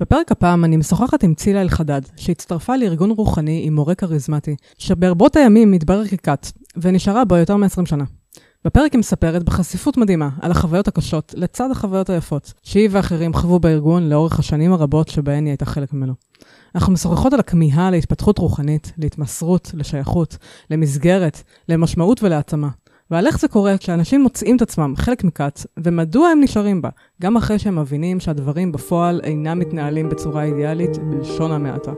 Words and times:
בפרק 0.00 0.32
הפעם 0.32 0.64
אני 0.64 0.76
משוחחת 0.76 1.22
עם 1.22 1.34
צילה 1.34 1.60
אלחדד, 1.60 2.00
שהצטרפה 2.16 2.76
לארגון 2.76 3.10
רוחני 3.10 3.62
עם 3.64 3.74
מורה 3.74 3.94
כריזמטי, 3.94 4.56
שברבות 4.78 5.36
הימים 5.36 5.72
התברר 5.72 6.06
ככת, 6.06 6.46
ונשארה 6.76 7.24
בו 7.24 7.36
יותר 7.36 7.56
מ-20 7.56 7.86
שנה. 7.86 8.04
בפרק 8.64 8.92
היא 8.92 8.98
מספרת 8.98 9.42
בחשיפות 9.42 9.96
מדהימה 9.96 10.28
על 10.40 10.50
החוויות 10.50 10.88
הקשות 10.88 11.34
לצד 11.36 11.70
החוויות 11.70 12.10
היפות, 12.10 12.52
שהיא 12.62 12.88
ואחרים 12.92 13.34
חוו 13.34 13.60
בארגון 13.60 14.08
לאורך 14.08 14.38
השנים 14.38 14.72
הרבות 14.72 15.08
שבהן 15.08 15.44
היא 15.44 15.50
הייתה 15.50 15.64
חלק 15.64 15.92
ממנו. 15.92 16.14
אנחנו 16.74 16.92
משוחחות 16.92 17.32
על 17.32 17.40
הכמיהה 17.40 17.90
להתפתחות 17.90 18.38
רוחנית, 18.38 18.92
להתמסרות, 18.98 19.70
לשייכות, 19.74 20.36
למסגרת, 20.70 21.42
למשמעות 21.68 22.22
ולהעצמה. 22.22 22.68
ועל 23.10 23.26
איך 23.26 23.40
זה 23.40 23.48
קורה 23.48 23.78
כשאנשים 23.78 24.22
מוצאים 24.22 24.56
את 24.56 24.62
עצמם 24.62 24.94
חלק 24.96 25.24
מכת, 25.24 25.60
ומדוע 25.78 26.28
הם 26.28 26.40
נשארים 26.40 26.82
בה, 26.82 26.88
גם 27.22 27.36
אחרי 27.36 27.58
שהם 27.58 27.78
מבינים 27.78 28.20
שהדברים 28.20 28.72
בפועל 28.72 29.20
אינם 29.24 29.58
מתנהלים 29.58 30.08
בצורה 30.08 30.42
אידיאלית, 30.44 30.98
בלשון 30.98 31.52
המעטה. 31.52 31.92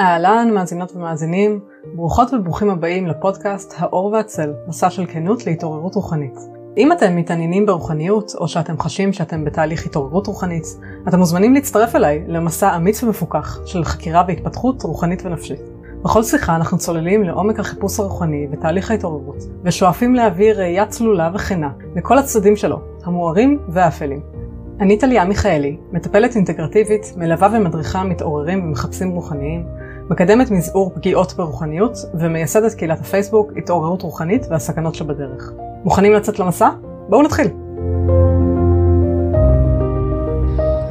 אהלן, 0.00 0.50
מאזינות 0.54 0.96
ומאזינים, 0.96 1.60
ברוכות 1.94 2.34
וברוכים 2.34 2.70
הבאים 2.70 3.06
לפודקאסט 3.06 3.74
האור 3.78 4.06
והצל, 4.06 4.52
מסע 4.68 4.90
של 4.90 5.06
כנות 5.06 5.46
להתעוררות 5.46 5.94
רוחנית. 5.94 6.59
אם 6.76 6.92
אתם 6.92 7.16
מתעניינים 7.16 7.66
ברוחניות, 7.66 8.34
או 8.40 8.48
שאתם 8.48 8.78
חשים 8.78 9.12
שאתם 9.12 9.44
בתהליך 9.44 9.86
התעוררות 9.86 10.26
רוחנית, 10.26 10.64
אתם 11.08 11.18
מוזמנים 11.18 11.54
להצטרף 11.54 11.96
אליי 11.96 12.24
למסע 12.28 12.76
אמיץ 12.76 13.02
ומפוקח 13.02 13.66
של 13.66 13.84
חקירה 13.84 14.24
והתפתחות 14.28 14.82
רוחנית 14.82 15.22
ונפשית. 15.24 15.60
בכל 16.04 16.22
שיחה 16.22 16.56
אנחנו 16.56 16.78
צוללים 16.78 17.22
לעומק 17.24 17.60
החיפוש 17.60 18.00
הרוחני 18.00 18.48
ותהליך 18.52 18.90
ההתעוררות, 18.90 19.36
ושואפים 19.64 20.14
להביא 20.14 20.52
ראייה 20.52 20.86
צלולה 20.86 21.30
וכנה 21.34 21.70
לכל 21.96 22.18
הצדדים 22.18 22.56
שלו, 22.56 22.80
המוארים 23.04 23.58
והאפלים. 23.68 24.20
אני 24.80 24.98
טליה 24.98 25.24
מיכאלי, 25.24 25.76
מטפלת 25.92 26.36
אינטגרטיבית, 26.36 27.12
מלווה 27.16 27.48
ומדריכה 27.52 28.04
מתעוררים 28.04 28.64
ומחפשים 28.64 29.10
רוחניים, 29.10 29.66
מקדמת 30.10 30.50
מזעור 30.50 30.92
פגיעות 30.94 31.34
ברוחניות 31.36 31.96
ומייסדת 32.14 32.74
קהילת 32.74 33.00
הפייסבוק 33.00 33.52
התעוררות 33.56 34.02
רוחנית 34.02 34.46
והסכנות 34.50 34.94
שבדרך. 34.94 35.52
מוכנים 35.84 36.12
לצאת 36.12 36.38
למסע? 36.38 36.70
בואו 37.08 37.22
נתחיל. 37.22 37.48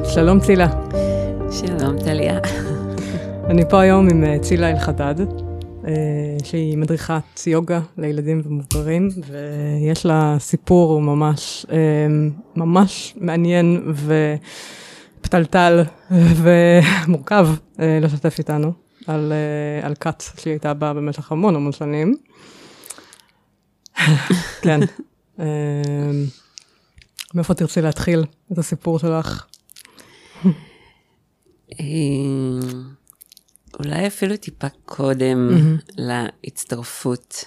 שלום 0.04 0.40
צילה. 0.40 0.68
שלום 1.50 1.98
טליה. 2.04 2.38
אני 3.44 3.62
פה 3.68 3.80
היום 3.80 4.08
עם 4.10 4.24
אה, 4.24 4.38
צילה 4.38 4.70
אלחדד, 4.70 5.20
אה, 5.86 5.92
שהיא 6.44 6.78
מדריכת 6.78 7.46
יוגה 7.46 7.80
לילדים 7.98 8.42
ומבוגרים, 8.44 9.08
ויש 9.26 10.06
לה 10.06 10.36
סיפור 10.38 11.00
ממש, 11.00 11.66
אה, 11.72 11.76
ממש 12.56 13.14
מעניין 13.20 13.92
ופתלתל 15.20 15.82
ומורכב 16.42 17.48
לשתף 17.78 18.38
איתנו 18.38 18.72
על, 19.06 19.32
על 19.82 19.94
כת 19.94 20.22
שהיא 20.36 20.52
הייתה 20.52 20.74
בה 20.74 20.92
במשך 20.92 21.32
המון 21.32 21.56
המון 21.56 21.72
שנים. 21.72 22.14
כן. 24.62 24.80
אמ, 25.38 25.44
מאיפה 27.34 27.54
תרצי 27.54 27.82
להתחיל 27.82 28.24
את 28.52 28.58
הסיפור 28.58 28.98
שלך? 28.98 29.46
אמ, 31.80 32.60
אולי 33.78 34.06
אפילו 34.06 34.36
טיפה 34.36 34.66
קודם 34.84 35.48
להצטרפות 35.96 37.44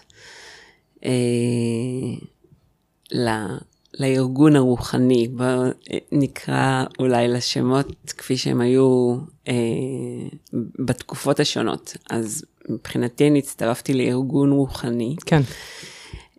אה, 1.06 1.10
לארגון 4.00 4.56
הרוחני, 4.56 5.28
בואו 5.28 5.64
נקרא 6.12 6.84
אולי 7.00 7.28
לשמות 7.28 8.12
כפי 8.18 8.38
שהם 8.38 8.62
היו 8.62 9.18
אה, 9.48 9.54
בתקופות 10.86 11.40
השונות. 11.40 11.98
אז 12.10 12.46
מבחינתי 12.70 13.28
אני 13.28 13.40
הצטרפתי 13.40 13.94
לארגון 13.94 14.52
רוחני. 14.52 15.16
כן. 15.26 15.42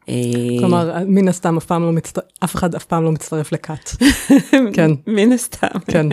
אה, 0.08 0.14
כלומר, 0.60 0.98
מן 1.06 1.28
הסתם 1.28 1.56
אף 1.56 1.64
פעם 1.64 1.82
לא 1.82 1.92
מצטרף, 1.92 2.24
אף 2.44 2.54
אחד 2.54 2.74
אף 2.74 2.84
פעם 2.84 3.04
לא 3.04 3.12
מצטרף 3.12 3.52
לכת. 3.52 3.90
כן. 4.74 4.90
מן 5.06 5.32
הסתם. 5.32 5.78
כן. 5.86 6.06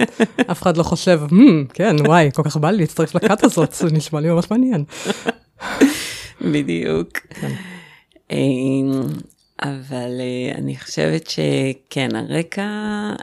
אף 0.51 0.61
אחד 0.61 0.77
לא 0.77 0.83
חושב, 0.83 1.21
hmm, 1.29 1.73
כן, 1.73 1.95
וואי, 2.05 2.29
כל 2.33 2.43
כך 2.43 2.57
בא 2.57 2.71
לי 2.71 2.77
להצטרף 2.77 3.15
לכת 3.15 3.43
הזאת, 3.43 3.73
זה 3.73 3.87
נשמע 3.91 4.19
לי 4.19 4.29
ממש 4.29 4.51
מעניין. 4.51 4.83
בדיוק. 6.41 7.17
כן. 7.17 7.51
אה, 8.31 8.37
אבל 9.63 10.11
אה, 10.19 10.55
אני 10.57 10.77
חושבת 10.77 11.29
שכן, 11.29 12.15
הרקע, 12.15 12.69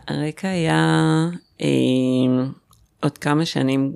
הרקע 0.09 0.49
היה 0.49 1.29
עוד 3.03 3.19
כמה 3.19 3.47
שנים 3.47 3.93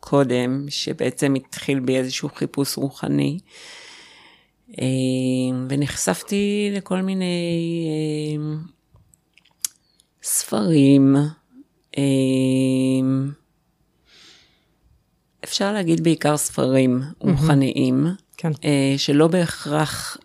קודם, 0.00 0.66
שבעצם 0.68 1.34
התחיל 1.34 1.80
בי 1.80 1.96
איזשהו 1.96 2.28
חיפוש 2.34 2.76
רוחני. 2.76 3.38
אה, 4.80 4.86
ונחשפתי 5.68 6.70
לכל 6.72 7.02
מיני 7.02 7.86
אה, 7.88 8.44
ספרים, 10.22 11.16
אה, 11.98 12.02
אפשר 15.44 15.72
להגיד 15.72 16.04
בעיקר 16.04 16.36
ספרים 16.36 17.02
רוחניים, 17.18 18.06
כן. 18.36 18.50
שלא 18.96 19.28
בהכרח 19.28 20.16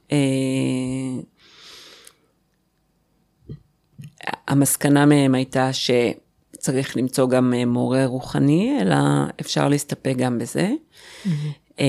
המסקנה 4.48 5.06
מהם 5.06 5.36
הייתה 5.36 5.70
שצריך 5.74 6.98
למצוא 6.98 7.30
גם 7.30 7.54
מורה 7.68 8.06
רוחני, 8.06 8.78
אלא 8.82 8.96
אפשר 9.42 9.70
להסתפק 9.70 10.14
גם 10.18 10.40
בזה. 10.40 10.70
Mm-hmm. 11.26 11.80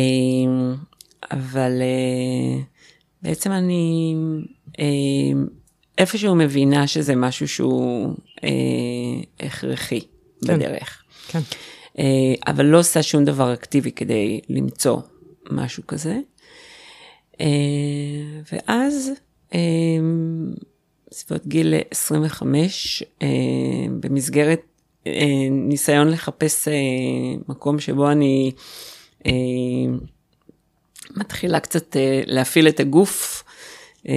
אבל 1.30 1.72
uh, 1.80 2.64
בעצם 3.22 3.52
אני 3.52 4.14
uh, 4.72 4.80
איפשהו 5.98 6.34
מבינה 6.34 6.86
שזה 6.86 7.16
משהו 7.16 7.48
שהוא 7.48 8.14
uh, 8.36 8.44
הכרחי 9.40 10.00
כן. 10.00 10.58
בדרך. 10.58 11.02
כן. 11.28 11.40
אבל 12.46 12.64
לא 12.64 12.78
עושה 12.78 13.02
שום 13.02 13.24
דבר 13.24 13.54
אקטיבי 13.54 13.92
כדי 13.92 14.40
למצוא 14.48 15.00
משהו 15.50 15.82
כזה. 15.86 16.18
ואז, 18.52 19.10
בסביבות 21.10 21.46
גיל 21.46 21.74
25, 21.90 23.02
uh, 23.02 23.24
במסגרת 24.00 24.60
ניסיון 25.50 26.08
לחפש 26.08 26.68
מקום 27.48 27.80
שבו 27.80 28.10
אני 28.10 28.52
מתחילה 31.16 31.60
קצת 31.60 31.96
אה, 31.96 32.22
להפעיל 32.26 32.68
את 32.68 32.80
הגוף. 32.80 33.44
אה, 34.08 34.14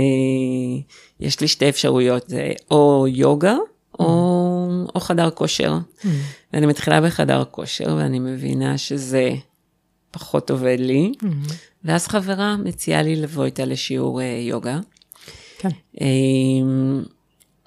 יש 1.20 1.40
לי 1.40 1.48
שתי 1.48 1.70
אפשרויות, 1.70 2.30
זה 2.30 2.52
או 2.72 3.06
יוגה 3.08 3.56
או, 4.00 4.68
או 4.96 5.00
חדר 5.00 5.30
כושר. 5.30 5.78
Mm. 5.78 6.08
ואני 6.54 6.66
מתחילה 6.66 7.02
בחדר 7.02 7.44
כושר 7.52 7.96
ואני 7.98 8.20
מבינה 8.20 8.78
שזה 8.78 9.30
פחות 10.12 10.50
עובד 10.50 10.78
לי. 10.80 11.12
Mm. 11.22 11.26
ואז 11.84 12.08
חברה 12.08 12.58
מציעה 12.58 13.02
לי 13.02 13.16
לבוא 13.16 13.46
איתה 13.46 13.66
לשיעור 13.66 14.22
אה, 14.22 14.40
יוגה. 14.42 14.80
כן. 15.58 15.70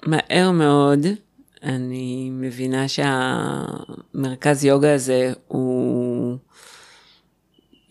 מהר 0.05 0.51
מאוד 0.51 1.07
אני 1.65 2.29
מבינה 2.31 2.85
שהמרכז 2.87 4.65
יוגה 4.65 4.93
הזה 4.93 5.33
הוא 5.47 6.37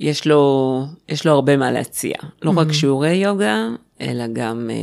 יש 0.00 0.27
לו, 0.27 0.84
יש 1.09 1.27
לו 1.27 1.32
הרבה 1.32 1.56
מה 1.56 1.72
להציע. 1.72 2.15
לא 2.43 2.50
mm-hmm. 2.50 2.59
רק 2.59 2.72
שיעורי 2.72 3.15
יוגה, 3.15 3.69
אלא 4.00 4.25
גם 4.32 4.71
אה, 4.71 4.77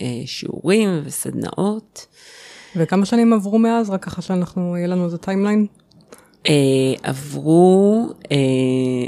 אה, 0.00 0.22
שיעורים 0.26 1.00
וסדנאות. 1.04 2.06
וכמה 2.76 3.06
שנים 3.06 3.32
עברו 3.32 3.58
מאז? 3.58 3.90
רק 3.90 4.04
ככה 4.04 4.22
שאנחנו, 4.22 4.76
יהיה 4.76 4.86
לנו 4.86 5.04
איזה 5.04 5.18
timeline? 5.18 5.66
אה, 6.48 6.54
עברו 7.02 8.06
אה, 8.32 8.36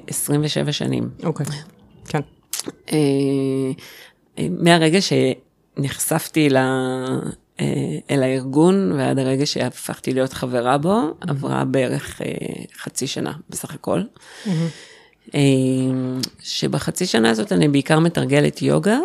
27 0.06 0.72
שנים. 0.72 1.10
אוקיי, 1.22 1.46
okay. 1.46 1.52
כן. 2.08 2.20
אה, 2.92 2.96
אה, 4.38 4.46
מהרגע 4.50 4.98
שנחשפתי 5.00 6.48
ל... 6.50 6.56
אה, 7.60 7.98
אל 8.10 8.22
הארגון, 8.22 8.92
ועד 8.92 9.18
הרגע 9.18 9.46
שהפכתי 9.46 10.14
להיות 10.14 10.32
חברה 10.32 10.78
בו, 10.78 11.00
mm-hmm. 11.00 11.30
עברה 11.30 11.64
בערך 11.64 12.22
אה, 12.22 12.26
חצי 12.76 13.06
שנה 13.06 13.32
בסך 13.50 13.74
הכל. 13.74 14.00
Mm-hmm. 14.00 14.48
אה, 15.34 15.40
שבחצי 16.40 17.06
שנה 17.06 17.30
הזאת 17.30 17.52
אני 17.52 17.68
בעיקר 17.68 17.98
מתרגלת 17.98 18.62
יוגה, 18.62 18.98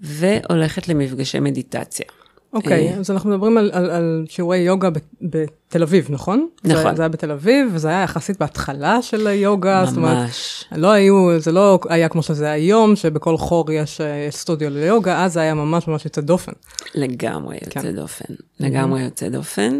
והולכת 0.00 0.88
למפגשי 0.88 1.40
מדיטציה. 1.40 2.06
אוקיי, 2.52 2.94
אז 2.98 3.10
אנחנו 3.10 3.30
מדברים 3.30 3.58
על, 3.58 3.70
על, 3.72 3.90
על 3.90 4.24
שיעורי 4.28 4.58
יוגה 4.58 4.90
ב- 4.90 4.98
בתל 5.22 5.82
אביב, 5.82 6.06
נכון? 6.10 6.48
נכון. 6.64 6.90
זה, 6.90 6.96
זה 6.96 7.02
היה 7.02 7.08
בתל 7.08 7.30
אביב, 7.30 7.70
וזה 7.72 7.88
היה 7.88 8.02
יחסית 8.02 8.38
בהתחלה 8.38 9.02
של 9.02 9.26
היוגה, 9.26 9.84
זאת 9.86 9.96
אומרת, 9.96 10.16
ממש. 10.16 10.64
לא 10.76 10.90
היו, 10.90 11.40
זה 11.40 11.52
לא 11.52 11.78
היה 11.88 12.08
כמו 12.08 12.22
שזה 12.22 12.50
היום, 12.50 12.96
שבכל 12.96 13.36
חור 13.36 13.72
יש 13.72 14.00
אה, 14.00 14.28
סטודיו 14.30 14.70
ליוגה, 14.70 15.24
אז 15.24 15.32
זה 15.32 15.40
היה 15.40 15.54
ממש 15.54 15.88
ממש 15.88 16.04
יוצא 16.04 16.20
דופן. 16.20 16.52
לגמרי 16.94 17.58
יוצא 17.62 17.80
כן. 17.80 17.96
דופן, 17.96 18.34
לגמרי 18.60 19.02
יוצא 19.02 19.28
דופן. 19.28 19.78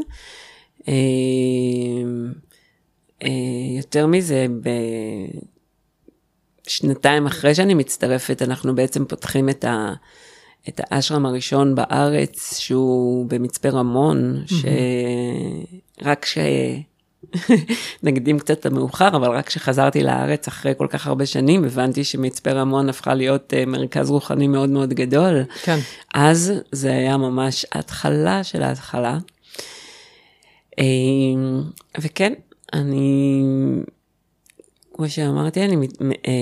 אה, 0.88 0.94
אה, 3.22 3.28
יותר 3.76 4.06
מזה, 4.06 4.46
בשנתיים 6.68 7.26
אחרי 7.26 7.54
שאני 7.54 7.74
מצטרפת, 7.74 8.42
אנחנו 8.42 8.74
בעצם 8.74 9.04
פותחים 9.04 9.48
את, 9.48 9.64
ה, 9.64 9.92
את 10.68 10.80
האשרם 10.84 11.26
הראשון 11.26 11.74
בארץ, 11.74 12.58
שהוא 12.58 13.26
במצפה 13.28 13.68
רמון, 13.68 14.42
שרק 14.46 16.24
ש... 16.24 16.38
נקדים 18.02 18.38
קצת 18.38 18.60
את 18.60 18.66
המאוחר, 18.66 19.08
אבל 19.08 19.28
רק 19.28 19.46
כשחזרתי 19.46 20.02
לארץ 20.02 20.48
אחרי 20.48 20.72
כל 20.78 20.86
כך 20.90 21.06
הרבה 21.06 21.26
שנים, 21.26 21.64
הבנתי 21.64 22.04
שמצפה 22.04 22.52
רמון 22.52 22.88
הפכה 22.88 23.14
להיות 23.14 23.54
אה, 23.54 23.66
מרכז 23.66 24.10
רוחני 24.10 24.46
מאוד 24.46 24.70
מאוד 24.70 24.92
גדול. 24.92 25.42
כן. 25.62 25.78
אז 26.14 26.52
זה 26.72 26.90
היה 26.92 27.16
ממש 27.16 27.66
התחלה 27.72 28.44
של 28.44 28.62
ההתחלה. 28.62 29.18
אה, 30.78 30.84
וכן, 32.00 32.32
אני, 32.72 33.42
כמו 34.98 35.08
שאמרתי, 35.08 35.64
אני 35.64 35.76
אה, 36.26 36.32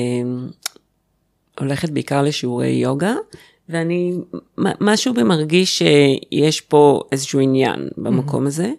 הולכת 1.60 1.90
בעיקר 1.90 2.22
לשיעורי 2.22 2.68
יוגה, 2.68 3.14
ואני, 3.68 4.12
משהו 4.58 5.14
בי 5.14 5.22
מרגיש 5.22 5.78
שיש 5.78 6.60
פה 6.60 7.02
איזשהו 7.12 7.40
עניין 7.40 7.88
במקום 7.96 8.46
הזה. 8.46 8.72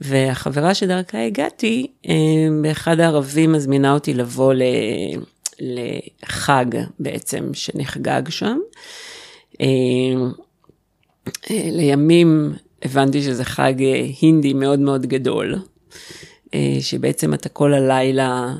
והחברה 0.00 0.74
שדרכה 0.74 1.26
הגעתי, 1.26 1.86
אה, 2.08 2.14
באחד 2.62 3.00
הערבים 3.00 3.52
מזמינה 3.52 3.94
אותי 3.94 4.14
לבוא 4.14 4.54
ל... 4.54 4.62
לחג 5.60 6.64
בעצם 6.98 7.50
שנחגג 7.52 8.22
שם. 8.28 8.58
אה, 9.60 9.66
אה, 11.50 11.68
לימים 11.70 12.52
הבנתי 12.82 13.22
שזה 13.22 13.44
חג 13.44 13.82
אה, 13.82 14.06
הינדי 14.20 14.52
מאוד 14.52 14.78
מאוד 14.78 15.06
גדול, 15.06 15.54
אה, 16.54 16.76
שבעצם 16.80 17.34
אתה 17.34 17.48
כל 17.48 17.74
הלילה 17.74 18.54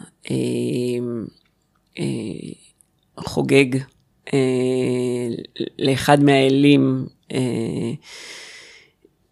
חוגג 3.18 3.76
אה, 4.34 5.28
לאחד 5.78 6.22
מהאלים 6.22 7.06
אה, 7.32 7.92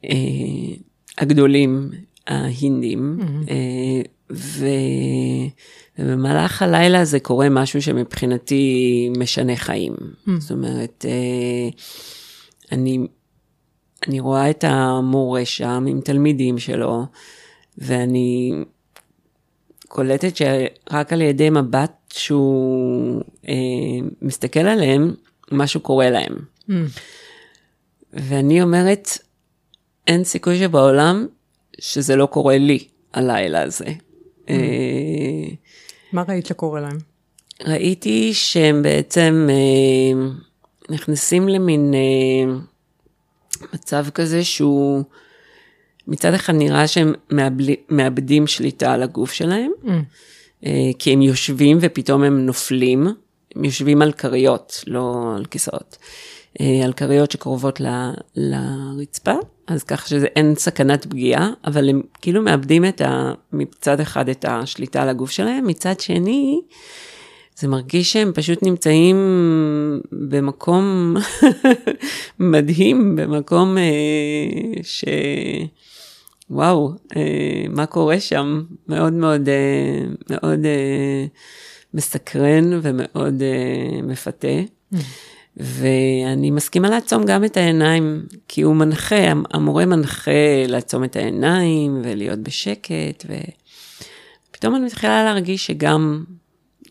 אה, 0.04 0.74
הגדולים 1.18 1.90
ההינדים, 2.26 3.18
אה, 3.50 4.02
ו... 4.32 4.66
ובמהלך 5.98 6.62
הלילה 6.62 7.04
זה 7.04 7.20
קורה 7.20 7.48
משהו 7.48 7.82
שמבחינתי 7.82 9.10
משנה 9.18 9.56
חיים. 9.56 9.92
זאת 10.38 10.50
אומרת, 10.50 11.04
אה, 11.08 11.68
אני, 12.72 12.98
אני 14.08 14.20
רואה 14.20 14.50
את 14.50 14.64
המורה 14.68 15.44
שם 15.44 15.84
עם 15.88 16.00
תלמידים 16.00 16.58
שלו, 16.58 17.06
ואני 17.78 18.52
קולטת 19.88 20.36
שרק 20.36 21.12
על 21.12 21.20
ידי 21.22 21.50
מבט 21.50 21.92
שהוא 22.12 23.22
אה, 23.48 23.54
מסתכל 24.22 24.60
עליהם, 24.60 25.14
משהו 25.52 25.80
קורה 25.80 26.10
להם. 26.10 26.36
Mm. 26.70 26.72
ואני 28.12 28.62
אומרת, 28.62 29.08
אין 30.06 30.24
סיכוי 30.24 30.58
שבעולם 30.58 31.26
שזה 31.78 32.16
לא 32.16 32.26
קורה 32.26 32.58
לי 32.58 32.88
הלילה 33.14 33.62
הזה. 33.62 33.86
אה, 34.48 35.48
מה 36.12 36.22
ראית 36.28 36.46
שקורה 36.46 36.80
להם? 36.80 36.98
ראיתי 37.64 38.34
שהם 38.34 38.82
בעצם 38.82 39.48
אה, 39.50 40.28
נכנסים 40.90 41.48
למין 41.48 41.94
אה, 41.94 42.54
מצב 43.74 44.06
כזה 44.14 44.44
שהוא 44.44 45.04
מצד 46.08 46.34
אחד 46.34 46.54
נראה 46.54 46.86
שהם 46.86 47.12
מאבלי, 47.30 47.76
מאבדים 47.88 48.46
שליטה 48.46 48.92
על 48.92 49.02
הגוף 49.02 49.32
שלהם, 49.32 49.70
Mm. 49.84 49.88
אה, 50.66 50.90
כי 50.98 51.12
הם 51.12 51.22
יושבים 51.22 51.78
ופתאום 51.80 52.22
הם 52.22 52.46
נופלים, 52.46 53.06
הם 53.56 53.64
יושבים 53.64 54.02
על 54.02 54.12
כריות, 54.12 54.84
לא 54.86 55.32
על 55.36 55.44
כיסאות, 55.44 55.96
אה, 56.60 56.84
על 56.84 56.92
כריות 56.92 57.30
שקרובות 57.30 57.80
ל, 57.80 58.10
לרצפה, 58.36 59.34
אז 59.66 59.82
כך 59.82 60.08
שאין 60.08 60.54
סכנת 60.54 61.06
פגיעה, 61.06 61.50
אבל 61.64 61.88
הם 61.88 62.02
כאילו 62.20 62.42
מאבדים 62.42 62.84
את 62.84 63.00
ה, 63.00 63.32
מצד 63.52 64.00
אחד 64.00 64.28
את 64.28 64.44
השליטה 64.48 65.02
על 65.02 65.08
הגוף 65.08 65.30
שלהם, 65.30 65.66
מצד 65.66 66.00
שני, 66.00 66.60
זה 67.56 67.68
מרגיש 67.68 68.12
שהם 68.12 68.32
פשוט 68.34 68.62
נמצאים 68.62 69.16
במקום 70.12 71.16
מדהים, 72.38 73.16
במקום 73.16 73.78
אה, 73.78 74.82
ש... 74.82 75.04
וואו, 76.50 76.92
אה, 77.16 77.64
מה 77.68 77.86
קורה 77.86 78.20
שם? 78.20 78.62
מאוד 78.88 79.12
מאוד, 79.12 79.48
אה, 79.48 80.04
מאוד 80.30 80.64
אה, 80.64 81.26
מסקרן 81.94 82.80
ומאוד 82.82 83.42
אה, 83.42 84.02
מפתה. 84.02 84.48
ואני 85.56 86.50
מסכימה 86.50 86.90
לעצום 86.90 87.24
גם 87.26 87.44
את 87.44 87.56
העיניים, 87.56 88.26
כי 88.48 88.62
הוא 88.62 88.76
מנחה, 88.76 89.32
המורה 89.50 89.86
מנחה 89.86 90.30
לעצום 90.68 91.04
את 91.04 91.16
העיניים 91.16 92.00
ולהיות 92.04 92.38
בשקט, 92.38 93.24
ופתאום 94.50 94.74
אני 94.74 94.84
מתחילה 94.84 95.24
להרגיש 95.24 95.66
שגם 95.66 96.24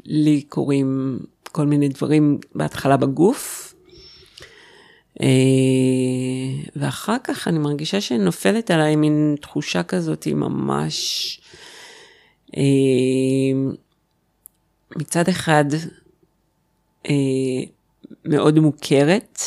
לי 0.05 0.41
קורים 0.41 1.19
כל 1.51 1.65
מיני 1.65 1.89
דברים 1.89 2.37
בהתחלה 2.55 2.97
בגוף, 2.97 3.66
ואחר 6.75 7.15
כך 7.23 7.47
אני 7.47 7.59
מרגישה 7.59 8.01
שנופלת 8.01 8.71
עליי 8.71 8.95
מין 8.95 9.35
תחושה 9.41 9.83
כזאת 9.83 10.23
היא 10.23 10.35
ממש 10.35 11.39
אה, 12.57 12.61
מצד 14.95 15.29
אחד 15.29 15.65
אה, 17.09 17.13
מאוד 18.25 18.59
מוכרת, 18.59 19.39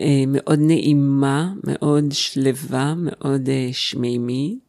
אה, 0.00 0.24
מאוד 0.26 0.58
נעימה, 0.62 1.52
מאוד 1.64 2.04
שלווה, 2.12 2.94
מאוד 2.96 3.48
אה, 3.48 3.68
שמימית. 3.72 4.65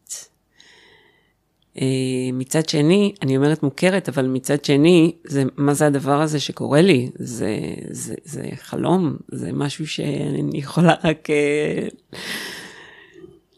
אה, 1.81 1.85
מצד 2.33 2.69
שני, 2.69 3.13
אני 3.21 3.37
אומרת 3.37 3.63
מוכרת, 3.63 4.09
אבל 4.09 4.27
מצד 4.27 4.65
שני, 4.65 5.11
זה, 5.23 5.43
מה 5.57 5.73
זה 5.73 5.87
הדבר 5.87 6.21
הזה 6.21 6.39
שקורה 6.39 6.81
לי? 6.81 7.09
זה, 7.15 7.57
זה, 7.89 8.15
זה 8.23 8.43
חלום, 8.55 9.17
זה 9.31 9.51
משהו 9.53 9.87
שאני 9.87 10.57
יכולה 10.63 10.93
רק 11.03 11.29
אה, 11.29 11.87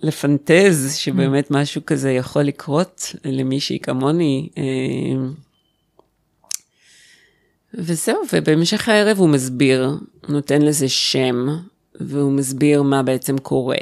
לפנטז, 0.03 0.95
שבאמת 0.95 1.51
משהו 1.51 1.81
כזה 1.85 2.11
יכול 2.11 2.41
לקרות 2.41 3.15
למישהי 3.25 3.79
כמוני. 3.79 4.49
אה, 4.57 4.63
וזהו, 7.73 8.21
ובהמשך 8.33 8.89
הערב 8.89 9.17
הוא 9.17 9.29
מסביר, 9.29 9.89
נותן 10.29 10.61
לזה 10.61 10.89
שם, 10.89 11.47
והוא 12.01 12.31
מסביר 12.31 12.81
מה 12.81 13.03
בעצם 13.03 13.37
קורה. 13.37 13.77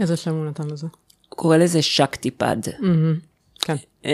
איזה 0.00 0.16
שם 0.16 0.34
הוא 0.34 0.46
נתן 0.46 0.66
לזה? 0.70 0.86
הוא 1.28 1.36
קורא 1.36 1.56
לזה 1.56 1.82
שקטיפד. 1.82 2.56
מהמם. 2.78 3.31
אה, 4.06 4.12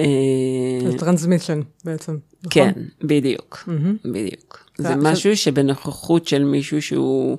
זה 0.90 0.99
טרנסמישן 0.99 1.61
בעצם. 1.85 2.12
נכון? 2.42 2.50
כן, 2.50 2.73
בדיוק. 3.02 3.68
בדיוק. 4.04 4.64
זה- 4.78 4.97
משהו 4.97 5.37
שבנוכחות 5.37 6.26
של 6.28 6.45
מישהו 6.45 6.83
שהוא 6.83 7.38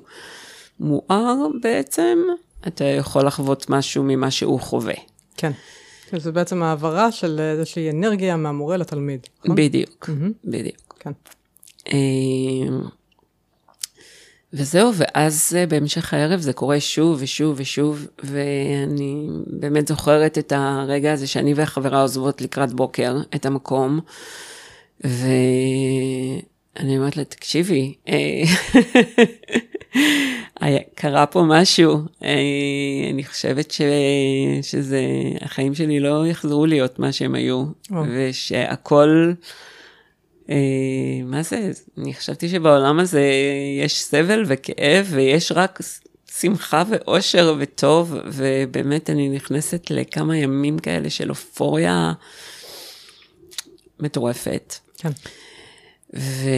מואר 0.80 1.34
בעצם, 1.62 2.18
אתה 2.66 2.84
יכול 2.84 3.26
לחוות 3.26 3.70
משהו 3.70 4.02
ממה 4.02 4.30
שהוא 4.30 4.60
חווה. 4.60 4.94
כן. 5.36 5.52
כן, 6.10 6.18
זה 6.18 6.32
בעצם 6.32 6.62
העברה 6.62 7.12
של 7.12 7.40
איזושהי 7.40 7.90
אנרגיה 7.90 8.36
מהמורה 8.36 8.76
לתלמיד. 8.76 9.20
נכון? 9.44 9.56
בדיוק. 9.56 10.10
בדיוק. 10.44 10.96
כן. 11.00 11.12
וזהו, 14.52 14.92
ואז 14.94 15.56
אה, 15.56 15.66
בהמשך 15.66 16.14
הערב 16.14 16.40
זה 16.40 16.52
קורה 16.52 16.80
שוב 16.80 17.18
ושוב 17.22 17.54
ושוב, 17.58 18.06
ואני 18.24 19.28
באמת 19.46 19.88
זוכרת 19.88 20.38
את 20.38 20.52
הרגע 20.56 21.12
הזה 21.12 21.26
שאני 21.26 21.54
והחברה 21.54 22.02
עוזבות 22.02 22.40
לקראת 22.42 22.72
בוקר 22.72 23.16
את 23.34 23.46
המקום, 23.46 24.00
ואני 25.04 26.42
אומרת 26.98 27.16
לה, 27.16 27.24
תקשיבי, 27.24 27.94
אה, 28.08 28.42
קרה 30.94 31.26
פה 31.26 31.42
משהו, 31.48 31.98
אה, 32.24 32.30
אני 33.12 33.24
חושבת 33.24 33.70
ש... 33.70 33.80
שזה, 34.62 35.02
החיים 35.40 35.74
שלי 35.74 36.00
לא 36.00 36.26
יחזרו 36.26 36.66
להיות 36.66 36.98
מה 36.98 37.12
שהם 37.12 37.34
היו. 37.34 37.64
ושהכל... 38.08 39.32
אה, 40.50 40.56
מה 41.24 41.42
זה? 41.42 41.70
אני 41.98 42.14
חשבתי 42.14 42.48
שבעולם 42.48 42.98
הזה 43.00 43.22
יש 43.82 44.02
סבל 44.02 44.44
וכאב 44.46 45.06
ויש 45.10 45.52
רק 45.52 45.78
שמחה 46.38 46.82
ואושר 46.90 47.54
וטוב, 47.58 48.14
ובאמת 48.26 49.10
אני 49.10 49.28
נכנסת 49.28 49.90
לכמה 49.90 50.36
ימים 50.36 50.78
כאלה 50.78 51.10
של 51.10 51.30
אופוריה 51.30 52.12
מטורפת. 54.00 54.74
כן. 54.96 55.10
ו... 56.16 56.48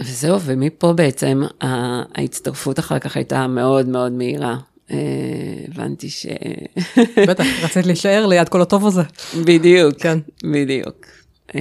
וזהו, 0.00 0.40
ומפה 0.40 0.92
בעצם 0.92 1.42
ההצטרפות 1.60 2.78
אחר 2.78 2.98
כך 2.98 3.16
הייתה 3.16 3.46
מאוד 3.46 3.88
מאוד 3.88 4.12
מהירה. 4.12 4.56
אה, 4.90 4.96
הבנתי 5.68 6.10
ש... 6.10 6.26
בטח, 7.28 7.44
רצית 7.62 7.86
להישאר 7.86 8.26
ליד 8.26 8.48
כל 8.48 8.62
הטוב 8.62 8.86
הזה. 8.86 9.02
בדיוק, 9.44 9.94
כן. 10.00 10.18
בדיוק. 10.44 11.06
אה, 11.54 11.60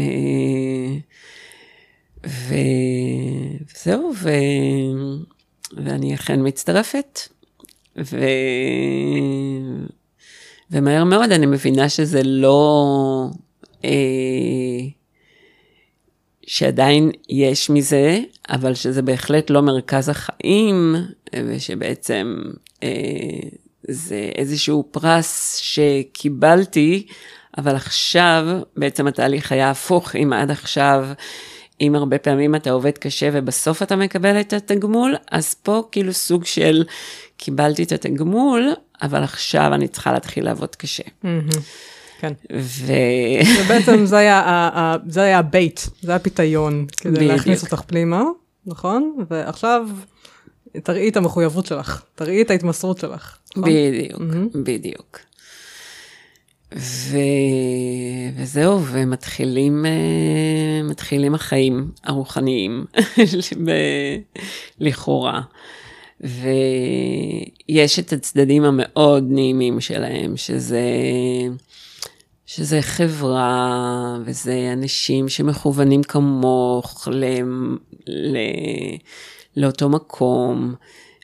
ו... 2.27 2.55
וזהו, 3.75 4.11
ו... 4.15 4.29
ואני 5.77 6.15
אכן 6.15 6.39
מצטרפת. 6.47 7.19
ו... 7.97 8.19
ומהר 10.71 11.03
מאוד 11.03 11.31
אני 11.31 11.45
מבינה 11.45 11.89
שזה 11.89 12.23
לא... 12.23 13.27
אה, 13.85 13.89
שעדיין 16.47 17.11
יש 17.29 17.69
מזה, 17.69 18.19
אבל 18.49 18.73
שזה 18.73 19.01
בהחלט 19.01 19.49
לא 19.49 19.61
מרכז 19.61 20.09
החיים, 20.09 20.95
ושבעצם 21.35 22.41
אה, 22.83 22.89
זה 23.87 24.29
איזשהו 24.35 24.87
פרס 24.91 25.55
שקיבלתי, 25.55 27.07
אבל 27.57 27.75
עכשיו 27.75 28.45
בעצם 28.77 29.07
התהליך 29.07 29.51
היה 29.51 29.69
הפוך, 29.69 30.15
אם 30.15 30.33
עד 30.33 30.51
עכשיו, 30.51 31.07
אם 31.81 31.95
הרבה 31.95 32.17
פעמים 32.17 32.55
אתה 32.55 32.71
עובד 32.71 32.97
קשה 32.97 33.29
ובסוף 33.33 33.83
אתה 33.83 33.95
מקבל 33.95 34.39
את 34.39 34.53
התגמול, 34.53 35.15
אז 35.31 35.53
פה 35.53 35.83
כאילו 35.91 36.13
סוג 36.13 36.45
של 36.45 36.83
קיבלתי 37.37 37.83
את 37.83 37.91
התגמול, 37.91 38.73
אבל 39.01 39.23
עכשיו 39.23 39.73
אני 39.73 39.87
צריכה 39.87 40.13
להתחיל 40.13 40.45
לעבוד 40.45 40.75
קשה. 40.75 41.03
Mm-hmm. 41.03 41.59
כן. 42.23 42.33
ו... 42.59 42.93
ובעצם 43.63 44.05
זה 44.11 44.17
היה, 44.17 44.95
זה 45.07 45.21
היה 45.21 45.39
ה 45.39 45.46
bait, 45.46 45.79
זה 46.01 46.11
היה 46.11 46.19
פיתיון, 46.19 46.85
כדי 46.97 47.11
בדיוק. 47.11 47.31
להכניס 47.31 47.63
אותך 47.63 47.81
פנימה, 47.87 48.23
נכון? 48.65 49.15
ועכשיו 49.29 49.87
תראי 50.83 51.09
את 51.09 51.17
המחויבות 51.17 51.65
שלך, 51.65 52.03
תראי 52.15 52.41
את 52.41 52.51
ההתמסרות 52.51 52.97
שלך. 52.97 53.37
נכון? 53.57 53.69
בדיוק, 53.69 54.21
בדיוק. 54.63 55.19
ו... 56.75 57.17
וזהו, 58.37 58.85
ומתחילים 58.85 59.85
אה, 59.85 60.83
מתחילים 60.83 61.35
החיים 61.35 61.91
הרוחניים, 62.03 62.85
ב... 63.65 63.71
לכאורה. 64.79 65.41
ויש 67.69 67.99
את 67.99 68.13
הצדדים 68.13 68.63
המאוד 68.63 69.23
נעימים 69.29 69.81
שלהם, 69.81 70.37
שזה, 70.37 70.81
שזה 72.55 72.81
חברה, 72.81 74.17
וזה 74.25 74.69
אנשים 74.73 75.29
שמכוונים 75.29 76.03
כמוך 76.03 77.07
ל... 77.11 77.25
ל... 78.07 78.37
לאותו 79.57 79.89
מקום, 79.89 80.75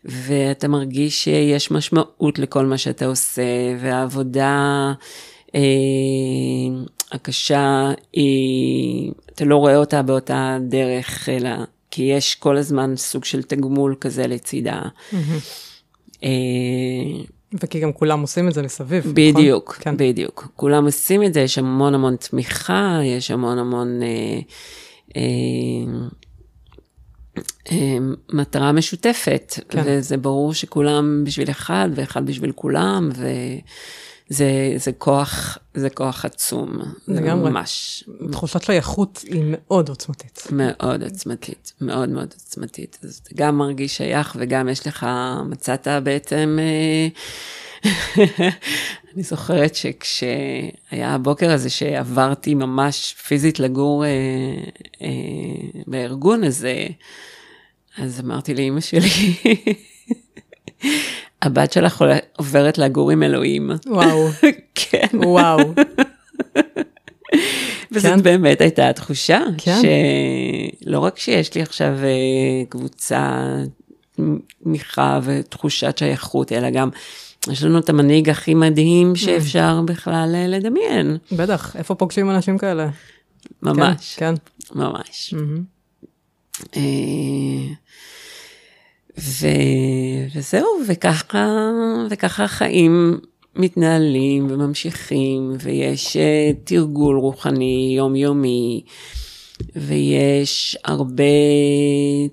ואתה 0.05 0.67
מרגיש 0.67 1.24
שיש 1.24 1.71
משמעות 1.71 2.39
לכל 2.39 2.65
מה 2.65 2.77
שאתה 2.77 3.05
עושה, 3.05 3.41
והעבודה 3.79 4.93
אה, 5.55 5.62
הקשה 7.12 7.91
היא, 8.13 9.12
אתה 9.25 9.45
לא 9.45 9.55
רואה 9.55 9.77
אותה 9.77 10.01
באותה 10.01 10.57
דרך, 10.69 11.29
אלא 11.29 11.50
כי 11.91 12.03
יש 12.03 12.36
כל 12.36 12.57
הזמן 12.57 12.95
סוג 12.95 13.25
של 13.25 13.43
תגמול 13.43 13.95
כזה 14.01 14.27
לצידה. 14.27 14.81
אה, 16.24 16.29
וכי 17.53 17.79
גם 17.79 17.94
כולם 17.94 18.22
עושים 18.22 18.48
את 18.48 18.53
זה 18.53 18.62
מסביב, 18.62 19.00
נכון? 19.00 19.13
בדיוק, 19.13 19.77
כן. 19.79 19.98
בדיוק. 19.98 20.48
כולם 20.56 20.86
עושים 20.86 21.24
את 21.24 21.34
זה, 21.34 21.39
יש 21.39 21.58
המון 21.58 21.94
המון 21.94 22.15
תמיכה, 22.15 23.00
יש 23.03 23.32
המון 23.32 23.58
המון 23.58 24.01
אה, 24.01 24.39
אה, 25.15 25.22
אה, 27.72 27.98
מטרה 28.34 28.72
משותפת, 28.72 29.53
כן. 29.70 29.84
וזה 29.86 30.18
ברור 30.18 30.53
שכולם 30.53 31.24
בשביל 31.24 31.50
אחד 31.50 31.89
ואחד 31.96 32.25
בשביל 32.25 32.51
כולם, 32.51 33.10
וזה 33.12 33.32
זה 34.29 34.91
כוח, 34.98 35.57
זה 35.74 35.89
כוח 35.89 36.25
עצום. 36.25 36.77
זה 37.07 37.21
לגמרי. 37.21 37.50
ממש 37.50 38.03
תחושת 38.31 38.63
שייכות 38.63 39.24
היא 39.27 39.43
מאוד 39.45 39.89
עוצמתית. 39.89 40.48
מאוד 40.51 41.03
עוצמתית, 41.03 41.74
מאוד 41.81 42.09
מאוד 42.09 42.33
עוצמתית. 42.33 42.98
אז 43.03 43.21
אתה 43.24 43.29
גם 43.36 43.57
מרגיש 43.57 43.98
שייך 43.98 44.36
וגם 44.39 44.69
יש 44.69 44.88
לך, 44.88 45.05
מצאת 45.45 45.88
בעצם, 46.03 46.59
אה, 46.62 47.07
אני 49.13 49.24
זוכרת 49.24 49.75
שכשהיה 49.75 50.71
הבוקר 51.01 51.51
הזה 51.51 51.69
שעברתי 51.69 52.55
ממש 52.55 53.15
פיזית 53.27 53.59
לגור 53.59 54.05
אה, 54.05 54.09
אה, 55.01 55.07
בארגון 55.88 56.43
הזה, 56.43 56.88
אז 57.98 58.19
אמרתי 58.19 58.53
לאימא 58.53 58.79
שלי, 58.81 59.09
הבת 61.41 61.72
שלך 61.72 62.03
עוברת 62.38 62.77
לגור 62.77 63.12
עם 63.12 63.24
אלוהים. 63.24 63.72
וואו, 63.88 64.27
כן. 64.75 65.08
וואו. 65.13 65.60
וזאת 67.91 68.12
כן. 68.12 68.22
באמת 68.22 68.62
הייתה 68.62 68.89
התחושה, 68.89 69.39
כן. 69.58 69.81
שלא 70.86 71.00
רק 71.00 71.19
שיש 71.19 71.55
לי 71.55 71.62
עכשיו 71.62 71.93
אה, 72.03 72.65
קבוצה 72.69 73.48
תמיכה 74.63 75.19
ותחושת 75.24 75.98
שייכות, 75.98 76.51
אלא 76.51 76.69
גם 76.69 76.89
יש 77.51 77.63
לנו 77.63 77.79
את 77.79 77.89
המנהיג 77.89 78.29
הכי 78.29 78.53
מדהים 78.53 79.15
שאפשר 79.15 79.81
בכלל 79.86 80.31
אה, 80.36 80.48
לדמיין. 80.48 81.17
בטח, 81.31 81.75
איפה 81.75 81.96
פוגשים 81.96 82.29
אנשים 82.29 82.58
כאלה? 82.58 82.89
ממש, 83.63 84.15
כן. 84.17 84.34
ממש. 84.75 85.34
מהמם. 85.34 85.63
ו... 89.20 89.48
וזהו, 90.36 90.68
וככה, 90.88 91.70
וככה 92.10 92.44
החיים 92.44 93.20
מתנהלים 93.56 94.48
וממשיכים, 94.52 95.56
ויש 95.60 96.18
אה, 96.18 96.52
תרגול 96.64 97.18
רוחני 97.18 97.94
יומיומי, 97.98 98.84
ויש 99.76 100.78
הרבה 100.86 101.24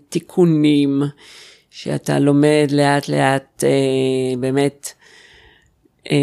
תיקונים 0.08 1.02
שאתה 1.70 2.18
לומד 2.18 2.68
לאט 2.72 3.08
לאט 3.08 3.64
אה, 3.64 4.36
באמת 4.40 4.92
אה, 6.10 6.16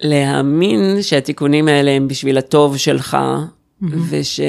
להאמין 0.00 1.02
שהתיקונים 1.02 1.68
האלה 1.68 1.90
הם 1.90 2.08
בשביל 2.08 2.38
הטוב 2.38 2.76
שלך, 2.76 3.16
וש... 3.82 4.40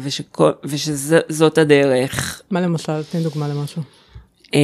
ושכל... 0.00 0.50
ושזאת 0.64 1.58
הדרך. 1.58 2.42
מה 2.50 2.60
למשל? 2.60 3.02
תני 3.02 3.22
דוגמה 3.22 3.48
למשהו. 3.48 3.82
אה, 4.54 4.60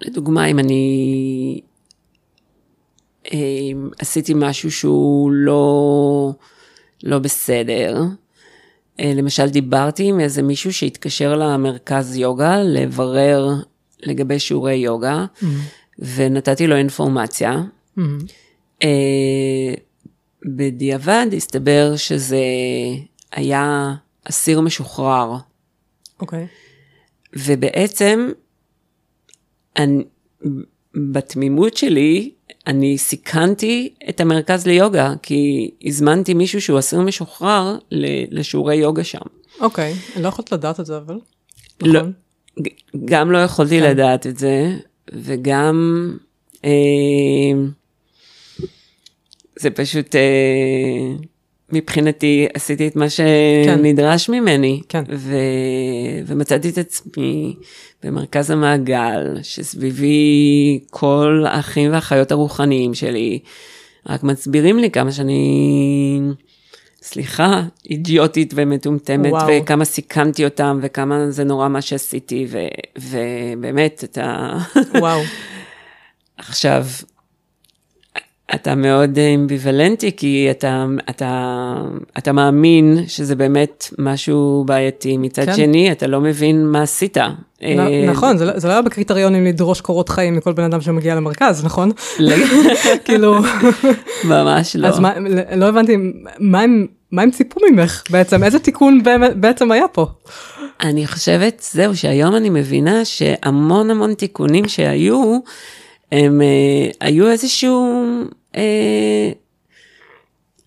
לדוגמה, 0.00 0.46
אם 0.46 0.58
אני 0.58 1.60
אה, 3.32 3.38
עשיתי 3.98 4.32
משהו 4.36 4.70
שהוא 4.70 5.30
לא, 5.32 6.32
לא 7.04 7.18
בסדר, 7.18 8.02
אה, 9.00 9.12
למשל 9.16 9.48
דיברתי 9.48 10.04
עם 10.04 10.20
איזה 10.20 10.42
מישהו 10.42 10.72
שהתקשר 10.72 11.36
למרכז 11.36 12.16
יוגה 12.16 12.58
לברר 12.62 13.48
לגבי 14.02 14.38
שיעורי 14.38 14.74
יוגה, 14.74 15.26
ונתתי 15.98 16.66
לו 16.66 16.76
אינפורמציה. 16.76 17.62
מהמם. 17.96 18.18
בדיעבד 20.44 21.26
הסתבר 21.36 21.96
שזה 21.96 22.44
היה 23.32 23.94
אסיר 24.24 24.60
משוחרר, 24.60 25.36
אוקיי. 26.20 26.46
ובעצם 27.36 28.30
אני, 29.76 30.04
בתמימות 30.94 31.76
שלי, 31.76 32.30
אני 32.66 32.98
סיכנתי 32.98 33.94
את 34.08 34.20
המרכז 34.20 34.66
ליוגה, 34.66 35.14
כי 35.22 35.70
הזמנתי 35.84 36.34
מישהו 36.34 36.60
שהוא 36.60 36.78
אסיר 36.78 37.00
משוחרר 37.00 37.78
לשיעורי 38.30 38.76
יוגה 38.76 39.04
שם. 39.04 39.18
אוקיי, 39.60 39.94
אני 40.14 40.22
לא 40.22 40.28
יכולת 40.28 40.52
לדעת 40.52 40.80
את 40.80 40.86
זה 40.86 40.96
אבל. 40.96 41.18
לא, 41.82 42.00
נכון? 42.00 42.12
גם 43.04 43.32
לא 43.32 43.38
יכולתי 43.38 43.80
כן. 43.80 43.90
לדעת 43.90 44.26
את 44.26 44.38
זה, 44.38 44.76
וגם 45.12 46.08
אה, 46.64 46.70
זה 49.60 49.70
פשוט, 49.70 50.16
אה, 50.16 50.20
מבחינתי 51.72 52.46
עשיתי 52.54 52.88
את 52.88 52.96
מה 52.96 53.10
שנדרש 53.10 54.28
ממני, 54.28 54.80
כן. 54.88 55.02
ו, 55.10 55.36
ומצאתי 56.26 56.68
את 56.68 56.78
עצמי 56.78 57.56
במרכז 58.02 58.50
המעגל, 58.50 59.38
שסביבי 59.42 60.80
כל 60.90 61.44
האחים 61.46 61.92
והאחיות 61.92 62.32
הרוחניים 62.32 62.94
שלי, 62.94 63.38
רק 64.08 64.22
מסבירים 64.22 64.78
לי 64.78 64.90
כמה 64.90 65.12
שאני 65.12 66.20
סליחה, 67.02 67.62
אידיוטית 67.90 68.52
ומטומטמת, 68.56 69.32
וואו. 69.32 69.48
וכמה 69.62 69.84
סיכנתי 69.84 70.44
אותם, 70.44 70.78
וכמה 70.82 71.30
זה 71.30 71.44
נורא 71.44 71.68
מה 71.68 71.80
שעשיתי, 71.80 72.46
ו, 72.48 72.58
ובאמת, 72.98 74.04
אתה... 74.04 74.58
וואו. 75.00 75.20
עכשיו, 76.38 76.86
אתה 78.54 78.74
מאוד 78.74 79.18
אמביוולנטי, 79.34 80.16
כי 80.16 80.48
אתה, 80.50 80.86
אתה, 81.10 81.74
אתה 82.18 82.32
מאמין 82.32 82.98
שזה 83.06 83.36
באמת 83.36 83.88
משהו 83.98 84.64
בעייתי. 84.66 85.16
מצד 85.16 85.44
כן. 85.46 85.54
שני, 85.56 85.92
אתה 85.92 86.06
לא 86.06 86.20
מבין 86.20 86.66
מה 86.66 86.82
עשית. 86.82 87.16
אה, 87.18 87.28
נ- 87.62 88.10
נכון, 88.10 88.36
זה 88.36 88.44
לא- 88.44 88.58
זה 88.58 88.68
לא 88.68 88.72
היה 88.72 88.82
בקריטריונים 88.82 89.44
לדרוש 89.44 89.80
קורות 89.80 90.08
חיים 90.08 90.36
מכל 90.36 90.52
בן 90.52 90.64
אדם 90.64 90.80
שמגיע 90.80 91.14
למרכז, 91.14 91.64
נכון? 91.64 91.90
לג- 92.18 92.46
כאילו, 93.04 93.34
ממש 94.24 94.76
לא. 94.76 94.88
אז 94.88 94.98
מה, 94.98 95.12
לא 95.56 95.66
הבנתי, 95.68 95.96
מה 96.38 96.60
הם... 96.60 96.86
מה 97.12 97.22
הם 97.22 97.30
ציפו 97.30 97.60
ממך 97.70 98.02
בעצם? 98.10 98.44
איזה 98.44 98.58
תיקון 98.58 99.00
בעצם 99.36 99.72
היה 99.72 99.88
פה? 99.88 100.06
אני 100.80 101.06
חושבת, 101.06 101.66
זהו, 101.72 101.96
שהיום 101.96 102.36
אני 102.36 102.50
מבינה 102.50 103.04
שהמון 103.04 103.90
המון 103.90 104.14
תיקונים 104.14 104.68
שהיו, 104.68 105.38
הם 106.12 106.42
אה, 106.42 106.46
היו 107.00 107.30
איזשהו... 107.30 108.02
אה, 108.58 109.30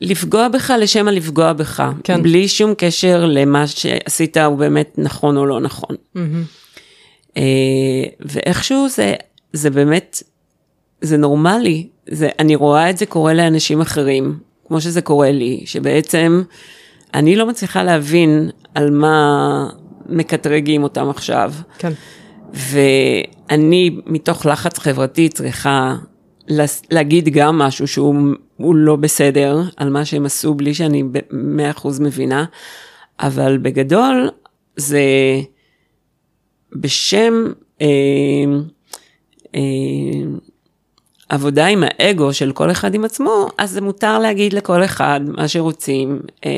לפגוע 0.02 0.48
בך 0.48 0.74
לשם 0.80 1.08
הלפגוע 1.08 1.54
בך, 1.54 1.84
כן. 2.04 2.24
בלי 2.24 2.48
שום 2.48 2.74
קשר 2.78 3.26
למה 3.26 3.68
שעשית 3.68 4.38
הוא 4.38 4.58
באמת 4.58 4.94
נכון 4.98 5.38
או 5.38 5.46
לא 5.46 5.60
נכון. 5.60 5.96
אה, 7.38 7.44
ואיכשהו 8.20 8.90
זה, 8.90 9.14
זה 9.54 9.70
באמת, 9.70 10.24
זה 11.02 11.18
נורמלי, 11.18 11.88
זה, 12.10 12.30
אני 12.40 12.56
רואה 12.56 12.90
את 12.90 12.98
זה 12.98 13.06
קורה 13.06 13.34
לאנשים 13.34 13.82
אחרים, 13.82 14.40
כמו 14.68 14.82
שזה 14.82 15.02
קורה 15.02 15.32
לי, 15.32 15.62
שבעצם 15.66 16.44
אני 17.14 17.36
לא 17.36 17.48
מצליחה 17.48 17.84
להבין 17.84 18.50
על 18.76 18.92
מה 18.92 19.68
מקטרגים 20.10 20.84
אותם 20.84 21.10
עכשיו. 21.10 21.54
כן. 21.78 21.92
ואני 22.54 23.98
מתוך 24.06 24.46
לחץ 24.46 24.80
חברתי 24.80 25.30
צריכה 25.30 25.96
להגיד 26.92 27.30
גם 27.30 27.58
משהו 27.58 27.88
שהוא 27.88 28.16
הוא 28.58 28.76
לא 28.76 28.96
בסדר 28.96 29.62
על 29.78 29.90
מה 29.90 30.06
שהם 30.06 30.26
עשו 30.26 30.54
בלי 30.54 30.74
שאני 30.74 31.04
במאה 31.04 31.72
אחוז 31.72 32.00
מבינה, 32.00 32.46
אבל 33.20 33.58
בגדול 33.58 34.30
זה 34.76 35.02
בשם 36.76 37.34
אה, 37.82 37.88
אה, 39.56 39.62
עבודה 41.30 41.66
עם 41.66 41.84
האגו 41.88 42.34
של 42.34 42.52
כל 42.52 42.72
אחד 42.72 42.94
עם 42.94 43.06
עצמו, 43.06 43.48
אז 43.58 43.72
זה 43.72 43.82
מותר 43.82 44.20
להגיד 44.20 44.54
לכל 44.54 44.84
אחד 44.84 45.22
מה 45.24 45.48
שרוצים, 45.48 46.20
אה, 46.46 46.52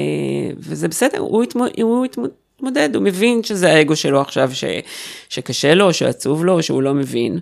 וזה 0.57 0.87
בסדר, 0.87 1.19
הוא, 1.19 1.43
יתמו, 1.43 1.65
הוא 1.81 2.05
יתמודד, 2.05 2.95
הוא 2.95 3.03
מבין 3.03 3.43
שזה 3.43 3.73
האגו 3.73 3.95
שלו 3.95 4.21
עכשיו, 4.21 4.49
ש, 4.53 4.63
שקשה 5.29 5.75
לו, 5.75 5.93
שעצוב 5.93 6.45
לו, 6.45 6.63
שהוא 6.63 6.81
לא 6.81 6.93
מבין, 6.93 7.39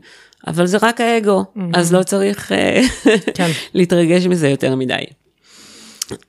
אבל 0.48 0.66
זה 0.66 0.78
רק 0.82 1.02
האגו, 1.02 1.44
mm-hmm. 1.44 1.60
אז 1.74 1.94
לא 1.94 2.04
צריך 2.04 2.52
אה, 2.52 2.82
כן. 3.36 3.50
להתרגש 3.74 4.26
מזה 4.26 4.50
יותר 4.50 4.76
מדי. 4.76 5.04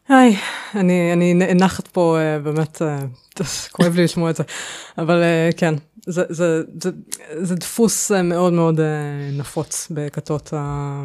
היי, 0.09 0.37
אני, 0.75 1.13
אני 1.13 1.35
נאנחת 1.35 1.89
פה, 1.89 2.17
אה, 2.21 2.39
באמת, 2.39 2.83
אה, 2.83 2.99
כואב 3.73 3.97
לי 3.97 4.05
לשמוע 4.05 4.31
את 4.31 4.37
זה, 4.37 4.43
אבל 4.99 5.23
אה, 5.23 5.51
כן, 5.57 5.75
זה, 6.07 6.23
זה, 6.29 6.63
זה, 6.83 6.91
זה 7.43 7.55
דפוס 7.55 8.13
אה, 8.13 8.23
מאוד 8.23 8.53
מאוד 8.53 8.81
אה, 8.81 8.87
נפוץ 9.33 9.89
בכתות, 9.91 10.53
ה- 10.57 11.03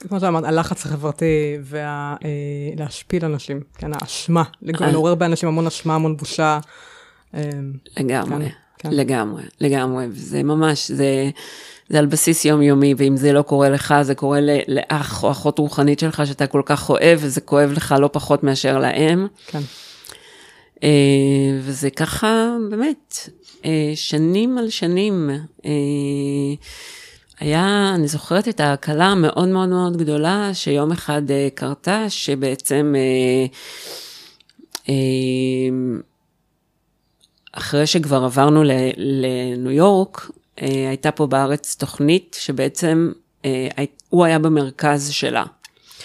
כמו 0.00 0.20
שאמרת, 0.20 0.44
הלחץ 0.44 0.86
החברתי 0.86 1.58
ולהשפיל 2.76 3.24
אנשים, 3.24 3.60
כן, 3.78 3.90
האשמה. 3.94 4.42
לעורר 4.62 5.14
באנשים 5.14 5.48
המון 5.48 5.66
אשמה, 5.66 5.94
המון 5.94 6.16
בושה. 6.16 6.58
אה, 7.34 7.40
לגמרי, 7.96 8.44
כן, 8.48 8.54
כן. 8.78 8.90
לגמרי, 8.90 9.42
לגמרי, 9.60 10.06
זה 10.12 10.42
ממש, 10.42 10.90
זה, 10.90 11.30
זה 11.88 11.98
על 11.98 12.06
בסיס 12.06 12.44
יומיומי, 12.44 12.94
ואם 12.98 13.16
זה 13.16 13.32
לא 13.32 13.42
קורה 13.42 13.68
לך, 13.68 13.94
זה 14.02 14.14
קורה 14.14 14.40
לאח 14.68 15.24
או 15.24 15.30
אחות 15.30 15.58
רוחנית 15.58 15.98
שלך 15.98 16.22
שאתה 16.26 16.46
כל 16.46 16.62
כך 16.64 16.90
אוהב, 16.90 17.18
וזה 17.22 17.40
כואב 17.40 17.72
לך 17.72 17.94
לא 17.98 18.10
פחות 18.12 18.42
מאשר 18.42 18.78
להם. 18.78 19.26
כן, 19.46 19.60
אה, 20.82 21.58
וזה 21.60 21.90
ככה, 21.90 22.56
באמת, 22.70 23.28
אה, 23.64 23.92
שנים 23.94 24.58
על 24.58 24.70
שנים. 24.70 25.30
אה, 25.64 25.70
היה, 27.40 27.92
אני 27.94 28.08
זוכרת 28.08 28.48
את 28.48 28.60
ההקלה 28.60 29.06
המאוד 29.06 29.48
מאוד 29.48 29.68
מאוד 29.68 29.96
גדולה 29.96 30.50
שיום 30.52 30.92
אחד 30.92 31.22
קרתה, 31.54 32.10
שבעצם 32.10 32.94
אחרי 37.52 37.86
שכבר 37.86 38.24
עברנו 38.24 38.62
לניו 38.96 39.70
יורק, 39.70 40.30
הייתה 40.60 41.10
פה 41.10 41.26
בארץ 41.26 41.76
תוכנית 41.78 42.36
שבעצם 42.40 43.12
אה, 43.44 43.68
הוא 44.08 44.24
היה 44.24 44.38
במרכז 44.38 45.10
שלה. 45.10 45.44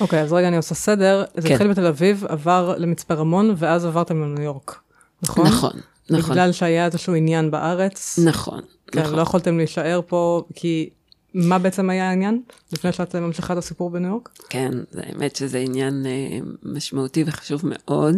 אוקיי, 0.02 0.22
אז 0.22 0.34
רגע 0.34 0.48
אני 0.48 0.58
עושה 0.58 0.76
סדר, 0.76 1.24
זה 1.36 1.48
כן. 1.48 1.54
התחיל 1.54 1.68
בתל 1.68 1.86
אביב, 1.86 2.26
עבר 2.28 2.76
למצפה 2.78 3.14
רמון, 3.14 3.56
ואז 3.58 3.86
עברתם 3.86 4.22
לניו 4.22 4.44
יורק, 4.44 4.80
נכון? 5.22 5.48
נכון, 5.48 5.80
נכון, 6.10 6.32
בגלל 6.32 6.52
שהיה 6.52 6.86
איזשהו 6.86 7.16
עניין 7.16 7.52
בארץ. 7.52 8.20
נכון, 8.24 8.62
כן, 8.88 9.00
נכון. 9.02 9.16
לא 9.16 9.22
יכולתם 9.22 9.58
להישאר 9.58 10.02
פה, 10.08 10.44
כי 10.56 10.90
מה 11.34 11.60
בעצם 11.60 11.90
היה 11.90 12.10
העניין? 12.10 12.42
לפני 12.74 12.92
שאת 12.92 13.16
ממשיכה 13.16 13.54
את 13.54 13.58
הסיפור 13.58 13.90
בניו 13.90 14.10
יורק? 14.10 14.30
כן, 14.50 14.72
זה 14.92 15.02
האמת 15.06 15.36
שזה 15.36 15.58
עניין 15.58 16.06
אה, 16.06 16.40
משמעותי 16.64 17.24
וחשוב 17.28 17.62
מאוד. 17.64 18.16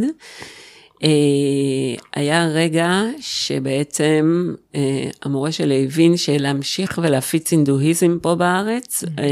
אה, 1.04 1.10
היה 2.16 2.48
רגע 2.48 3.02
שבעצם 3.20 4.54
אה, 4.76 5.10
המורה 5.24 5.52
שלי 5.52 5.86
הבין 5.86 6.18
שלהמשיך 6.18 7.00
ולהפיץ 7.04 7.52
הינדואיזם 7.52 8.18
פה 8.22 8.36
בארץ 8.36 9.04
אה, 9.20 9.24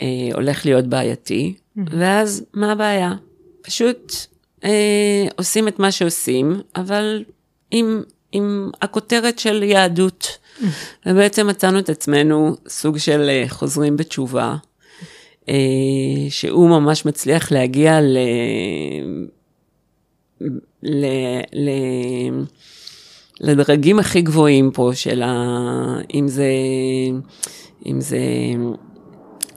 אה, 0.00 0.34
הולך 0.34 0.66
להיות 0.66 0.86
בעייתי, 0.86 1.54
ואז 1.76 2.44
מה 2.54 2.72
הבעיה? 2.72 3.14
פשוט 3.62 4.12
עושים 5.36 5.68
את 5.68 5.78
מה 5.78 5.92
שעושים, 5.92 6.60
אבל 6.76 7.24
עם, 7.70 8.02
עם 8.32 8.70
הכותרת 8.82 9.38
של 9.38 9.62
יהדות. 9.62 10.38
ובעצם 11.06 11.46
מצאנו 11.46 11.78
את 11.78 11.88
עצמנו 11.88 12.56
סוג 12.68 12.98
של 12.98 13.30
חוזרים 13.48 13.96
בתשובה, 13.96 14.56
שהוא 16.28 16.68
ממש 16.68 17.06
מצליח 17.06 17.52
להגיע 17.52 18.00
ל... 18.00 18.16
ל... 20.82 21.04
ל... 21.52 21.70
לדרגים 23.40 23.98
הכי 23.98 24.22
גבוהים 24.22 24.70
פה 24.74 24.90
של 24.94 25.22
ה... 25.22 25.98
אם 26.14 26.28
זה... 26.28 26.48
אם 27.86 28.00
זה 28.00 28.18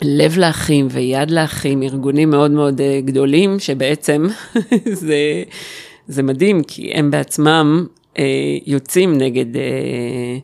לב 0.01 0.37
לאחים 0.37 0.87
ויד 0.91 1.31
לאחים, 1.31 1.83
ארגונים 1.83 2.29
מאוד 2.29 2.51
מאוד 2.51 2.81
אה, 2.81 3.01
גדולים, 3.05 3.59
שבעצם 3.59 4.27
זה, 5.01 5.43
זה 6.07 6.23
מדהים, 6.23 6.63
כי 6.63 6.91
הם 6.93 7.11
בעצמם 7.11 7.85
אה, 8.19 8.57
יוצאים 8.65 9.17
נגד 9.17 9.57
אה, 9.57 10.37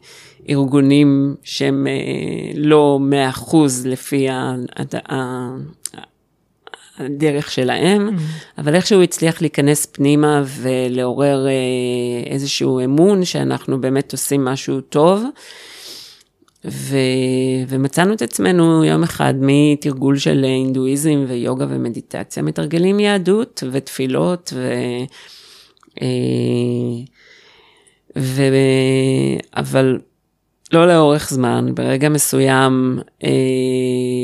ארגונים 0.49 1.35
שהם 1.43 1.87
אה, 1.87 2.51
לא 2.55 2.97
מאה 3.01 3.29
אחוז 3.29 3.85
לפי 3.85 4.29
ה, 4.29 4.55
ה, 4.75 5.15
ה, 5.15 5.49
הדרך 6.99 7.51
שלהם, 7.51 8.09
אבל 8.57 8.75
איכשהו 8.75 9.03
הצליח 9.03 9.41
להיכנס 9.41 9.85
פנימה 9.85 10.43
ולעורר 10.61 11.47
אה, 11.47 12.31
איזשהו 12.31 12.79
אמון 12.83 13.25
שאנחנו 13.25 13.81
באמת 13.81 14.11
עושים 14.11 14.45
משהו 14.45 14.81
טוב. 14.81 15.23
ו... 16.65 16.97
ומצאנו 17.67 18.13
את 18.13 18.21
עצמנו 18.21 18.85
יום 18.85 19.03
אחד 19.03 19.33
מתרגול 19.37 20.17
של 20.17 20.43
הינדואיזם 20.43 21.25
ויוגה 21.27 21.65
ומדיטציה, 21.69 22.43
מתרגלים 22.43 22.99
יהדות 22.99 23.63
ותפילות 23.71 24.53
ו... 24.55 24.71
אה, 26.01 26.07
ו... 28.17 28.43
אבל 29.55 29.99
לא 30.73 30.87
לאורך 30.87 31.29
זמן, 31.29 31.71
ברגע 31.75 32.09
מסוים 32.09 32.99
אה, 33.23 33.29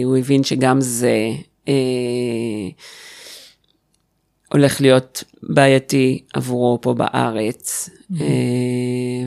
הוא 0.04 0.18
הבין 0.18 0.44
שגם 0.44 0.82
זה 0.82 1.18
אה, 1.68 1.74
הולך 4.52 4.82
להיות 4.82 5.24
בעייתי 5.44 6.24
עבורו 6.34 6.80
פה 6.82 6.94
בארץ. 6.94 7.90
אה, 8.22 8.26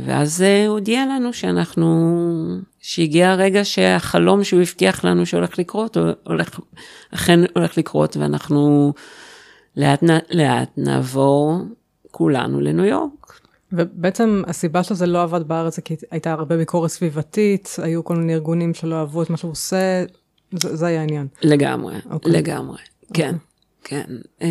ואז 0.04 0.42
אה, 0.42 0.66
הוא 0.66 0.74
הודיע 0.74 1.06
לנו 1.06 1.32
שאנחנו, 1.32 2.18
שהגיע 2.80 3.30
הרגע 3.30 3.64
שהחלום 3.64 4.44
שהוא 4.44 4.60
הבטיח 4.60 5.04
לנו 5.04 5.26
שהולך 5.26 5.58
לקרות, 5.58 5.96
הולך, 6.24 6.60
אכן 7.14 7.40
הולך 7.54 7.78
לקרות, 7.78 8.16
ואנחנו 8.16 8.92
לאט 9.76 10.02
לאט 10.30 10.70
נעבור 10.76 11.58
כולנו 12.10 12.60
לניו 12.60 12.84
יורק. 12.84 13.40
ובעצם 13.72 14.42
הסיבה 14.46 14.82
שזה 14.82 15.06
לא 15.06 15.22
עבד 15.22 15.48
בארץ 15.48 15.76
זה 15.76 15.82
כי 15.82 15.96
הייתה 16.10 16.32
הרבה 16.32 16.56
ביקורת 16.56 16.90
סביבתית, 16.90 17.76
היו 17.82 18.04
כל 18.04 18.16
מיני 18.16 18.34
ארגונים 18.34 18.74
שלא 18.74 18.94
אהבו 18.94 19.22
את 19.22 19.30
מה 19.30 19.36
שהוא 19.36 19.50
עושה, 19.50 20.04
זה, 20.52 20.76
זה 20.76 20.86
היה 20.86 21.00
העניין. 21.00 21.26
לגמרי, 21.42 21.94
אוקיי. 22.10 22.32
לגמרי, 22.32 22.78
כן, 23.14 23.34
כן. 23.84 24.04
אה, 24.42 24.48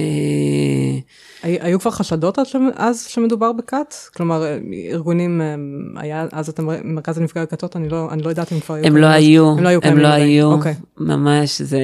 היו 1.44 1.80
כבר 1.80 1.92
חשדות 1.92 2.40
אז 2.76 3.06
שמדובר 3.08 3.52
בכת? 3.52 3.94
כלומר, 4.16 4.44
ארגונים, 4.92 5.42
אה, 5.42 5.56
היה 6.02 6.28
אז 6.32 6.50
את 6.50 6.60
מרכז 6.84 7.18
לנפגעי 7.18 7.48
כתות, 7.48 7.76
אני 7.76 7.90
לא, 7.90 8.12
אני 8.12 8.22
לא 8.22 8.30
יודעת 8.30 8.54
אם 8.54 8.60
כבר 8.60 8.76
היו. 8.76 8.86
הם 8.86 8.98
לא 8.98 9.06
היו, 9.06 9.52
הם 9.52 9.64
לא 9.64 9.70
היו, 9.70 9.80
הם 9.84 9.98
לא 9.98 10.08
היו, 10.08 10.52
אוקיי. 10.52 10.76
ממש, 10.98 11.62
זה... 11.62 11.80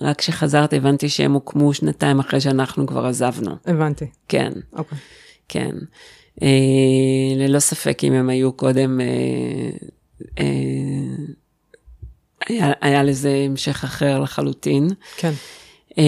רק 0.00 0.18
כשחזרת 0.18 0.72
הבנתי 0.72 1.08
שהם 1.08 1.32
הוקמו 1.32 1.74
שנתיים 1.74 2.18
אחרי 2.18 2.40
שאנחנו 2.40 2.86
כבר 2.86 3.06
עזבנו. 3.06 3.56
הבנתי. 3.66 4.06
כן. 4.28 4.52
אוקיי. 4.72 4.98
כן. 5.48 5.76
אה, 6.42 7.36
ללא 7.36 7.58
ספק 7.58 8.04
אם 8.04 8.12
הם 8.12 8.30
היו 8.30 8.52
קודם, 8.52 9.00
אה, 9.00 9.06
אה, 10.38 10.44
היה, 12.50 12.72
היה 12.80 13.02
לזה 13.02 13.42
המשך 13.46 13.84
אחר 13.84 14.18
לחלוטין. 14.18 14.88
כן. 15.16 15.32
אה, 15.98 16.04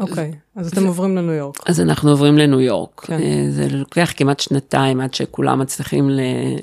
אוקיי, 0.00 0.32
אז 0.56 0.72
אתם 0.72 0.86
עוברים 0.86 1.16
לניו 1.16 1.34
יורק. 1.34 1.70
אז 1.70 1.80
אנחנו 1.80 2.10
עוברים 2.10 2.38
לניו 2.38 2.60
יורק. 2.60 3.00
כן. 3.00 3.20
אה, 3.20 3.46
זה 3.50 3.68
לוקח 3.68 4.12
כמעט 4.16 4.40
שנתיים 4.40 5.00
עד 5.00 5.14
שכולם 5.14 5.58
מצליחים 5.58 6.10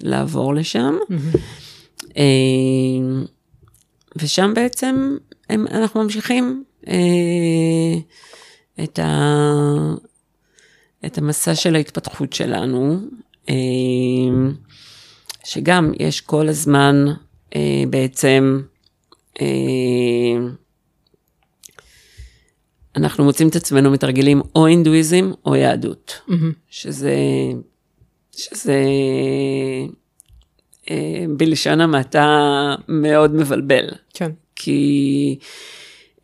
לעבור 0.02 0.56
לשם. 0.56 0.96
אה, 2.18 3.24
ושם 4.16 4.52
בעצם 4.56 5.18
הם, 5.50 5.68
אנחנו 5.72 6.04
ממשיכים 6.04 6.64
אה, 6.88 6.94
את, 8.84 9.00
ה, 9.00 9.64
את 11.06 11.18
המסע 11.18 11.56
של 11.56 11.76
ההתפתחות 11.76 12.34
שלנו, 12.34 12.98
אה, 13.50 13.56
שגם 15.44 15.92
יש 16.00 16.22
כל 16.22 16.50
הזמן 16.50 17.06
אה, 17.56 17.84
בעצם, 17.90 18.62
אה, 19.42 19.48
אנחנו 22.96 23.24
מוצאים 23.24 23.48
את 23.48 23.56
עצמנו 23.56 23.92
מתרגלים 23.92 24.42
או 24.56 24.66
הינדואיזם 24.66 25.32
או 25.46 25.56
יהדות, 25.56 26.22
שזה, 26.70 27.16
שזה 28.32 28.84
אה, 30.90 31.26
בלשון 31.38 31.82
המעטה 31.82 32.28
מאוד 32.88 33.36
מבלבל. 33.36 33.90
כן. 34.14 34.32
כי 34.56 35.38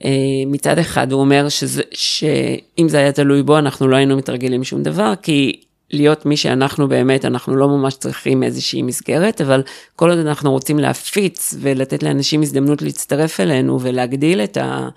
אה, 0.03 0.43
מצד 0.47 0.77
אחד 0.77 1.11
הוא 1.11 1.21
אומר 1.21 1.49
שזה, 1.49 1.81
שאם 1.91 2.89
זה 2.89 2.97
היה 2.97 3.11
תלוי 3.11 3.43
בו, 3.43 3.57
אנחנו 3.57 3.87
לא 3.87 3.95
היינו 3.95 4.17
מתרגלים 4.17 4.63
שום 4.63 4.83
דבר, 4.83 5.13
כי 5.21 5.61
להיות 5.91 6.25
מי 6.25 6.37
שאנחנו 6.37 6.87
באמת, 6.87 7.25
אנחנו 7.25 7.55
לא 7.55 7.67
ממש 7.67 7.95
צריכים 7.95 8.43
איזושהי 8.43 8.81
מסגרת, 8.81 9.41
אבל 9.41 9.63
כל 9.95 10.09
עוד 10.09 10.19
אנחנו 10.19 10.51
רוצים 10.51 10.79
להפיץ 10.79 11.53
ולתת 11.59 12.03
לאנשים 12.03 12.41
הזדמנות 12.41 12.81
להצטרף 12.81 13.39
אלינו 13.39 13.81
ולהגדיל 13.81 14.41
את, 14.41 14.57
ה, 14.57 14.89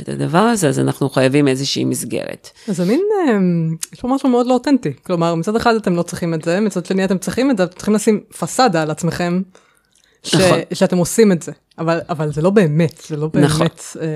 את 0.00 0.08
הדבר 0.08 0.38
הזה, 0.38 0.68
אז 0.68 0.78
אנחנו 0.78 1.08
חייבים 1.10 1.48
איזושהי 1.48 1.84
מסגרת. 1.84 2.50
אז 2.68 2.76
זה 2.76 2.84
מין, 2.84 3.00
אה, 3.28 3.38
יש 3.92 4.00
פה 4.00 4.08
משהו 4.08 4.28
מאוד 4.28 4.46
לא 4.46 4.54
אותנטי. 4.54 4.92
כלומר, 5.02 5.34
מצד 5.34 5.56
אחד 5.56 5.74
אתם 5.74 5.96
לא 5.96 6.02
צריכים 6.02 6.34
את 6.34 6.44
זה, 6.44 6.60
מצד 6.60 6.86
שני 6.86 7.04
אתם 7.04 7.18
צריכים 7.18 7.50
את 7.50 7.56
זה, 7.56 7.64
אתם 7.64 7.76
צריכים 7.76 7.94
לשים 7.94 8.20
פסאדה 8.38 8.82
על 8.82 8.90
עצמכם, 8.90 9.42
ש, 10.22 10.34
נכון. 10.34 10.58
שאתם 10.74 10.98
עושים 10.98 11.32
את 11.32 11.42
זה. 11.42 11.52
אבל, 11.78 12.00
אבל 12.08 12.32
זה 12.32 12.42
לא 12.42 12.50
באמת, 12.50 13.02
זה 13.08 13.16
לא 13.16 13.28
באמת 13.34 13.46
נכון. 13.46 13.66
אה, 14.00 14.06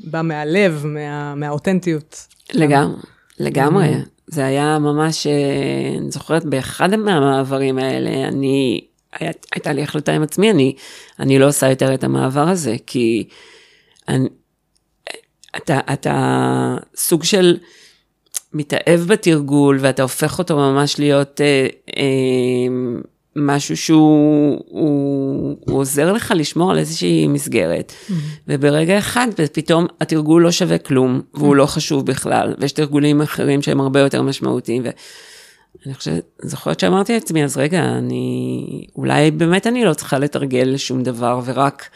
בא 0.00 0.22
מהלב, 0.22 0.82
מה, 0.86 1.34
מהאותנטיות. 1.34 2.26
לגמרי, 2.52 2.96
לגמרי. 3.38 3.94
זה 4.30 4.46
היה 4.46 4.78
ממש, 4.78 5.26
אה, 5.26 5.98
אני 5.98 6.10
זוכרת 6.10 6.44
באחד 6.44 6.96
מהמעברים 6.96 7.78
האלה, 7.78 8.28
אני, 8.28 8.80
היה, 9.12 9.30
הייתה 9.52 9.72
לי 9.72 9.82
החלטה 9.82 10.12
עם 10.12 10.22
עצמי, 10.22 10.50
אני, 10.50 10.74
אני 11.18 11.38
לא 11.38 11.48
עושה 11.48 11.70
יותר 11.70 11.94
את 11.94 12.04
המעבר 12.04 12.48
הזה, 12.48 12.76
כי 12.86 13.28
אני, 14.08 14.28
אתה, 15.56 15.80
אתה 15.92 16.76
סוג 16.96 17.24
של 17.24 17.58
מתאהב 18.52 19.00
בתרגול, 19.00 19.78
ואתה 19.80 20.02
הופך 20.02 20.38
אותו 20.38 20.56
ממש 20.56 20.98
להיות 20.98 21.40
אה, 21.40 21.66
אה, 21.96 22.02
משהו 23.36 23.76
שהוא 23.76 24.64
הוא, 24.68 25.56
הוא 25.66 25.78
עוזר 25.78 26.12
לך 26.12 26.32
לשמור 26.36 26.70
על 26.70 26.78
איזושהי 26.78 27.26
מסגרת. 27.28 27.92
וברגע 28.48 28.98
אחד 28.98 29.28
פתאום 29.52 29.86
התרגול 30.00 30.42
לא 30.42 30.50
שווה 30.50 30.78
כלום, 30.78 31.20
והוא 31.34 31.56
לא 31.56 31.66
חשוב 31.66 32.06
בכלל, 32.06 32.54
ויש 32.58 32.72
תרגולים 32.72 33.20
אחרים 33.20 33.62
שהם 33.62 33.80
הרבה 33.80 34.00
יותר 34.00 34.22
משמעותיים. 34.22 34.82
ואני 34.82 35.94
חושבת, 35.94 36.24
זוכרת 36.42 36.80
שאמרתי 36.80 37.12
לעצמי, 37.12 37.44
אז 37.44 37.56
רגע, 37.56 37.84
אני, 37.84 38.84
אולי 38.96 39.30
באמת 39.30 39.66
אני 39.66 39.84
לא 39.84 39.94
צריכה 39.94 40.18
לתרגל 40.18 40.76
שום 40.76 41.02
דבר, 41.02 41.40
ורק 41.44 41.88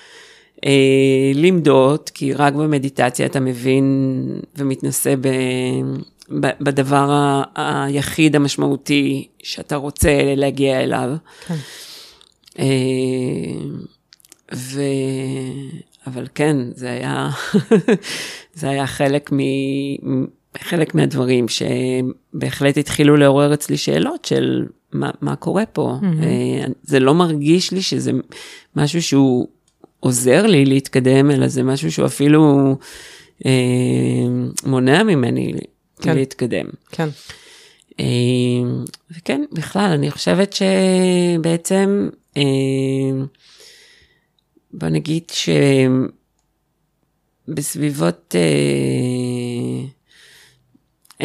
אה, 0.65 1.33
למדוד, 1.35 2.11
כי 2.15 2.33
רק 2.33 2.55
במדיטציה 2.55 3.27
אתה 3.27 3.41
מבין 3.41 3.85
ומתנסה 4.57 5.15
ב... 5.21 5.29
בדבר 6.31 7.11
ה- 7.11 7.43
היחיד 7.87 8.37
המשמעותי 8.37 9.29
שאתה 9.43 9.77
רוצה 9.77 10.35
להגיע 10.37 10.81
אליו. 10.81 11.11
כן. 11.47 11.55
אה, 12.59 12.65
ו... 14.55 14.81
אבל 16.07 16.27
כן, 16.35 16.57
זה 16.75 16.91
היה, 16.91 17.31
זה 18.55 18.69
היה 18.69 18.87
חלק, 18.87 19.33
מ... 19.33 19.39
חלק 20.59 20.95
מהדברים 20.95 21.47
שבהחלט 21.49 22.77
התחילו 22.77 23.17
לעורר 23.17 23.55
אצלי 23.55 23.77
שאלות 23.77 24.25
של 24.25 24.67
מה, 24.93 25.11
מה 25.21 25.37
קורה 25.37 25.67
פה. 25.67 25.95
Mm-hmm. 26.01 26.71
זה 26.83 27.01
לא 27.01 27.15
מרגיש 27.15 27.73
לי 27.73 27.83
שזה 27.83 28.13
משהו 28.77 29.03
שהוא 29.03 29.49
עוזר 30.01 30.47
לי 30.47 30.65
להתקדם, 30.65 31.31
אלא 31.31 31.49
זה 31.49 31.63
משהו 31.63 31.93
שהוא 31.93 32.07
אפילו 32.07 32.75
אה, 33.47 33.51
מונע 34.67 35.03
ממני 35.03 35.53
כן. 36.03 36.15
להתקדם. 36.15 36.67
כן. 36.91 37.09
אה, 38.01 38.05
וכן, 39.11 39.43
בכלל, 39.53 39.91
אני 39.93 40.11
חושבת 40.11 40.53
שבעצם, 40.53 42.09
אה, 42.37 42.43
בוא 44.73 44.89
נגיד 44.89 45.33
שבסביבות 47.49 48.35
אה, 48.35 48.41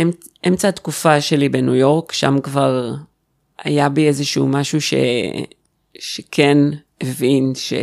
אמ- 0.01 0.11
אמצע 0.47 0.67
התקופה 0.67 1.21
שלי 1.21 1.49
בניו 1.49 1.75
יורק, 1.75 2.11
שם 2.11 2.35
כבר 2.43 2.93
היה 3.63 3.89
בי 3.89 4.07
איזשהו 4.07 4.47
משהו 4.47 4.81
ש, 4.81 4.93
שכן 5.99 6.57
הבין 7.01 7.55
ש... 7.55 7.73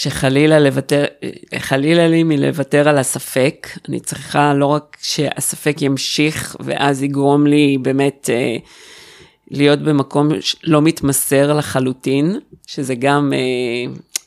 שחלילה 0.00 0.58
לוותר, 0.58 1.04
חלילה 1.58 2.08
לי 2.08 2.22
מלוותר 2.22 2.88
על 2.88 2.98
הספק, 2.98 3.68
אני 3.88 4.00
צריכה 4.00 4.54
לא 4.54 4.66
רק 4.66 4.96
שהספק 5.00 5.82
ימשיך 5.82 6.56
ואז 6.60 7.02
יגרום 7.02 7.46
לי 7.46 7.78
באמת 7.82 8.30
אה, 8.32 8.56
להיות 9.50 9.78
במקום 9.78 10.28
לא 10.64 10.82
מתמסר 10.82 11.52
לחלוטין, 11.52 12.40
שזה 12.66 12.94
גם 12.94 13.32
אה, 13.32 13.38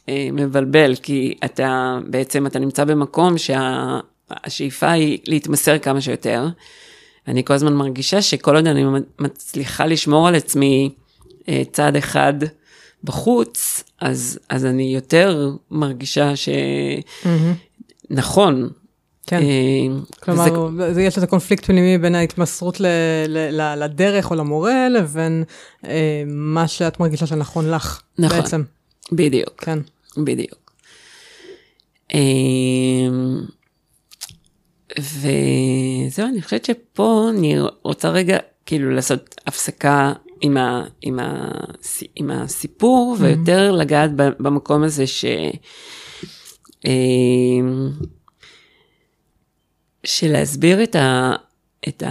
אה, 0.10 0.30
מבלבל, 0.34 0.96
כי 0.96 1.38
אתה 1.46 2.00
בעצם, 2.08 2.48
אתה 2.48 2.60
נמצא 2.60 2.84
במקום 2.84 3.36
שהשאיפה 3.38 4.92
היא 4.92 5.18
להתמסר 5.28 5.78
כמה 5.78 6.02
שיותר. 6.02 6.48
אני 7.28 7.44
כל 7.44 7.54
הזמן 7.54 7.74
מרגישה 7.74 8.22
שכל 8.22 8.56
עוד 8.56 8.68
אני 8.68 8.84
מצליחה 9.20 9.86
לשמור 9.86 10.28
על 10.28 10.36
עצמי 10.36 10.90
אה, 11.50 11.62
צעד 11.72 11.96
אחד 11.96 12.34
בחוץ, 13.04 13.84
אז, 14.02 14.40
אז 14.50 14.66
אני 14.66 14.96
יותר 14.96 15.52
מרגישה 15.72 16.34
שנכון. 18.10 18.70
כן. 19.28 19.42
כלומר, 20.24 20.70
וזה... 20.78 21.02
יש 21.02 21.16
איזה 21.16 21.28
קונפליקט 21.28 21.66
פנימי 21.66 21.98
בין 21.98 22.16
ההתמסרות 22.16 22.80
ל, 22.80 22.86
ל, 23.28 23.62
ל, 23.62 23.84
לדרך 23.84 24.32
או 24.32 24.36
למורה 24.36 24.90
לבין 24.90 25.44
אה, 25.86 26.24
מה 26.28 26.68
שאת 26.68 27.00
מרגישה 27.00 27.26
שנכון 27.26 27.72
לך 27.72 28.02
נכון, 28.20 28.38
בעצם. 28.40 28.64
בדיוק. 29.12 29.64
כן. 29.64 29.80
בדיוק. 30.18 30.72
אה, 32.14 32.20
וזהו, 35.00 36.28
אני 36.28 36.42
חושבת 36.42 36.66
שפה 36.66 37.28
אני 37.30 37.56
רוצה 37.84 38.10
רגע 38.10 38.38
כאילו 38.66 38.92
לעשות 38.92 39.36
הפסקה 39.48 40.14
עם, 40.42 40.58
ה, 40.58 40.84
עם, 41.02 41.20
ה, 41.20 41.52
עם 42.16 42.32
הסיפור, 42.32 43.16
mm-hmm. 43.16 43.24
ויותר 43.24 43.72
לגעת 43.72 44.12
במקום 44.16 44.84
הזה 44.84 45.08
ש... 45.08 45.26
שלהסביר 50.04 50.84
את, 50.84 50.96
ה, 50.96 51.32
את 51.88 52.04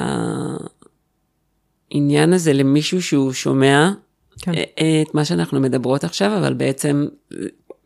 העניין 1.92 2.32
הזה 2.32 2.52
למישהו 2.52 3.02
שהוא 3.02 3.32
שומע 3.32 3.90
כן. 4.42 4.52
את 4.52 5.14
מה 5.14 5.24
שאנחנו 5.24 5.60
מדברות 5.60 6.04
עכשיו, 6.04 6.36
אבל 6.38 6.54
בעצם 6.54 7.06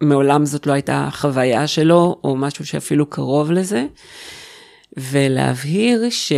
מעולם 0.01 0.45
זאת 0.45 0.67
לא 0.67 0.73
הייתה 0.73 1.09
חוויה 1.13 1.67
שלו, 1.67 2.21
או 2.25 2.37
משהו 2.37 2.67
שאפילו 2.67 3.07
קרוב 3.07 3.53
לזה. 3.53 3.87
ולהבהיר 4.97 6.11
ש... 6.11 6.33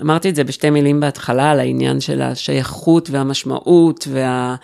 אמרתי 0.00 0.28
את 0.28 0.34
זה 0.34 0.44
בשתי 0.44 0.70
מילים 0.70 1.00
בהתחלה, 1.00 1.50
על 1.50 1.60
העניין 1.60 2.00
של 2.00 2.22
השייכות 2.22 3.10
והמשמעות 3.10 4.08
וה... 4.10 4.54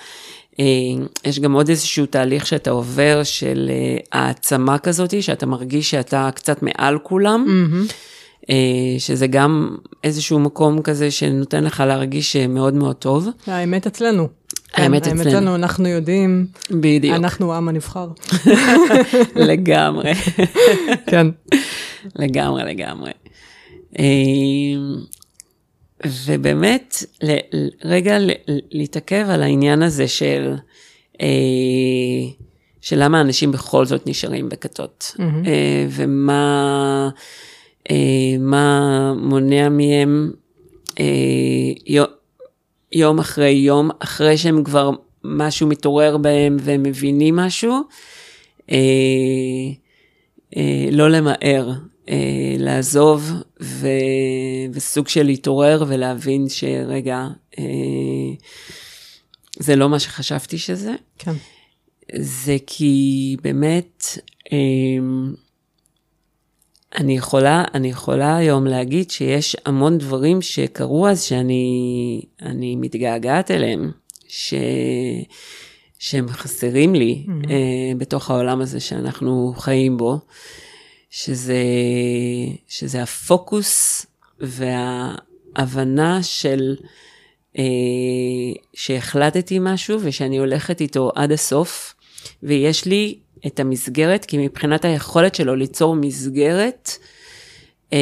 יש 1.24 1.40
גם 1.40 1.52
עוד 1.52 1.68
איזשהו 1.68 2.06
תהליך 2.06 2.46
שאתה 2.46 2.70
עובר 2.70 3.20
של 3.24 3.70
העצמה 4.12 4.78
כזאת, 4.78 5.22
שאתה 5.22 5.46
מרגיש 5.46 5.90
שאתה 5.90 6.30
קצת 6.34 6.62
מעל 6.62 6.98
כולם. 7.02 7.46
Mm-hmm. 7.48 8.52
שזה 8.98 9.26
גם 9.26 9.76
איזשהו 10.04 10.38
מקום 10.38 10.82
כזה 10.82 11.10
שנותן 11.10 11.64
לך 11.64 11.80
להרגיש 11.86 12.36
מאוד 12.36 12.74
מאוד 12.74 12.96
טוב. 12.96 13.28
האמת 13.46 13.86
אצלנו. 13.86 14.28
האמת 14.74 15.02
אצלנו. 15.02 15.20
האמת 15.20 15.26
אצלנו, 15.26 15.54
אנחנו 15.54 15.88
יודעים. 15.88 16.46
בדיוק. 16.70 17.14
אנחנו 17.16 17.52
העם 17.52 17.68
הנבחר. 17.68 18.08
לגמרי. 19.48 20.12
כן. 21.06 21.26
לגמרי, 22.16 22.62
לגמרי. 22.64 23.10
אמ, 26.04 26.10
ובאמת, 26.26 26.96
רגע 27.84 28.18
להתעכב 28.70 29.26
על 29.28 29.42
העניין 29.42 29.82
הזה 29.82 30.08
של, 30.08 30.54
אה, 31.20 31.26
של 32.80 33.04
למה 33.04 33.20
אנשים 33.20 33.52
בכל 33.52 33.86
זאת 33.86 34.06
נשארים 34.06 34.48
בכתות, 34.48 35.14
mm-hmm. 35.16 35.48
ומה 35.90 37.10
אה, 37.90 37.96
מה 38.38 39.14
מונע 39.16 39.68
מהם 39.68 40.32
יום 42.92 43.18
אחרי 43.18 43.50
יום, 43.50 43.90
אחרי 43.98 44.36
שהם 44.36 44.64
כבר 44.64 44.90
משהו 45.24 45.66
מתעורר 45.66 46.16
בהם 46.16 46.56
והם 46.60 46.82
מבינים 46.82 47.36
משהו, 47.36 47.80
לא 50.92 51.10
למהר, 51.10 51.70
אה, 52.08 52.54
לעזוב 52.58 53.32
ו, 53.60 53.88
וסוג 54.72 55.08
של 55.08 55.22
להתעורר 55.22 55.84
ולהבין 55.88 56.48
שרגע, 56.48 57.26
אה, 57.58 57.64
זה 59.58 59.76
לא 59.76 59.88
מה 59.88 59.98
שחשבתי 59.98 60.58
שזה. 60.58 60.94
כן. 61.18 61.32
זה 62.16 62.56
כי 62.66 63.36
באמת, 63.42 64.04
אה, 64.52 64.58
אני 66.96 67.16
יכולה, 67.16 67.64
אני 67.74 67.88
יכולה 67.88 68.36
היום 68.36 68.66
להגיד 68.66 69.10
שיש 69.10 69.56
המון 69.66 69.98
דברים 69.98 70.42
שקרו 70.42 71.08
אז 71.08 71.22
שאני 71.22 72.22
אני 72.42 72.76
מתגעגעת 72.76 73.50
אליהם, 73.50 73.90
ש, 74.28 74.54
שהם 75.98 76.28
חסרים 76.28 76.94
לי 76.94 77.24
mm-hmm. 77.26 77.50
אה, 77.50 77.92
בתוך 77.98 78.30
העולם 78.30 78.60
הזה 78.60 78.80
שאנחנו 78.80 79.54
חיים 79.56 79.96
בו. 79.96 80.18
שזה, 81.10 81.62
שזה 82.68 83.02
הפוקוס 83.02 84.06
וההבנה 84.40 86.22
של 86.22 86.76
אה, 87.58 87.64
שהחלטתי 88.74 89.58
משהו 89.60 89.98
ושאני 90.02 90.38
הולכת 90.38 90.80
איתו 90.80 91.12
עד 91.14 91.32
הסוף, 91.32 91.94
ויש 92.42 92.84
לי 92.84 93.18
את 93.46 93.60
המסגרת, 93.60 94.24
כי 94.24 94.38
מבחינת 94.38 94.84
היכולת 94.84 95.34
שלו 95.34 95.56
ליצור 95.56 95.96
מסגרת, 95.96 96.90
אה, 97.92 97.98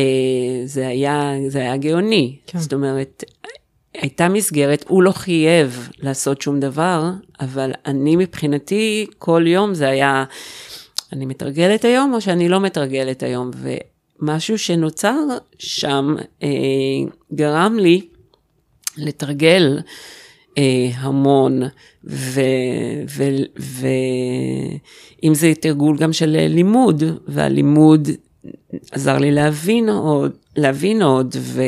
זה, 0.64 0.88
היה, 0.88 1.32
זה 1.48 1.58
היה 1.58 1.76
גאוני. 1.76 2.36
כן. 2.46 2.58
זאת 2.58 2.72
אומרת, 2.72 3.24
הייתה 3.94 4.28
מסגרת, 4.28 4.84
הוא 4.88 5.02
לא 5.02 5.12
חייב 5.12 5.88
לעשות 5.98 6.42
שום 6.42 6.60
דבר, 6.60 7.10
אבל 7.40 7.72
אני 7.86 8.16
מבחינתי, 8.16 9.06
כל 9.18 9.44
יום 9.46 9.74
זה 9.74 9.88
היה... 9.88 10.24
אני 11.12 11.26
מתרגלת 11.26 11.84
היום 11.84 12.14
או 12.14 12.20
שאני 12.20 12.48
לא 12.48 12.60
מתרגלת 12.60 13.22
היום, 13.22 13.50
ומשהו 14.20 14.58
שנוצר 14.58 15.18
שם 15.58 16.14
אה, 16.42 16.48
גרם 17.34 17.78
לי 17.78 18.06
לתרגל 18.96 19.78
אה, 20.58 20.90
המון, 20.96 21.62
ואם 22.04 22.54
זה 25.34 25.52
תרגול 25.60 25.96
גם 25.96 26.12
של 26.12 26.36
לימוד, 26.48 27.02
והלימוד 27.28 28.08
עזר 28.92 29.18
לי 29.18 29.30
להבין 29.30 29.88
עוד, 29.88 30.32
להבין 30.56 31.02
עוד, 31.02 31.36
ו... 31.38 31.62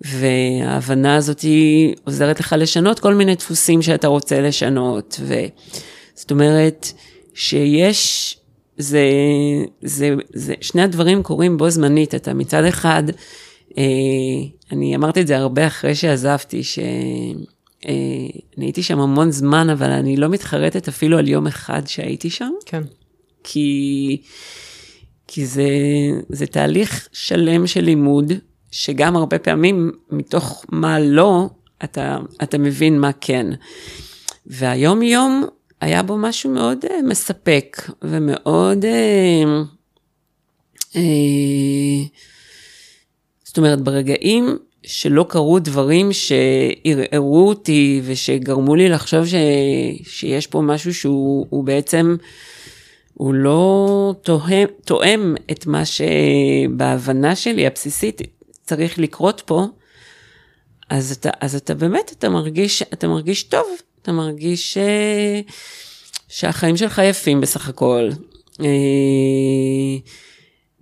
וההבנה 0.00 1.16
הזאת 1.16 1.40
היא 1.40 1.94
עוזרת 2.04 2.40
לך 2.40 2.54
לשנות 2.58 2.98
כל 2.98 3.14
מיני 3.14 3.34
דפוסים 3.34 3.82
שאתה 3.82 4.08
רוצה 4.08 4.40
לשנות. 4.40 5.20
וזאת 5.20 6.30
אומרת, 6.30 6.92
שיש, 7.38 8.36
זה, 8.76 9.04
זה, 9.82 10.14
זה, 10.32 10.54
שני 10.60 10.82
הדברים 10.82 11.22
קורים 11.22 11.56
בו 11.56 11.70
זמנית, 11.70 12.14
אתה 12.14 12.34
מצד 12.34 12.64
אחד, 12.64 13.02
אה, 13.78 13.84
אני 14.72 14.96
אמרתי 14.96 15.20
את 15.20 15.26
זה 15.26 15.36
הרבה 15.36 15.66
אחרי 15.66 15.94
שעזבתי, 15.94 16.62
שאני 16.62 17.34
אה, 17.88 17.94
הייתי 18.56 18.82
שם 18.82 19.00
המון 19.00 19.30
זמן, 19.30 19.70
אבל 19.70 19.90
אני 19.90 20.16
לא 20.16 20.28
מתחרטת 20.28 20.88
אפילו 20.88 21.18
על 21.18 21.28
יום 21.28 21.46
אחד 21.46 21.82
שהייתי 21.86 22.30
שם. 22.30 22.50
כן. 22.66 22.82
כי, 23.44 24.22
כי 25.26 25.46
זה, 25.46 25.68
זה 26.28 26.46
תהליך 26.46 27.08
שלם 27.12 27.66
של 27.66 27.80
לימוד, 27.80 28.32
שגם 28.70 29.16
הרבה 29.16 29.38
פעמים 29.38 29.92
מתוך 30.10 30.64
מה 30.68 31.00
לא, 31.00 31.46
אתה, 31.84 32.18
אתה 32.42 32.58
מבין 32.58 33.00
מה 33.00 33.10
כן. 33.20 33.46
והיום 34.46 35.02
יום 35.02 35.44
היה 35.80 36.02
בו 36.02 36.16
משהו 36.16 36.50
מאוד 36.50 36.84
uh, 36.84 36.88
מספק 37.04 37.90
ומאוד, 38.02 38.84
uh, 38.84 39.48
uh, 40.92 40.98
זאת 43.44 43.58
אומרת, 43.58 43.80
ברגעים 43.80 44.58
שלא 44.82 45.26
קרו 45.28 45.58
דברים 45.58 46.10
שערערו 46.12 47.48
אותי 47.48 48.00
ושגרמו 48.04 48.74
לי 48.74 48.88
לחשוב 48.88 49.26
ש, 49.26 49.34
שיש 50.02 50.46
פה 50.46 50.60
משהו 50.60 50.94
שהוא 50.94 51.64
בעצם, 51.64 52.16
הוא 53.14 53.34
לא 53.34 54.14
תואם, 54.22 54.66
תואם 54.84 55.34
את 55.50 55.66
מה 55.66 55.82
שבהבנה 55.84 57.36
שלי 57.36 57.66
הבסיסית 57.66 58.20
צריך 58.62 58.98
לקרות 58.98 59.42
פה, 59.46 59.66
אז 60.90 61.12
אתה, 61.12 61.30
אז 61.40 61.54
אתה 61.54 61.74
באמת, 61.74 62.12
אתה 62.18 62.28
מרגיש, 62.28 62.82
אתה 62.82 63.08
מרגיש 63.08 63.42
טוב, 63.42 63.66
אתה 64.02 64.12
מרגיש 64.12 64.74
ש... 64.74 64.78
שהחיים 66.28 66.76
שלך 66.76 67.02
יפים 67.04 67.40
בסך 67.40 67.68
הכל. 67.68 68.08
אה, 68.60 68.66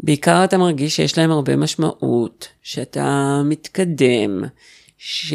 בעיקר 0.01 0.45
אתה 0.45 0.59
מרגיש 0.59 0.97
שיש 0.97 1.19
להם 1.19 1.31
הרבה 1.31 1.57
משמעות, 1.57 2.49
שאתה 2.63 3.43
מתקדם, 3.45 4.45
ש... 4.99 5.35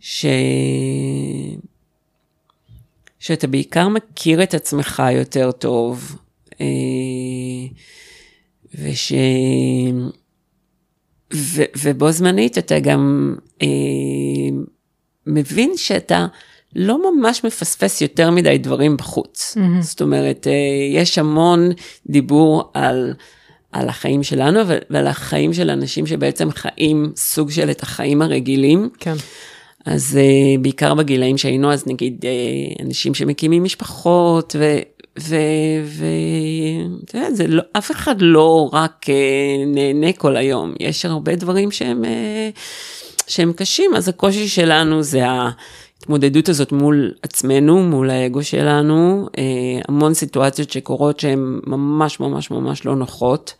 ש... 0.00 0.26
שאתה 3.18 3.46
בעיקר 3.46 3.88
מכיר 3.88 4.42
את 4.42 4.54
עצמך 4.54 5.02
יותר 5.12 5.52
טוב, 5.52 6.16
אה, 6.60 6.66
וש... 8.74 9.12
ו... 11.34 11.62
ובו 11.82 12.12
זמנית 12.12 12.58
אתה 12.58 12.78
גם 12.78 13.34
אה, 13.62 13.66
מבין 15.30 15.72
שאתה 15.76 16.26
לא 16.76 17.12
ממש 17.12 17.44
מפספס 17.44 18.00
יותר 18.00 18.30
מדי 18.30 18.58
דברים 18.58 18.96
בחוץ. 18.96 19.56
Mm-hmm. 19.56 19.82
זאת 19.82 20.00
אומרת, 20.00 20.46
אה, 20.46 20.52
יש 21.00 21.18
המון 21.18 21.70
דיבור 22.06 22.70
על, 22.74 23.14
על 23.72 23.88
החיים 23.88 24.22
שלנו 24.22 24.60
ועל 24.90 25.06
החיים 25.06 25.52
של 25.52 25.70
אנשים 25.70 26.06
שבעצם 26.06 26.50
חיים 26.50 27.12
סוג 27.16 27.50
של 27.50 27.70
את 27.70 27.82
החיים 27.82 28.22
הרגילים. 28.22 28.88
כן. 28.98 29.14
אז 29.84 30.18
uh, 30.18 30.60
בעיקר 30.60 30.94
בגילאים 30.94 31.38
שהיינו, 31.38 31.72
אז 31.72 31.86
נגיד 31.86 32.24
uh, 32.24 32.82
אנשים 32.82 33.14
שמקימים 33.14 33.64
משפחות, 33.64 34.56
ו... 34.58 34.78
ו... 35.18 35.36
ו... 35.84 36.06
אתה 37.04 37.18
יודע, 37.18 37.30
זה 37.30 37.46
לא, 37.46 37.62
אף 37.72 37.90
אחד 37.90 38.14
לא 38.18 38.70
רק 38.72 39.06
uh, 39.06 39.66
נהנה 39.66 40.12
כל 40.12 40.36
היום, 40.36 40.74
יש 40.80 41.04
הרבה 41.04 41.36
דברים 41.36 41.70
שהם, 41.70 42.02
uh, 42.04 42.58
שהם 43.30 43.52
קשים, 43.52 43.90
אז 43.96 44.08
הקושי 44.08 44.48
שלנו 44.48 45.02
זה 45.02 45.20
ההתמודדות 45.26 46.48
הזאת 46.48 46.72
מול 46.72 47.12
עצמנו, 47.22 47.82
מול 47.82 48.10
האגו 48.10 48.42
שלנו, 48.42 49.28
אה, 49.38 49.42
המון 49.88 50.14
סיטואציות 50.14 50.70
שקורות 50.70 51.20
שהן 51.20 51.60
ממש 51.66 52.20
ממש 52.20 52.50
ממש 52.50 52.86
לא 52.86 52.96
נוחות. 52.96 53.54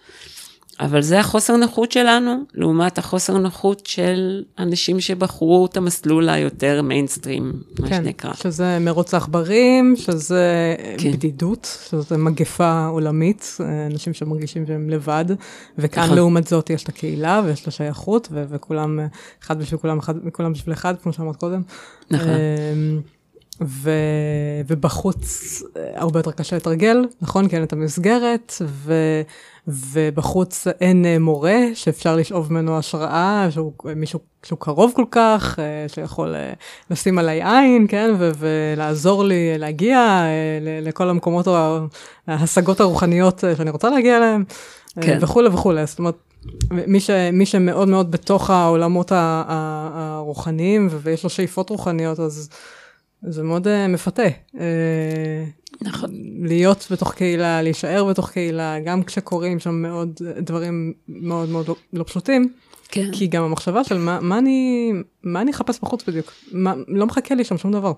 אבל 0.81 1.03
זה 1.03 1.21
החוסר 1.21 1.57
נוחות 1.57 1.93
שלנו, 1.93 2.37
לעומת 2.55 2.99
החוסר 2.99 3.39
נוחות 3.39 3.87
של 3.87 4.45
אנשים 4.59 5.01
שבחרו 5.01 5.67
את 5.67 5.77
המסלול 5.77 6.29
היותר 6.29 6.83
מיינסטרים, 6.83 7.53
מה 7.79 7.89
כן, 7.89 8.05
שנקרא. 8.05 8.35
שזה 8.35 8.79
מרוץ 8.81 9.15
עכברים, 9.15 9.95
שזה 9.97 10.75
כן. 10.99 11.13
בדידות, 11.13 11.79
שזה 11.91 12.17
מגפה 12.17 12.87
עולמית, 12.87 13.57
אנשים 13.91 14.15
שמרגישים 14.15 14.67
שהם 14.67 14.91
לבד, 14.91 15.25
וכאן 15.79 16.03
נכון. 16.03 16.17
לעומת 16.17 16.47
זאת 16.47 16.71
יש 16.71 16.85
את 16.85 16.89
הקהילה 16.89 17.43
ויש 17.45 17.63
את 17.63 17.69
השייכות, 17.69 18.29
וכולם, 18.33 19.01
אחד 19.43 19.59
בשביל 19.59 19.81
כולם, 19.81 19.99
אחד 19.99 20.27
מכולם 20.27 20.53
בשביל 20.53 20.73
אחד, 20.73 20.95
כמו 21.03 21.13
שאמרת 21.13 21.37
קודם. 21.37 21.63
נכון. 22.11 22.29
אמ, 22.29 23.01
ו... 23.61 23.91
ובחוץ 24.67 25.63
הרבה 25.95 26.19
יותר 26.19 26.33
קשה 26.33 26.57
לתרגל, 26.57 27.07
נכון? 27.23 27.49
כי 27.49 27.57
אין 27.57 27.63
את 27.63 27.73
המסגרת, 27.73 28.55
ו... 28.63 28.95
ובחוץ 29.73 30.67
אין 30.81 31.23
מורה 31.23 31.59
שאפשר 31.75 32.17
לשאוב 32.17 32.53
ממנו 32.53 32.79
השראה, 32.79 33.47
שהוא 33.51 33.73
מישהו 33.97 34.21
שהוא 34.47 34.59
קרוב 34.59 34.93
כל 34.97 35.05
כך, 35.11 35.59
שיכול 35.89 36.35
לשים 36.91 37.19
עליי 37.19 37.43
עין, 37.45 37.87
כן? 37.89 38.15
ו... 38.19 38.31
ולעזור 38.39 39.25
לי 39.25 39.59
להגיע 39.59 40.23
לכל 40.83 41.11
המקומות, 41.11 41.49
ההשגות 42.27 42.81
הרוחניות 42.81 43.45
שאני 43.57 43.71
רוצה 43.71 43.91
להגיע 43.91 44.17
אליהם, 44.17 44.45
כן. 45.01 45.19
וכולי 45.21 45.49
וכולי. 45.49 45.87
זאת 45.87 45.99
אומרת, 45.99 46.17
מי, 46.71 47.01
ש, 47.01 47.11
מי 47.33 47.47
שמאוד 47.47 47.89
מאוד 47.89 48.11
בתוך 48.11 48.51
העולמות 48.51 49.13
הרוחניים 49.15 50.89
ויש 51.03 51.25
לו 51.25 51.31
שאיפות 51.31 51.71
רוחניות, 51.71 52.21
אז 52.21 52.49
זה 53.23 53.43
מאוד 53.43 53.67
uh, 53.67 53.71
מפתה. 53.89 54.23
Uh, 54.53 54.59
נכון. 55.81 56.11
להיות 56.43 56.87
בתוך 56.91 57.15
קהילה, 57.15 57.63
להישאר 57.63 58.05
בתוך 58.05 58.31
קהילה, 58.31 58.81
גם 58.85 59.03
כשקורים 59.03 59.61
שם 59.61 59.75
מאוד 59.75 60.21
דברים 60.39 60.93
מאוד 61.09 61.49
מאוד 61.49 61.69
לא, 61.69 61.77
לא 61.93 62.05
פשוטים. 62.05 62.53
כן. 62.89 63.11
כי 63.13 63.27
גם 63.27 63.43
המחשבה 63.43 63.85
של 63.85 63.99
מה, 63.99 64.21
מה, 64.21 64.39
אני, 64.39 64.93
מה 65.23 65.41
אני 65.41 65.51
אחפש 65.51 65.81
בחוץ 65.83 66.05
בדיוק, 66.09 66.33
מה, 66.53 66.75
לא 66.89 67.07
מחכה 67.07 67.35
לי 67.35 67.45
שם 67.45 67.59
שום 67.59 67.73
דבר. 67.73 67.93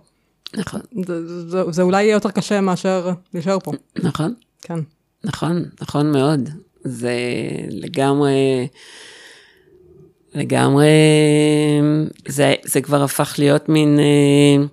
נכון. 0.57 0.81
זה, 1.07 1.49
זה, 1.49 1.63
זה 1.71 1.83
אולי 1.83 2.03
יהיה 2.03 2.13
יותר 2.13 2.31
קשה 2.31 2.61
מאשר 2.61 3.11
להישאר 3.35 3.59
פה. 3.59 3.73
נכון. 4.03 4.35
כן. 4.63 4.79
נכון, 5.25 5.65
נכון 5.81 6.13
מאוד. 6.13 6.49
זה 6.85 7.15
לגמרי, 7.71 8.69
לגמרי, 10.35 10.91
זה, 12.29 12.55
זה 12.65 12.81
כבר 12.81 13.03
הפך 13.03 13.35
להיות 13.39 13.69
מין 13.69 13.99
אה, 13.99 14.65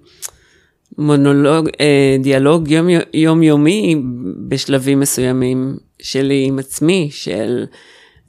מונולוג, 1.00 1.70
אה, 1.80 2.18
דיאלוג 2.20 2.72
יום, 2.72 2.88
יומיומי 3.14 4.02
בשלבים 4.48 5.00
מסוימים 5.00 5.78
שלי 6.02 6.46
עם 6.48 6.60
עצמי, 6.60 7.10
של 7.12 7.66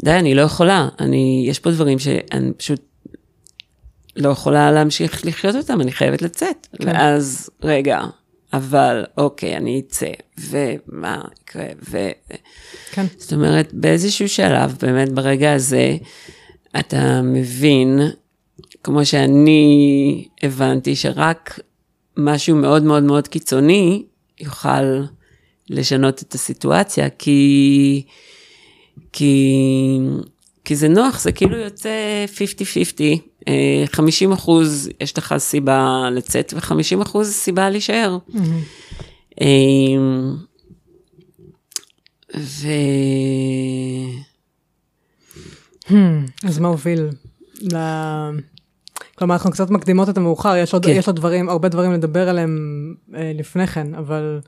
די, 0.05 0.11
אני 0.11 0.35
לא 0.35 0.43
יכולה, 0.43 0.89
אני, 1.01 1.45
יש 1.49 1.59
פה 1.59 1.71
דברים 1.71 1.99
שאני 1.99 2.53
פשוט 2.57 2.81
לא 4.17 4.29
יכולה 4.29 4.73
להמשיך 4.73 5.27
לחיות 5.27 5.55
אותם, 5.55 5.81
אני 5.81 5.93
חייבת 5.93 6.23
לצאת. 6.23 6.67
כן. 6.79 6.89
ואז, 6.89 7.51
רגע, 7.63 8.01
אבל 8.53 9.05
אוקיי, 9.19 9.57
אני 9.57 9.83
אצא, 9.87 10.11
ומה 10.39 11.23
יקרה, 11.43 11.67
ו... 11.91 12.09
כן. 12.91 13.07
זאת 13.19 13.33
אומרת, 13.33 13.75
באיזשהו 13.75 14.29
שלב, 14.29 14.77
באמת 14.83 15.13
ברגע 15.13 15.53
הזה, 15.53 15.97
אתה 16.79 17.23
מבין, 17.23 18.01
כמו 18.85 19.05
שאני 19.05 20.29
הבנתי, 20.43 20.97
שרק 20.97 21.61
משהו 22.17 22.57
מאוד 22.57 22.83
מאוד 22.83 23.03
מאוד 23.03 23.29
קיצוני 23.29 24.05
יוכל 24.41 25.03
לשנות 25.71 26.23
את 26.23 26.35
הסיטואציה, 26.35 27.11
כי... 27.11 28.03
כי... 29.13 29.47
כי 30.65 30.77
זה 30.77 30.89
נוח, 30.89 31.21
זה 31.21 31.33
כאילו 31.33 31.57
יוצא 31.57 32.25
50-50, 33.47 33.51
50 33.93 34.31
אה, 34.31 34.35
אחוז 34.35 34.89
יש 35.01 35.19
לך 35.19 35.35
סיבה 35.39 36.09
לצאת 36.13 36.55
ו-50 36.57 37.03
אחוז 37.03 37.33
סיבה 37.33 37.71
להישאר. 37.71 38.19
Mm-hmm. 38.29 39.41
ו... 42.37 42.67
Hmm, 45.87 46.47
אז 46.49 46.59
מה 46.59 46.69
הוביל. 46.69 47.09
כלומר, 49.21 49.35
אנחנו 49.35 49.51
קצת 49.51 49.71
מקדימות 49.71 50.09
את 50.09 50.17
המאוחר, 50.17 50.57
יש 50.57 50.75
עוד, 50.75 50.87
כן. 50.87 50.93
יש 50.93 51.07
עוד 51.07 51.17
דברים, 51.17 51.49
הרבה 51.49 51.69
דברים 51.69 51.93
לדבר 51.93 52.29
עליהם 52.29 52.95
אה, 53.15 53.33
לפני 53.35 53.67
כן, 53.67 53.95
אבל, 53.95 54.41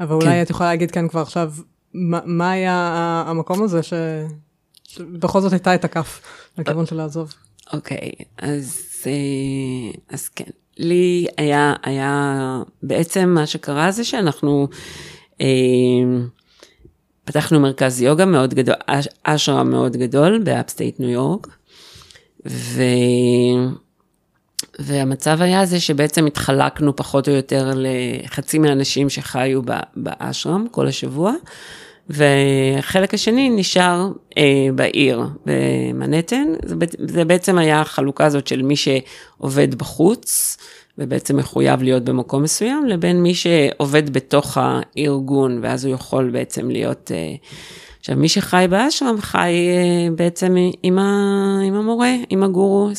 אבל 0.00 0.20
כן. 0.20 0.26
אולי 0.26 0.42
את 0.42 0.50
יכולה 0.50 0.68
להגיד 0.68 0.90
כאן 0.90 1.08
כבר 1.08 1.20
עכשיו, 1.20 1.52
מה, 1.94 2.20
מה 2.24 2.50
היה 2.50 3.24
המקום 3.26 3.62
הזה 3.62 3.82
ש... 3.82 3.92
שבכל 4.84 5.40
זאת 5.40 5.52
היטתה 5.52 5.74
את 5.74 5.84
הכף 5.84 6.22
לכיוון 6.58 6.86
של 6.86 6.96
לעזוב. 6.96 7.34
אוקיי, 7.72 8.10
אז, 8.38 8.80
אה, 9.06 10.00
אז 10.10 10.28
כן. 10.28 10.50
לי 10.78 11.26
היה, 11.36 11.74
היה, 11.82 12.62
בעצם 12.82 13.28
מה 13.28 13.46
שקרה 13.46 13.90
זה 13.90 14.04
שאנחנו 14.04 14.68
אה, 15.40 15.46
פתחנו 17.24 17.60
מרכז 17.60 18.02
יוגה 18.02 18.24
מאוד 18.24 18.54
גדול, 18.54 18.74
אשרם 19.22 19.64
מאוד 19.64 19.96
גדול 19.96 20.40
ב 20.44 20.51
upstate 20.51 21.00
ניו 21.00 21.10
יורק, 21.10 21.46
ו... 22.46 22.82
והמצב 24.78 25.42
היה 25.42 25.66
זה 25.66 25.80
שבעצם 25.80 26.26
התחלקנו 26.26 26.96
פחות 26.96 27.28
או 27.28 27.34
יותר 27.34 27.70
לחצי 27.74 28.58
מהאנשים 28.58 29.10
שחיו 29.10 29.60
באשרם 29.96 30.66
כל 30.70 30.86
השבוע, 30.86 31.32
והחלק 32.08 33.14
השני 33.14 33.48
נשאר 33.50 34.08
אה, 34.38 34.68
בעיר, 34.74 35.22
במנהטן. 35.46 36.46
זה, 36.64 36.74
זה 36.98 37.24
בעצם 37.24 37.58
היה 37.58 37.80
החלוקה 37.80 38.26
הזאת 38.26 38.46
של 38.46 38.62
מי 38.62 38.76
שעובד 38.76 39.74
בחוץ, 39.74 40.56
ובעצם 40.98 41.36
מחויב 41.36 41.82
להיות 41.82 42.04
במקום 42.04 42.42
מסוים, 42.42 42.86
לבין 42.86 43.22
מי 43.22 43.34
שעובד 43.34 44.10
בתוך 44.12 44.58
הארגון, 44.60 45.58
ואז 45.62 45.84
הוא 45.84 45.94
יכול 45.94 46.30
בעצם 46.30 46.70
להיות... 46.70 47.10
אה, 47.14 47.34
עכשיו, 48.06 48.16
מי 48.16 48.28
שחי 48.28 48.66
באשרם 48.70 49.20
חי 49.20 49.38
אה, 49.38 50.08
בעצם 50.14 50.56
עם, 50.82 50.98
ה, 50.98 51.58
עם 51.66 51.74
המורה, 51.74 52.14
עם 52.28 52.42
הגורו, 52.42 52.90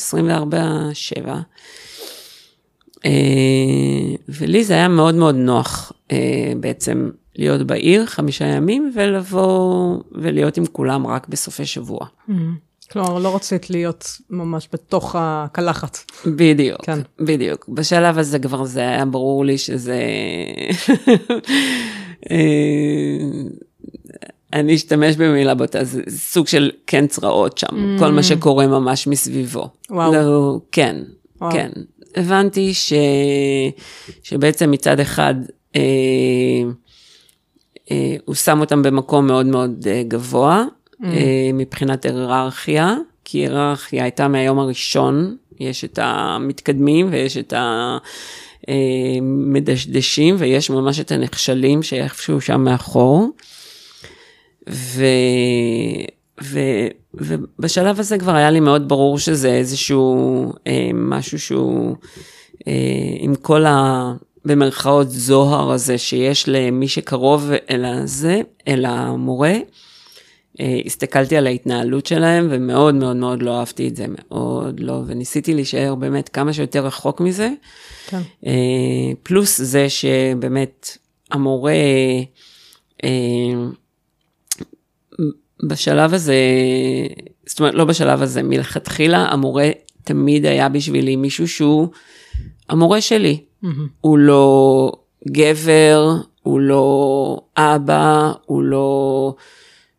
24-7. 1.24 1.28
אה, 3.04 3.10
ולי 4.28 4.64
זה 4.64 4.74
היה 4.74 4.88
מאוד 4.88 5.14
מאוד 5.14 5.34
נוח 5.34 5.92
אה, 6.12 6.52
בעצם 6.60 7.10
להיות 7.36 7.66
בעיר 7.66 8.06
חמישה 8.06 8.44
ימים 8.44 8.92
ולבוא 8.94 9.96
ולהיות 10.12 10.56
עם 10.56 10.66
כולם 10.66 11.06
רק 11.06 11.28
בסופי 11.28 11.66
שבוע. 11.66 11.98
Mm-hmm. 12.00 12.32
כלומר, 12.92 13.18
לא 13.18 13.36
רצית 13.36 13.70
להיות 13.70 14.18
ממש 14.30 14.68
בתוך 14.72 15.16
הקלחת. 15.18 15.98
בדיוק, 16.26 16.84
כן. 16.84 16.98
בדיוק. 17.20 17.68
בשלב 17.68 18.18
הזה 18.18 18.38
כבר 18.38 18.64
זה 18.64 18.80
היה 18.80 19.04
ברור 19.04 19.44
לי 19.44 19.58
שזה... 19.58 20.00
אה, 24.54 24.60
אני 24.60 24.74
אשתמש 24.74 25.16
במילה 25.16 25.54
בוטה, 25.54 25.84
זה 25.84 26.02
סוג 26.08 26.46
של 26.46 26.70
כן 26.86 27.06
צרעות 27.06 27.58
שם, 27.58 27.66
mm. 27.68 27.98
כל 27.98 28.12
מה 28.12 28.22
שקורה 28.22 28.66
ממש 28.66 29.06
מסביבו. 29.06 29.68
וואו. 29.90 30.12
לא, 30.12 30.60
כן, 30.72 30.96
וואו. 31.40 31.52
כן. 31.52 31.70
הבנתי 32.16 32.74
ש... 32.74 32.92
שבעצם 34.22 34.70
מצד 34.70 35.00
אחד, 35.00 35.34
אה, 35.76 35.80
אה, 37.90 38.16
הוא 38.24 38.34
שם 38.34 38.60
אותם 38.60 38.82
במקום 38.82 39.26
מאוד 39.26 39.46
מאוד 39.46 39.86
אה, 39.90 40.02
גבוה, 40.08 40.64
mm. 40.64 41.04
אה, 41.04 41.50
מבחינת 41.54 42.04
היררכיה, 42.04 42.96
כי 43.24 43.38
היררכיה 43.38 44.02
הייתה 44.02 44.28
מהיום 44.28 44.58
הראשון, 44.58 45.36
יש 45.60 45.84
את 45.84 45.98
המתקדמים 46.02 47.08
ויש 47.10 47.36
את 47.36 47.54
המדשדשים, 48.68 50.36
ויש 50.38 50.70
ממש 50.70 51.00
את 51.00 51.12
הנחשלים 51.12 51.82
שאיפשהו 51.82 52.40
שם 52.40 52.64
מאחור. 52.64 53.30
ו... 54.70 55.04
ו... 56.42 56.58
ובשלב 57.14 58.00
הזה 58.00 58.18
כבר 58.18 58.34
היה 58.34 58.50
לי 58.50 58.60
מאוד 58.60 58.88
ברור 58.88 59.18
שזה 59.18 59.54
איזשהו 59.54 60.52
אה, 60.66 60.90
משהו 60.94 61.38
שהוא 61.38 61.96
אה, 62.68 62.72
עם 63.20 63.34
כל 63.34 63.66
ה... 63.66 64.12
במרכאות 64.44 65.10
זוהר 65.10 65.72
הזה 65.72 65.98
שיש 65.98 66.48
למי 66.48 66.88
שקרוב 66.88 67.50
אל 67.70 67.84
הזה, 67.84 68.40
אל 68.68 68.84
המורה. 68.84 69.54
אה, 70.60 70.80
הסתכלתי 70.86 71.36
על 71.36 71.46
ההתנהלות 71.46 72.06
שלהם 72.06 72.48
ומאוד 72.50 72.94
מאוד 72.94 73.16
מאוד 73.16 73.42
לא 73.42 73.58
אהבתי 73.58 73.88
את 73.88 73.96
זה, 73.96 74.06
מאוד 74.08 74.80
לא, 74.80 75.02
וניסיתי 75.06 75.54
להישאר 75.54 75.94
באמת 75.94 76.28
כמה 76.28 76.52
שיותר 76.52 76.86
רחוק 76.86 77.20
מזה. 77.20 77.50
כן. 78.06 78.20
אה, 78.46 78.52
פלוס 79.22 79.60
זה 79.60 79.88
שבאמת 79.88 80.98
המורה, 81.30 81.72
אה, 83.04 83.10
בשלב 85.62 86.14
הזה, 86.14 86.36
זאת 87.46 87.60
אומרת, 87.60 87.74
לא 87.74 87.84
בשלב 87.84 88.22
הזה, 88.22 88.42
מלכתחילה 88.42 89.18
המורה 89.18 89.70
תמיד 90.04 90.46
היה 90.46 90.68
בשבילי 90.68 91.16
מישהו 91.16 91.48
שהוא 91.48 91.88
המורה 92.68 93.00
שלי. 93.00 93.40
Mm-hmm. 93.64 93.66
הוא 94.00 94.18
לא 94.18 94.92
גבר, 95.28 96.16
הוא 96.42 96.60
לא 96.60 97.40
אבא, 97.56 98.32
הוא 98.46 98.62
לא 98.62 99.34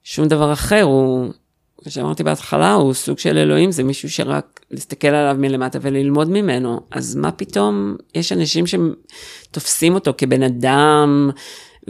שום 0.03 0.27
דבר 0.27 0.53
אחר, 0.53 0.81
הוא, 0.81 1.29
כמו 1.77 1.91
שאמרתי 1.91 2.23
בהתחלה, 2.23 2.73
הוא 2.73 2.93
סוג 2.93 3.19
של 3.19 3.37
אלוהים, 3.37 3.71
זה 3.71 3.83
מישהו 3.83 4.09
שרק 4.09 4.59
להסתכל 4.71 5.07
עליו 5.07 5.35
מלמטה 5.39 5.79
וללמוד 5.81 6.29
ממנו. 6.29 6.79
אז 6.91 7.15
מה 7.15 7.31
פתאום, 7.31 7.95
יש 8.15 8.31
אנשים 8.31 8.65
שתופסים 8.67 9.93
אותו 9.93 10.13
כבן 10.17 10.43
אדם, 10.43 11.29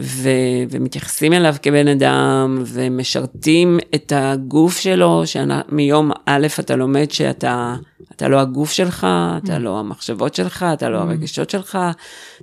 ו- 0.00 0.62
ומתייחסים 0.70 1.32
אליו 1.32 1.54
כבן 1.62 1.88
אדם, 1.88 2.62
ומשרתים 2.66 3.78
את 3.94 4.12
הגוף 4.16 4.78
שלו, 4.78 5.22
שמיום 5.26 6.10
א' 6.26 6.46
אתה 6.60 6.76
לומד 6.76 7.10
שאתה 7.10 7.76
אתה 8.16 8.28
לא 8.28 8.40
הגוף 8.40 8.72
שלך, 8.72 9.06
אתה 9.44 9.58
לא 9.58 9.78
המחשבות 9.78 10.34
שלך, 10.34 10.66
אתה 10.72 10.88
לא 10.88 10.98
הרגשות 10.98 11.50
שלך, 11.50 11.78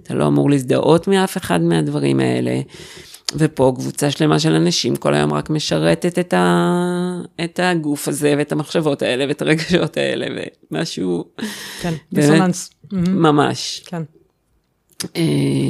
אתה 0.03 0.13
לא 0.13 0.27
אמור 0.27 0.49
להזדהות 0.49 1.07
מאף 1.07 1.37
אחד 1.37 1.61
מהדברים 1.61 2.19
האלה. 2.19 2.61
ופה 3.35 3.73
קבוצה 3.75 4.11
שלמה 4.11 4.39
של 4.39 4.51
אנשים 4.51 4.95
כל 4.95 5.13
היום 5.13 5.33
רק 5.33 5.49
משרתת 5.49 6.19
את, 6.19 6.33
ה... 6.33 7.21
את 7.43 7.59
הגוף 7.63 8.07
הזה 8.07 8.33
ואת 8.37 8.51
המחשבות 8.51 9.01
האלה 9.01 9.25
ואת 9.27 9.41
הרגשות 9.41 9.97
האלה 9.97 10.25
ומשהו... 10.71 11.25
כן, 11.81 11.93
דיסוננס. 12.13 12.69
ממש. 12.91 13.81
כן. 13.85 14.03
אה, 15.15 15.21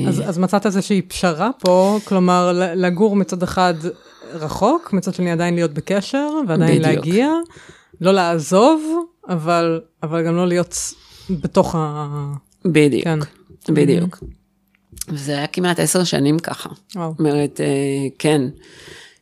אז, 0.08 0.24
אז 0.30 0.38
מצאת 0.38 0.66
איזושהי 0.66 1.02
פשרה 1.02 1.50
פה, 1.60 2.00
כלומר 2.06 2.52
לגור 2.76 3.16
מצד 3.16 3.44
אחד 3.44 3.74
רחוק, 4.34 4.94
מצד 4.94 5.14
שני 5.14 5.32
עדיין 5.32 5.56
להיות 5.56 5.74
בקשר 5.74 6.30
ועדיין 6.48 6.82
בדיוק. 6.82 7.06
להגיע, 7.06 7.30
לא 8.02 8.12
לעזוב, 8.12 8.84
אבל, 9.30 9.82
אבל 10.04 10.26
גם 10.26 10.36
לא 10.36 10.48
להיות 10.48 10.76
בתוך 11.30 11.76
ה... 11.76 12.08
בדיוק, 12.66 13.04
כן. 13.04 13.20
בדיוק. 13.70 14.16
Mm-hmm. 14.16 15.14
וזה 15.14 15.38
היה 15.38 15.48
כמעט 15.48 15.80
עשר 15.80 16.04
שנים 16.04 16.40
ככה. 16.40 16.70
וואו. 16.96 17.12
זאת 17.12 17.20
אומרת, 17.20 17.62
אה, 17.62 18.08
כן, 18.20 18.42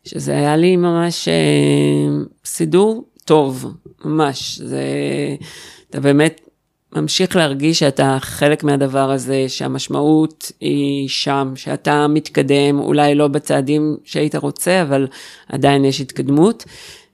שזה 0.05 0.31
היה 0.31 0.57
לי 0.57 0.75
ממש 0.75 1.27
אה, 1.27 2.23
סידור 2.45 3.09
טוב, 3.25 3.75
ממש. 4.05 4.61
זה, 4.61 4.83
אתה 5.89 5.99
באמת 5.99 6.44
ממשיך 6.95 7.35
להרגיש 7.35 7.79
שאתה 7.79 8.17
חלק 8.21 8.63
מהדבר 8.63 9.11
הזה, 9.11 9.45
שהמשמעות 9.47 10.51
היא 10.59 11.09
שם, 11.09 11.53
שאתה 11.55 12.07
מתקדם, 12.07 12.79
אולי 12.79 13.15
לא 13.15 13.27
בצעדים 13.27 13.97
שהיית 14.03 14.35
רוצה, 14.35 14.81
אבל 14.81 15.07
עדיין 15.49 15.85
יש 15.85 16.01
התקדמות. 16.01 16.65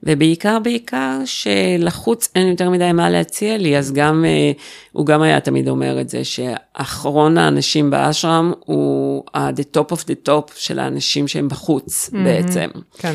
ובעיקר 0.02 0.58
בעיקר 0.58 1.18
שלחוץ 1.24 2.28
אין 2.34 2.48
יותר 2.48 2.70
מדי 2.70 2.92
מה 2.92 3.10
להציע 3.10 3.58
לי, 3.58 3.78
אז 3.78 3.92
גם, 3.92 4.24
אה, 4.24 4.52
הוא 4.92 5.06
גם 5.06 5.22
היה 5.22 5.40
תמיד 5.40 5.68
אומר 5.68 6.00
את 6.00 6.08
זה, 6.08 6.24
שאחרון 6.24 7.38
האנשים 7.38 7.90
באשרם 7.90 8.52
הוא 8.64 9.24
ה-the 9.34 9.76
top 9.76 9.92
of 9.92 9.98
the 9.98 10.28
top 10.28 10.52
של 10.56 10.78
האנשים 10.78 11.28
שהם 11.28 11.48
בחוץ 11.48 12.08
mm-hmm. 12.08 12.16
בעצם. 12.24 12.68
כן. 12.98 13.14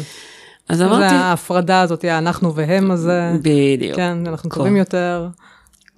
אז 0.69 0.81
אמרתי... 0.81 1.09
זה 1.09 1.15
ההפרדה 1.15 1.81
הזאת, 1.81 2.05
אנחנו 2.05 2.55
והם 2.55 2.91
הזה. 2.91 3.31
בדיוק. 3.41 3.95
כן, 3.95 4.17
אנחנו 4.27 4.49
טובים 4.49 4.75
יותר. 4.75 5.27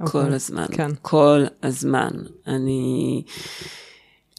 כל. 0.07 0.19
אוקיי, 0.19 0.35
הזמן, 0.35 0.65
כן. 0.71 0.91
כל 1.01 1.43
הזמן. 1.63 2.09
אני... 2.47 3.23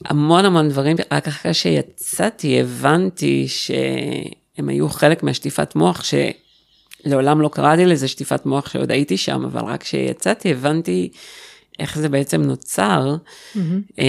המון 0.04 0.44
המון 0.44 0.68
דברים, 0.68 0.96
רק 1.12 1.28
אחרי 1.28 1.54
שיצאתי 1.54 2.60
הבנתי 2.60 3.48
ש... 3.48 3.70
הם 4.58 4.68
היו 4.68 4.88
חלק 4.88 5.22
מהשטיפת 5.22 5.74
מוח, 5.74 6.02
שלעולם 7.04 7.40
לא 7.40 7.48
קראתי 7.48 7.86
לזה 7.86 8.08
שטיפת 8.08 8.46
מוח 8.46 8.68
שעוד 8.68 8.90
הייתי 8.90 9.16
שם, 9.16 9.44
אבל 9.44 9.64
רק 9.64 9.82
כשיצאתי 9.82 10.50
הבנתי 10.50 11.10
איך 11.78 11.98
זה 11.98 12.08
בעצם 12.08 12.42
נוצר. 12.42 13.16
אה, 13.98 14.04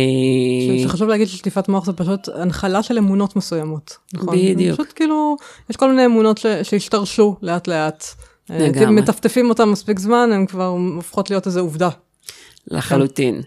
שחשוב 0.84 1.08
להגיד 1.08 1.28
ששטיפת 1.28 1.70
מוח 1.70 1.86
זה 1.86 1.94
פשוט 1.94 2.30
הנחלה 2.36 2.84
של 2.84 2.98
אמונות 2.98 3.36
מסוימות, 3.36 3.98
נכון? 4.14 4.38
בדיוק. 4.38 4.74
פשוט 4.74 4.94
כאילו, 4.96 5.38
יש 5.70 5.76
כל 5.76 5.90
מיני 5.90 6.06
אמונות 6.06 6.40
שהשתרשו 6.64 7.36
לאט 7.42 7.68
לאט. 7.68 8.06
אה, 8.52 8.58
לגמרי. 8.60 9.02
מטפטפים 9.02 9.50
אותם 9.50 9.72
מספיק 9.72 10.00
זמן, 10.00 10.30
הן 10.34 10.46
כבר 10.46 10.66
הופכות 10.96 11.30
להיות 11.30 11.48
איזו 11.48 11.60
עובדה. 11.60 11.90
לחלוטין. 12.68 13.42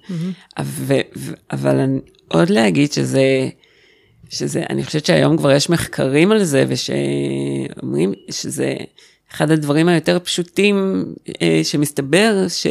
אבל 1.53 1.81
עוד 2.29 2.51
להגיד 2.51 2.93
שזה... 2.93 3.49
שזה, 4.29 4.63
אני 4.71 4.85
חושבת 4.85 5.07
שהיום 5.07 5.37
כבר 5.37 5.53
יש 5.53 5.71
מחקרים 5.71 6.33
על 6.33 6.45
זה, 6.45 6.65
ושאומרים 6.69 8.13
שזה 8.31 8.75
אחד 9.35 9.51
הדברים 9.51 9.89
היותר 9.89 10.19
פשוטים 10.25 11.05
אה, 11.43 11.61
שמסתבר 11.63 12.49
ש, 12.49 12.67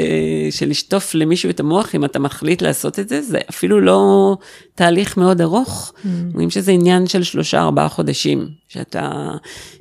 שלשטוף 0.51 1.15
למישהו 1.15 1.49
את 1.49 1.59
המוח, 1.59 1.95
אם 1.95 2.05
אתה 2.05 2.19
מחליט 2.19 2.61
לעשות 2.61 2.99
את 2.99 3.09
זה, 3.09 3.21
זה 3.21 3.39
אפילו 3.49 3.81
לא 3.81 4.37
תהליך 4.75 5.17
מאוד 5.17 5.41
ארוך. 5.41 5.93
Mm. 5.95 6.07
אומרים 6.31 6.49
שזה 6.49 6.71
עניין 6.71 7.07
של 7.07 7.23
שלושה 7.23 7.61
ארבעה 7.61 7.89
חודשים, 7.89 8.47
שאתה, 8.67 9.31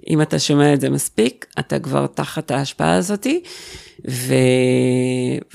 אם 0.08 0.22
אתה 0.22 0.38
שומע 0.38 0.74
את 0.74 0.80
זה 0.80 0.90
מספיק, 0.90 1.46
אתה 1.58 1.78
כבר 1.78 2.06
תחת 2.06 2.50
ההשפעה 2.50 2.94
הזאתי, 2.94 3.42
ו, 4.10 4.34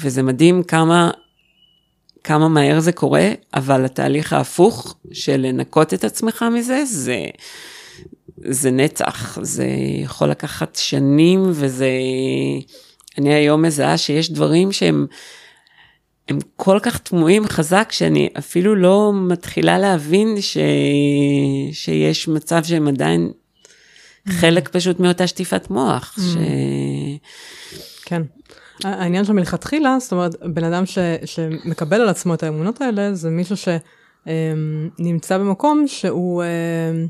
וזה 0.01 0.23
מדהים 0.23 0.63
כמה 0.63 1.11
כמה 2.23 2.47
מהר 2.47 2.79
זה 2.79 2.91
קורה, 2.91 3.29
אבל 3.53 3.85
התהליך 3.85 4.33
ההפוך 4.33 4.95
של 5.11 5.37
לנקות 5.37 5.93
את 5.93 6.03
עצמך 6.03 6.45
מזה, 6.51 6.85
זה, 6.85 7.25
זה 8.37 8.71
נצח, 8.71 9.37
זה 9.41 9.67
יכול 10.03 10.29
לקחת 10.29 10.75
שנים, 10.75 11.43
וזה... 11.51 11.89
אני 13.17 13.33
היום 13.33 13.61
מזהה 13.61 13.97
שיש 13.97 14.31
דברים 14.31 14.71
שהם 14.71 15.05
הם 16.29 16.37
כל 16.55 16.79
כך 16.81 16.97
תמוהים 16.97 17.47
חזק, 17.47 17.87
שאני 17.91 18.29
אפילו 18.37 18.75
לא 18.75 19.11
מתחילה 19.13 19.79
להבין 19.79 20.41
ש... 20.41 20.57
שיש 21.71 22.27
מצב 22.27 22.63
שהם 22.63 22.87
עדיין 22.87 23.31
חלק 24.27 24.69
פשוט 24.69 24.99
מאותה 24.99 25.27
שטיפת 25.27 25.69
מוח. 25.69 26.17
ש... 26.19 26.35
כן. 28.05 28.21
העניין 28.83 29.25
של 29.25 29.33
מלכתחילה, 29.33 29.97
זאת 29.99 30.11
אומרת, 30.11 30.35
בן 30.41 30.63
אדם 30.63 30.85
ש, 30.85 30.97
שמקבל 31.25 32.01
על 32.01 32.09
עצמו 32.09 32.33
את 32.33 32.43
האמונות 32.43 32.81
האלה, 32.81 33.13
זה 33.13 33.29
מישהו 33.29 33.55
שנמצא 33.57 35.35
אמ, 35.35 35.41
במקום 35.41 35.87
שהוא 35.87 36.43
אמ, 36.43 37.07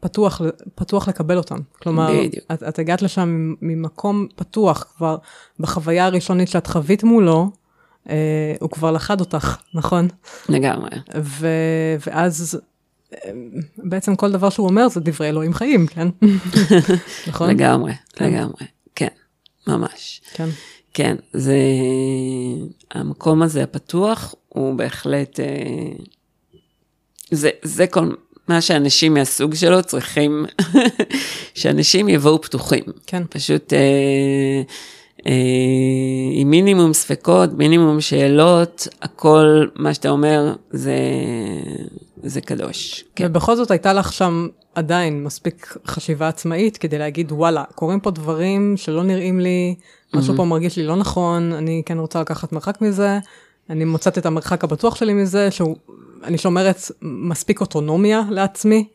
פתוח, 0.00 0.40
פתוח 0.74 1.08
לקבל 1.08 1.36
אותם. 1.36 1.58
כלומר, 1.82 2.12
את, 2.52 2.62
את 2.62 2.78
הגעת 2.78 3.02
לשם 3.02 3.54
ממקום 3.62 4.26
פתוח, 4.36 4.92
כבר 4.96 5.16
בחוויה 5.60 6.06
הראשונית 6.06 6.48
שאת 6.48 6.66
חווית 6.66 7.04
מולו, 7.04 7.50
אה, 8.10 8.54
הוא 8.60 8.70
כבר 8.70 8.90
לכד 8.90 9.20
אותך, 9.20 9.56
נכון? 9.74 10.08
לגמרי. 10.48 10.90
ו, 11.16 11.48
ואז 12.06 12.60
אמ, 13.14 13.50
בעצם 13.78 14.16
כל 14.16 14.32
דבר 14.32 14.50
שהוא 14.50 14.68
אומר 14.68 14.88
זה 14.88 15.00
דברי 15.00 15.28
אלוהים 15.28 15.54
חיים, 15.54 15.86
כן? 15.86 16.08
נכון? 17.28 17.50
לגמרי, 17.50 17.92
כן. 18.12 18.32
לגמרי, 18.32 18.66
כן, 18.94 19.08
ממש. 19.66 20.20
כן. 20.34 20.48
כן, 20.94 21.16
זה, 21.32 21.56
המקום 22.90 23.42
הזה 23.42 23.62
הפתוח 23.62 24.34
הוא 24.48 24.74
בהחלט, 24.74 25.40
אה, 25.40 25.46
זה, 27.30 27.50
זה 27.62 27.86
כל 27.86 28.10
מה 28.50 28.60
שאנשים 28.60 29.14
מהסוג 29.14 29.54
שלו 29.54 29.82
צריכים, 29.82 30.46
שאנשים 31.54 32.08
יבואו 32.08 32.42
פתוחים. 32.42 32.84
כן. 33.06 33.22
פשוט 33.30 33.72
אה, 33.72 34.62
אה, 35.26 35.32
עם 36.32 36.50
מינימום 36.50 36.92
ספקות, 36.92 37.52
מינימום 37.52 38.00
שאלות, 38.00 38.88
הכל, 39.02 39.66
מה 39.76 39.94
שאתה 39.94 40.08
אומר, 40.08 40.54
זה, 40.70 40.94
זה 42.22 42.40
קדוש. 42.40 43.04
כן. 43.16 43.26
ובכל 43.26 43.56
זאת 43.56 43.70
הייתה 43.70 43.92
לך 43.92 44.12
שם 44.12 44.48
עדיין 44.74 45.24
מספיק 45.24 45.76
חשיבה 45.86 46.28
עצמאית 46.28 46.76
כדי 46.76 46.98
להגיד, 46.98 47.32
וואלה, 47.32 47.64
קורים 47.74 48.00
פה 48.00 48.10
דברים 48.10 48.74
שלא 48.76 49.02
נראים 49.02 49.40
לי, 49.40 49.74
משהו 50.14 50.36
פה 50.36 50.44
מרגיש 50.44 50.76
לי 50.76 50.86
לא 50.86 50.96
נכון, 50.96 51.52
אני 51.52 51.82
כן 51.86 51.98
רוצה 51.98 52.20
לקחת 52.20 52.52
מרחק 52.52 52.80
מזה, 52.80 53.18
אני 53.70 53.84
מוצאת 53.84 54.18
את 54.18 54.26
המרחק 54.26 54.64
הבטוח 54.64 54.94
שלי 54.94 55.12
מזה, 55.12 55.50
שהוא, 55.50 55.76
אני 56.24 56.38
שומרת 56.38 56.76
מספיק 57.02 57.60
אוטונומיה 57.60 58.22
לעצמי. 58.30 58.88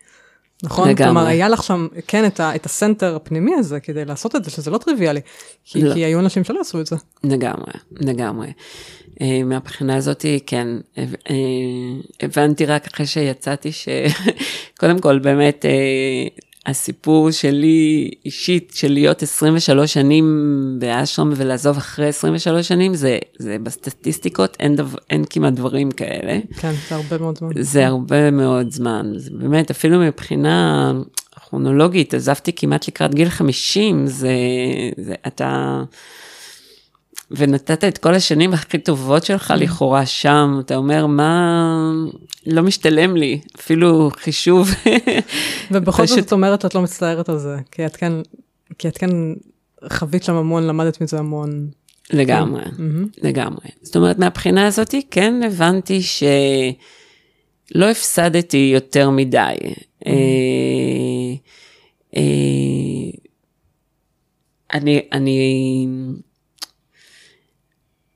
נכון? 0.64 0.90
לגמרי. 0.90 1.06
כלומר, 1.06 1.28
היה 1.28 1.50
לך 1.50 1.64
שם, 1.64 1.88
כן, 2.08 2.26
את, 2.26 2.40
ה, 2.40 2.56
את 2.56 2.66
הסנטר 2.66 3.16
הפנימי 3.16 3.56
הזה 3.56 3.80
כדי 3.80 4.06
לעשות 4.06 4.36
את 4.36 4.44
זה, 4.44 4.52
שזה 4.52 4.72
לא 4.72 4.78
טריוויאלי. 4.78 5.22
כי, 5.66 5.82
לא. 5.82 5.94
כי 5.94 6.06
היו 6.06 6.20
אנשים 6.20 6.44
שלא 6.44 6.60
עשו 6.62 6.82
את 6.82 6.86
זה. 6.86 6.96
לגמרי, 7.24 7.72
לגמרי. 7.92 8.48
Uh, 9.14 9.24
מהבחינה 9.46 9.96
הזאת, 9.96 10.26
כן, 10.46 10.68
uh, 10.96 11.00
הבנתי 12.22 12.66
רק 12.66 12.88
אחרי 12.88 13.06
שיצאתי 13.06 13.72
שקודם 13.72 15.00
כל, 15.06 15.20
באמת, 15.20 15.66
הסיפור 16.66 17.32
שלי 17.32 18.12
אישית, 18.26 18.72
של 18.76 18.92
להיות 18.92 19.24
23 19.24 19.94
שנים 19.94 20.26
באשרם 20.80 21.34
ולעזוב 21.36 21.78
אחרי 21.78 22.08
23 22.08 22.68
שנים, 22.68 22.96
זה, 22.96 23.20
זה 23.40 23.58
בסטטיסטיקות, 23.64 24.58
אין, 24.60 24.76
דו, 24.76 24.84
אין 25.10 25.24
כמעט 25.30 25.54
דברים 25.54 25.92
כאלה. 25.92 26.40
כן, 26.58 26.74
זה 26.90 26.96
הרבה 26.96 27.18
מאוד 27.18 27.38
זמן. 27.38 27.50
זה 27.60 27.88
הרבה 27.88 28.32
מאוד 28.32 28.72
זמן. 28.72 29.14
זה 29.16 29.32
באמת, 29.34 29.72
אפילו 29.72 30.00
מבחינה 30.00 30.92
כרונולוגית, 31.50 32.14
עזבתי 32.14 32.52
כמעט 32.56 32.88
לקראת 32.88 33.16
גיל 33.16 33.30
50, 33.30 34.08
זה, 34.08 34.30
זה 34.98 35.14
אתה... 35.28 35.82
ונתת 37.32 37.84
את 37.84 37.98
כל 37.98 38.14
השנים 38.14 38.54
הכי 38.54 38.78
טובות 38.78 39.26
שלך 39.26 39.48
כן. 39.48 39.60
לכאורה 39.60 40.06
שם, 40.06 40.60
אתה 40.66 40.76
אומר, 40.76 41.06
מה, 41.08 41.92
לא 42.46 42.64
משתלם 42.64 43.18
לי, 43.18 43.40
אפילו 43.60 44.12
חישוב. 44.18 44.70
ובכל 45.72 46.08
זאת 46.08 46.20
את 46.20 46.32
אומרת 46.32 46.62
שאת 46.62 46.76
לא 46.76 46.82
מצטערת 46.82 47.30
על 47.30 47.38
זה, 47.38 47.58
כי 47.72 47.86
את 47.86 47.96
כן, 47.96 48.14
כי 48.78 48.88
את 48.88 48.98
כן 48.98 49.10
חווית 49.90 50.24
שם 50.24 50.36
המון, 50.36 50.64
למדת 50.68 51.02
מזה 51.02 51.20
המון. 51.20 51.70
לגמרי, 52.14 52.64
כן. 52.64 52.84
לגמרי. 53.22 53.68
זאת 53.82 53.96
אומרת, 53.96 54.20
מהבחינה 54.20 54.68
הזאת, 54.68 54.96
כן 55.12 55.44
הבנתי 55.44 56.02
שלא 56.02 57.86
הפסדתי 57.92 58.72
יותר 58.74 59.10
מדי. 59.10 59.56
אה, 60.08 60.12
אה, 62.16 62.22
אני, 64.74 65.02
אני, 65.12 65.88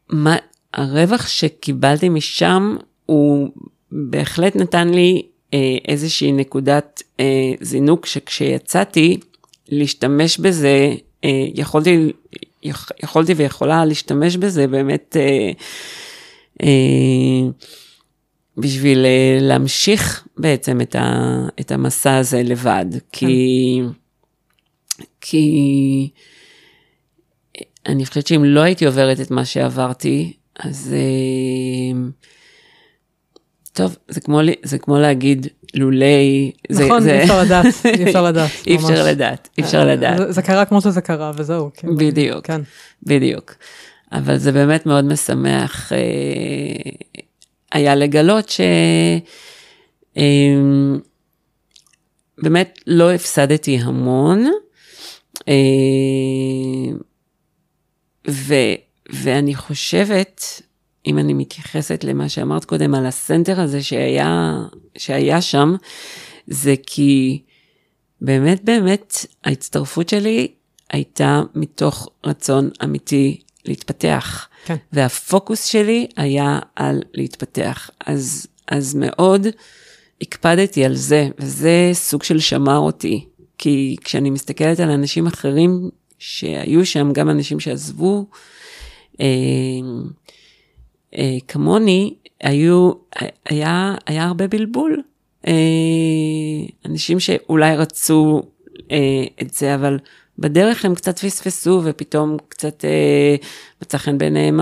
מה, 0.10 0.36
הרווח 0.74 1.28
שקיבלתי 1.28 2.10
משם 2.10 2.76
הוא 3.06 3.50
בהחלט 3.92 4.56
נתן 4.56 4.90
לי 4.90 5.22
אה, 5.54 5.78
איזושהי 5.88 6.32
נקודת 6.32 7.04
אה, 7.20 7.52
זינוק 7.62 8.06
שכשיצאתי 8.06 9.18
להשתמש 9.70 10.38
בזה, 10.38 10.94
אה, 11.24 11.46
יכולתי, 11.56 12.12
יכ, 12.64 12.92
יכולתי 13.04 13.34
ויכולה 13.34 13.86
להשתמש 13.86 14.38
בזה 14.38 14.68
באמת 14.68 15.18
אה, 15.20 15.52
אה, 16.64 17.50
בשביל 18.58 19.06
אה, 19.06 19.38
להמשיך 19.42 20.28
בעצם 20.38 20.82
את, 20.82 20.96
ה, 20.96 21.36
את 21.60 21.72
המסע 21.72 22.18
הזה 22.18 22.44
לבד, 22.44 22.86
כן. 22.92 23.00
כי, 23.12 23.82
כי 25.22 26.10
אני 27.88 28.06
חושבת 28.06 28.28
שאם 28.28 28.44
לא 28.44 28.60
הייתי 28.60 28.86
עוברת 28.86 29.20
את 29.20 29.32
מה 29.32 29.46
שעברתי, 29.46 30.34
אז 30.60 30.96
אה, 30.98 32.00
טוב, 33.74 33.98
זה 34.08 34.22
כמו, 34.22 34.40
זה 34.64 34.78
כמו 34.78 34.98
להגיד 34.98 35.48
לולי... 35.74 36.52
נכון, 36.70 37.02
זה, 37.02 37.20
אי 37.20 37.24
אפשר 37.24 37.42
לדעת, 37.42 37.66
אי 37.98 38.04
אפשר 38.04 38.24
לדעת. 38.24 38.52
אי 38.68 38.76
אפשר 38.76 39.06
לדעת, 39.06 39.50
אי 39.58 39.64
אפשר 39.64 39.86
לדעת. 39.86 40.18
זה, 40.18 40.32
זה 40.32 40.42
קרה 40.42 40.66
כמו 40.66 40.82
שזה 40.82 41.02
קרה 41.02 41.32
וזהו. 41.36 41.70
כן. 41.74 41.96
בדיוק, 41.96 42.46
כן. 42.46 42.62
בדיוק. 43.04 43.56
אבל 44.12 44.38
זה 44.38 44.52
באמת 44.52 44.86
מאוד 44.86 45.06
משמח 45.06 45.94
אה, 45.94 45.98
היה 47.72 47.96
לגלות 47.96 48.50
ש... 48.50 48.62
אה, 50.18 50.24
באמת 52.38 52.80
לא 52.88 53.12
הפסדתי 53.12 53.78
המון. 53.78 54.52
אה, 55.48 55.54
ו, 58.30 58.54
ואני 59.10 59.56
חושבת, 59.56 60.62
אם 61.06 61.18
אני 61.18 61.34
מתייחסת 61.34 62.04
למה 62.04 62.30
שאמרת 62.30 62.66
קודם 62.66 62.96
על 62.96 63.06
הסנטר 63.06 63.62
הזה 63.62 63.84
שהיה, 63.84 64.58
שהיה 64.98 65.42
שם, 65.42 65.76
זה 66.48 66.76
כי 66.86 67.42
באמת 68.22 68.64
באמת 68.64 69.26
ההצטרפות 69.44 70.10
שלי 70.10 70.48
הייתה 70.90 71.42
מתוך 71.56 72.10
רצון 72.26 72.70
אמיתי 72.84 73.42
להתפתח. 73.66 74.48
כן. 74.66 74.76
והפוקוס 74.94 75.66
שלי 75.66 76.08
היה 76.18 76.60
על 76.76 77.02
להתפתח. 77.14 77.90
אז, 78.06 78.48
אז 78.68 78.96
מאוד 78.96 79.48
הקפדתי 80.22 80.86
על 80.86 80.96
זה, 80.96 81.30
וזה 81.40 81.90
סוג 81.94 82.24
של 82.24 82.40
שמר 82.40 82.78
אותי. 82.78 83.26
כי 83.58 83.96
כשאני 84.04 84.30
מסתכלת 84.30 84.80
על 84.80 84.90
אנשים 84.90 85.28
אחרים 85.28 85.90
שהיו 86.20 86.86
שם, 86.86 87.14
גם 87.14 87.30
אנשים 87.30 87.60
שעזבו, 87.60 88.26
אה, 89.22 89.26
אה, 91.18 91.38
כמוני, 91.48 92.14
היו, 92.42 92.92
היה, 93.50 93.96
היה 94.06 94.24
הרבה 94.24 94.48
בלבול. 94.48 95.02
אה, 95.48 95.54
אנשים 96.86 97.20
שאולי 97.20 97.76
רצו 97.76 98.42
אה, 98.92 99.24
את 99.42 99.54
זה, 99.54 99.76
אבל 99.76 100.00
בדרך 100.40 100.86
הם 100.86 100.96
קצת 100.96 101.20
פספסו 101.20 101.82
ופתאום 101.84 102.38
קצת 102.50 102.86
אה, 102.86 103.36
מצא 103.82 103.98
חן 103.98 104.18
ביניהם 104.18 104.60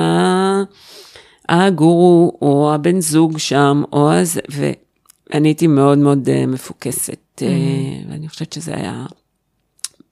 הגורו 1.49 2.38
או 2.41 2.74
הבן 2.74 3.01
זוג 3.01 3.38
שם, 3.38 3.84
או 3.93 4.12
אז, 4.12 4.39
ואני 4.49 5.47
הייתי 5.47 5.68
מאוד 5.68 5.97
מאוד 5.97 6.30
אה, 6.30 6.45
מפוקסת, 6.45 7.41
mm-hmm. 7.41 7.43
אה, 7.43 8.12
ואני 8.12 8.30
חושבת 8.30 8.53
שזה 8.53 8.76
היה 8.76 9.05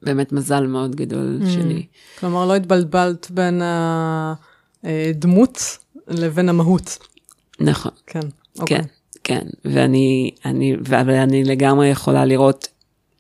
באמת 0.06 0.32
מזל 0.32 0.68
מאוד 0.68 0.96
גדול 0.96 1.40
mm-hmm. 1.42 1.50
שלי. 1.50 1.86
כלומר, 2.20 2.46
לא 2.46 2.56
התבלבלת 2.56 3.32
בין 3.32 3.62
הדמות 4.84 5.78
לבין 6.08 6.50
המהות. 6.50 6.98
נכון. 7.60 7.92
כן, 8.08 8.20
אוקיי. 8.60 8.78
כן, 8.78 8.86
כן, 9.24 9.48
ואני, 9.66 10.32
אני, 10.46 10.76
ואני 10.86 11.44
לגמרי 11.44 11.88
יכולה 11.88 12.26
לראות 12.26 12.68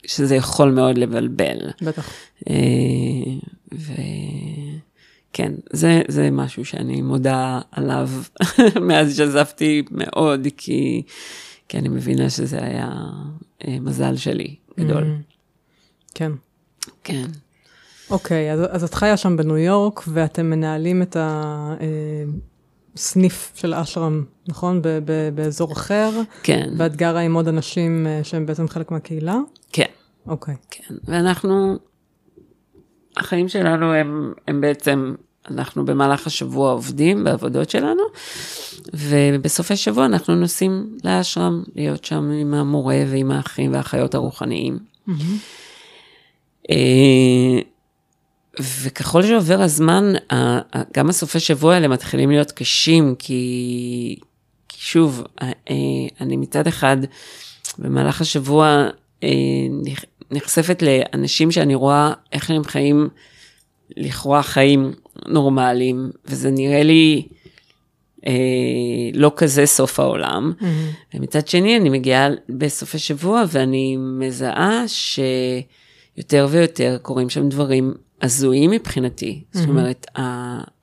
שזה 0.06 0.36
יכול 0.36 0.72
מאוד 0.72 0.98
לבלבל. 0.98 1.58
בטח. 1.82 2.10
אה, 2.50 3.34
וכן, 3.74 5.54
זה, 5.74 6.02
זה 6.08 6.32
משהו 6.32 6.66
שאני 6.66 7.02
מודה 7.02 7.60
עליו 7.72 8.10
מאז 8.88 9.18
שעזבתי 9.18 9.84
מאוד, 9.92 10.48
כי, 10.58 11.04
כי 11.70 11.78
אני 11.78 11.90
מבינה 11.90 12.30
שזה 12.30 12.64
היה 12.64 12.90
אה, 13.68 13.78
מזל 13.80 14.16
שלי 14.16 14.56
גדול. 14.80 15.04
Mm, 15.04 15.34
כן. 16.16 16.32
כן. 17.04 17.26
אוקיי, 18.10 18.54
אז, 18.54 18.60
אז 18.70 18.84
את 18.84 18.94
חיה 18.94 19.18
שם 19.18 19.38
בניו 19.38 19.58
יורק, 19.58 20.04
ואתם 20.08 20.50
מנהלים 20.50 21.02
את 21.02 21.18
הסניף 22.96 23.52
אה, 23.56 23.60
של 23.60 23.74
אשרם, 23.74 24.24
נכון? 24.48 24.82
ב- 24.82 24.88
ב- 25.06 25.30
באזור 25.36 25.74
אחר? 25.74 26.10
כן. 26.44 26.70
ואת 26.78 26.96
גרה 26.96 27.20
עם 27.20 27.34
עוד 27.34 27.48
אנשים 27.48 28.08
שהם 28.24 28.46
בעצם 28.46 28.68
חלק 28.68 28.92
מהקהילה? 28.92 29.38
כן. 29.72 29.86
אוקיי. 30.28 30.56
כן, 30.72 30.96
ואנחנו, 31.04 31.78
החיים 33.18 33.50
שלנו 33.50 33.94
הם, 33.94 34.34
הם 34.48 34.62
בעצם, 34.62 35.16
אנחנו 35.52 35.86
במהלך 35.86 36.28
השבוע 36.28 36.72
עובדים 36.72 37.24
בעבודות 37.24 37.70
שלנו, 37.70 38.04
ובסופי 38.94 39.76
שבוע 39.76 40.06
אנחנו 40.06 40.36
נוסעים 40.36 40.98
לאשרם, 41.04 41.64
להיות 41.76 42.06
שם 42.06 42.32
עם 42.32 42.54
המורה 42.54 43.04
ועם 43.12 43.32
האחים 43.32 43.74
והאחיות 43.74 44.16
הרוחניים. 44.16 44.78
Mm-hmm. 45.08 45.12
וככל 48.60 49.24
שעובר 49.24 49.62
הזמן, 49.62 50.14
גם 50.94 51.10
הסופי 51.10 51.40
שבוע 51.40 51.74
האלה 51.74 51.88
מתחילים 51.88 52.30
להיות 52.30 52.52
קשים, 52.52 53.16
כי, 53.20 54.16
כי 54.70 54.78
שוב, 54.82 55.24
אה, 55.42 55.52
אני 56.22 56.38
מצד 56.38 56.68
אחד, 56.68 56.98
במהלך 57.78 58.22
השבוע 58.22 58.88
נחשפת 60.32 60.82
לאנשים 60.82 61.52
שאני 61.52 61.76
רואה 61.76 62.14
איך 62.32 62.50
הם 62.50 62.64
חיים, 62.64 63.10
לכאורה 63.98 64.44
חיים 64.44 64.94
נורמליים, 65.28 66.12
וזה 66.26 66.52
נראה 66.52 66.84
לי 66.84 67.28
אה, 68.28 68.34
לא 69.14 69.32
כזה 69.36 69.66
סוף 69.66 70.00
העולם. 70.00 70.54
Mm-hmm. 70.60 70.66
ומצד 71.14 71.48
שני, 71.48 71.78
אני 71.78 71.90
מגיעה 71.90 72.28
בסופי 72.50 73.00
שבוע 73.00 73.44
ואני 73.52 73.98
מזהה 74.00 74.84
שיותר 76.16 76.48
ויותר 76.50 76.98
קורים 77.02 77.30
שם 77.30 77.50
דברים 77.50 77.94
הזויים 78.22 78.72
מבחינתי. 78.72 79.44
Mm-hmm. 79.44 79.58
זאת 79.58 79.70
אומרת, 79.70 80.06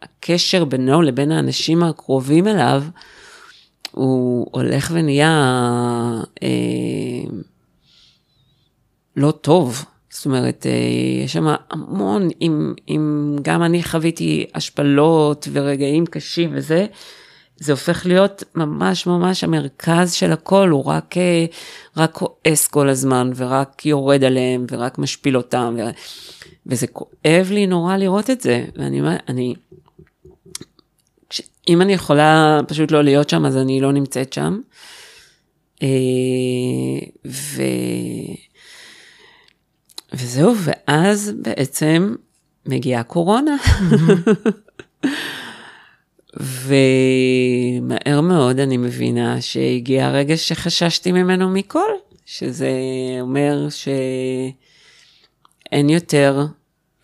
הקשר 0.02 0.64
בינו 0.64 1.02
לבין 1.02 1.32
האנשים 1.32 1.82
הקרובים 1.82 2.48
אליו, 2.48 2.82
הוא 3.90 4.46
הולך 4.50 4.90
ונהיה... 4.94 5.30
אה, 6.42 6.48
לא 9.16 9.30
טוב. 9.30 9.84
זאת 10.10 10.26
אומרת, 10.26 10.66
אה, 10.66 11.24
יש 11.24 11.32
שם 11.32 11.46
המון, 11.70 12.28
אם, 12.40 12.74
אם 12.88 13.36
גם 13.42 13.62
אני 13.62 13.82
חוויתי 13.82 14.46
השפלות 14.54 15.48
ורגעים 15.52 16.06
קשים 16.06 16.50
וזה, 16.54 16.86
זה 17.56 17.72
הופך 17.72 18.06
להיות 18.06 18.44
ממש 18.54 19.06
ממש 19.06 19.44
המרכז 19.44 20.12
של 20.12 20.32
הכל, 20.32 20.68
הוא 20.68 20.84
רק, 20.84 21.16
אה, 21.16 21.44
רק 21.96 22.12
כועס 22.12 22.68
כל 22.68 22.88
הזמן, 22.88 23.30
ורק 23.36 23.86
יורד 23.86 24.24
עליהם, 24.24 24.66
ורק 24.70 24.98
משפיל 24.98 25.36
אותם, 25.36 25.76
ו... 25.78 25.82
וזה 26.66 26.86
כואב 26.86 27.48
לי 27.50 27.66
נורא 27.66 27.96
לראות 27.96 28.30
את 28.30 28.40
זה, 28.40 28.64
ואני 28.76 29.00
אומרת, 29.00 29.22
אני, 29.28 29.54
אם 31.68 31.82
אני 31.82 31.92
יכולה 31.92 32.60
פשוט 32.68 32.90
לא 32.90 33.04
להיות 33.04 33.28
שם, 33.28 33.46
אז 33.46 33.56
אני 33.56 33.80
לא 33.80 33.92
נמצאת 33.92 34.32
שם. 34.32 34.60
אה, 35.82 35.88
ו... 37.26 37.62
וזהו, 40.14 40.54
ואז 40.58 41.32
בעצם 41.42 42.14
מגיעה 42.66 43.02
קורונה. 43.02 43.56
ומהר 46.40 48.20
מאוד 48.20 48.58
אני 48.58 48.76
מבינה 48.76 49.40
שהגיע 49.40 50.06
הרגע 50.06 50.36
שחששתי 50.36 51.12
ממנו 51.12 51.50
מכל, 51.50 51.90
שזה 52.26 52.70
אומר 53.20 53.66
שאין 53.70 54.30
יותר 55.90 56.46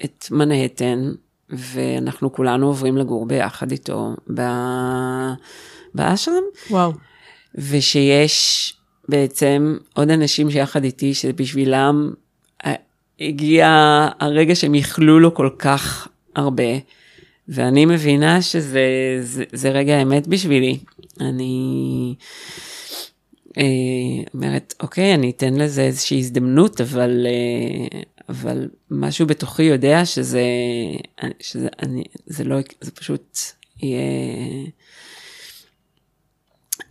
את 0.05 0.27
מנהטן, 0.31 1.13
ואנחנו 1.51 2.33
כולנו 2.33 2.67
עוברים 2.67 2.97
לגור 2.97 3.27
ביחד 3.27 3.71
איתו 3.71 4.15
ב... 4.35 4.43
באשרם. 5.95 6.43
וואו. 6.71 6.93
ושיש 7.55 8.75
בעצם 9.09 9.77
עוד 9.95 10.11
אנשים 10.11 10.51
שיחד 10.51 10.85
איתי, 10.85 11.15
שבשבילם 11.15 12.13
הגיע 13.21 13.69
הרגע 14.21 14.55
שהם 14.55 14.75
יכלו 14.75 15.21
לו 15.21 15.35
כל 15.35 15.51
כך 15.59 16.09
הרבה, 16.37 16.79
ואני 17.49 17.87
מבינה 17.87 18.43
שזה 18.43 18.81
זה, 19.23 19.45
זה 19.53 19.71
רגע 19.71 19.97
האמת 19.99 20.27
בשבילי. 20.27 20.79
אני 21.21 22.15
אה, 23.59 23.65
אומרת, 24.35 24.75
אוקיי, 24.81 25.15
אני 25.15 25.31
אתן 25.31 25.55
לזה 25.55 25.83
איזושהי 25.83 26.19
הזדמנות, 26.19 26.81
אבל, 26.81 27.27
אה, 27.27 28.01
אבל 28.29 28.69
משהו 28.91 29.27
בתוכי 29.27 29.63
יודע 29.63 30.05
שזה, 30.07 30.43
שזה 31.41 31.69
אני, 31.83 32.05
זה 32.27 32.45
לא, 32.45 32.57
זה 32.81 32.91
פשוט 32.91 33.39
יהיה 33.83 34.01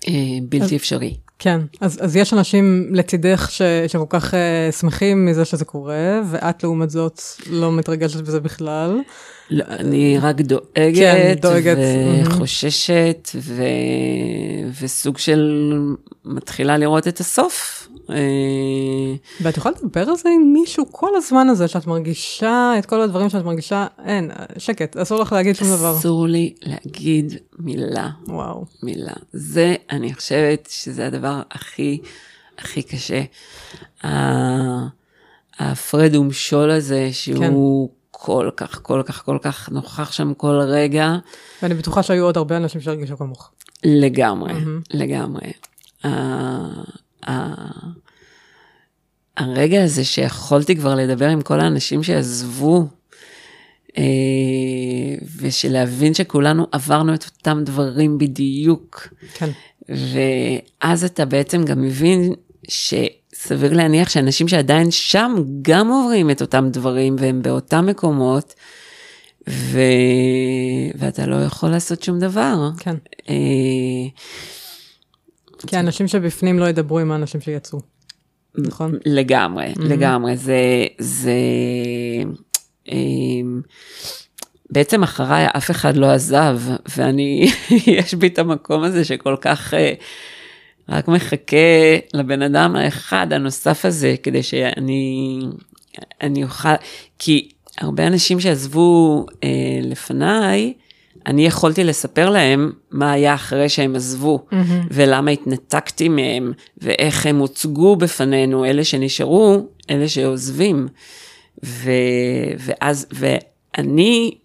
אה, 0.07 0.13
בלתי 0.49 0.65
אז- 0.65 0.73
אפשרי. 0.75 1.17
כן, 1.39 1.61
אז, 1.81 1.99
אז 2.01 2.15
יש 2.15 2.33
אנשים 2.33 2.89
לצידך 2.91 3.47
ש, 3.51 3.61
שכל 3.87 4.05
כך 4.09 4.33
uh, 4.33 4.71
שמחים 4.79 5.25
מזה 5.25 5.45
שזה 5.45 5.65
קורה, 5.65 6.21
ואת 6.29 6.63
לעומת 6.63 6.89
זאת 6.89 7.21
לא 7.49 7.71
מתרגשת 7.71 8.21
בזה 8.21 8.39
בכלל. 8.39 8.99
לא, 9.49 9.65
אני 9.69 10.17
רק 10.21 10.37
כן, 10.37 10.43
דואגת, 10.43 11.41
דואגת, 11.41 11.77
מהמם. 11.77 12.27
וחוששת, 12.27 13.29
ו... 13.35 13.63
וסוג 14.81 15.17
של 15.17 15.73
מתחילה 16.25 16.77
לראות 16.77 17.07
את 17.07 17.19
הסוף. 17.19 17.86
אה, 18.09 19.15
ואת 19.41 19.57
יכולה 19.57 19.75
לדבר 19.81 20.01
על 20.09 20.15
זה 20.15 20.29
עם 20.29 20.53
מישהו 20.53 20.85
כל 20.91 21.09
הזמן 21.15 21.49
הזה, 21.49 21.67
שאת 21.67 21.87
מרגישה 21.87 22.73
את 22.79 22.85
כל 22.85 23.01
הדברים 23.01 23.29
שאת 23.29 23.45
מרגישה, 23.45 23.87
אין, 24.05 24.31
שקט, 24.57 24.97
אסור 24.97 25.21
לך 25.21 25.33
להגיד 25.33 25.55
שום 25.55 25.67
דבר. 25.67 25.97
אסור 25.97 26.27
לי 26.27 26.53
להגיד 26.61 27.33
מילה, 27.59 28.09
וואו. 28.27 28.65
מילה. 28.83 29.13
זה, 29.33 29.75
אני 29.91 30.13
חושבת 30.13 30.67
שזה 30.71 31.07
הדבר 31.07 31.41
הכי, 31.51 31.99
הכי 32.57 32.83
קשה. 32.83 33.21
ההפרד 35.59 36.15
ומשול 36.15 36.71
הזה, 36.71 37.09
שהוא 37.11 37.89
כל 38.11 38.49
כך, 38.57 38.79
כל 38.83 39.01
כך, 39.05 39.25
כל 39.25 39.37
כך 39.41 39.69
נוכח 39.69 40.11
שם 40.11 40.33
כל 40.33 40.59
רגע. 40.67 41.15
ואני 41.63 41.73
בטוחה 41.73 42.03
שהיו 42.03 42.25
עוד 42.25 42.37
הרבה 42.37 42.57
אנשים 42.57 42.81
שהרגישו 42.81 43.17
כמוך. 43.17 43.51
לגמרי, 43.83 44.53
מהמם. 44.53 44.81
לגמרי. 44.93 45.51
הרגע 49.37 49.83
הזה 49.83 50.05
שיכולתי 50.05 50.75
כבר 50.75 50.95
לדבר 50.95 51.27
עם 51.27 51.41
כל 51.41 51.59
האנשים 51.59 52.03
שעזבו, 52.03 52.87
אה, 53.97 54.03
ושלהבין 55.37 56.13
שכולנו 56.13 56.67
עברנו 56.71 57.13
את 57.13 57.25
אותם 57.25 57.63
דברים 57.63 58.17
בדיוק, 58.17 59.07
כן. 59.33 59.49
ואז 59.89 61.03
אתה 61.03 61.25
בעצם 61.25 61.65
גם 61.65 61.81
מבין 61.81 62.33
שסביר 62.67 63.73
להניח 63.73 64.09
שאנשים 64.09 64.47
שעדיין 64.47 64.91
שם 64.91 65.35
גם 65.61 65.91
עוברים 65.91 66.29
את 66.29 66.41
אותם 66.41 66.69
דברים 66.71 67.15
והם 67.19 67.41
באותם 67.41 67.85
מקומות, 67.85 68.53
ו... 69.49 69.79
ואתה 70.95 71.25
לא 71.25 71.35
יכול 71.35 71.69
לעשות 71.69 72.03
שום 72.03 72.19
דבר. 72.19 72.69
כן. 72.79 72.95
כי 75.67 75.77
האנשים 75.77 76.07
שבפנים 76.07 76.59
לא 76.59 76.65
ידברו 76.65 76.99
עם 76.99 77.11
האנשים 77.11 77.41
שיצאו. 77.41 77.79
נכון? 78.57 78.97
לגמרי, 79.05 79.73
mm-hmm. 79.73 79.83
לגמרי, 79.83 80.37
זה, 80.37 80.85
זה, 80.99 81.31
אמ, 82.91 83.61
בעצם 84.69 85.03
אחריי 85.03 85.47
אף 85.57 85.71
אחד 85.71 85.97
לא 85.97 86.11
עזב, 86.11 86.59
ואני, 86.95 87.51
יש 87.97 88.13
בי 88.13 88.27
את 88.27 88.39
המקום 88.39 88.83
הזה 88.83 89.05
שכל 89.05 89.35
כך 89.41 89.73
אה, 89.73 89.93
רק 90.89 91.07
מחכה 91.07 91.57
לבן 92.13 92.41
אדם 92.41 92.75
האחד 92.75 93.33
הנוסף 93.33 93.85
הזה, 93.85 94.15
כדי 94.23 94.43
שאני 94.43 95.39
אני 96.21 96.43
אוכל, 96.43 96.69
כי 97.19 97.49
הרבה 97.77 98.07
אנשים 98.07 98.39
שעזבו 98.39 99.25
אה, 99.43 99.49
לפניי, 99.81 100.73
אני 101.27 101.45
יכולתי 101.45 101.83
לספר 101.83 102.29
להם 102.29 102.71
מה 102.91 103.11
היה 103.11 103.33
אחרי 103.33 103.69
שהם 103.69 103.95
עזבו, 103.95 104.45
mm-hmm. 104.51 104.55
ולמה 104.91 105.31
התנתקתי 105.31 106.09
מהם, 106.09 106.53
ואיך 106.77 107.25
הם 107.25 107.37
הוצגו 107.37 107.95
בפנינו, 107.95 108.65
אלה 108.65 108.83
שנשארו, 108.83 109.67
אלה 109.89 110.07
שעוזבים. 110.07 110.87
ו... 111.65 111.91
ואז, 112.59 113.07
ואני 113.11 114.37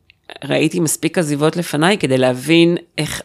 ראיתי 0.45 0.81
מספיק 0.81 1.19
עזיבות 1.19 1.57
לפניי 1.57 1.99
כדי 1.99 2.19
להבין 2.19 2.77
איך, 2.99 3.23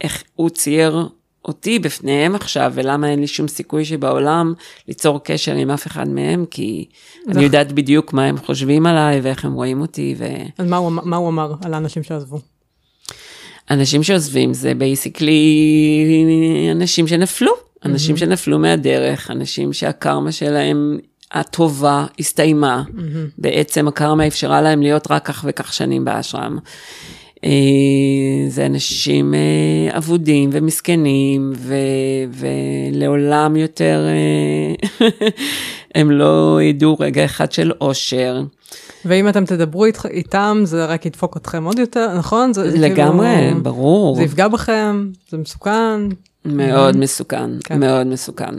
איך 0.00 0.22
הוא 0.34 0.50
צייר 0.50 1.08
אותי 1.44 1.78
בפניהם 1.78 2.34
עכשיו, 2.34 2.72
ולמה 2.74 3.10
אין 3.10 3.20
לי 3.20 3.26
שום 3.26 3.48
סיכוי 3.48 3.84
שבעולם 3.84 4.54
ליצור 4.88 5.24
קשר 5.24 5.54
עם 5.54 5.70
אף 5.70 5.86
אחד 5.86 6.08
מהם, 6.08 6.44
כי 6.50 6.88
אני 7.28 7.44
יודעת 7.44 7.72
בדיוק 7.72 8.12
מה 8.12 8.24
הם 8.24 8.38
חושבים 8.38 8.86
עליי 8.86 9.20
ואיך 9.20 9.44
הם 9.44 9.52
רואים 9.52 9.80
אותי. 9.80 10.14
ו... 10.18 10.24
אז 10.58 10.66
מה 10.66 10.76
הוא, 10.76 10.88
אמ- 10.88 11.10
מה 11.10 11.16
הוא 11.16 11.28
אמר 11.28 11.52
על 11.64 11.74
האנשים 11.74 12.02
שעזבו? 12.02 12.55
אנשים 13.70 14.02
שעוזבים 14.02 14.54
זה 14.54 14.74
basically 14.74 15.44
אנשים 16.72 17.08
שנפלו, 17.08 17.52
אנשים 17.84 18.16
mm-hmm. 18.16 18.18
שנפלו 18.18 18.58
מהדרך, 18.58 19.30
אנשים 19.30 19.72
שהקרמה 19.72 20.32
שלהם 20.32 20.98
הטובה 21.32 22.06
הסתיימה, 22.18 22.82
mm-hmm. 22.86 23.32
בעצם 23.38 23.88
הקרמה 23.88 24.26
אפשרה 24.26 24.62
להם 24.62 24.82
להיות 24.82 25.10
רק 25.10 25.26
כך 25.26 25.44
וכך 25.48 25.72
שנים 25.72 26.04
באשרם. 26.04 26.58
אה, 27.44 27.50
זה 28.48 28.66
אנשים 28.66 29.34
אה, 29.34 29.98
אבודים 29.98 30.50
ומסכנים, 30.52 31.52
ו, 31.56 31.74
ולעולם 32.30 33.56
יותר 33.56 34.06
אה, 34.08 35.08
הם 35.94 36.10
לא 36.10 36.58
ידעו 36.62 36.96
רגע 37.00 37.24
אחד 37.24 37.52
של 37.52 37.72
אושר. 37.80 38.42
ואם 39.04 39.28
אתם 39.28 39.44
תדברו 39.44 39.84
אית, 39.84 39.98
איתם, 40.10 40.60
זה 40.64 40.84
רק 40.84 41.06
ידפוק 41.06 41.36
אתכם 41.36 41.64
עוד 41.64 41.78
יותר, 41.78 42.18
נכון? 42.18 42.52
זה, 42.52 42.70
זה 42.70 42.78
לגמרי, 42.78 43.36
כאילו, 43.36 43.62
ברור. 43.62 44.16
זה 44.16 44.22
יפגע 44.22 44.48
בכם, 44.48 45.10
זה 45.28 45.38
מסוכן. 45.38 46.00
מאוד 46.44 46.96
מסוכן, 46.96 47.50
כן. 47.64 47.80
מאוד 47.80 48.06
מסוכן. 48.06 48.54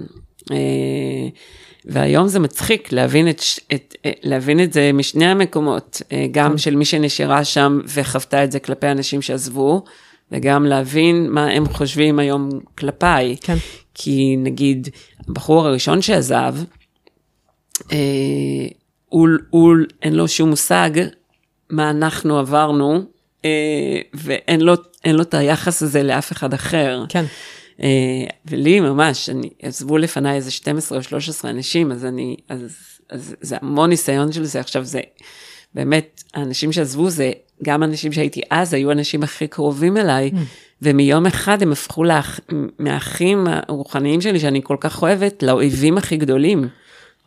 אה, 0.52 1.28
והיום 1.86 2.28
זה 2.28 2.40
מצחיק 2.40 2.92
להבין 2.92 3.30
את, 3.30 3.42
את, 3.74 3.96
אה, 4.06 4.12
להבין 4.24 4.64
את 4.64 4.74
זה 4.74 4.92
משני 4.94 5.26
המקומות, 5.26 6.02
אה, 6.12 6.26
גם 6.32 6.58
של 6.58 6.76
מי 6.76 6.86
שנשארה 6.86 7.46
שם 7.46 7.80
וחוותה 7.94 8.44
את 8.44 8.52
זה 8.52 8.60
כלפי 8.60 8.88
אנשים 8.88 9.22
שעזבו, 9.22 9.84
וגם 10.32 10.66
להבין 10.66 11.30
מה 11.30 11.46
הם 11.46 11.66
חושבים 11.70 12.20
היום 12.20 12.50
כלפיי. 12.78 13.36
כן. 13.42 13.56
כי 13.94 14.36
נגיד, 14.38 14.90
הבחור 15.30 15.68
הראשון 15.68 16.02
שעזב, 16.02 16.56
הוא, 19.18 19.30
הוא, 19.50 19.76
אין 20.02 20.16
לו 20.16 20.28
שום 20.28 20.50
מושג 20.50 20.90
מה 21.70 21.90
אנחנו 21.90 22.40
עברנו, 22.40 23.02
אה, 23.46 23.50
ואין 24.14 24.62
לו, 24.62 24.74
לו 25.08 25.22
את 25.22 25.34
היחס 25.34 25.84
הזה 25.84 26.04
לאף 26.04 26.32
אחד 26.32 26.54
אחר. 26.54 27.06
כן. 27.10 27.26
אה, 27.82 27.88
ולי 28.46 28.80
ממש, 28.80 29.30
אני, 29.30 29.50
עזבו 29.62 29.98
לפניי 29.98 30.36
איזה 30.36 30.52
12 30.52 30.98
או 30.98 31.04
13 31.04 31.52
אנשים, 31.52 31.92
אז 31.92 32.06
אני, 32.06 32.36
אז, 32.50 32.78
אז 33.10 33.36
זה 33.42 33.58
המון 33.62 33.90
ניסיון 33.90 34.32
של 34.32 34.44
זה. 34.44 34.60
עכשיו 34.60 34.84
זה, 34.84 35.02
באמת, 35.74 36.24
האנשים 36.34 36.72
שעזבו 36.72 37.10
זה, 37.10 37.32
גם 37.64 37.84
אנשים 37.84 38.14
שהייתי 38.14 38.42
אז, 38.50 38.74
היו 38.74 38.90
האנשים 38.90 39.24
הכי 39.24 39.48
קרובים 39.48 39.98
אליי, 39.98 40.32
ומיום 40.82 41.26
אחד 41.26 41.62
הם 41.62 41.72
הפכו 41.72 42.04
לאח, 42.04 42.40
מהאחים 42.80 43.48
הרוחניים 43.48 44.22
שלי, 44.22 44.40
שאני 44.40 44.62
כל 44.64 44.78
כך 44.80 45.02
אוהבת, 45.02 45.44
לאויבים 45.44 45.98
הכי 45.98 46.18
גדולים. 46.18 46.68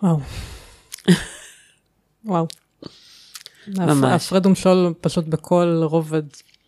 וואו. 0.03 0.21
וואו. 2.25 2.47
ממש. 3.69 4.27
הפרד 4.27 4.47
ומשול 4.47 4.95
פשוט 5.01 5.25
בכל 5.25 5.81
רובד 5.85 6.23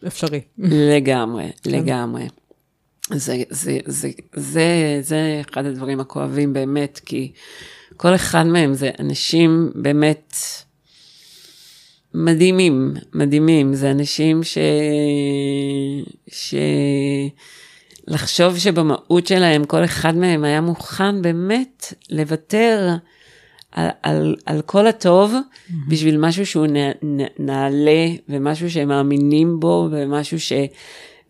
אפשרי. 0.07 0.41
לגמרי, 0.59 1.51
לגמרי. 1.67 2.29
זה, 3.11 3.43
זה, 3.51 3.79
זה, 3.87 4.11
זה, 4.35 4.99
זה 5.03 5.43
אחד 5.51 5.67
הדברים 5.67 6.01
הכואבים 6.01 6.53
באמת, 6.53 7.01
כי 7.07 7.33
כל 7.97 8.15
אחד 8.15 8.47
מהם 8.47 8.75
זה 8.75 8.91
אנשים 8.99 9.73
באמת 9.75 10.35
מדהימים, 12.15 12.95
מדהימים. 13.15 13.75
זה 13.75 13.91
אנשים 13.91 14.43
ש... 14.43 14.59
ש... 16.29 16.55
לחשוב 18.09 18.59
שבמהות 18.59 19.27
שלהם 19.27 19.65
כל 19.65 19.85
אחד 19.85 20.17
מהם 20.17 20.45
היה 20.45 20.61
מוכן 20.61 21.23
באמת 21.23 21.95
לוותר 22.11 22.97
על, 23.73 23.89
על, 24.03 24.37
על 24.47 24.63
כל 24.63 24.87
הטוב 24.87 25.35
mm-hmm. 25.35 25.73
בשביל 25.89 26.19
משהו 26.19 26.47
שהוא 26.47 26.67
נ, 26.67 26.77
נ, 27.03 27.27
נעלה 27.39 28.07
ומשהו 28.29 28.71
שהם 28.71 28.89
מאמינים 28.89 29.61
בו 29.61 29.89
ומשהו 29.93 30.41
ש... 30.41 30.53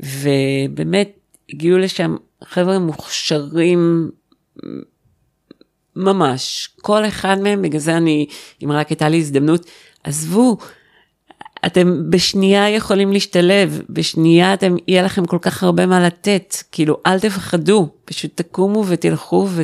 ובאמת 0.01 1.19
הגיעו 1.53 1.79
לשם 1.79 2.17
חבר'ה 2.45 2.79
מוכשרים 2.79 4.11
ממש, 5.97 6.69
כל 6.83 7.05
אחד 7.05 7.39
מהם, 7.39 7.63
בגלל 7.63 7.81
זה 7.81 7.97
אני, 7.97 8.27
אם 8.65 8.73
רק 8.73 8.89
הייתה 8.89 9.09
לי 9.09 9.17
הזדמנות, 9.19 9.67
עזבו, 10.05 10.57
אתם 11.67 12.11
בשנייה 12.11 12.71
יכולים 12.71 13.13
להשתלב, 13.13 13.83
בשנייה 13.91 14.55
אתם, 14.55 14.77
יהיה 14.89 15.03
לכם 15.03 15.25
כל 15.25 15.39
כך 15.43 15.63
הרבה 15.63 15.87
מה 15.87 16.07
לתת, 16.07 16.57
כאילו 16.73 16.97
אל 17.07 17.21
תפחדו, 17.21 17.89
פשוט 18.05 18.31
תקומו 18.35 18.85
ותלכו 18.87 19.47
ו, 19.51 19.63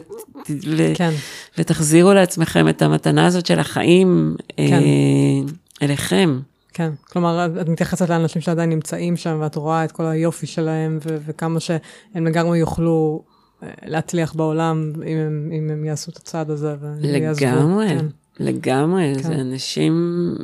ו, 0.50 0.82
כן. 0.94 1.10
ותחזירו 1.58 2.12
לעצמכם 2.14 2.68
את 2.68 2.82
המתנה 2.82 3.26
הזאת 3.26 3.46
של 3.46 3.58
החיים 3.58 4.36
כן. 4.56 4.62
אה, 4.62 5.52
אליכם. 5.82 6.40
כן, 6.72 6.90
כלומר, 7.10 7.46
את- 7.46 7.60
את 7.60 7.68
מתייחסת 7.68 8.08
לאנשים 8.10 8.42
שעדיין 8.42 8.70
נמצאים 8.70 9.16
שם, 9.16 9.38
ואת 9.40 9.54
רואה 9.56 9.84
את 9.84 9.92
כל 9.92 10.06
היופי 10.06 10.46
שלהם, 10.46 10.98
ו- 11.06 11.16
וכמה 11.26 11.60
שהם 11.60 11.80
לגמרי 12.26 12.58
יוכלו 12.58 13.22
אה, 13.62 13.68
להצליח 13.86 14.32
בעולם, 14.34 14.92
אם 15.06 15.16
הם, 15.16 15.50
אם 15.58 15.70
הם 15.70 15.84
יעשו 15.84 16.10
את 16.10 16.16
הצעד 16.16 16.50
הזה. 16.50 16.74
ויעזבו. 17.00 17.46
לגמרי, 17.46 17.88
כן. 17.88 18.06
לגמרי, 18.40 19.12
כן. 19.16 19.22
זה 19.22 19.34
אנשים 19.34 20.34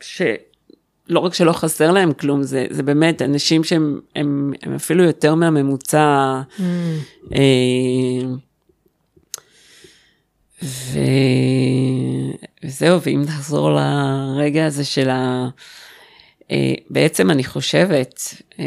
ש... 0.00 0.22
לא 1.08 1.20
רק 1.20 1.34
שלא 1.34 1.52
חסר 1.52 1.92
להם 1.92 2.12
כלום, 2.12 2.42
זה, 2.42 2.66
זה 2.70 2.82
באמת 2.82 3.22
אנשים 3.22 3.64
שהם 3.64 4.00
הם, 4.16 4.52
הם 4.62 4.74
אפילו 4.74 5.04
יותר 5.04 5.34
מהממוצע. 5.34 6.40
Mm. 6.58 6.62
אה, 7.34 7.40
ו... 10.62 10.98
וזהו, 12.64 13.02
ואם 13.02 13.22
נחזור 13.26 13.70
לרגע 13.70 14.66
הזה 14.66 14.84
של 14.84 15.10
ה... 15.10 15.48
אה, 16.50 16.74
בעצם 16.90 17.30
אני 17.30 17.44
חושבת, 17.44 18.34
אה, 18.58 18.64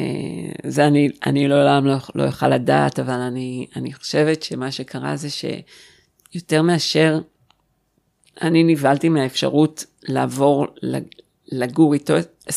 זה 0.69 0.87
אני, 0.87 1.09
אני 1.25 1.47
לעולם 1.47 1.85
לא, 1.85 1.95
לא 2.15 2.27
אוכל 2.27 2.47
לדעת, 2.47 2.99
אבל 2.99 3.13
אני, 3.13 3.67
אני 3.75 3.93
חושבת 3.93 4.43
שמה 4.43 4.71
שקרה 4.71 5.15
זה 5.15 5.27
שיותר 5.29 6.61
מאשר 6.61 7.19
אני 8.41 8.63
נבהלתי 8.63 9.09
מהאפשרות 9.09 9.85
לעבור 10.03 10.67
לגור 11.51 11.93
איתו 11.93 12.13
24-7, 12.49 12.51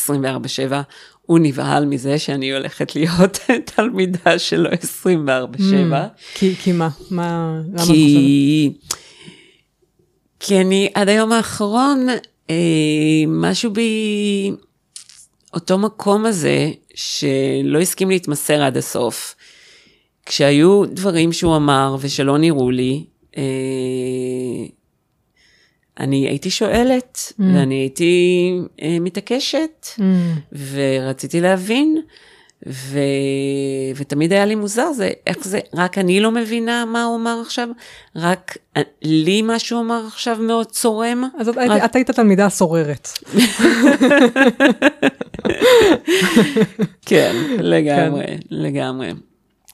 הוא 1.22 1.38
נבהל 1.42 1.84
מזה 1.84 2.18
שאני 2.18 2.52
הולכת 2.52 2.96
להיות 2.96 3.38
תלמידה 3.74 4.38
שלו 4.38 4.70
24-7. 4.70 4.74
Mm, 5.58 5.60
כי, 6.34 6.54
כי 6.56 6.72
מה? 6.72 6.88
מה 7.10 7.60
למה 7.72 7.84
כי, 7.84 8.72
כי 10.44 10.60
אני 10.60 10.88
עד 10.94 11.08
היום 11.08 11.32
האחרון, 11.32 12.06
אה, 12.50 12.54
משהו 13.28 13.70
בי, 13.70 14.50
אותו 15.54 15.78
מקום 15.78 16.26
הזה, 16.26 16.70
שלא 16.94 17.80
הסכים 17.80 18.10
להתמסר 18.10 18.62
עד 18.62 18.76
הסוף. 18.76 19.34
כשהיו 20.26 20.84
דברים 20.86 21.32
שהוא 21.32 21.56
אמר 21.56 21.96
ושלא 22.00 22.38
נראו 22.38 22.70
לי, 22.70 23.04
אה, 23.36 23.42
אני 26.00 26.28
הייתי 26.28 26.50
שואלת, 26.50 27.18
mm. 27.18 27.42
ואני 27.42 27.74
הייתי 27.74 28.52
אה, 28.82 28.96
מתעקשת, 29.00 29.86
mm. 29.98 30.02
ורציתי 30.72 31.40
להבין, 31.40 32.02
ו... 32.66 32.98
ותמיד 33.96 34.32
היה 34.32 34.44
לי 34.44 34.54
מוזר, 34.54 34.92
זה 34.92 35.10
איך 35.26 35.36
זה, 35.40 35.60
רק 35.74 35.98
אני 35.98 36.20
לא 36.20 36.30
מבינה 36.30 36.84
מה 36.84 37.04
הוא 37.04 37.16
אמר 37.16 37.40
עכשיו, 37.40 37.68
רק 38.16 38.56
לי 39.02 39.42
מה 39.42 39.58
שהוא 39.58 39.80
אמר 39.80 40.02
עכשיו 40.06 40.36
מאוד 40.40 40.66
צורם. 40.66 41.24
אז 41.38 41.48
את, 41.48 41.56
רק... 41.56 41.84
את 41.84 41.96
היית 41.96 42.10
תלמידה 42.10 42.48
סוררת. 42.48 43.08
כן, 47.06 47.36
לגמרי, 47.58 48.26
כן. 48.26 48.38
לגמרי. 48.50 49.12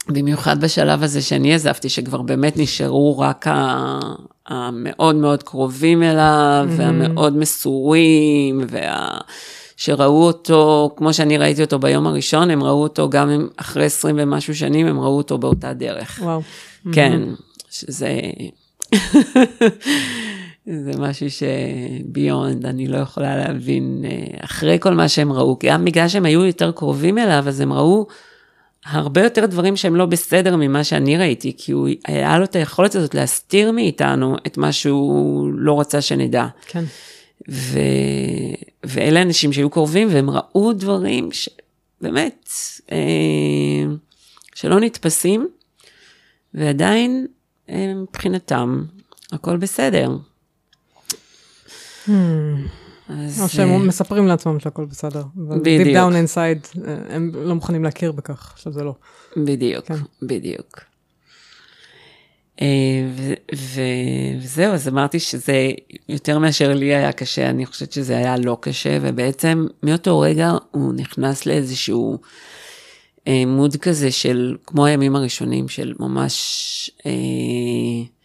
במיוחד 0.07 0.61
בשלב 0.61 1.03
הזה 1.03 1.21
שאני 1.21 1.53
עזבתי, 1.53 1.89
שכבר 1.89 2.21
באמת 2.21 2.57
נשארו 2.57 3.19
רק 3.19 3.47
ה... 3.47 3.99
המאוד 4.47 5.15
מאוד 5.15 5.43
קרובים 5.43 6.03
אליו, 6.03 6.67
mm-hmm. 6.67 6.71
והמאוד 6.77 7.37
מסורים, 7.37 8.61
וה... 8.69 9.17
שראו 9.79 10.23
אותו, 10.23 10.91
כמו 10.95 11.13
שאני 11.13 11.37
ראיתי 11.37 11.61
אותו 11.61 11.79
ביום 11.79 12.07
הראשון, 12.07 12.49
הם 12.49 12.63
ראו 12.63 12.83
אותו 12.83 13.09
גם 13.09 13.47
אחרי 13.57 13.85
20 13.85 14.15
ומשהו 14.19 14.55
שנים, 14.55 14.87
הם 14.87 14.99
ראו 14.99 15.17
אותו 15.17 15.37
באותה 15.37 15.73
דרך. 15.73 16.19
וואו. 16.23 16.41
כן. 16.91 17.21
שזה... 17.69 18.19
זה 20.83 20.91
משהו 20.99 21.27
שביונד, 21.29 22.65
אני 22.65 22.87
לא 22.87 22.97
יכולה 22.97 23.37
להבין, 23.37 24.05
אה, 24.05 24.45
אחרי 24.45 24.77
כל 24.79 24.93
מה 24.93 25.07
שהם 25.07 25.33
ראו, 25.33 25.57
גם 25.63 25.85
בגלל 25.85 26.07
שהם 26.07 26.25
היו 26.25 26.45
יותר 26.45 26.71
קרובים 26.71 27.17
אליו, 27.17 27.43
אז 27.47 27.59
הם 27.59 27.73
ראו 27.73 28.07
הרבה 28.85 29.23
יותר 29.23 29.45
דברים 29.45 29.75
שהם 29.75 29.95
לא 29.95 30.05
בסדר 30.05 30.55
ממה 30.55 30.83
שאני 30.83 31.17
ראיתי, 31.17 31.53
כי 31.57 31.71
הוא, 31.71 31.89
היה 32.07 32.37
לו 32.37 32.43
את 32.43 32.55
היכולת 32.55 32.95
הזאת 32.95 33.15
להסתיר 33.15 33.71
מאיתנו 33.71 34.35
את 34.47 34.57
מה 34.57 34.71
שהוא 34.71 35.49
לא 35.53 35.79
רצה 35.79 36.01
שנדע. 36.01 36.45
כן. 36.67 36.83
ו... 37.49 37.79
ואלה 38.83 39.21
אנשים 39.21 39.53
שהיו 39.53 39.69
קרובים 39.69 40.07
והם 40.11 40.29
ראו 40.29 40.73
דברים 40.73 41.29
שבאמת, 41.31 42.49
אה, 42.91 42.97
שלא 44.55 44.79
נתפסים, 44.79 45.47
ועדיין 46.53 47.27
אה, 47.69 47.93
מבחינתם 47.95 48.83
הכל 49.31 49.57
בסדר. 49.57 50.17
Hmm. 52.05 52.09
אז... 53.09 53.41
או 53.41 53.49
שהם 53.49 53.75
uh, 53.75 53.87
מספרים 53.87 54.27
לעצמם 54.27 54.59
שהכל 54.59 54.85
בסדר. 54.85 55.23
בדיוק. 55.35 55.87
Deep 55.87 55.91
down 55.91 56.13
inside, 56.13 56.87
אה, 56.87 57.15
הם 57.15 57.31
לא 57.35 57.55
מוכנים 57.55 57.83
להכיר 57.83 58.11
בכך, 58.11 58.53
שזה 58.57 58.83
לא. 58.83 58.95
בדיוק, 59.37 59.85
כן. 59.85 59.95
בדיוק. 60.21 60.88
Uh, 62.59 62.61
וזהו, 64.41 64.73
אז 64.73 64.87
אמרתי 64.87 65.19
שזה 65.19 65.71
יותר 66.09 66.39
מאשר 66.39 66.73
לי 66.73 66.95
היה 66.95 67.11
קשה, 67.11 67.49
אני 67.49 67.65
חושבת 67.65 67.91
שזה 67.91 68.17
היה 68.17 68.37
לא 68.37 68.57
קשה, 68.61 68.97
ובעצם 69.01 69.67
מאותו 69.83 70.19
רגע 70.19 70.51
הוא 70.71 70.93
נכנס 70.93 71.45
לאיזשהו 71.45 72.19
מוד 73.47 73.75
כזה 73.75 74.11
של, 74.11 74.57
כמו 74.65 74.85
הימים 74.85 75.15
הראשונים, 75.15 75.69
של 75.69 75.93
ממש... 75.99 76.91
Uh, 76.99 78.19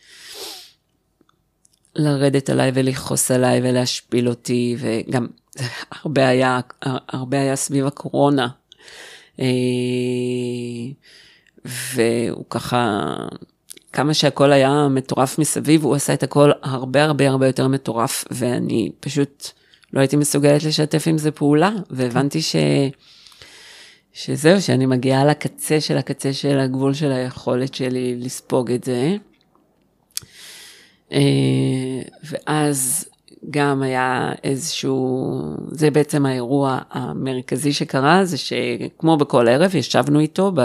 לרדת 1.97 2.51
עליי 2.51 2.70
ולכעוס 2.74 3.30
עליי 3.30 3.61
ולהשפיל 3.62 4.28
אותי, 4.28 4.76
וגם 4.78 5.26
הרבה 6.03 6.28
היה, 6.28 6.61
הרבה 7.09 7.41
היה 7.41 7.57
סביב 7.57 7.87
הקורונה. 7.87 8.49
אה, 9.41 9.47
והוא 11.64 12.45
ככה, 12.51 13.09
כמה 13.95 14.14
שהכל 14.14 14.53
היה 14.53 14.88
מטורף 14.90 15.38
מסביב, 15.38 15.84
הוא 15.84 15.95
עשה 15.95 16.14
את 16.14 16.22
הכל 16.22 16.51
הרבה 16.62 17.05
הרבה 17.05 17.28
הרבה 17.28 17.47
יותר 17.47 17.68
מטורף, 17.68 18.24
ואני 18.30 18.90
פשוט 19.01 19.49
לא 19.92 20.01
הייתי 20.01 20.16
מסוגלת 20.16 20.64
לשתף 20.64 21.05
עם 21.07 21.18
זה 21.18 21.30
פעולה, 21.30 21.70
והבנתי 21.90 22.42
ש... 22.42 22.57
שזהו, 24.12 24.62
שאני 24.62 24.86
מגיעה 24.86 25.24
לקצה 25.24 25.80
של 25.80 25.99
הקצה 25.99 26.32
של 26.32 26.59
הגבול 26.59 26.95
של 26.95 27.12
היכולת 27.12 27.74
שלי 27.74 28.16
לספוג 28.16 28.70
את 28.70 28.84
זה. 28.84 29.16
אה, 31.12 31.18
ואז 32.24 33.09
גם 33.51 33.82
היה 33.82 34.32
איזשהו, 34.45 35.40
זה 35.70 35.90
בעצם 35.90 36.26
האירוע 36.26 36.78
המרכזי 36.90 37.72
שקרה, 37.72 38.24
זה 38.24 38.36
שכמו 38.36 39.16
בכל 39.16 39.49
ערב 39.49 39.74
ישבנו 39.74 40.20
איתו 40.20 40.53
ב, 40.55 40.61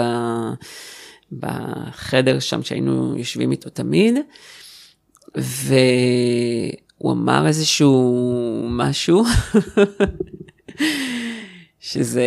בחדר 1.32 2.38
שם 2.38 2.62
שהיינו 2.62 3.18
יושבים 3.18 3.50
איתו 3.50 3.70
תמיד, 3.70 4.14
והוא 5.34 7.12
אמר 7.12 7.46
איזשהו 7.46 8.66
משהו, 8.70 9.24
שזה, 11.80 12.22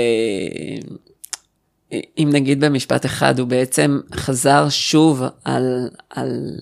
אם 1.91 2.29
נגיד 2.31 2.65
במשפט 2.65 3.05
אחד, 3.05 3.39
הוא 3.39 3.47
בעצם 3.47 3.99
חזר 4.15 4.69
שוב 4.69 5.23
על, 5.43 5.89
על, 6.09 6.59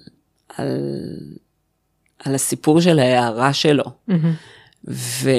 על 0.57 0.67
על 2.25 2.35
הסיפור 2.35 2.81
של 2.81 2.99
ההערה 2.99 3.53
שלו. 3.53 3.83
ו... 4.87 5.29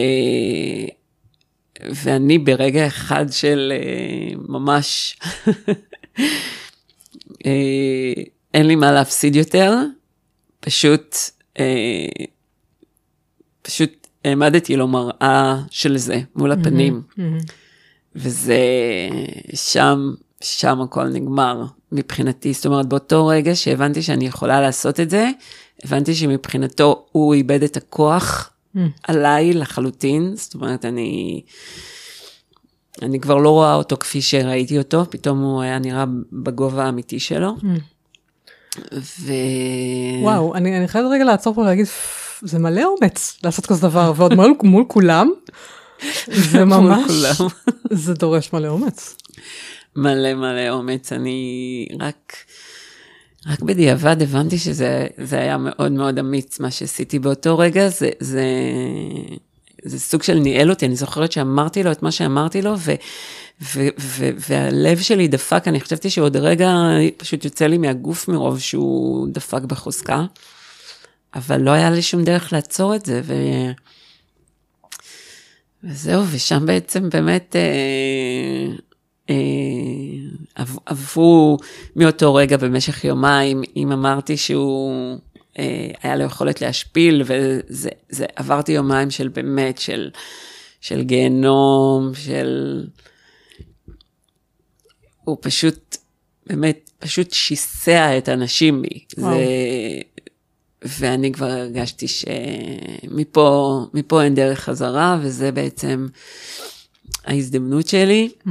ואני 1.80 2.38
ברגע 2.38 2.86
אחד 2.86 3.26
של 3.30 3.72
uh, 3.76 4.36
ממש, 4.48 5.16
uh, 7.42 8.28
אין 8.54 8.66
לי 8.66 8.74
מה 8.74 8.92
להפסיד 8.92 9.36
יותר, 9.36 9.74
פשוט, 10.60 11.16
uh, 11.58 11.60
פשוט 13.62 14.06
העמדתי 14.24 14.76
לו 14.76 14.88
מראה 14.88 15.62
של 15.70 15.96
זה 15.96 16.20
מול 16.36 16.52
הפנים. 16.52 17.02
Mm-hmm. 17.04 17.18
Mm-hmm. 17.18 17.52
וזה, 18.14 18.58
שם, 19.54 20.14
שם 20.40 20.80
הכל 20.80 21.04
נגמר 21.04 21.64
מבחינתי. 21.92 22.52
זאת 22.52 22.66
אומרת, 22.66 22.86
באותו 22.86 23.26
רגע 23.26 23.54
שהבנתי 23.54 24.02
שאני 24.02 24.26
יכולה 24.26 24.60
לעשות 24.60 25.00
את 25.00 25.10
זה, 25.10 25.30
הבנתי 25.84 26.14
שמבחינתו 26.14 27.06
הוא 27.12 27.34
איבד 27.34 27.62
את 27.62 27.76
הכוח 27.76 28.50
mm. 28.76 28.78
עליי 29.02 29.52
לחלוטין, 29.52 30.36
זאת 30.36 30.54
אומרת, 30.54 30.84
אני... 30.84 31.42
אני 33.02 33.20
כבר 33.20 33.36
לא 33.36 33.50
רואה 33.50 33.74
אותו 33.74 33.96
כפי 33.96 34.22
שראיתי 34.22 34.78
אותו, 34.78 35.04
פתאום 35.10 35.42
הוא 35.42 35.62
היה 35.62 35.78
נראה 35.78 36.04
בגובה 36.32 36.84
האמיתי 36.84 37.20
שלו. 37.20 37.56
Mm. 37.60 37.66
ו... 38.94 39.32
וואו, 40.22 40.54
אני, 40.54 40.78
אני 40.78 40.88
חייבת 40.88 41.08
רגע 41.12 41.24
לעצור 41.24 41.54
פה 41.54 41.60
ולהגיד, 41.60 41.86
זה 42.42 42.58
מלא 42.58 42.84
אומץ 42.84 43.38
לעשות 43.44 43.66
כזה 43.66 43.88
דבר, 43.88 44.12
ועוד 44.16 44.34
מול, 44.34 44.54
מול 44.62 44.84
כולם, 44.88 45.30
זה 46.26 46.64
ממש, 46.64 47.12
זה 47.90 48.14
דורש 48.14 48.52
מלא 48.52 48.68
אומץ. 48.68 49.16
מלא 49.96 50.34
מלא 50.34 50.68
אומץ, 50.70 51.12
אני 51.12 51.86
רק... 52.00 52.36
רק 53.46 53.62
בדיעבד 53.62 54.22
הבנתי 54.22 54.58
שזה 54.58 55.08
היה 55.30 55.56
מאוד 55.58 55.92
מאוד 55.92 56.18
אמיץ 56.18 56.60
מה 56.60 56.70
שעשיתי 56.70 57.18
באותו 57.18 57.58
רגע, 57.58 57.88
זה, 57.88 58.10
זה, 58.20 58.44
זה 59.82 60.00
סוג 60.00 60.22
של 60.22 60.34
ניהל 60.34 60.70
אותי, 60.70 60.86
אני 60.86 60.96
זוכרת 60.96 61.32
שאמרתי 61.32 61.82
לו 61.82 61.92
את 61.92 62.02
מה 62.02 62.10
שאמרתי 62.10 62.62
לו, 62.62 62.78
ו, 62.78 62.92
ו, 63.62 63.88
ו, 63.98 64.30
והלב 64.48 64.98
שלי 65.00 65.28
דפק, 65.28 65.68
אני 65.68 65.80
חשבתי 65.80 66.10
שעוד 66.10 66.36
רגע 66.36 66.74
פשוט 67.16 67.44
יוצא 67.44 67.66
לי 67.66 67.78
מהגוף 67.78 68.28
מרוב 68.28 68.60
שהוא 68.60 69.28
דפק 69.32 69.62
בחוזקה, 69.62 70.24
אבל 71.34 71.60
לא 71.60 71.70
היה 71.70 71.90
לי 71.90 72.02
שום 72.02 72.24
דרך 72.24 72.52
לעצור 72.52 72.94
את 72.94 73.06
זה, 73.06 73.20
ו... 73.24 73.34
וזהו, 75.84 76.24
ושם 76.30 76.66
בעצם 76.66 77.08
באמת 77.08 77.56
אה, 77.56 78.74
אה, 79.30 80.64
עברו 80.86 81.58
מאותו 81.96 82.34
רגע 82.34 82.56
במשך 82.56 83.04
יומיים, 83.04 83.62
אם 83.76 83.92
אמרתי 83.92 84.36
שהוא, 84.36 85.18
היה 86.02 86.16
לו 86.16 86.24
יכולת 86.24 86.60
להשפיל, 86.60 87.22
וזה, 87.26 87.90
זה, 88.08 88.24
עברתי 88.36 88.72
יומיים 88.72 89.10
של 89.10 89.28
באמת, 89.28 89.78
של, 89.78 90.10
של 90.80 91.02
גיהנום, 91.02 92.12
של... 92.14 92.84
הוא 95.24 95.36
פשוט, 95.40 95.96
באמת, 96.46 96.90
פשוט 96.98 97.32
שיסע 97.32 98.18
את 98.18 98.28
הנשים 98.28 98.82
בי. 98.82 99.04
וואו. 99.18 99.34
זה, 99.34 99.44
ואני 100.84 101.32
כבר 101.32 101.50
הרגשתי 101.50 102.06
שמפה 102.08 103.80
מפה 103.94 104.22
אין 104.22 104.34
דרך 104.34 104.60
חזרה, 104.60 105.18
וזה 105.22 105.52
בעצם 105.52 106.06
ההזדמנות 107.24 107.88
שלי. 107.88 108.30
Mm. 108.46 108.50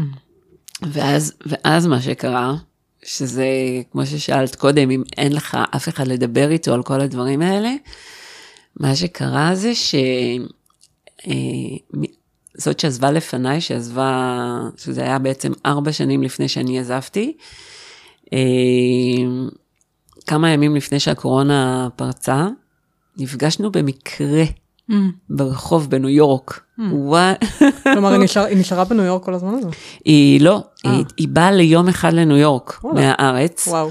ואז, 0.92 1.34
ואז 1.46 1.88
מה 1.88 2.02
שקרה, 2.02 2.56
שזה, 3.06 3.48
כמו 3.92 4.06
ששאלת 4.06 4.56
קודם, 4.56 4.92
אם 4.92 5.04
אין 5.18 5.34
לך 5.34 5.58
אף 5.76 5.90
אחד 5.90 6.08
לדבר 6.08 6.52
איתו 6.52 6.74
על 6.74 6.84
כל 6.84 7.02
הדברים 7.02 7.42
האלה, 7.42 7.74
מה 8.80 8.96
שקרה 8.96 9.56
זה 9.56 9.76
ש... 9.76 9.96
אה, 11.28 11.34
שעזבה 12.78 13.12
לפניי, 13.12 13.62
שעזבה, 13.62 14.60
שזה 14.78 15.02
היה 15.02 15.20
בעצם 15.20 15.52
ארבע 15.66 15.92
שנים 15.92 16.24
לפני 16.24 16.48
שאני 16.48 16.80
עזבתי, 16.80 17.38
אה, 18.34 18.40
כמה 20.28 20.50
ימים 20.50 20.76
לפני 20.76 21.00
שהקורונה 21.00 21.90
פרצה, 21.96 22.48
נפגשנו 23.18 23.72
במקרה 23.72 24.44
mm. 24.92 24.96
ברחוב 25.30 25.90
בניו 25.90 26.10
יורק. 26.10 26.60
Mm. 26.80 26.84
כלומר, 27.84 28.12
היא, 28.12 28.20
נשאר, 28.20 28.44
היא 28.50 28.58
נשארה 28.58 28.84
בניו 28.84 29.06
יורק 29.06 29.24
כל 29.24 29.34
הזמן 29.34 29.54
הזה? 29.54 29.68
היא 30.06 30.42
לא, 30.42 30.64
היא, 30.84 30.92
אה. 30.92 31.00
היא 31.18 31.28
באה 31.28 31.52
ליום 31.52 31.88
אחד 31.88 32.14
לניו 32.14 32.38
יורק 32.38 32.80
וואלה. 32.84 33.02
מהארץ. 33.02 33.68
וואו. 33.68 33.90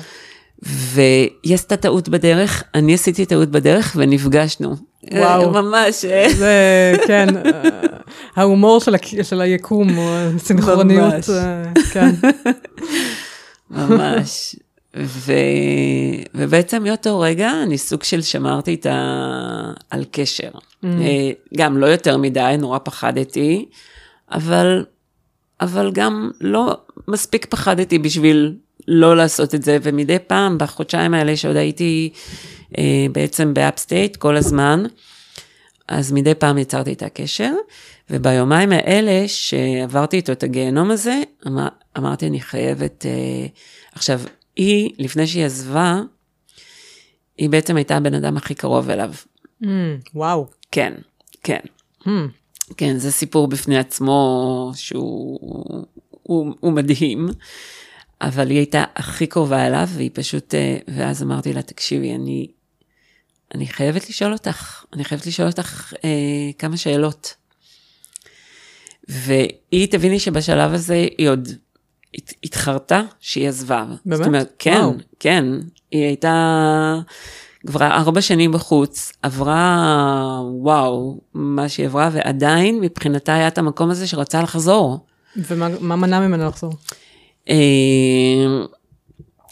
והיא 0.62 1.54
עשתה 1.54 1.76
טעות 1.76 2.08
בדרך, 2.08 2.62
אני 2.74 2.94
עשיתי 2.94 3.26
טעות 3.26 3.48
בדרך 3.48 3.92
ונפגשנו. 3.96 4.76
וואו. 5.12 5.50
ממש. 5.62 6.04
זה, 6.36 6.96
כן, 7.06 7.26
ההומור 8.36 8.80
של, 8.80 8.94
של 9.22 9.40
היקום, 9.40 9.88
הסינכרוניות, 9.98 11.24
כן. 11.92 12.10
ממש. 13.70 14.56
ו... 14.96 15.32
ובעצם 16.34 16.84
מאותו 16.84 17.20
רגע 17.20 17.52
אני 17.62 17.78
סוג 17.78 18.02
של 18.02 18.22
שמרתי 18.22 18.74
את 18.74 18.86
ה... 18.86 19.72
על 19.90 20.04
קשר. 20.10 20.50
Mm. 20.50 20.86
אה, 20.86 21.30
גם 21.56 21.78
לא 21.78 21.86
יותר 21.86 22.16
מדי, 22.16 22.56
נורא 22.58 22.78
פחדתי, 22.78 23.68
אבל, 24.32 24.84
אבל 25.60 25.90
גם 25.92 26.30
לא 26.40 26.76
מספיק 27.08 27.46
פחדתי 27.46 27.98
בשביל 27.98 28.56
לא 28.88 29.16
לעשות 29.16 29.54
את 29.54 29.62
זה, 29.62 29.78
ומדי 29.82 30.18
פעם, 30.26 30.58
בחודשיים 30.58 31.14
האלה 31.14 31.36
שעוד 31.36 31.56
הייתי 31.56 32.10
אה, 32.78 33.06
בעצם 33.12 33.54
ב 33.54 33.62
upstate 33.62 34.16
כל 34.16 34.36
הזמן, 34.36 34.82
אז 35.88 36.12
מדי 36.12 36.34
פעם 36.34 36.58
יצרתי 36.58 36.92
את 36.92 37.02
הקשר, 37.02 37.52
וביומיים 38.10 38.72
האלה 38.72 39.28
שעברתי 39.28 40.16
איתו 40.16 40.32
את 40.32 40.42
הגיהנום 40.42 40.90
הזה, 40.90 41.22
אמר, 41.46 41.68
אמרתי, 41.98 42.26
אני 42.26 42.40
חייבת... 42.40 43.06
אה, 43.06 43.46
עכשיו, 43.92 44.20
היא, 44.60 44.90
לפני 44.98 45.26
שהיא 45.26 45.44
עזבה, 45.44 46.00
היא 47.38 47.50
בעצם 47.50 47.76
הייתה 47.76 47.96
הבן 47.96 48.14
אדם 48.14 48.36
הכי 48.36 48.54
קרוב 48.54 48.90
אליו. 48.90 49.14
Mm, 49.62 49.66
וואו. 50.14 50.46
כן, 50.72 50.94
כן. 51.42 51.60
Mm. 52.02 52.10
כן, 52.76 52.98
זה 52.98 53.12
סיפור 53.12 53.48
בפני 53.48 53.78
עצמו 53.78 54.72
שהוא 54.74 55.86
הוא, 56.22 56.54
הוא 56.60 56.72
מדהים, 56.72 57.28
אבל 58.20 58.50
היא 58.50 58.58
הייתה 58.58 58.84
הכי 58.96 59.26
קרובה 59.26 59.66
אליו, 59.66 59.88
והיא 59.94 60.10
פשוט, 60.14 60.54
אה, 60.54 60.78
ואז 60.88 61.22
אמרתי 61.22 61.52
לה, 61.52 61.62
תקשיבי, 61.62 62.14
אני, 62.14 62.46
אני 63.54 63.66
חייבת 63.66 64.08
לשאול 64.08 64.32
אותך, 64.32 64.84
אני 64.92 65.04
חייבת 65.04 65.26
לשאול 65.26 65.48
אותך 65.48 65.92
אה, 66.04 66.50
כמה 66.58 66.76
שאלות. 66.76 67.34
והיא 69.08 69.88
תביני 69.90 70.20
שבשלב 70.20 70.74
הזה 70.74 71.06
היא 71.18 71.28
עוד 71.28 71.48
התחרתה 72.44 73.02
שהיא 73.20 73.48
עזבה. 73.48 73.84
באמת? 74.04 74.18
זאת 74.18 74.26
אומרת, 74.26 74.52
כן, 74.58 74.80
וואו. 74.80 74.94
כן. 75.20 75.44
היא 75.90 76.04
הייתה 76.04 76.98
כבר 77.66 77.86
ארבע 77.86 78.20
שנים 78.20 78.52
בחוץ, 78.52 79.12
עברה, 79.22 80.40
וואו, 80.42 81.20
מה 81.34 81.68
שהיא 81.68 81.86
עברה, 81.86 82.10
ועדיין 82.12 82.80
מבחינתה 82.80 83.34
היה 83.34 83.48
את 83.48 83.58
המקום 83.58 83.90
הזה 83.90 84.06
שרצה 84.06 84.42
לחזור. 84.42 85.06
ומה 85.36 85.96
מנע 85.96 86.20
ממנה 86.20 86.46
לחזור? 86.46 86.72
אה, 87.48 87.56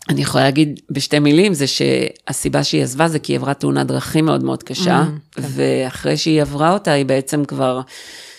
אני 0.09 0.21
יכולה 0.23 0.45
להגיד 0.45 0.81
בשתי 0.91 1.19
מילים, 1.19 1.55
זה 1.55 1.67
שהסיבה 1.67 2.65
שהיא 2.65 2.83
עזבה 2.83 3.09
זה 3.09 3.19
כי 3.19 3.33
היא 3.33 3.39
עברה 3.39 3.55
תאונת 3.55 3.87
דרכים 3.87 4.25
מאוד 4.25 4.45
מאוד 4.45 4.63
קשה, 4.63 5.03
mm, 5.03 5.37
כן. 5.37 5.49
ואחרי 5.49 6.17
שהיא 6.17 6.43
עברה 6.43 6.73
אותה, 6.73 6.93
היא 6.93 7.07
בעצם 7.07 7.45
כבר... 7.45 7.81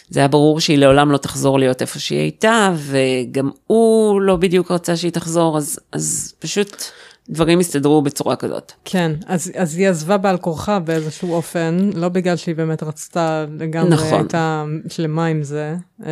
זה 0.09 0.19
היה 0.19 0.27
ברור 0.27 0.59
שהיא 0.59 0.77
לעולם 0.77 1.11
לא 1.11 1.17
תחזור 1.17 1.59
להיות 1.59 1.81
איפה 1.81 1.99
שהיא 1.99 2.19
הייתה, 2.19 2.73
וגם 2.77 3.49
הוא 3.67 4.21
לא 4.21 4.35
בדיוק 4.35 4.71
רצה 4.71 4.97
שהיא 4.97 5.11
תחזור, 5.11 5.57
אז, 5.57 5.79
אז 5.91 6.33
פשוט 6.39 6.83
דברים 7.29 7.59
הסתדרו 7.59 8.01
בצורה 8.01 8.35
כזאת. 8.35 8.71
כן, 8.85 9.11
אז, 9.27 9.51
אז 9.55 9.77
היא 9.77 9.89
עזבה 9.89 10.17
בעל 10.17 10.37
כורחה 10.37 10.79
באיזשהו 10.79 11.33
אופן, 11.33 11.89
לא 11.95 12.09
בגלל 12.09 12.35
שהיא 12.35 12.55
באמת 12.55 12.83
רצתה 12.83 13.45
לגמרי, 13.59 13.89
נכון. 13.89 14.19
הייתה 14.19 14.65
שלמה 14.89 15.25
עם 15.25 15.43
זה. 15.43 15.75
אה, 16.05 16.11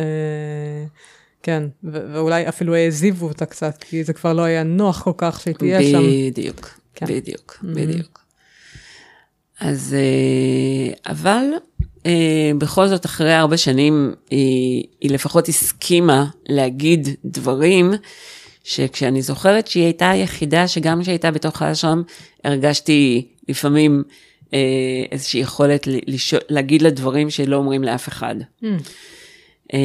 כן, 1.42 1.62
ו- 1.84 2.12
ואולי 2.12 2.48
אפילו 2.48 2.74
העזיבו 2.74 3.28
אותה 3.28 3.46
קצת, 3.46 3.84
כי 3.84 4.04
זה 4.04 4.12
כבר 4.12 4.32
לא 4.32 4.42
היה 4.42 4.62
נוח 4.62 5.02
כל 5.02 5.12
כך 5.16 5.40
שהיא 5.40 5.54
תהיה 5.54 5.78
בדיוק, 5.78 5.92
שם. 5.92 6.30
בדיוק, 6.30 6.70
כן. 6.94 7.06
בדיוק, 7.06 7.58
mm-hmm. 7.60 7.66
בדיוק. 7.74 8.20
אז, 9.60 9.96
אה, 9.98 11.12
אבל 11.12 11.44
בכל 12.58 12.88
זאת, 12.88 13.06
אחרי 13.06 13.36
ארבע 13.36 13.56
שנים, 13.56 14.14
היא, 14.30 14.84
היא 15.00 15.10
לפחות 15.10 15.48
הסכימה 15.48 16.26
להגיד 16.48 17.08
דברים, 17.24 17.92
שכשאני 18.64 19.22
זוכרת 19.22 19.66
שהיא 19.66 19.84
הייתה 19.84 20.10
היחידה 20.10 20.68
שגם 20.68 21.02
כשהיא 21.02 21.12
הייתה 21.12 21.30
בתוך 21.30 21.62
האשרם, 21.62 22.02
הרגשתי 22.44 23.26
לפעמים 23.48 24.02
אה, 24.54 24.58
איזושהי 25.12 25.40
יכולת 25.40 25.86
לשאול, 25.86 26.40
להגיד 26.48 26.82
לה 26.82 26.90
דברים 26.90 27.30
שלא 27.30 27.56
אומרים 27.56 27.84
לאף 27.84 28.08
אחד. 28.08 28.34
Mm. 28.62 28.66
אה, 29.74 29.78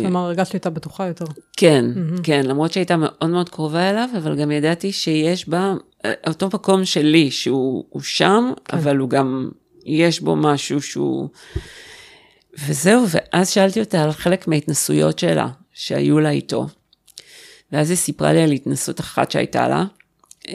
כלומר, 0.00 0.20
הרגשתי 0.20 0.56
אותה 0.56 0.70
בטוחה 0.70 1.06
יותר. 1.06 1.24
כן, 1.56 1.84
mm-hmm. 1.94 2.20
כן, 2.22 2.46
למרות 2.46 2.72
שהייתה 2.72 2.96
מאוד 2.96 3.30
מאוד 3.30 3.48
קרובה 3.48 3.90
אליו, 3.90 4.08
אבל 4.16 4.36
גם 4.36 4.50
ידעתי 4.50 4.92
שיש 4.92 5.48
בה 5.48 5.74
אה, 6.04 6.12
אותו 6.26 6.46
מקום 6.46 6.84
שלי, 6.84 7.30
שהוא 7.30 8.00
שם, 8.02 8.52
כן. 8.64 8.76
אבל 8.76 8.96
הוא 8.96 9.10
גם 9.10 9.48
יש 9.86 10.20
בו 10.20 10.36
משהו 10.36 10.82
שהוא... 10.82 11.28
וזהו, 12.66 13.04
ואז 13.08 13.50
שאלתי 13.50 13.80
אותה 13.80 14.02
על 14.02 14.12
חלק 14.12 14.48
מההתנסויות 14.48 15.18
שלה, 15.18 15.48
שהיו 15.74 16.20
לה 16.20 16.30
איתו. 16.30 16.66
ואז 17.72 17.90
היא 17.90 17.96
סיפרה 17.96 18.32
לי 18.32 18.42
על 18.42 18.52
התנסות 18.52 19.00
אחת 19.00 19.30
שהייתה 19.30 19.68
לה, 19.68 19.84
אה, 20.48 20.54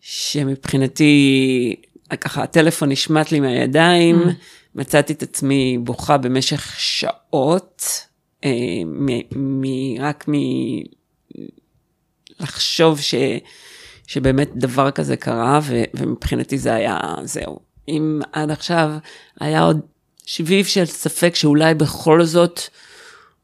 שמבחינתי, 0.00 1.76
ככה 2.20 2.42
הטלפון 2.42 2.88
נשמט 2.88 3.32
לי 3.32 3.40
מהידיים, 3.40 4.22
mm. 4.22 4.32
מצאתי 4.74 5.12
את 5.12 5.22
עצמי 5.22 5.78
בוכה 5.80 6.16
במשך 6.16 6.74
שעות, 6.78 8.06
אה, 8.44 8.50
רק 9.98 10.28
מלחשוב 12.40 13.00
ש... 13.00 13.14
שבאמת 14.08 14.50
דבר 14.54 14.90
כזה 14.90 15.16
קרה, 15.16 15.60
ו, 15.62 15.82
ומבחינתי 15.94 16.58
זה 16.58 16.74
היה, 16.74 17.00
זהו. 17.24 17.58
אם 17.88 18.20
עד 18.32 18.50
עכשיו 18.50 18.90
היה 19.40 19.62
עוד 19.62 19.80
שביב 20.26 20.66
של 20.66 20.84
ספק 20.84 21.34
שאולי 21.34 21.74
בכל 21.74 22.24
זאת 22.24 22.60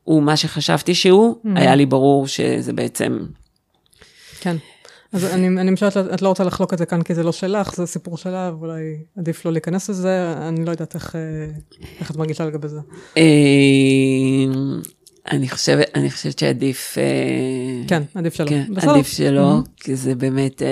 הוא 0.04 0.22
מה 0.22 0.36
שחשבתי 0.36 0.94
שהוא, 0.94 1.34
mm-hmm. 1.34 1.58
היה 1.58 1.74
לי 1.74 1.86
ברור 1.86 2.26
שזה 2.26 2.72
בעצם... 2.72 3.18
כן. 4.40 4.56
אז 5.12 5.24
אני, 5.24 5.48
אני 5.48 5.70
משערת, 5.70 5.96
את 5.96 6.22
לא 6.22 6.28
רוצה 6.28 6.44
לחלוק 6.44 6.72
את 6.72 6.78
זה 6.78 6.86
כאן 6.86 7.02
כי 7.02 7.14
זה 7.14 7.22
לא 7.22 7.32
שלך, 7.32 7.74
זה 7.74 7.86
סיפור 7.86 8.16
שלה, 8.16 8.52
ואולי 8.58 8.96
עדיף 9.18 9.44
לא 9.44 9.52
להיכנס 9.52 9.88
לזה, 9.90 10.34
אני 10.48 10.64
לא 10.64 10.70
יודעת 10.70 10.94
איך, 10.94 11.16
אה, 11.16 11.20
איך 12.00 12.10
את 12.10 12.16
מרגישה 12.16 12.44
לגבי 12.44 12.68
זה. 12.68 12.80
אני 15.30 15.48
חושבת, 15.48 15.86
אני 15.94 16.10
חושבת 16.10 16.38
שעדיף... 16.38 16.98
אה, 16.98 17.04
כן, 17.88 18.02
עדיף 18.14 18.34
שלא. 18.34 18.46
כן, 18.46 18.64
בסדר. 18.74 18.90
עדיף 18.90 19.08
שלא, 19.08 19.58
mm-hmm. 19.58 19.82
כי 19.84 19.96
זה 19.96 20.14
באמת, 20.14 20.62
אה, 20.62 20.68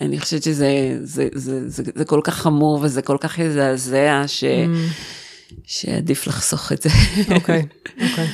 אני 0.00 0.20
חושבת 0.20 0.42
שזה 0.42 0.98
זה, 1.02 1.28
זה, 1.34 1.68
זה, 1.68 1.82
זה 1.94 2.04
כל 2.04 2.20
כך 2.24 2.34
חמור 2.34 2.80
וזה 2.82 3.02
כל 3.02 3.16
כך 3.20 3.38
יזעזע, 3.38 4.24
ש, 4.26 4.44
mm-hmm. 4.44 5.54
שעדיף 5.66 6.26
לחסוך 6.26 6.72
את 6.72 6.82
זה. 6.82 6.90
אוקיי, 7.34 7.62
אוקיי. 8.10 8.26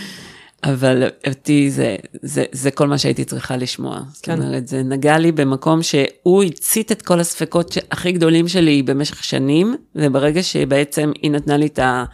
אבל 0.65 1.09
אותי 1.27 1.71
זה, 1.71 1.97
זה, 2.23 2.45
זה 2.53 2.71
כל 2.71 2.89
מה 2.89 2.99
שהייתי 2.99 3.25
צריכה 3.25 3.57
לשמוע. 3.57 4.01
כן. 4.23 4.37
זאת 4.37 4.45
אומרת, 4.45 4.69
זה 4.69 4.83
נגע 4.83 5.19
לי 5.19 5.33
במקום 5.33 5.83
שהוא 5.83 6.45
הצית 6.45 6.93
את 6.93 7.03
כל 7.03 7.21
הספקות 7.21 7.77
הכי 7.91 8.13
גדולים 8.13 8.49
שלי 8.49 8.83
במשך 8.83 9.25
שנים, 9.25 9.77
וברגע 9.95 10.43
שבעצם 10.43 11.13
היא 11.23 11.31
נתנה 11.31 11.57
לי 11.57 11.67
את 11.67 11.79
ה... 11.79 12.05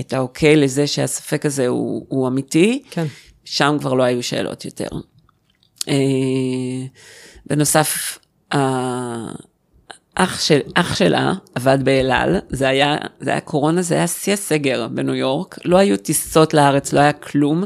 את 0.00 0.12
האוקיי 0.12 0.56
לזה 0.56 0.86
שהספק 0.86 1.46
הזה 1.46 1.68
הוא, 1.68 2.06
הוא 2.08 2.28
אמיתי, 2.28 2.82
כן. 2.90 3.06
שם 3.44 3.76
כבר 3.80 3.94
לא 3.94 4.02
היו 4.02 4.22
שאלות 4.22 4.64
יותר. 4.64 4.88
אה, 5.88 5.94
בנוסף, 7.46 8.18
אח, 10.14 10.40
של, 10.40 10.60
אח 10.74 10.94
שלה 10.94 11.32
עבד 11.54 11.78
באלעל, 11.84 12.36
זה 12.48 12.68
היה, 12.68 12.96
זה 13.20 13.30
היה 13.30 13.40
קורונה, 13.40 13.82
זה 13.82 13.94
היה 13.94 14.06
שיא 14.06 14.32
הסגר 14.32 14.88
בניו 14.88 15.14
יורק, 15.14 15.58
לא 15.64 15.76
היו 15.76 15.96
טיסות 15.96 16.54
לארץ, 16.54 16.92
לא 16.92 17.00
היה 17.00 17.12
כלום. 17.12 17.64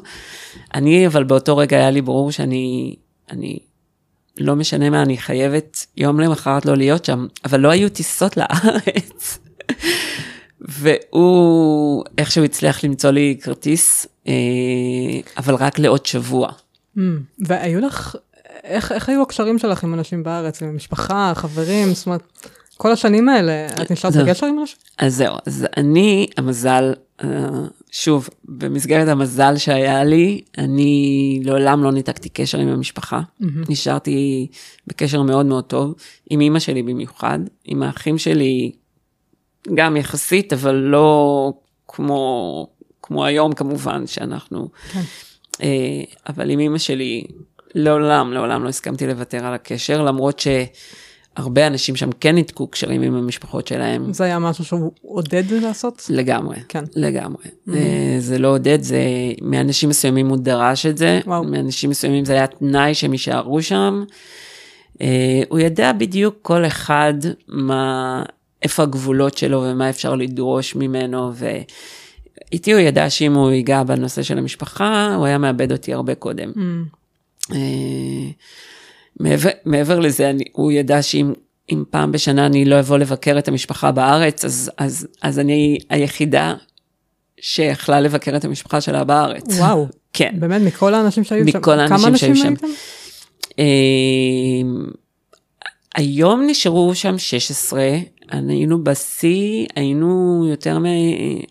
אני, 0.74 1.06
אבל 1.06 1.24
באותו 1.24 1.56
רגע 1.56 1.76
היה 1.76 1.90
לי 1.90 2.02
ברור 2.02 2.32
שאני, 2.32 2.96
אני, 3.30 3.58
לא 4.40 4.56
משנה 4.56 4.90
מה, 4.90 5.02
אני 5.02 5.18
חייבת 5.18 5.86
יום 5.96 6.20
למחרת 6.20 6.66
לא 6.66 6.76
להיות 6.76 7.04
שם, 7.04 7.26
אבל 7.44 7.60
לא 7.60 7.70
היו 7.70 7.88
טיסות 7.88 8.36
לארץ. 8.36 9.38
והוא 10.60 12.04
איכשהו 12.18 12.44
הצליח 12.44 12.84
למצוא 12.84 13.10
לי 13.10 13.38
כרטיס, 13.42 14.06
אה, 14.28 14.32
אבל 15.36 15.54
רק 15.54 15.78
לעוד 15.78 16.06
שבוע. 16.06 16.48
Mm, 16.96 17.00
והיו 17.38 17.80
לך, 17.80 18.16
איך, 18.64 18.92
איך 18.92 19.08
היו 19.08 19.22
הקשרים 19.22 19.58
שלך 19.58 19.84
עם 19.84 19.94
אנשים 19.94 20.22
בארץ, 20.22 20.62
עם 20.62 20.76
משפחה, 20.76 21.32
חברים, 21.34 21.94
זאת 21.94 22.06
אומרת, 22.06 22.22
כל 22.76 22.92
השנים 22.92 23.28
האלה, 23.28 23.66
את 23.82 23.90
נשארת 23.90 24.16
בקשר 24.16 24.46
עם 24.46 24.60
אנשים? 24.60 24.76
אז 24.98 25.16
זהו, 25.16 25.36
אז 25.46 25.66
אני, 25.76 26.26
המזל, 26.36 26.92
אה, 27.24 27.48
שוב, 27.90 28.28
במסגרת 28.44 29.08
המזל 29.08 29.56
שהיה 29.56 30.04
לי, 30.04 30.40
אני 30.58 31.40
לעולם 31.44 31.84
לא 31.84 31.92
ניתקתי 31.92 32.28
קשר 32.28 32.58
עם 32.58 32.68
המשפחה. 32.68 33.20
Mm-hmm. 33.20 33.44
נשארתי 33.68 34.46
בקשר 34.86 35.22
מאוד 35.22 35.46
מאוד 35.46 35.64
טוב, 35.64 35.94
עם 36.30 36.40
אימא 36.40 36.58
שלי 36.58 36.82
במיוחד, 36.82 37.38
עם 37.64 37.82
האחים 37.82 38.18
שלי 38.18 38.72
גם 39.74 39.96
יחסית, 39.96 40.52
אבל 40.52 40.74
לא 40.74 41.52
כמו, 41.88 42.66
כמו 43.02 43.24
היום 43.24 43.52
כמובן, 43.52 44.06
שאנחנו... 44.06 44.68
כן. 44.92 45.00
אה, 45.62 46.02
אבל 46.28 46.50
עם 46.50 46.58
אימא 46.58 46.78
שלי, 46.78 47.24
לעולם, 47.74 48.32
לעולם 48.32 48.64
לא 48.64 48.68
הסכמתי 48.68 49.06
לוותר 49.06 49.46
על 49.46 49.54
הקשר, 49.54 50.02
למרות 50.02 50.38
שהרבה 50.38 51.66
אנשים 51.66 51.96
שם 51.96 52.10
כן 52.20 52.34
ניתקו 52.34 52.66
קשרים 52.66 53.02
עם 53.02 53.14
המשפחות 53.14 53.66
שלהם. 53.66 54.12
זה 54.12 54.24
היה 54.24 54.38
משהו 54.38 54.64
שהוא 54.64 54.92
עודד 55.02 55.52
לעשות? 55.52 56.06
לגמרי, 56.10 56.56
כן. 56.68 56.84
לגמרי. 56.96 57.44
Mm-hmm. 57.44 57.72
זה 58.18 58.38
לא 58.38 58.48
עודד, 58.48 58.82
זה 58.82 59.02
מאנשים 59.42 59.88
מסוימים 59.88 60.28
הוא 60.28 60.36
דרש 60.36 60.86
את 60.86 60.98
זה, 60.98 61.20
וואו. 61.26 61.44
מאנשים 61.44 61.90
מסוימים 61.90 62.24
זה 62.24 62.32
היה 62.32 62.46
תנאי 62.46 62.94
שהם 62.94 63.12
יישארו 63.12 63.62
שם. 63.62 64.04
אה, 65.00 65.42
הוא 65.48 65.58
ידע 65.58 65.92
בדיוק 65.92 66.34
כל 66.42 66.66
אחד 66.66 67.14
מה, 67.48 68.22
איפה 68.62 68.82
הגבולות 68.82 69.38
שלו 69.38 69.62
ומה 69.62 69.90
אפשר 69.90 70.14
לדרוש 70.14 70.74
ממנו, 70.74 71.32
ואיתי 71.34 72.72
הוא 72.72 72.80
ידע 72.80 73.10
שאם 73.10 73.34
הוא 73.34 73.50
ייגע 73.50 73.82
בנושא 73.82 74.22
של 74.22 74.38
המשפחה, 74.38 75.14
הוא 75.14 75.26
היה 75.26 75.38
מאבד 75.38 75.72
אותי 75.72 75.94
הרבה 75.94 76.14
קודם. 76.14 76.50
Mm. 76.50 77.54
אה, 77.54 78.30
מעבר, 79.20 79.50
מעבר 79.64 79.98
לזה, 79.98 80.30
אני, 80.30 80.44
הוא 80.52 80.72
ידע 80.72 81.02
שאם 81.02 81.32
אם 81.72 81.84
פעם 81.90 82.12
בשנה 82.12 82.46
אני 82.46 82.64
לא 82.64 82.80
אבוא 82.80 82.98
לבקר 82.98 83.38
את 83.38 83.48
המשפחה 83.48 83.92
בארץ, 83.92 84.44
אז, 84.44 84.70
אז, 84.78 85.06
אז 85.22 85.38
אני 85.38 85.78
היחידה 85.90 86.54
שיכלה 87.40 88.00
לבקר 88.00 88.36
את 88.36 88.44
המשפחה 88.44 88.80
שלה 88.80 89.04
בארץ. 89.04 89.58
וואו. 89.58 89.86
כן. 90.12 90.34
באמת, 90.38 90.62
מכל 90.62 90.94
האנשים 90.94 91.24
שהיו 91.24 91.48
שם? 91.48 91.58
מכל 91.58 91.80
האנשים 91.80 92.16
שהיו 92.16 92.36
שם. 92.36 92.54
אה, 93.58 93.64
היום 95.94 96.46
נשארו 96.46 96.94
שם 96.94 97.18
16, 97.18 97.80
היינו 98.30 98.84
בשיא, 98.84 99.66
היינו 99.76 100.44
יותר 100.50 100.78
מ... 100.78 100.84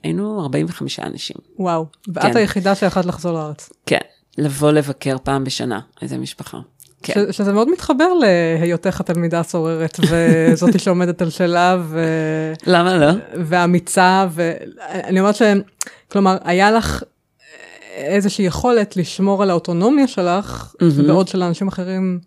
היינו 0.03 0.41
45 0.41 0.99
אנשים. 0.99 1.37
וואו, 1.59 1.85
ואת 2.07 2.23
כן. 2.23 2.37
היחידה 2.37 2.75
שיכולת 2.75 3.05
לחזור 3.05 3.33
לארץ. 3.33 3.69
כן, 3.85 3.97
לבוא 4.37 4.71
לבקר 4.71 5.17
פעם 5.23 5.43
בשנה, 5.43 5.79
איזה 6.01 6.17
משפחה. 6.17 6.57
כן. 7.03 7.13
ש, 7.31 7.37
שזה 7.37 7.53
מאוד 7.53 7.71
מתחבר 7.71 8.13
להיותך 8.13 8.99
התלמידה 8.99 9.39
הסוררת, 9.39 9.99
וזאתי 10.09 10.79
שעומדת 10.79 11.21
על 11.21 11.29
שלה, 11.29 11.77
ו... 11.81 11.99
למה 12.67 12.97
לא? 12.97 13.11
ואמיצה, 13.45 14.27
ואני 14.31 15.19
אומרת 15.19 15.35
ש... 15.35 15.41
כלומר, 16.11 16.37
היה 16.43 16.71
לך 16.71 17.03
איזושהי 17.97 18.45
יכולת 18.45 18.97
לשמור 18.97 19.43
על 19.43 19.49
האוטונומיה 19.49 20.07
שלך, 20.07 20.73
mm-hmm. 20.73 21.07
בעוד 21.07 21.27
שלאנשים 21.27 21.67
אחרים 21.67 22.19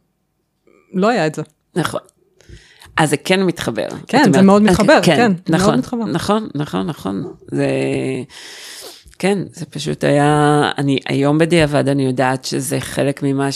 לא 0.94 1.08
היה 1.08 1.26
את 1.26 1.34
זה. 1.34 1.42
נכון. 1.76 2.00
אז 3.00 3.10
זה 3.10 3.16
כן 3.16 3.42
מתחבר. 3.42 3.86
כן, 4.06 4.22
זה 4.22 4.28
אומרת, 4.28 4.44
מאוד 4.44 4.62
מתחבר, 4.62 4.98
כן, 5.02 5.16
כן 5.16 5.32
נכון, 5.48 5.66
מאוד 5.66 5.78
מתחבר. 5.78 6.04
נכון, 6.04 6.48
נכון, 6.54 6.86
נכון. 6.86 7.32
זה... 7.50 7.66
כן, 9.18 9.38
זה 9.52 9.66
פשוט 9.66 10.04
היה, 10.04 10.70
אני 10.78 10.98
היום 11.08 11.38
בדיעבד 11.38 11.88
אני 11.88 12.06
יודעת 12.06 12.44
שזה 12.44 12.80
חלק 12.80 13.22
ממה 13.22 13.48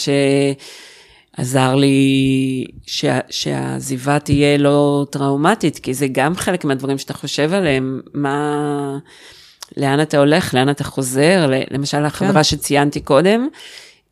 שעזר 1.37 1.75
לי 1.75 2.67
שה, 2.87 3.19
שהעזיבה 3.31 4.19
תהיה 4.19 4.59
לא 4.59 5.07
טראומטית, 5.11 5.79
כי 5.79 5.95
זה 5.95 6.07
גם 6.13 6.37
חלק 6.37 6.65
מהדברים 6.65 6.99
שאתה 6.99 7.15
חושב 7.15 7.53
עליהם, 7.53 8.01
מה, 8.15 8.99
לאן 9.77 10.03
אתה 10.03 10.19
הולך, 10.19 10.55
לאן 10.55 10.71
אתה 10.71 10.85
חוזר, 10.85 11.51
למשל 11.71 12.05
החברה 12.05 12.33
כן. 12.33 12.45
שציינתי 12.45 13.01
קודם, 13.01 13.49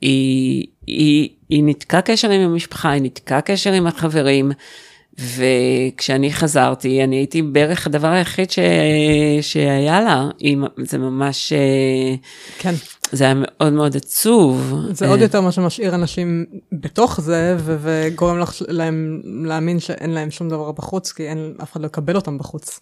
היא, 0.00 0.66
היא, 0.86 1.28
היא 1.48 1.62
ניתקה 1.62 2.00
קשר 2.00 2.30
עם 2.30 2.40
המשפחה, 2.40 2.90
היא 2.90 3.02
ניתקה 3.02 3.40
קשר 3.40 3.72
עם 3.72 3.86
החברים. 3.86 4.52
וכשאני 5.36 6.32
חזרתי, 6.32 7.04
אני 7.04 7.16
הייתי 7.16 7.42
בערך 7.42 7.86
הדבר 7.86 8.08
היחיד 8.08 8.50
ש... 8.50 8.58
שהיה 9.40 10.00
לה, 10.00 10.28
זה 10.78 10.98
ממש... 10.98 11.52
כן. 12.58 12.74
זה 13.12 13.24
היה 13.24 13.34
מאוד 13.36 13.72
מאוד 13.72 13.96
עצוב. 13.96 14.74
זה 14.90 15.08
עוד 15.08 15.20
יותר 15.20 15.40
מה 15.40 15.52
שמשאיר 15.52 15.94
אנשים 15.94 16.44
בתוך 16.72 17.20
זה, 17.20 17.56
ו- 17.58 17.76
וגורם 17.80 18.38
להם 18.68 19.20
להאמין 19.24 19.80
שאין 19.80 20.10
להם 20.10 20.30
שום 20.30 20.48
דבר 20.48 20.72
בחוץ, 20.72 21.12
כי 21.12 21.28
אין, 21.28 21.54
אף 21.62 21.72
אחד 21.72 21.80
לא 21.80 21.86
יקבל 21.86 22.16
אותם 22.16 22.38
בחוץ. 22.38 22.80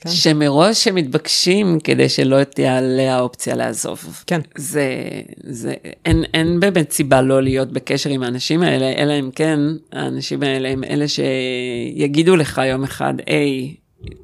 כן? 0.00 0.10
שמראש 0.10 0.88
הם 0.88 0.94
מתבקשים 0.94 1.80
כדי 1.84 2.08
שלא 2.08 2.44
תעלה 2.44 3.14
האופציה 3.14 3.54
לעזוב. 3.54 4.22
כן. 4.26 4.40
זה, 4.56 4.86
זה, 5.44 5.74
אין, 6.04 6.24
אין 6.34 6.60
באמת 6.60 6.92
סיבה 6.92 7.22
לא 7.22 7.42
להיות 7.42 7.72
בקשר 7.72 8.10
עם 8.10 8.22
האנשים 8.22 8.62
האלה, 8.62 8.92
אלא 8.96 9.12
אם 9.20 9.30
כן, 9.34 9.58
האנשים 9.92 10.42
האלה 10.42 10.68
הם 10.68 10.84
אלה 10.84 11.04
שיגידו 11.08 12.36
לך 12.36 12.60
יום 12.64 12.84
אחד, 12.84 13.14
היי, 13.26 13.74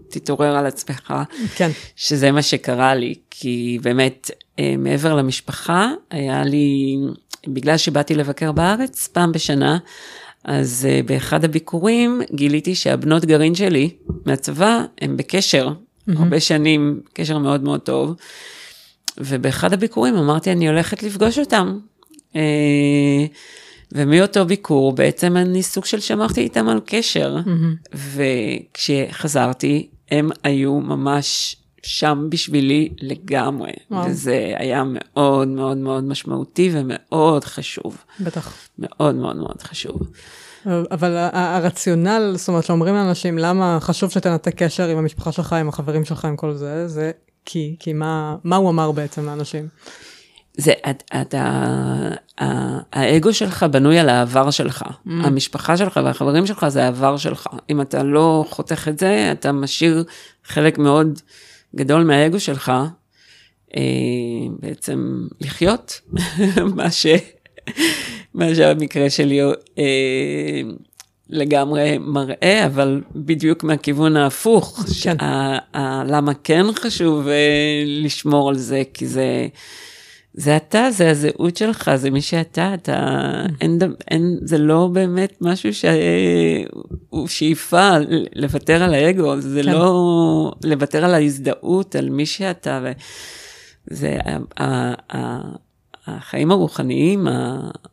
תתעורר 0.09 0.57
על 0.57 0.66
עצמך. 0.66 1.14
כן. 1.55 1.70
שזה 1.97 2.31
מה 2.31 2.43
שקרה 2.43 2.95
לי, 2.95 3.14
כי 3.31 3.79
באמת, 3.83 4.31
אה, 4.59 4.75
מעבר 4.79 5.14
למשפחה, 5.14 5.91
היה 6.11 6.45
לי, 6.45 6.97
בגלל 7.49 7.77
שבאתי 7.77 8.14
לבקר 8.14 8.53
בארץ 8.53 9.07
פעם 9.07 9.33
בשנה, 9.33 9.79
אז 10.45 10.88
uh, 10.88 11.07
באחד 11.07 11.45
הביקורים 11.45 12.20
גיליתי 12.34 12.74
שהבנות 12.74 13.24
גרעין 13.24 13.55
שלי 13.55 13.90
מהצבא 14.26 14.84
הם 15.01 15.16
בקשר, 15.16 15.68
mm-hmm. 15.68 16.12
הרבה 16.18 16.40
שנים, 16.40 17.01
קשר 17.12 17.38
מאוד 17.38 17.62
מאוד 17.62 17.80
טוב. 17.80 18.14
ובאחד 19.18 19.72
הביקורים 19.72 20.16
אמרתי, 20.16 20.53
אני 20.53 20.68
הולכת 20.68 21.03
לפגוש 21.03 21.38
אותם. 21.38 21.78
Uh, 22.32 22.36
ומאותו 23.93 24.45
ביקור 24.45 24.93
בעצם 24.93 25.36
אני 25.36 25.62
סוג 25.62 25.84
של 25.84 26.01
שמרתי 26.01 26.40
איתם 26.40 26.68
על 26.68 26.80
קשר. 26.86 27.36
Mm-hmm. 27.45 27.97
וכשחזרתי, 28.74 29.88
הם 30.11 30.30
היו 30.45 30.80
ממש 30.80 31.57
שם 31.83 32.26
בשבילי 32.28 32.89
לגמרי. 33.01 33.72
וואו. 33.91 34.11
וזה 34.11 34.55
היה 34.57 34.83
מאוד 34.87 35.49
מאוד 35.49 35.76
מאוד 35.76 36.05
משמעותי 36.05 36.70
ומאוד 36.72 37.45
חשוב. 37.45 38.05
בטח. 38.20 38.55
מאוד 38.78 39.14
מאוד 39.14 39.37
מאוד 39.37 39.62
חשוב. 39.62 40.01
אבל 40.66 41.16
הרציונל, 41.33 42.35
זאת 42.37 42.49
אומרת, 42.49 42.64
שאומרים 42.64 42.95
לאנשים 42.95 43.39
למה 43.39 43.78
חשוב 43.80 44.11
שתנתק 44.11 44.55
קשר 44.62 44.89
עם 44.89 44.99
המשפחה 44.99 45.33
שלך, 45.33 45.53
עם 45.53 45.68
החברים 45.68 46.05
שלך, 46.05 46.24
עם 46.24 46.37
כל 46.37 46.55
זה, 46.55 46.89
זה 46.89 47.11
כי, 47.45 47.76
כי 47.78 47.93
מה, 47.93 48.37
מה 48.45 48.57
הוא 48.57 48.70
אמר 48.70 48.93
בעצם 48.93 49.26
לאנשים? 49.26 49.68
זה, 50.57 50.72
אתה, 51.20 51.66
האגו 52.93 53.35
שלך 53.35 53.62
בנוי 53.62 53.99
על 53.99 54.09
העבר 54.09 54.51
שלך. 54.51 54.83
Mm. 54.83 55.11
המשפחה 55.11 55.76
שלך 55.76 56.01
והחברים 56.05 56.47
שלך 56.47 56.68
זה 56.68 56.85
העבר 56.85 57.16
שלך. 57.16 57.47
אם 57.70 57.80
אתה 57.80 58.03
לא 58.03 58.45
חותך 58.49 58.89
את 58.89 58.99
זה, 58.99 59.33
אתה 59.33 59.53
משאיר 59.53 60.05
חלק 60.45 60.78
מאוד 60.78 61.18
גדול 61.77 62.03
מהאגו 62.05 62.41
שלך, 62.41 62.73
אה, 63.77 63.83
בעצם 64.61 65.27
לחיות, 65.41 66.01
מה, 66.77 66.91
ש, 66.91 67.07
מה 68.35 68.55
שהמקרה 68.55 69.11
שלי 69.11 69.43
אה, 69.79 70.61
לגמרי 71.31 71.99
מראה, 71.99 72.66
אבל 72.66 73.01
בדיוק 73.16 73.64
מהכיוון 73.64 74.16
ההפוך, 74.16 74.79
כן. 74.79 74.93
שה, 74.93 75.12
ה, 75.75 76.05
למה 76.07 76.33
כן 76.45 76.64
חשוב 76.75 77.29
אה, 77.29 77.83
לשמור 77.87 78.49
על 78.49 78.59
זה, 78.59 78.83
כי 78.95 79.07
זה, 79.07 79.49
זה 80.35 80.57
אתה, 80.57 80.91
זה 80.91 81.11
הזהות 81.11 81.57
שלך, 81.57 81.91
זה 81.97 82.11
מי 82.11 82.22
שאתה, 82.22 82.74
אתה, 82.74 83.20
אין, 83.61 83.78
אין, 84.11 84.39
זה 84.43 84.59
לא 84.59 84.89
באמת 84.93 85.37
משהו 85.41 85.70
שהוא 85.74 87.28
שאיפה 87.28 87.91
לוותר 88.35 88.83
על 88.83 88.95
האגו, 88.95 89.41
זה 89.41 89.62
כן. 89.62 89.72
לא 89.72 90.53
לוותר 90.64 91.05
על 91.05 91.14
ההזדהות, 91.14 91.97
על 91.97 92.11
מי 92.11 92.26
שאתה, 92.26 92.85
זה, 93.87 94.18
החיים 96.07 96.51
הרוחניים, 96.51 97.26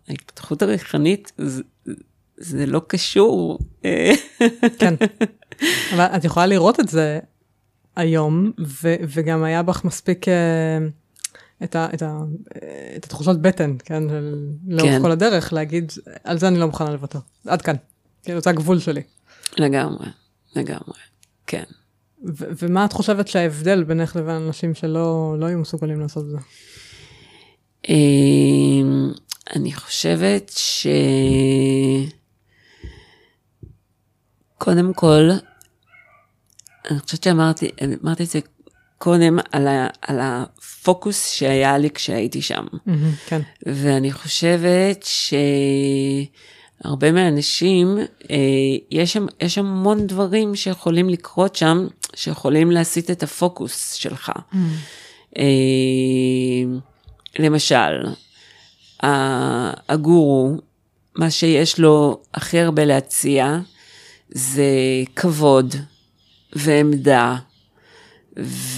ההתפתחות 0.08 0.62
הרוחנית, 0.62 1.32
זה, 1.38 1.64
זה 2.38 2.66
לא 2.66 2.82
קשור. 2.88 3.60
כן, 4.80 4.94
אבל 5.94 6.06
את 6.06 6.24
יכולה 6.24 6.46
לראות 6.46 6.80
את 6.80 6.88
זה 6.90 7.20
היום, 7.96 8.52
ו, 8.60 8.96
וגם 9.02 9.44
היה 9.44 9.64
בך 9.64 9.86
מספיק 9.86 10.26
uh, 10.28 10.32
את, 11.64 11.76
ה, 11.76 11.88
את, 11.93 12.01
ה, 12.01 12.20
את 12.95 13.05
התחושות 13.05 13.41
בטן, 13.41 13.76
כן, 13.86 14.03
לאורך 14.68 14.91
כן. 14.91 15.01
כל 15.01 15.12
הדרך, 15.12 15.53
להגיד, 15.53 15.91
על 16.24 16.39
זה 16.39 16.47
אני 16.47 16.60
לא 16.60 16.68
מוכנה 16.68 16.91
לוותר, 16.91 17.20
עד 17.47 17.62
כאן, 17.62 17.76
כאילו 18.24 18.41
זה 18.41 18.49
הגבול 18.49 18.80
שלי. 18.80 19.01
לגמרי, 19.57 20.07
לגמרי, 20.55 20.99
כן. 21.47 21.64
ו- 22.28 22.45
ומה 22.62 22.86
את 22.86 22.93
חושבת 22.93 23.28
שההבדל 23.28 23.84
בינך 23.84 24.16
לבין 24.16 24.36
אנשים 24.36 24.76
שלא 24.76 25.36
לא 25.39 25.45
יהיו 25.45 25.60
מסוגלים 25.60 25.99
לעשות 25.99 26.26
את 26.26 26.30
זה? 26.30 26.38
אמ, 27.89 29.12
אני 29.55 29.74
חושבת 29.74 30.51
ש... 30.55 30.88
קודם 34.57 34.93
כל, 34.93 35.30
אני 36.91 36.99
חושבת 36.99 37.24
שאמרתי 37.24 37.72
אמרתי 38.03 38.24
את 38.24 38.30
זה 38.30 38.39
קודם 39.00 39.39
על, 39.52 39.68
ה, 39.68 39.88
על 40.02 40.20
הפוקוס 40.22 41.32
שהיה 41.32 41.78
לי 41.78 41.89
כשהייתי 41.89 42.41
שם. 42.41 42.66
Mm-hmm, 42.74 42.91
כן. 43.28 43.41
ואני 43.66 44.12
חושבת 44.12 45.08
שהרבה 46.84 47.12
מהאנשים, 47.12 47.97
אה, 48.32 48.36
יש, 48.91 49.14
שם, 49.14 49.26
יש 49.41 49.58
המון 49.58 50.08
דברים 50.08 50.56
שיכולים 50.56 51.10
לקרות 51.10 51.56
שם, 51.56 51.88
שיכולים 52.16 52.72
להסיט 52.72 53.12
את 53.12 53.24
הפוקוס 53.24 53.93
שלך. 53.93 54.30
Mm-hmm. 54.30 54.58
אה, 55.38 55.43
למשל, 57.39 58.06
הגורו, 59.89 60.58
מה 61.16 61.32
שיש 61.32 61.80
לו 61.80 62.22
הכי 62.34 62.60
הרבה 62.60 62.86
להציע, 62.86 63.60
זה 64.30 64.72
כבוד 65.16 65.76
ועמדה 66.54 67.36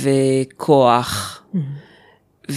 וכוח. 0.02 1.44
Mm-hmm. 1.54 2.52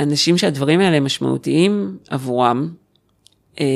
ואנשים 0.00 0.38
שהדברים 0.38 0.80
האלה 0.80 1.00
משמעותיים 1.00 1.98
עבורם, 2.08 2.74
אה, 3.60 3.66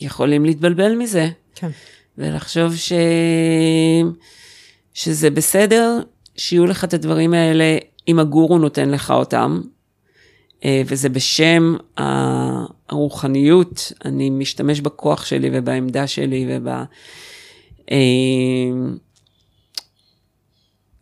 יכולים 0.00 0.44
להתבלבל 0.44 0.94
מזה. 0.94 1.28
כן. 1.54 1.70
ולחשוב 2.18 2.76
ש... 2.76 2.92
שזה 4.94 5.30
בסדר 5.30 6.00
שיהיו 6.36 6.66
לך 6.66 6.84
את 6.84 6.94
הדברים 6.94 7.34
האלה 7.34 7.78
אם 8.08 8.18
הגורו 8.18 8.58
נותן 8.58 8.88
לך 8.88 9.10
אותם, 9.10 9.60
אה, 10.64 10.82
וזה 10.86 11.08
בשם 11.08 11.76
הרוחניות, 12.88 13.92
אני 14.04 14.30
משתמש 14.30 14.80
בכוח 14.80 15.26
שלי 15.26 15.50
ובעמדה 15.52 16.06
שלי 16.06 16.46
וב... 16.48 16.68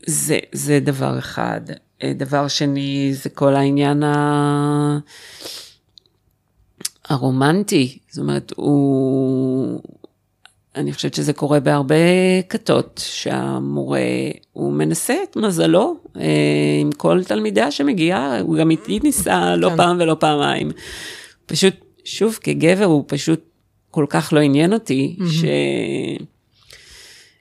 זה, 0.07 0.39
זה 0.53 0.81
דבר 0.81 1.19
אחד. 1.19 1.61
אה, 2.03 2.13
דבר 2.17 2.49
שני, 2.49 3.11
זה 3.15 3.31
כל 3.31 3.55
העניין 3.55 4.03
ה... 4.03 4.99
הרומנטי. 7.09 7.99
זאת 8.11 8.19
אומרת, 8.19 8.53
הוא... 8.57 9.81
אני 10.77 10.93
חושבת 10.93 11.15
שזה 11.15 11.33
קורה 11.33 11.61
בהרבה 11.61 11.95
כתות, 12.49 13.01
שהמורה, 13.05 14.01
הוא 14.53 14.73
מנסה 14.73 15.15
את 15.31 15.37
מזלו 15.37 15.97
אה, 16.17 16.23
עם 16.81 16.93
כל 16.93 17.25
תלמידה 17.25 17.71
שמגיעה, 17.71 18.41
הוא 18.41 18.57
גם 18.57 18.71
איתי 18.71 19.01
ניסה 19.03 19.57
לא 19.57 19.69
כן. 19.69 19.77
פעם 19.77 19.97
ולא 20.01 20.17
פעמיים. 20.21 20.71
פשוט, 21.47 21.75
שוב, 22.05 22.39
כגבר 22.43 22.85
הוא 22.85 23.05
פשוט 23.07 23.41
כל 23.91 24.07
כך 24.09 24.33
לא 24.33 24.41
עניין 24.41 24.73
אותי, 24.73 25.17
ש... 25.31 25.45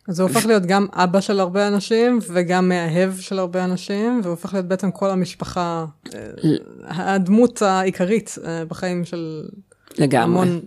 אז 0.07 0.19
הוא 0.19 0.29
הופך 0.29 0.45
להיות 0.45 0.65
גם 0.65 0.87
אבא 0.93 1.21
של 1.21 1.39
הרבה 1.39 1.67
אנשים 1.67 2.19
וגם 2.33 2.69
מאהב 2.69 3.19
של 3.19 3.39
הרבה 3.39 3.63
אנשים, 3.63 4.19
והוא 4.23 4.31
הופך 4.31 4.53
להיות 4.53 4.65
בעצם 4.65 4.91
כל 4.91 5.09
המשפחה, 5.09 5.85
אה, 6.13 6.19
הדמות 6.89 7.61
העיקרית 7.61 8.35
אה, 8.45 8.65
בחיים 8.65 9.05
של 9.05 9.43
לגמרי. 9.97 10.41
המון 10.41 10.59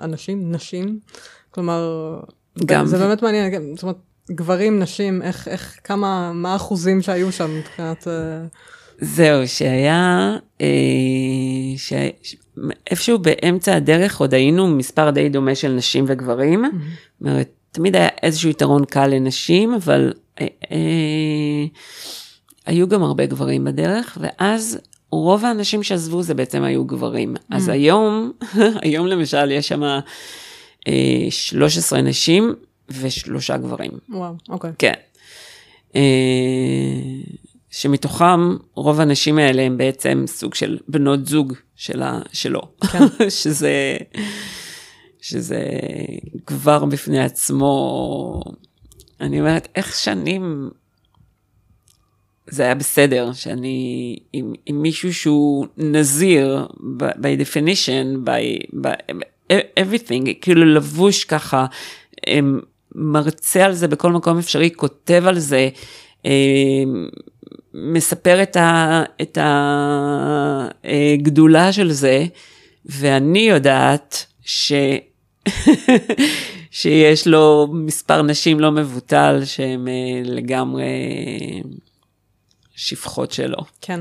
אנשים, 0.00 0.52
נשים. 0.52 0.98
כלומר, 1.50 2.14
גם... 2.66 2.86
זה 2.86 2.98
באמת 2.98 3.22
מעניין, 3.22 3.74
זאת 3.74 3.82
אומרת, 3.82 3.96
גברים, 4.30 4.78
נשים, 4.78 5.22
איך, 5.22 5.48
איך, 5.48 5.78
כמה, 5.84 6.32
מה 6.32 6.52
האחוזים 6.52 7.02
שהיו 7.02 7.32
שם 7.32 7.58
מבחינת... 7.58 8.08
אה, 8.08 8.44
זהו, 9.00 9.48
שהיה, 9.48 10.36
אה, 10.60 10.66
ש... 11.76 11.92
איפשהו 12.90 13.18
באמצע 13.18 13.76
הדרך 13.76 14.20
עוד 14.20 14.34
היינו 14.34 14.68
מספר 14.68 15.10
די 15.10 15.28
דומה 15.28 15.54
של 15.54 15.72
נשים 15.72 16.04
וגברים. 16.08 16.64
Mm-hmm. 16.64 17.18
זאת 17.20 17.28
אומרת, 17.28 17.57
תמיד 17.72 17.96
היה 17.96 18.08
איזשהו 18.22 18.50
יתרון 18.50 18.84
קל 18.84 19.06
לנשים, 19.06 19.74
אבל 19.74 20.12
אה, 20.40 20.46
אה, 20.70 21.66
היו 22.66 22.88
גם 22.88 23.02
הרבה 23.02 23.26
גברים 23.26 23.64
בדרך, 23.64 24.18
ואז 24.20 24.78
רוב 25.10 25.44
האנשים 25.44 25.82
שעזבו 25.82 26.22
זה 26.22 26.34
בעצם 26.34 26.62
היו 26.62 26.84
גברים. 26.84 27.36
Mm-hmm. 27.36 27.56
אז 27.56 27.68
היום, 27.68 28.32
היום 28.82 29.06
למשל 29.06 29.50
יש 29.50 29.68
שם... 29.68 29.82
13 31.30 31.98
אה, 31.98 32.04
נשים 32.04 32.54
ושלושה 32.88 33.56
גברים. 33.56 33.90
וואו, 34.08 34.34
אוקיי. 34.48 34.70
כן. 34.78 34.92
אה, 35.96 36.00
שמתוכם 37.70 38.56
רוב 38.74 39.00
הנשים 39.00 39.38
האלה 39.38 39.62
הם 39.62 39.76
בעצם 39.76 40.24
סוג 40.26 40.54
של 40.54 40.78
בנות 40.88 41.26
זוג 41.26 41.52
שלה, 41.76 42.18
שלו. 42.32 42.60
כן. 42.92 42.98
שזה, 43.40 43.96
שזה 45.28 45.62
כבר 46.46 46.84
בפני 46.84 47.20
עצמו, 47.24 48.42
אני 49.20 49.40
אומרת, 49.40 49.68
איך 49.74 49.96
שנים 49.96 50.70
זה 52.46 52.62
היה 52.62 52.74
בסדר 52.74 53.32
שאני 53.32 54.16
עם, 54.32 54.52
עם 54.66 54.82
מישהו 54.82 55.14
שהוא 55.14 55.66
נזיר, 55.76 56.66
by 56.98 57.42
definition, 57.42 58.28
by, 58.28 58.76
by, 58.82 59.54
everything, 59.80 60.34
כאילו 60.40 60.64
לבוש 60.64 61.24
ככה, 61.24 61.66
מרצה 62.94 63.64
על 63.64 63.72
זה 63.72 63.88
בכל 63.88 64.12
מקום 64.12 64.38
אפשרי, 64.38 64.70
כותב 64.76 65.24
על 65.26 65.38
זה, 65.38 65.68
מספר 67.74 68.42
את, 68.42 68.56
ה, 68.56 69.02
את 69.22 69.38
הגדולה 70.84 71.72
של 71.72 71.92
זה, 71.92 72.24
ואני 72.86 73.48
יודעת 73.48 74.26
ש... 74.42 74.72
שיש 76.70 77.26
לו 77.26 77.68
מספר 77.72 78.22
נשים 78.22 78.60
לא 78.60 78.72
מבוטל 78.72 79.40
שהן 79.44 79.88
אה, 79.88 79.92
לגמרי 80.24 80.86
שפחות 82.74 83.32
שלו. 83.32 83.58
כן. 83.80 84.00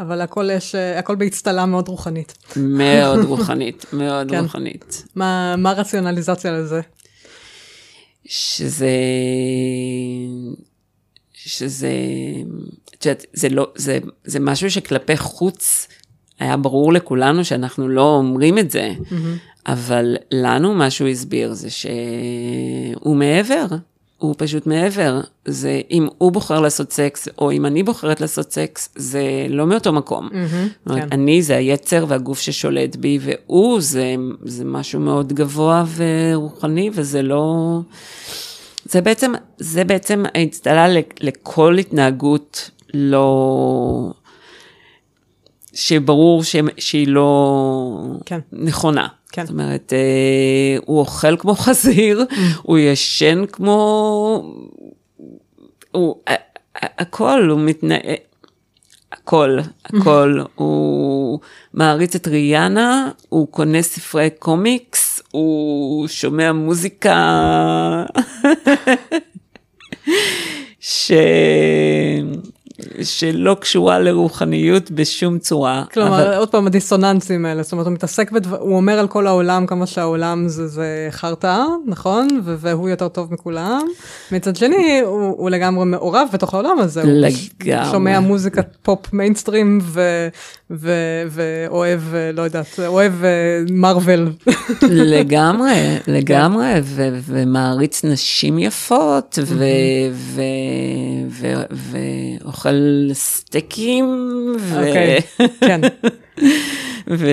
אבל 0.00 0.20
הכל 0.20 0.48
יש, 0.52 0.74
הכל 0.74 1.14
באצטלה 1.14 1.66
מאוד 1.66 1.88
רוחנית. 1.88 2.38
מאוד 2.56 3.24
רוחנית, 3.28 3.86
מאוד 3.92 4.30
כן. 4.30 4.42
רוחנית. 4.42 5.04
מה, 5.14 5.56
מה 5.56 5.70
הרציונליזציה 5.70 6.52
לזה? 6.52 6.80
שזה, 8.24 8.90
שזה, 11.32 11.92
את 12.94 13.06
יודעת, 13.06 13.24
זה 13.32 13.48
לא, 13.48 13.70
זה, 13.74 13.98
זה 14.24 14.40
משהו 14.40 14.70
שכלפי 14.70 15.16
חוץ 15.16 15.88
היה 16.38 16.56
ברור 16.56 16.92
לכולנו 16.92 17.44
שאנחנו 17.44 17.88
לא 17.88 18.14
אומרים 18.14 18.58
את 18.58 18.70
זה, 18.70 18.92
mm-hmm. 18.98 19.14
אבל 19.68 20.16
לנו 20.30 20.74
מה 20.74 20.90
שהוא 20.90 21.08
הסביר 21.08 21.52
זה 21.52 21.70
שהוא 21.70 23.16
מעבר. 23.16 23.66
הוא 24.18 24.34
פשוט 24.38 24.66
מעבר. 24.66 25.20
זה 25.44 25.80
אם 25.90 26.08
הוא 26.18 26.32
בוחר 26.32 26.60
לעשות 26.60 26.92
סקס, 26.92 27.28
או 27.38 27.52
אם 27.52 27.66
אני 27.66 27.82
בוחרת 27.82 28.20
לעשות 28.20 28.52
סקס, 28.52 28.88
זה 28.96 29.22
לא 29.48 29.66
מאותו 29.66 29.92
מקום. 29.92 30.28
Mm-hmm, 30.28 30.94
כן. 30.94 31.08
אני 31.12 31.42
זה 31.42 31.56
היצר 31.56 32.04
והגוף 32.08 32.40
ששולט 32.40 32.96
בי, 32.96 33.18
והוא 33.22 33.80
זה, 33.80 34.14
זה 34.42 34.64
משהו 34.64 35.00
מאוד 35.00 35.32
גבוה 35.32 35.84
ורוחני, 35.96 36.90
וזה 36.92 37.22
לא... 37.22 37.80
זה 38.84 39.00
בעצם, 39.00 39.32
זה 39.58 39.84
בעצם 39.84 40.24
האצטלה 40.34 40.86
לכל 41.20 41.78
התנהגות 41.78 42.70
לא... 42.94 44.12
שברור 45.74 46.44
ש... 46.44 46.56
שהיא 46.78 47.08
לא 47.08 48.16
כן. 48.26 48.38
נכונה. 48.52 49.06
כן. 49.32 49.46
זאת 49.46 49.52
אומרת, 49.52 49.92
אה, 49.92 50.78
הוא 50.86 50.98
אוכל 50.98 51.36
כמו 51.36 51.54
חזיר, 51.64 52.24
mm. 52.30 52.34
הוא 52.62 52.78
ישן 52.78 53.44
כמו... 53.52 54.54
הוא... 55.90 56.16
הכל, 56.74 57.48
הוא 57.50 57.60
מתנהג... 57.60 58.00
הכל, 59.12 59.58
הכל. 59.84 60.40
הוא 60.54 61.40
מעריץ 61.74 62.14
את 62.14 62.28
ריאנה, 62.28 63.10
הוא 63.28 63.48
קונה 63.48 63.82
ספרי 63.82 64.30
קומיקס, 64.38 65.22
הוא 65.30 66.08
שומע 66.08 66.52
מוזיקה 66.52 67.16
ש... 70.80 71.12
שלא 73.02 73.56
קשורה 73.60 73.98
לרוחניות 73.98 74.90
בשום 74.90 75.38
צורה. 75.38 75.84
כלומר, 75.92 76.22
אבל... 76.22 76.34
עוד 76.34 76.48
פעם, 76.48 76.66
הדיסוננסים 76.66 77.46
האלה, 77.46 77.62
זאת 77.62 77.72
אומרת, 77.72 77.86
הוא 77.86 77.94
מתעסק, 77.94 78.32
בדבר, 78.32 78.58
הוא 78.58 78.76
אומר 78.76 78.98
על 78.98 79.08
כל 79.08 79.26
העולם 79.26 79.66
כמה 79.66 79.86
שהעולם 79.86 80.48
זה, 80.48 80.66
זה 80.66 81.08
חרטא, 81.10 81.64
נכון? 81.86 82.28
ו- 82.44 82.54
והוא 82.58 82.88
יותר 82.88 83.08
טוב 83.08 83.32
מכולם. 83.32 83.82
מצד 84.32 84.56
שני, 84.56 85.00
הוא, 85.04 85.34
הוא 85.38 85.50
לגמרי 85.50 85.84
מעורב 85.84 86.28
בתוך 86.32 86.54
העולם 86.54 86.78
הזה. 86.78 87.02
לגמרי. 87.04 87.84
הוא 87.84 87.92
שומע 87.92 88.20
מוזיקת 88.20 88.76
פופ 88.82 89.12
מיינסטרים 89.12 89.78
ו- 89.82 90.28
ו- 90.70 91.22
ואוהב, 91.30 92.00
לא 92.34 92.42
יודעת, 92.42 92.66
אוהב 92.86 93.12
מרוויל. 93.70 94.28
לגמרי, 94.90 95.96
לגמרי, 96.16 96.72
ו- 96.82 97.18
ומעריץ 97.24 98.04
נשים 98.04 98.58
יפות, 98.58 99.38
ואוכל 102.44 103.08
סטייקים. 103.12 104.04
אוקיי, 104.76 105.20
כן. 105.60 105.80
ו... 107.10 107.28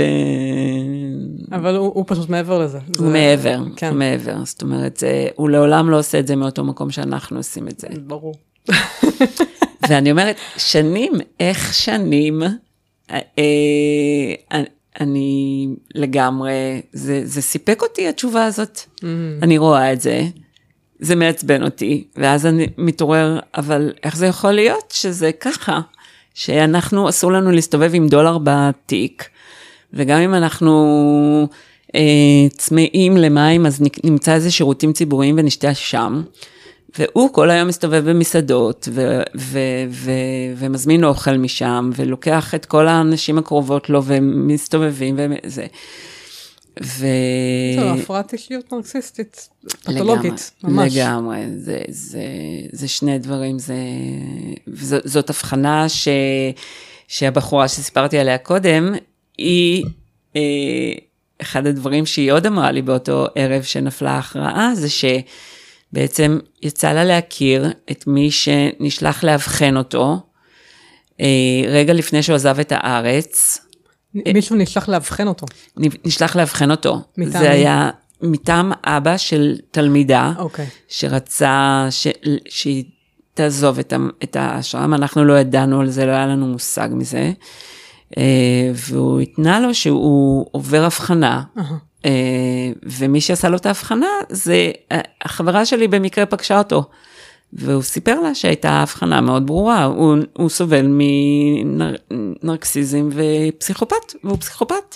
אבל 1.52 1.76
הוא, 1.76 1.92
הוא 1.96 2.04
פשוט 2.08 2.30
מעבר 2.30 2.60
לזה. 2.60 2.78
הוא 2.88 3.08
זה... 3.08 3.14
מעבר, 3.14 3.60
כן. 3.76 3.88
הוא 3.90 3.98
מעבר. 3.98 4.46
זאת 4.46 4.62
אומרת, 4.62 4.98
זה, 4.98 5.28
הוא 5.36 5.50
לעולם 5.50 5.90
לא 5.90 6.00
עושה 6.00 6.20
את 6.20 6.28
זה 6.28 6.36
מאותו 6.36 6.64
מקום 6.64 6.92
שאנחנו 6.92 7.38
עושים 7.38 7.68
את 7.68 7.80
זה. 7.80 7.88
ברור. 8.08 8.36
ואני 9.90 10.12
אומרת, 10.12 10.36
שנים, 10.58 11.14
איך 11.40 11.74
שנים, 11.74 12.44
אה, 12.44 12.48
אה, 12.48 12.54
אני 15.00 15.68
לגמרי, 15.96 16.82
זה, 16.94 17.22
זה 17.24 17.42
סיפק 17.42 17.82
אותי 17.82 18.08
התשובה 18.08 18.46
הזאת. 18.46 18.78
Mm-hmm. 18.78 19.04
אני 19.42 19.58
רואה 19.58 19.94
את 19.94 20.02
זה, 20.02 20.24
זה 21.00 21.16
מעצבן 21.16 21.64
אותי, 21.64 22.08
ואז 22.16 22.46
אני 22.46 22.68
מתעורר, 22.78 23.40
אבל 23.58 23.94
איך 24.04 24.16
זה 24.16 24.26
יכול 24.26 24.52
להיות 24.52 24.92
שזה 24.94 25.32
ככה? 25.32 25.80
שאנחנו, 26.34 27.10
אסור 27.10 27.32
לנו 27.32 27.52
להסתובב 27.52 27.92
עם 27.94 28.08
דולר 28.08 28.38
בתיק, 28.44 29.30
וגם 29.94 30.20
אם 30.20 30.34
אנחנו 30.34 31.48
אה, 31.96 32.02
צמאים 32.58 33.18
למים, 33.18 33.66
אז 33.66 33.82
נמצא 34.04 34.34
איזה 34.34 34.52
שירותים 34.52 34.94
ציבוריים 34.94 35.36
ונשתה 35.38 35.74
שם. 35.74 36.24
והוא 37.00 37.34
כל 37.34 37.50
היום 37.50 37.68
מסתובב 37.68 38.10
במסעדות, 38.10 38.88
ו- 38.92 39.22
ו- 39.36 39.86
ו- 39.90 40.12
ומזמין 40.58 41.04
אוכל 41.04 41.38
משם, 41.38 41.90
ולוקח 41.96 42.56
את 42.56 42.66
כל 42.66 42.88
האנשים 42.88 43.38
הקרובות 43.38 43.90
לו, 43.90 44.04
ומסתובבים, 44.04 45.16
וזה. 45.20 45.66
ו... 46.84 47.08
זו 47.76 47.90
הפרעת 47.90 48.34
אישיות 48.34 48.74
נרקסיסטית, 48.74 49.50
פתולוגית, 49.84 50.52
ממש. 50.64 50.96
לגמרי, 50.96 51.38
זה, 51.58 51.82
זה, 51.88 52.24
זה 52.72 52.88
שני 52.88 53.20
דברים, 53.20 53.60
זה, 53.60 53.76
וזאת, 54.68 55.02
זאת 55.06 55.30
הבחנה 55.30 55.90
ש, 55.90 56.08
שהבחורה 57.08 57.68
שסיפרתי 57.68 58.18
עליה 58.18 58.38
קודם, 58.38 58.96
היא, 59.38 59.86
אה, 60.36 60.42
אחד 61.42 61.68
הדברים 61.68 62.06
שהיא 62.06 62.32
עוד 62.32 62.46
אמרה 62.46 62.72
לי 62.72 62.82
באותו 62.82 63.28
ערב 63.36 63.64
שנפלה 63.64 64.12
ההכרעה, 64.12 64.72
זה 64.76 64.90
שבעצם 65.96 66.40
יצא 66.62 66.94
לה 66.94 67.04
להכיר 67.04 67.72
את 67.92 68.08
מי 68.08 68.32
שנשלח 68.32 69.24
לאבחן 69.24 69.78
אותו, 69.78 70.20
אה, 71.22 71.26
רגע 71.68 71.94
לפני 71.94 72.24
שהוא 72.24 72.36
עזב 72.36 72.60
את 72.60 72.72
הארץ, 72.76 73.60
מישהו 74.14 74.56
נשלח 74.56 74.90
לאבחן 74.90 75.28
אותו. 75.28 75.46
נשלח 75.78 76.36
לאבחן 76.36 76.72
אותו. 76.72 77.02
מטעם 77.18 77.42
זה 77.42 77.52
היה 77.52 77.90
מטעם 78.22 78.72
אבא 78.84 79.18
של 79.18 79.56
תלמידה, 79.72 80.34
okay. 80.38 80.40
אוקיי. 80.40 80.68
שרצה 80.88 81.88
ש... 81.90 82.08
שהיא 82.50 82.84
תעזוב 83.34 83.80
את, 83.80 83.94
את 84.24 84.36
האשרם, 84.36 84.94
אנחנו 84.94 85.26
לא 85.26 85.40
ידענו 85.40 85.82
על 85.82 85.90
זה, 85.90 86.06
לא 86.06 86.12
היה 86.12 86.28
לנו 86.28 86.48
מושג 86.48 86.90
מזה. 86.92 87.32
אה, 88.18 88.72
והוא 88.74 89.20
התנה 89.20 89.60
לו 89.60 89.74
שהוא 89.74 90.46
עובר 90.52 90.84
הבחנה, 90.84 91.44
uh-huh. 91.58 91.62
ומי 92.84 93.22
שעשה 93.22 93.50
לו 93.50 93.58
את 93.58 93.66
ההבחנה 93.66 94.08
זה 94.30 94.72
אה, 94.92 95.02
החברה 95.22 95.66
שלי 95.66 95.88
במקרה 95.88 96.26
פגשה 96.26 96.58
אותו. 96.58 96.84
והוא 97.54 97.84
סיפר 97.84 98.20
לה 98.20 98.36
שהייתה 98.36 98.70
הבחנה 98.70 99.22
מאוד 99.22 99.48
ברורה, 99.48 99.84
הוא, 99.84 100.18
הוא 100.34 100.50
סובל 100.50 100.86
מנרקסיזם 102.10 103.10
ופסיכופת, 103.12 104.14
והוא 104.24 104.38
פסיכופת. 104.38 104.96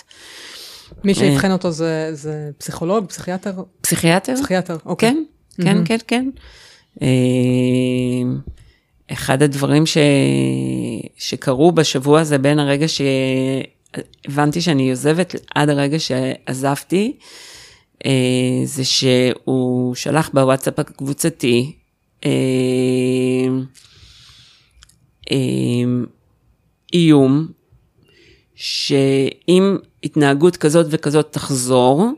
מי 1.04 1.14
שאבחן 1.14 1.52
אותו 1.52 1.70
זה, 1.70 2.10
זה 2.12 2.50
פסיכולוג, 2.58 3.06
פסיכיאטר? 3.06 3.52
פסיכיאטר. 3.80 4.34
פסיכיאטר, 4.34 4.76
אוקיי. 4.86 5.08
כן, 5.08 5.24
כן, 5.64 5.82
mm-hmm. 5.82 5.86
כן, 5.86 5.96
כן. 6.06 6.30
אה, 7.02 7.08
אחד 9.12 9.42
הדברים 9.42 9.86
ש... 9.86 9.98
שקרו 11.16 11.72
בשבוע 11.72 12.20
הזה 12.20 12.38
בין 12.38 12.58
הרגע 12.58 12.88
שהבנתי 13.96 14.60
שאני 14.60 14.90
עוזבת 14.90 15.34
עד 15.54 15.68
הרגע 15.68 15.98
שעזבתי, 15.98 17.16
אה, 18.06 18.10
זה 18.64 18.84
שהוא 18.84 19.94
שלח 19.94 20.30
בוואטסאפ 20.34 20.78
הקבוצתי 20.78 21.72
אה, 22.24 22.30
אה, 25.30 25.36
איום, 26.92 27.48
שאם 28.54 29.76
התנהגות 30.04 30.56
כזאת 30.56 30.86
וכזאת 30.90 31.32
תחזור 31.32 32.10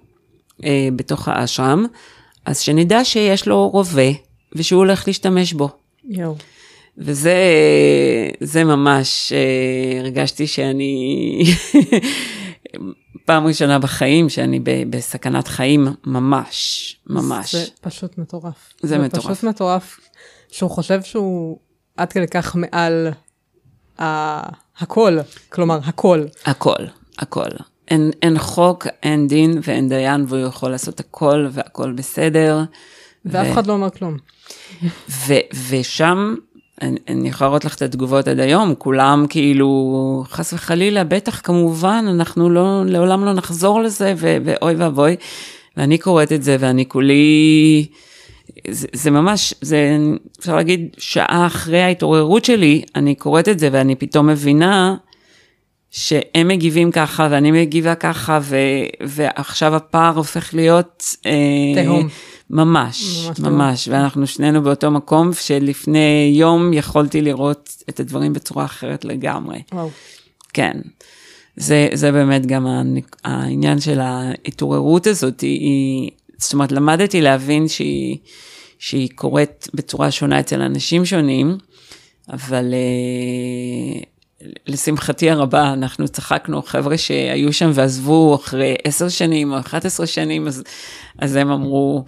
אה, 0.64 0.88
בתוך 0.96 1.28
האשרם, 1.28 1.86
אז 2.44 2.60
שנדע 2.60 3.04
שיש 3.04 3.48
לו 3.48 3.68
רובה 3.68 4.10
ושהוא 4.52 4.78
הולך 4.78 5.06
להשתמש 5.06 5.52
בו. 5.52 5.68
יואו. 6.04 6.36
וזה 6.98 7.36
זה 8.40 8.64
ממש, 8.64 9.32
הרגשתי 10.00 10.46
שאני 10.46 11.42
פעם 13.26 13.46
ראשונה 13.46 13.78
בחיים 13.78 14.28
שאני 14.28 14.60
בסכנת 14.90 15.48
חיים 15.48 15.88
ממש, 16.06 16.96
ממש. 17.06 17.54
זה 17.54 17.64
פשוט 17.80 18.18
מטורף. 18.18 18.72
זה, 18.82 18.88
זה 18.88 18.98
מטורף. 18.98 19.24
זה 19.24 19.34
פשוט 19.34 19.44
מטורף 19.44 20.00
שהוא 20.50 20.70
חושב 20.70 21.02
שהוא 21.02 21.58
עד 21.96 22.12
כדי 22.12 22.28
כך 22.28 22.56
מעל 22.56 23.08
ה... 24.00 24.42
הכל, 24.78 25.18
כלומר 25.48 25.78
הכל. 25.84 26.24
הכל, 26.44 26.84
הכל. 27.18 27.48
אין, 27.88 28.10
אין 28.22 28.38
חוק, 28.38 28.86
אין 29.02 29.28
דין 29.28 29.60
ואין 29.62 29.88
דיין 29.88 30.24
והוא 30.28 30.46
יכול 30.46 30.70
לעשות 30.70 31.00
הכל 31.00 31.48
והכל 31.52 31.92
בסדר. 31.92 32.64
ואף 33.24 33.46
ו... 33.46 33.52
אחד 33.52 33.66
לא 33.66 33.72
אומר 33.72 33.90
כלום. 33.90 34.16
ו, 35.08 35.34
ושם 35.68 36.34
אני, 36.82 36.96
אני 37.08 37.28
יכולה 37.28 37.50
לראות 37.50 37.64
לך 37.64 37.74
את 37.74 37.82
התגובות 37.82 38.28
עד 38.28 38.40
היום, 38.40 38.74
כולם 38.78 39.26
כאילו, 39.28 40.24
חס 40.28 40.52
וחלילה, 40.52 41.04
בטח, 41.04 41.40
כמובן, 41.44 42.04
אנחנו 42.08 42.50
לא, 42.50 42.82
לעולם 42.86 43.24
לא 43.24 43.32
נחזור 43.32 43.80
לזה, 43.80 44.14
ו, 44.16 44.36
ואוי 44.44 44.74
ואבוי. 44.74 45.16
ואני 45.76 45.98
קוראת 45.98 46.32
את 46.32 46.42
זה, 46.42 46.56
ואני 46.60 46.88
כולי, 46.88 47.86
זה, 48.70 48.86
זה 48.92 49.10
ממש, 49.10 49.54
זה, 49.60 49.96
אפשר 50.40 50.56
להגיד, 50.56 50.88
שעה 50.98 51.46
אחרי 51.46 51.82
ההתעוררות 51.82 52.44
שלי, 52.44 52.82
אני 52.96 53.14
קוראת 53.14 53.48
את 53.48 53.58
זה, 53.58 53.68
ואני 53.72 53.94
פתאום 53.94 54.26
מבינה 54.26 54.96
שהם 55.92 56.48
מגיבים 56.48 56.90
ככה, 56.90 57.28
ואני 57.30 57.50
מגיבה 57.50 57.94
ככה, 57.94 58.38
ו, 58.42 58.56
ועכשיו 59.00 59.76
הפער 59.76 60.16
הופך 60.16 60.54
להיות... 60.54 61.16
אה, 61.26 61.82
תהום. 61.84 62.08
ממש, 62.50 63.26
ממש, 63.26 63.40
ממש. 63.40 63.88
ואנחנו 63.88 64.26
שנינו 64.26 64.62
באותו 64.62 64.90
מקום 64.90 65.30
שלפני 65.32 66.32
יום 66.36 66.72
יכולתי 66.72 67.20
לראות 67.20 67.76
את 67.88 68.00
הדברים 68.00 68.32
בצורה 68.32 68.64
אחרת 68.64 69.04
לגמרי. 69.04 69.62
וואו. 69.72 69.90
כן. 70.52 70.80
זה, 71.56 71.88
זה 71.92 72.12
באמת 72.12 72.46
גם 72.46 72.66
העניין 73.24 73.80
של 73.80 74.00
ההתעוררות 74.00 75.06
הזאת, 75.06 75.40
היא, 75.40 76.10
זאת 76.38 76.52
אומרת, 76.52 76.72
למדתי 76.72 77.20
להבין 77.20 77.68
שהיא, 77.68 78.16
שהיא 78.78 79.08
קורית 79.14 79.68
בצורה 79.74 80.10
שונה 80.10 80.40
אצל 80.40 80.62
אנשים 80.62 81.04
שונים, 81.04 81.56
אבל 82.28 82.74
אה, 82.74 84.00
לשמחתי 84.66 85.30
הרבה, 85.30 85.72
אנחנו 85.72 86.08
צחקנו, 86.08 86.62
חבר'ה 86.62 86.98
שהיו 86.98 87.52
שם 87.52 87.70
ועזבו 87.74 88.34
אחרי 88.34 88.74
עשר 88.84 89.08
שנים 89.08 89.52
או 89.52 89.58
11 89.58 90.06
שנים, 90.06 90.46
אז, 90.46 90.62
אז 91.18 91.36
הם 91.36 91.50
אמרו, 91.50 92.04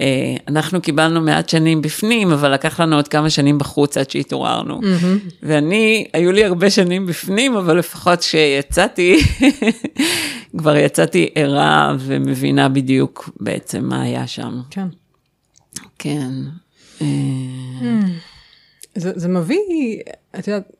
אה, 0.00 0.36
אנחנו 0.48 0.80
קיבלנו 0.80 1.20
מעט 1.20 1.48
שנים 1.48 1.82
בפנים, 1.82 2.32
אבל 2.32 2.54
לקח 2.54 2.80
לנו 2.80 2.96
עוד 2.96 3.08
כמה 3.08 3.30
שנים 3.30 3.58
בחוץ 3.58 3.96
עד 3.96 4.10
שהתעוררנו. 4.10 4.80
Mm-hmm. 4.80 5.32
ואני, 5.42 6.06
היו 6.12 6.32
לי 6.32 6.44
הרבה 6.44 6.70
שנים 6.70 7.06
בפנים, 7.06 7.56
אבל 7.56 7.78
לפחות 7.78 8.20
כשיצאתי, 8.20 9.20
כבר 10.58 10.76
יצאתי 10.76 11.28
ערה 11.34 11.96
ומבינה 11.98 12.68
בדיוק 12.68 13.30
בעצם 13.40 13.84
מה 13.84 14.02
היה 14.02 14.26
שם. 14.26 14.60
כן. 14.70 14.86
כן. 15.98 16.30
Mm. 17.00 17.04
זה, 18.94 19.12
זה 19.16 19.28
מביא, 19.28 20.00
את 20.38 20.48
יודעת, 20.48 20.72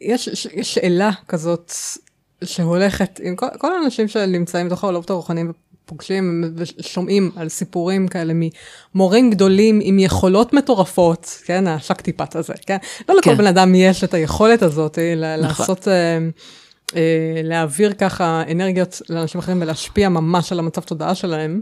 יש, 0.00 0.48
יש 0.52 0.74
שאלה 0.74 1.10
כזאת 1.28 1.72
שהולכת 2.44 3.20
עם 3.22 3.36
כל, 3.36 3.46
כל 3.58 3.72
האנשים 3.74 4.08
שנמצאים 4.08 4.66
בתוך 4.66 4.84
העולמות 4.84 5.10
הרוחניים 5.10 5.52
ופוגשים 5.84 6.54
ושומעים 6.56 7.30
על 7.36 7.48
סיפורים 7.48 8.08
כאלה 8.08 8.32
ממורים 8.94 9.30
גדולים 9.30 9.80
עם 9.82 9.98
יכולות 9.98 10.52
מטורפות, 10.52 11.38
כן, 11.44 11.66
השקטיפת 11.66 12.36
הזה, 12.36 12.52
כן? 12.66 12.76
לא 13.08 13.14
לכל 13.14 13.30
כן. 13.30 13.36
בן 13.36 13.46
אדם 13.46 13.74
יש 13.74 14.04
את 14.04 14.14
היכולת 14.14 14.62
הזאת 14.62 14.98
אה, 14.98 15.14
נכון. 15.38 15.48
לעשות... 15.48 15.88
אה, 15.88 16.18
להעביר 17.44 17.92
ככה 17.92 18.42
אנרגיות 18.50 19.02
לאנשים 19.08 19.38
אחרים 19.38 19.62
ולהשפיע 19.62 20.08
ממש 20.08 20.52
על 20.52 20.58
המצב 20.58 20.80
תודעה 20.80 21.14
שלהם. 21.14 21.60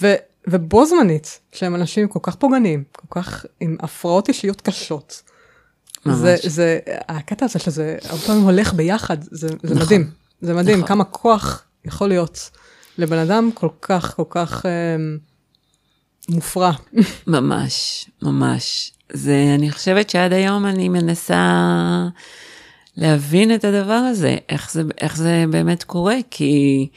ו, 0.00 0.14
ובו 0.46 0.86
זמנית, 0.86 1.40
כשהם 1.52 1.74
אנשים 1.74 2.08
כל 2.08 2.18
כך 2.22 2.34
פוגעניים, 2.34 2.84
כל 2.96 3.20
כך 3.20 3.46
עם 3.60 3.76
הפרעות 3.80 4.28
אישיות 4.28 4.60
קשות, 4.60 5.22
זה, 6.04 6.36
זה, 6.42 6.78
הקטע 7.08 7.44
הזה 7.44 7.58
שזה 7.58 7.96
הרבה 8.04 8.22
פעמים 8.22 8.42
הולך 8.42 8.74
ביחד, 8.74 9.16
זה, 9.22 9.48
זה 9.48 9.54
נכון, 9.62 9.76
מדהים. 9.76 10.10
זה 10.40 10.54
מדהים 10.54 10.76
נכון. 10.76 10.88
כמה 10.88 11.04
כוח 11.04 11.62
יכול 11.84 12.08
להיות 12.08 12.50
לבן 12.98 13.18
אדם 13.18 13.50
כל 13.54 13.68
כך, 13.82 14.14
כל 14.16 14.24
כך 14.30 14.66
אה, 14.66 14.96
מופרע. 16.28 16.72
ממש, 17.26 18.06
ממש. 18.22 18.92
זה, 19.12 19.52
אני 19.54 19.70
חושבת 19.70 20.10
שעד 20.10 20.32
היום 20.32 20.66
אני 20.66 20.88
מנסה 20.88 21.68
להבין 22.96 23.54
את 23.54 23.64
הדבר 23.64 23.92
הזה, 23.92 24.36
איך 24.48 24.72
זה, 24.72 24.82
איך 25.00 25.16
זה 25.16 25.44
באמת 25.50 25.84
קורה, 25.84 26.16
כי, 26.30 26.88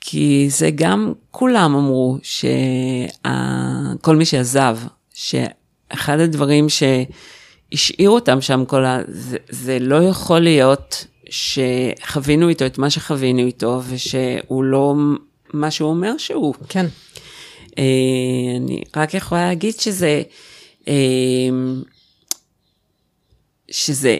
כי 0.00 0.46
זה 0.50 0.70
גם, 0.74 1.12
כולם 1.30 1.74
אמרו 1.74 2.18
שכל 2.22 4.16
מי 4.16 4.24
שעזב, 4.24 4.78
שאחד 5.14 6.20
הדברים 6.20 6.68
שהשאיר 7.70 8.10
אותם 8.10 8.40
שם 8.40 8.64
כל 8.64 8.84
ה... 8.84 9.00
זה, 9.08 9.36
זה 9.48 9.78
לא 9.78 10.02
יכול 10.02 10.40
להיות 10.40 11.06
שחווינו 11.30 12.48
איתו 12.48 12.66
את 12.66 12.78
מה 12.78 12.90
שחווינו 12.90 13.46
איתו, 13.46 13.80
ושהוא 13.88 14.64
לא 14.64 14.94
מה 15.52 15.70
שהוא 15.70 15.90
אומר 15.90 16.18
שהוא. 16.18 16.54
כן. 16.68 16.86
אה, 17.78 17.84
אני 18.56 18.82
רק 18.96 19.14
יכולה 19.14 19.46
להגיד 19.46 19.74
שזה, 19.80 20.22
אה, 20.88 20.94
שזה 23.70 24.16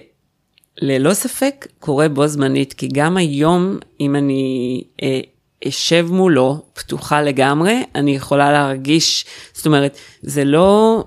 ללא 0.79 1.15
ספק 1.15 1.67
קורה 1.79 2.09
בו 2.09 2.27
זמנית, 2.27 2.73
כי 2.73 2.89
גם 2.93 3.17
היום, 3.17 3.79
אם 4.01 4.17
אני 4.17 4.83
אה, 5.03 5.21
אשב 5.69 6.07
מולו, 6.11 6.63
פתוחה 6.75 7.23
לגמרי, 7.23 7.83
אני 7.95 8.17
יכולה 8.17 8.53
להרגיש, 8.53 9.25
זאת 9.55 9.67
אומרת, 9.67 9.99
זה 10.23 10.45
לא, 10.45 11.05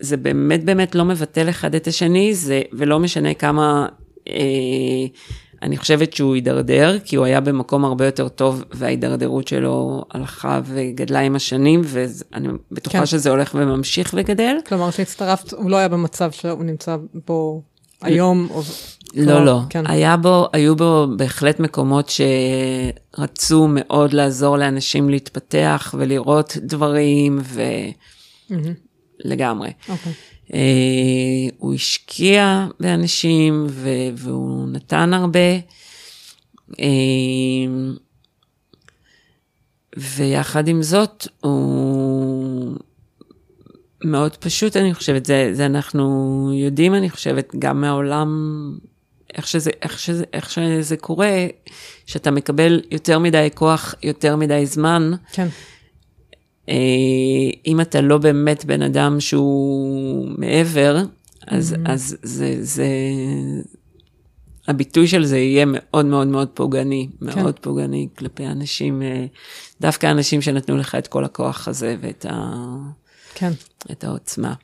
זה 0.00 0.16
באמת 0.16 0.64
באמת 0.64 0.94
לא 0.94 1.04
מבטל 1.04 1.48
אחד 1.48 1.74
את 1.74 1.86
השני, 1.86 2.34
זה, 2.34 2.62
ולא 2.72 2.98
משנה 2.98 3.34
כמה, 3.34 3.88
אה, 4.28 4.34
אני 5.62 5.76
חושבת 5.76 6.12
שהוא 6.12 6.34
הידרדר, 6.34 6.98
כי 7.04 7.16
הוא 7.16 7.24
היה 7.24 7.40
במקום 7.40 7.84
הרבה 7.84 8.06
יותר 8.06 8.28
טוב, 8.28 8.64
וההידרדרות 8.72 9.48
שלו 9.48 10.04
הלכה 10.10 10.60
וגדלה 10.64 11.20
עם 11.20 11.36
השנים, 11.36 11.80
ואני 11.84 12.48
בטוחה 12.70 12.98
כן. 12.98 13.06
שזה 13.06 13.30
הולך 13.30 13.54
וממשיך 13.58 14.14
וגדל. 14.16 14.56
כלומר, 14.66 14.90
כשהצטרפת, 14.90 15.52
הוא 15.52 15.70
לא 15.70 15.76
היה 15.76 15.88
במצב 15.88 16.30
שהוא 16.30 16.64
נמצא 16.64 16.96
בו 17.26 17.62
היום. 18.02 18.48
או... 18.50 18.62
לא, 19.16 19.44
לא. 19.44 19.60
כן. 19.70 19.86
היה 19.86 20.16
בו, 20.16 20.48
היו 20.52 20.76
בו 20.76 21.06
בהחלט 21.16 21.60
מקומות 21.60 22.12
שרצו 23.16 23.66
מאוד 23.70 24.12
לעזור 24.12 24.56
לאנשים 24.56 25.10
להתפתח 25.10 25.94
ולראות 25.98 26.56
דברים, 26.62 27.38
ו... 27.42 27.62
Mm-hmm. 28.50 28.52
Okay. 29.24 29.88
אוקיי. 29.88 30.12
Uh, 30.48 31.54
הוא 31.58 31.74
השקיע 31.74 32.66
באנשים 32.80 33.66
ו- 33.68 33.88
והוא 34.16 34.68
נתן 34.68 35.14
הרבה. 35.14 35.58
Uh, 36.72 36.74
ויחד 39.96 40.68
עם 40.68 40.82
זאת, 40.82 41.28
הוא 41.40 42.76
מאוד 44.04 44.36
פשוט, 44.36 44.76
אני 44.76 44.94
חושבת, 44.94 45.26
זה, 45.26 45.50
זה 45.52 45.66
אנחנו 45.66 46.50
יודעים, 46.54 46.94
אני 46.94 47.10
חושבת, 47.10 47.54
גם 47.58 47.80
מהעולם 47.80 48.28
איך 49.34 49.46
שזה, 49.46 49.70
איך 49.82 49.98
שזה, 49.98 50.24
איך 50.32 50.50
שזה 50.50 50.96
קורה, 50.96 51.46
שאתה 52.06 52.30
מקבל 52.30 52.80
יותר 52.90 53.18
מדי 53.18 53.48
כוח, 53.54 53.94
יותר 54.02 54.36
מדי 54.36 54.66
זמן. 54.66 55.12
כן. 55.32 55.48
אה, 56.68 56.74
אם 57.66 57.80
אתה 57.80 58.00
לא 58.00 58.18
באמת 58.18 58.64
בן 58.64 58.82
אדם 58.82 59.20
שהוא 59.20 60.28
מעבר, 60.38 60.98
אז, 61.46 61.72
mm-hmm. 61.72 61.90
אז 61.90 62.16
זה, 62.22 62.56
זה, 62.60 62.86
הביטוי 64.68 65.08
של 65.08 65.24
זה 65.24 65.38
יהיה 65.38 65.64
מאוד 65.68 66.06
מאוד 66.06 66.26
מאוד 66.26 66.48
פוגעני, 66.54 67.08
כן. 67.20 67.42
מאוד 67.42 67.58
פוגעני 67.58 68.08
כלפי 68.18 68.46
אנשים, 68.46 69.02
אה, 69.02 69.26
דווקא 69.80 70.10
אנשים 70.10 70.42
שנתנו 70.42 70.76
לך 70.76 70.94
את 70.94 71.06
כל 71.06 71.24
הכוח 71.24 71.68
הזה 71.68 71.96
ואת 72.00 72.26
ה, 72.28 72.54
כן. 73.34 73.52
את 73.90 74.04
העוצמה. 74.04 74.54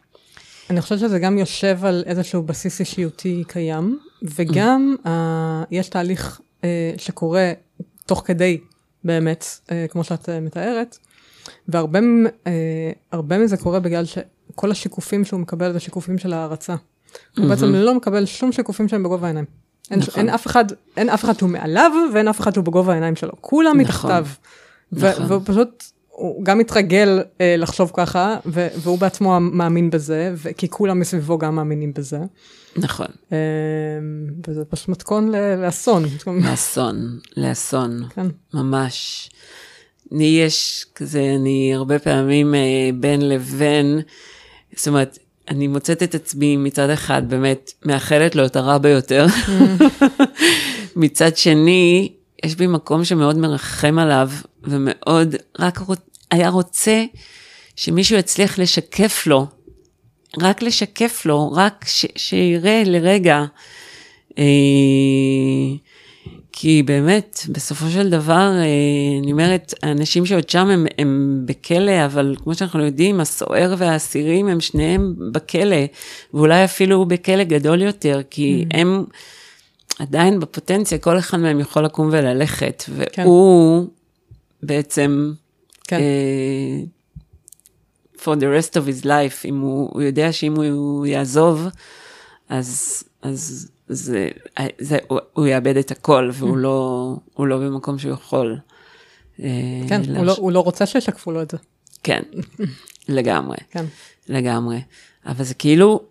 אני 0.70 0.80
חושבת 0.80 0.98
שזה 0.98 1.18
גם 1.18 1.38
יושב 1.38 1.78
על 1.82 2.02
איזשהו 2.06 2.42
בסיס 2.42 2.80
אישיותי 2.80 3.44
קיים, 3.48 3.98
וגם 4.22 4.96
uh, 5.04 5.08
יש 5.70 5.88
תהליך 5.88 6.40
uh, 6.60 6.64
שקורה 6.96 7.52
תוך 8.06 8.22
כדי, 8.24 8.60
באמת, 9.04 9.44
uh, 9.66 9.72
כמו 9.88 10.04
שאת 10.04 10.28
uh, 10.28 10.32
מתארת, 10.42 10.98
והרבה 11.68 11.98
uh, 13.12 13.38
מזה 13.38 13.56
קורה 13.56 13.80
בגלל 13.80 14.04
שכל 14.04 14.70
השיקופים 14.70 15.24
שהוא 15.24 15.40
מקבל 15.40 15.72
זה 15.72 15.80
שיקופים 15.80 16.18
של 16.18 16.32
הערצה. 16.32 16.74
הוא 17.38 17.48
בעצם 17.48 17.74
לא 17.74 17.94
מקבל 17.94 18.26
שום 18.26 18.52
שיקופים 18.52 18.88
שהם 18.88 19.02
בגובה 19.02 19.26
העיניים. 19.26 19.46
אין, 19.90 19.98
נכון. 19.98 20.14
אין 20.16 20.28
אף 20.28 20.46
אחד, 20.46 20.64
אין 20.96 21.08
אף 21.08 21.24
אחד 21.24 21.38
שהוא 21.38 21.50
מעליו 21.50 21.92
ואין 22.14 22.28
אף 22.28 22.40
אחד 22.40 22.54
שהוא 22.54 22.64
בגובה 22.64 22.92
העיניים 22.92 23.16
שלו, 23.16 23.32
כולם 23.40 23.80
נכון. 23.80 23.80
מתחתיו. 23.80 24.26
נכון. 24.92 25.24
והוא 25.28 25.42
פשוט 25.44 25.84
הוא 26.20 26.44
גם 26.44 26.58
מתרגל 26.58 27.22
אה, 27.40 27.54
לחשוב 27.58 27.90
ככה, 27.94 28.36
ו- 28.46 28.68
והוא 28.76 28.98
בעצמו 28.98 29.40
מאמין 29.40 29.90
בזה, 29.90 30.32
ו- 30.36 30.48
כי 30.56 30.68
כולם 30.68 31.00
מסביבו 31.00 31.38
גם 31.38 31.56
מאמינים 31.56 31.92
בזה. 31.94 32.18
נכון. 32.76 33.06
אה, 33.32 33.38
וזה 34.46 34.64
פשוט 34.64 34.88
מתכון 34.88 35.32
לאסון. 35.58 36.04
לאסון, 36.26 37.18
לאסון, 37.36 38.02
כן. 38.14 38.26
ממש. 38.54 39.30
לי 40.12 40.24
יש 40.24 40.86
כזה, 40.94 41.32
אני 41.40 41.72
הרבה 41.74 41.98
פעמים 41.98 42.54
אה, 42.54 42.90
בין 42.94 43.28
לבין, 43.28 44.00
זאת 44.76 44.88
אומרת, 44.88 45.18
אני 45.48 45.66
מוצאת 45.66 46.02
את 46.02 46.14
עצמי 46.14 46.56
מצד 46.56 46.90
אחד 46.90 47.22
באמת 47.28 47.72
מאחלת 47.84 48.34
לו 48.34 48.46
את 48.46 48.56
הרע 48.56 48.78
ביותר. 48.78 49.26
Mm. 49.26 49.84
מצד 50.96 51.36
שני, 51.36 52.12
יש 52.44 52.54
בי 52.54 52.66
מקום 52.66 53.04
שמאוד 53.04 53.36
מרחם 53.36 53.98
עליו, 53.98 54.30
ומאוד 54.64 55.34
רק 55.58 55.78
רוצ... 55.78 55.98
היה 56.30 56.48
רוצה 56.48 57.04
שמישהו 57.76 58.16
יצליח 58.16 58.58
לשקף 58.58 59.26
לו, 59.26 59.46
רק 60.38 60.62
לשקף 60.62 61.22
לו, 61.26 61.52
רק 61.52 61.84
ש... 61.88 62.06
שיראה 62.16 62.82
לרגע. 62.86 63.44
אה, 64.38 64.44
כי 66.52 66.82
באמת, 66.82 67.40
בסופו 67.48 67.90
של 67.90 68.10
דבר, 68.10 68.52
אה, 68.58 68.64
אני 69.22 69.32
אומרת, 69.32 69.74
האנשים 69.82 70.26
שעוד 70.26 70.50
שם 70.50 70.68
הם, 70.68 70.86
הם 70.98 71.42
בכלא, 71.44 72.04
אבל 72.04 72.34
כמו 72.42 72.54
שאנחנו 72.54 72.84
יודעים, 72.84 73.20
הסוער 73.20 73.74
והאסירים 73.78 74.48
הם 74.48 74.60
שניהם 74.60 75.14
בכלא, 75.32 75.76
ואולי 76.34 76.64
אפילו 76.64 77.04
בכלא 77.04 77.44
גדול 77.44 77.82
יותר, 77.82 78.20
כי 78.30 78.64
mm. 78.68 78.76
הם 78.76 79.04
עדיין 79.98 80.40
בפוטנציה, 80.40 80.98
כל 80.98 81.18
אחד 81.18 81.38
מהם 81.38 81.60
יכול 81.60 81.84
לקום 81.84 82.08
וללכת, 82.12 82.84
כן. 83.12 83.22
והוא 83.22 83.86
כן. 83.86 84.66
בעצם, 84.66 85.32
כן. 85.90 85.98
uh, 85.98 87.00
for 88.22 88.36
the 88.36 88.48
rest 88.58 88.76
of 88.76 88.86
his 88.86 89.04
life, 89.04 89.44
אם 89.44 89.60
הוא, 89.60 89.90
הוא 89.92 90.02
יודע 90.02 90.32
שאם 90.32 90.56
הוא 90.56 91.06
יעזוב, 91.06 91.66
אז, 92.48 93.02
אז 93.22 93.70
זה, 93.88 94.28
זה, 94.78 94.98
הוא, 95.08 95.18
הוא 95.32 95.46
יאבד 95.46 95.76
את 95.76 95.90
הכל, 95.90 96.30
והוא 96.32 96.56
mm. 96.56 96.58
לא, 96.58 97.16
הוא 97.34 97.46
לא 97.46 97.58
במקום 97.58 97.98
שהוא 97.98 98.12
יכול. 98.12 98.58
אה, 99.42 99.48
כן, 99.88 100.16
הוא, 100.16 100.24
לא, 100.24 100.34
הוא 100.38 100.52
לא 100.52 100.60
רוצה 100.60 100.86
שישקפו 100.86 101.32
לו 101.32 101.42
את 101.42 101.50
זה. 101.50 101.56
כן, 102.02 102.22
לגמרי. 103.08 103.56
כן. 103.70 103.84
לגמרי. 104.28 104.80
אבל 105.26 105.44
זה 105.44 105.54
כאילו, 105.54 106.02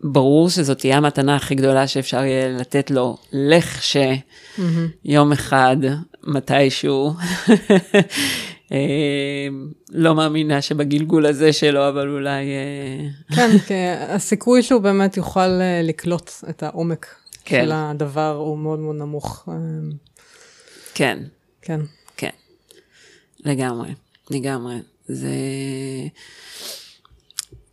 ברור 0.00 0.50
שזאת 0.50 0.78
תהיה 0.78 0.96
המתנה 0.96 1.36
הכי 1.36 1.54
גדולה 1.54 1.86
שאפשר 1.86 2.24
יהיה 2.24 2.48
לתת 2.48 2.90
לו, 2.90 3.16
לך 3.32 3.82
שיום 3.82 5.32
אחד, 5.32 5.76
מתישהו, 6.24 7.14
אה, 7.48 7.54
לא 9.90 10.14
מאמינה 10.14 10.62
שבגלגול 10.62 11.26
הזה 11.26 11.52
שלו, 11.52 11.88
אבל 11.88 12.08
אולי... 12.08 12.44
אה, 12.46 13.36
כן, 13.36 13.58
כי 13.66 13.74
הסיכוי 14.08 14.62
שהוא 14.62 14.80
באמת 14.80 15.16
יוכל 15.16 15.40
אה, 15.40 15.80
לקלוט 15.82 16.30
את 16.50 16.62
העומק 16.62 17.14
כן. 17.44 17.64
של 17.64 17.72
הדבר 17.72 18.36
הוא 18.36 18.58
מאוד 18.58 18.78
מאוד 18.78 18.96
נמוך. 18.96 19.48
כן. 20.94 21.18
כן. 21.62 21.80
כן. 22.16 22.30
לגמרי, 23.44 23.90
לגמרי. 24.30 24.76
זה... 25.06 25.28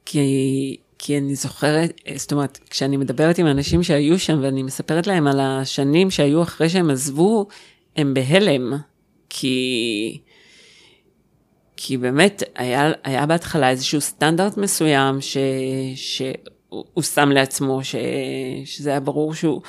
כי 0.06 0.78
כי 1.00 1.18
אני 1.18 1.36
זוכרת, 1.36 2.02
זאת 2.16 2.32
אומרת, 2.32 2.60
כשאני 2.70 2.98
מדברת 2.98 3.38
עם 3.38 3.48
אנשים 3.48 3.84
שהיו 3.84 4.20
שם 4.20 4.40
ואני 4.42 4.64
מספרת 4.64 5.08
להם 5.08 5.28
על 5.28 5.40
השנים 5.40 6.12
שהיו 6.12 6.44
אחרי 6.44 6.70
שהם 6.70 6.90
עזבו, 6.90 7.48
הם 7.96 8.14
בהלם, 8.14 8.74
כי... 9.30 10.22
כי 11.82 11.98
באמת 11.98 12.44
היה, 12.56 12.92
היה 13.04 13.26
בהתחלה 13.26 13.70
איזשהו 13.70 14.02
סטנדרט 14.02 14.58
מסוים 14.58 15.22
ש, 15.22 15.38
שהוא 15.96 17.04
שם 17.04 17.30
לעצמו, 17.32 17.84
ש, 17.84 17.96
שזה 18.66 18.90
היה 18.90 19.00
ברור 19.00 19.34
שהוא, 19.34 19.62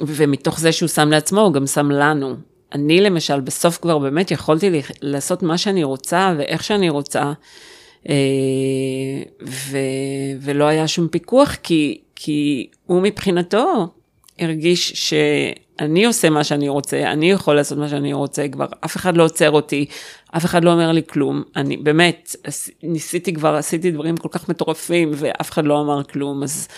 ומתוך 0.00 0.60
זה 0.60 0.72
שהוא 0.72 0.88
שם 0.88 1.08
לעצמו, 1.08 1.40
הוא 1.40 1.52
גם 1.52 1.66
שם 1.66 1.90
לנו. 1.90 2.34
אני 2.72 3.00
למשל, 3.00 3.40
בסוף 3.40 3.78
כבר 3.82 3.98
באמת 3.98 4.30
יכולתי 4.30 4.82
לעשות 5.02 5.42
מה 5.42 5.58
שאני 5.58 5.84
רוצה 5.84 6.34
ואיך 6.38 6.64
שאני 6.64 6.88
רוצה, 6.88 7.32
אה, 8.08 8.14
ו, 9.46 9.78
ולא 10.40 10.64
היה 10.64 10.88
שום 10.88 11.08
פיקוח, 11.08 11.56
כי, 11.62 12.00
כי 12.16 12.66
הוא 12.86 13.02
מבחינתו 13.02 13.88
הרגיש 14.38 15.14
שאני 15.80 16.04
עושה 16.04 16.30
מה 16.30 16.44
שאני 16.44 16.68
רוצה, 16.68 17.12
אני 17.12 17.30
יכול 17.30 17.56
לעשות 17.56 17.78
מה 17.78 17.88
שאני 17.88 18.12
רוצה, 18.12 18.48
כבר 18.48 18.66
אף 18.84 18.96
אחד 18.96 19.16
לא 19.16 19.24
עוצר 19.24 19.50
אותי, 19.50 19.86
אף 20.36 20.44
אחד 20.44 20.64
לא 20.64 20.72
אומר 20.72 20.92
לי 20.92 21.02
כלום. 21.08 21.42
אני 21.56 21.76
באמת, 21.76 22.36
ניסיתי 22.82 23.34
כבר, 23.34 23.54
עשיתי 23.54 23.90
דברים 23.90 24.16
כל 24.16 24.28
כך 24.32 24.48
מטורפים, 24.48 25.10
ואף 25.14 25.50
אחד 25.50 25.64
לא 25.64 25.80
אמר 25.80 26.04
כלום, 26.04 26.42
אז, 26.42 26.68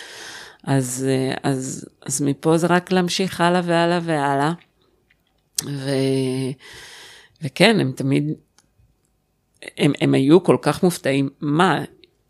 אז, 0.63 1.05
אז, 1.43 1.57
אז, 1.57 1.85
אז 2.05 2.21
מפה 2.21 2.57
זה 2.57 2.67
רק 2.67 2.91
להמשיך 2.91 3.41
הלאה 3.41 3.61
והלאה 3.65 3.99
והלאה. 4.03 4.51
ו, 5.65 5.89
וכן, 7.41 7.79
הם 7.79 7.91
תמיד, 7.95 8.23
הם, 9.77 9.93
הם 10.01 10.13
היו 10.13 10.43
כל 10.43 10.57
כך 10.61 10.83
מופתעים, 10.83 11.29
מה, 11.41 11.83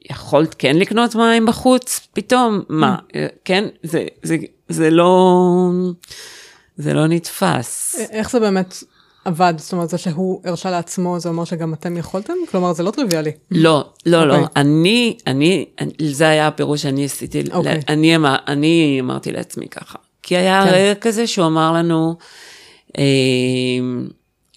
יכולת 0.09 0.55
כן 0.57 0.77
לקנות 0.77 1.15
מים 1.15 1.45
בחוץ 1.45 2.07
פתאום? 2.13 2.61
מה, 2.69 2.95
mm. 3.07 3.15
כן? 3.45 3.65
זה, 3.83 4.05
זה, 4.23 4.37
זה 4.69 4.89
לא, 4.89 5.69
זה 6.77 6.93
לא 6.93 7.07
נתפס. 7.07 7.95
איך 8.11 8.31
זה 8.31 8.39
באמת 8.39 8.83
עבד? 9.25 9.53
זאת 9.57 9.73
אומרת, 9.73 9.89
זה 9.89 9.97
שהוא 9.97 10.41
הרשה 10.45 10.71
לעצמו, 10.71 11.19
זה 11.19 11.29
אומר 11.29 11.45
שגם 11.45 11.73
אתם 11.73 11.97
יכולתם? 11.97 12.33
כלומר, 12.51 12.73
זה 12.73 12.83
לא 12.83 12.91
טריוויאלי. 12.91 13.31
לא, 13.51 13.89
לא, 14.05 14.21
okay. 14.21 14.25
לא. 14.25 14.33
אוקיי. 14.33 14.47
אני, 14.55 15.17
אני, 15.27 15.65
זה 16.11 16.29
היה 16.29 16.47
הפירוש 16.47 16.81
שאני 16.81 17.05
עשיתי, 17.05 17.41
okay. 17.41 17.53
אוקיי. 17.53 17.81
אני, 17.87 18.15
אני 18.47 18.97
אמרתי 18.99 19.31
לעצמי 19.31 19.67
ככה. 19.67 19.97
כי 20.23 20.37
היה 20.37 20.63
כן. 20.65 20.71
רגע 20.73 20.95
כזה 20.95 21.27
שהוא 21.27 21.47
אמר 21.47 21.71
לנו, 21.71 22.15
אה, 22.97 23.03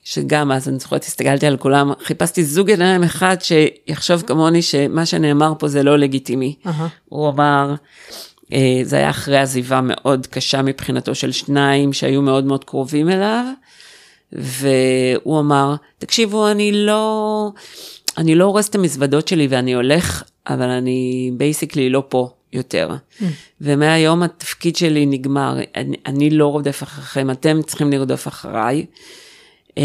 שגם 0.02 0.52
אז 0.52 0.68
אני 0.68 0.78
זוכרת, 0.78 1.04
הסתכלתי 1.04 1.46
על 1.46 1.56
כולם, 1.56 1.92
חיפשתי 2.02 2.44
זוג 2.44 2.70
עיניים 2.70 3.02
אחד 3.02 3.36
שיחשוב 3.40 4.22
כמוני 4.22 4.62
שמה 4.62 5.06
שנאמר 5.06 5.52
פה 5.58 5.68
זה 5.68 5.82
לא 5.82 5.98
לגיטימי. 5.98 6.56
Uh-huh. 6.64 6.70
הוא 7.04 7.28
אמר, 7.28 7.74
זה 8.82 8.96
היה 8.96 9.10
אחרי 9.10 9.38
עזיבה 9.38 9.80
מאוד 9.82 10.26
קשה 10.26 10.62
מבחינתו 10.62 11.14
של 11.14 11.32
שניים 11.32 11.92
שהיו 11.92 12.22
מאוד 12.22 12.44
מאוד 12.44 12.64
קרובים 12.64 13.08
אליו, 13.10 13.44
והוא 14.32 15.40
אמר, 15.40 15.74
תקשיבו, 15.98 16.50
אני 16.50 16.72
לא, 16.72 17.50
אני 18.18 18.34
לא 18.34 18.44
אורז 18.44 18.68
את 18.68 18.74
המזוודות 18.74 19.28
שלי 19.28 19.46
ואני 19.50 19.74
הולך, 19.74 20.22
אבל 20.46 20.68
אני 20.68 21.30
basically 21.36 21.90
לא 21.90 22.02
פה 22.08 22.30
יותר. 22.52 22.90
Mm. 22.90 23.24
ומהיום 23.60 24.22
התפקיד 24.22 24.76
שלי 24.76 25.06
נגמר, 25.06 25.58
אני, 25.76 25.96
אני 26.06 26.30
לא 26.30 26.46
רודף 26.46 26.82
אחריכם, 26.82 27.30
אתם 27.30 27.62
צריכים 27.62 27.90
לרדוף 27.90 28.28
אחריי. 28.28 28.86
אה, 29.78 29.84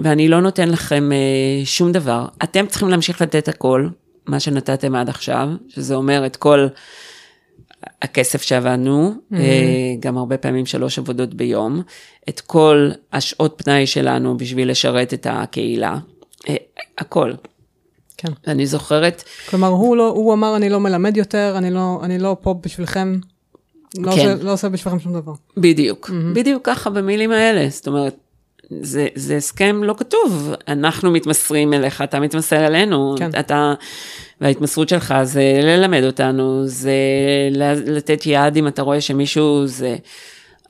ואני 0.00 0.28
לא 0.28 0.40
נותן 0.40 0.68
לכם 0.68 1.12
אה, 1.12 1.64
שום 1.64 1.92
דבר. 1.92 2.26
אתם 2.42 2.66
צריכים 2.66 2.88
להמשיך 2.88 3.22
לתת 3.22 3.48
הכל, 3.48 3.88
מה 4.30 4.40
שנתתם 4.40 4.94
עד 4.94 5.08
עכשיו, 5.08 5.48
שזה 5.68 5.94
אומר 5.94 6.26
את 6.26 6.36
כל 6.36 6.66
הכסף 8.02 8.42
שעבדנו, 8.42 9.12
mm-hmm. 9.32 9.36
גם 10.00 10.18
הרבה 10.18 10.36
פעמים 10.36 10.66
שלוש 10.66 10.98
עבודות 10.98 11.34
ביום, 11.34 11.82
את 12.28 12.40
כל 12.40 12.90
השעות 13.12 13.62
פנאי 13.64 13.86
שלנו 13.86 14.36
בשביל 14.36 14.70
לשרת 14.70 15.14
את 15.14 15.26
הקהילה, 15.30 15.98
הכל. 16.98 17.32
כן. 18.16 18.32
אני 18.46 18.66
זוכרת... 18.66 19.24
כלומר, 19.50 19.68
הוא, 19.68 19.96
לא, 19.96 20.08
הוא 20.08 20.34
אמר, 20.34 20.56
אני 20.56 20.68
לא 20.68 20.80
מלמד 20.80 21.16
יותר, 21.16 21.54
אני 21.58 21.70
לא, 21.70 22.00
אני 22.02 22.18
לא 22.18 22.36
פה 22.40 22.54
בשבילכם, 22.64 23.18
לא, 23.98 24.12
כן. 24.12 24.18
עושה, 24.18 24.34
לא 24.44 24.52
עושה 24.52 24.68
בשבילכם 24.68 25.00
שום 25.00 25.12
דבר. 25.12 25.32
בדיוק, 25.56 26.10
mm-hmm. 26.10 26.34
בדיוק 26.34 26.64
ככה 26.64 26.90
במילים 26.90 27.32
האלה, 27.32 27.68
זאת 27.70 27.86
אומרת, 27.86 28.16
זה, 28.70 29.08
זה 29.14 29.36
הסכם 29.36 29.84
לא 29.84 29.94
כתוב, 29.98 30.52
אנחנו 30.68 31.10
מתמסרים 31.10 31.72
אליך, 31.72 32.02
אתה 32.02 32.20
מתמסר 32.20 32.66
אלינו, 32.66 33.14
כן. 33.18 33.30
אתה, 33.40 33.74
וההתמסרות 34.40 34.88
שלך 34.88 35.14
זה 35.22 35.60
ללמד 35.62 36.02
אותנו, 36.04 36.66
זה 36.66 36.92
לתת 37.86 38.22
יד 38.26 38.56
אם 38.56 38.68
אתה 38.68 38.82
רואה 38.82 39.00
שמישהו 39.00 39.66
זה. 39.66 39.96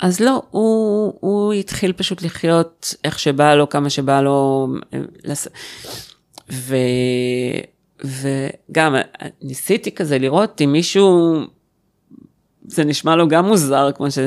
אז 0.01 0.21
לא, 0.21 0.43
הוא, 0.51 1.15
הוא 1.21 1.53
התחיל 1.53 1.93
פשוט 1.93 2.23
לחיות 2.23 2.95
איך 3.05 3.19
שבא 3.19 3.55
לו, 3.55 3.69
כמה 3.69 3.91
שבא 3.91 4.21
לו. 4.21 4.69
ו, 6.51 6.77
וגם 8.05 8.97
ניסיתי 9.43 9.95
כזה 9.95 10.19
לראות 10.19 10.61
אם 10.61 10.73
מישהו, 10.73 11.37
זה 12.67 12.85
נשמע 12.85 13.17
לו 13.17 13.29
גם 13.29 13.47
מוזר, 13.47 13.91
כמו 13.95 14.11
ש... 14.11 14.19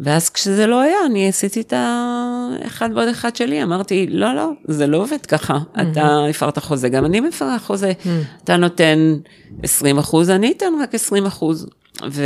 ואז 0.00 0.30
כשזה 0.30 0.66
לא 0.66 0.80
היה, 0.80 0.96
אני 1.06 1.28
עשיתי 1.28 1.60
את 1.60 1.72
האחד 1.76 2.88
ועוד 2.94 3.08
אחד 3.08 3.36
שלי, 3.36 3.62
אמרתי, 3.62 4.06
לא, 4.10 4.34
לא, 4.34 4.50
זה 4.64 4.86
לא 4.86 4.98
עובד 4.98 5.26
ככה. 5.26 5.54
Mm-hmm. 5.54 5.80
אתה 5.82 6.26
הפרת 6.30 6.58
חוזה, 6.58 6.88
גם 6.88 7.04
אני 7.04 7.20
מפרה 7.20 7.58
חוזה. 7.58 7.92
Mm-hmm. 7.92 8.44
אתה 8.44 8.56
נותן 8.56 9.16
20 9.62 9.98
אחוז, 9.98 10.30
אני 10.30 10.52
אתן 10.56 10.72
רק 10.82 10.94
20 10.94 11.26
אחוז. 11.26 11.66
ו... 12.10 12.24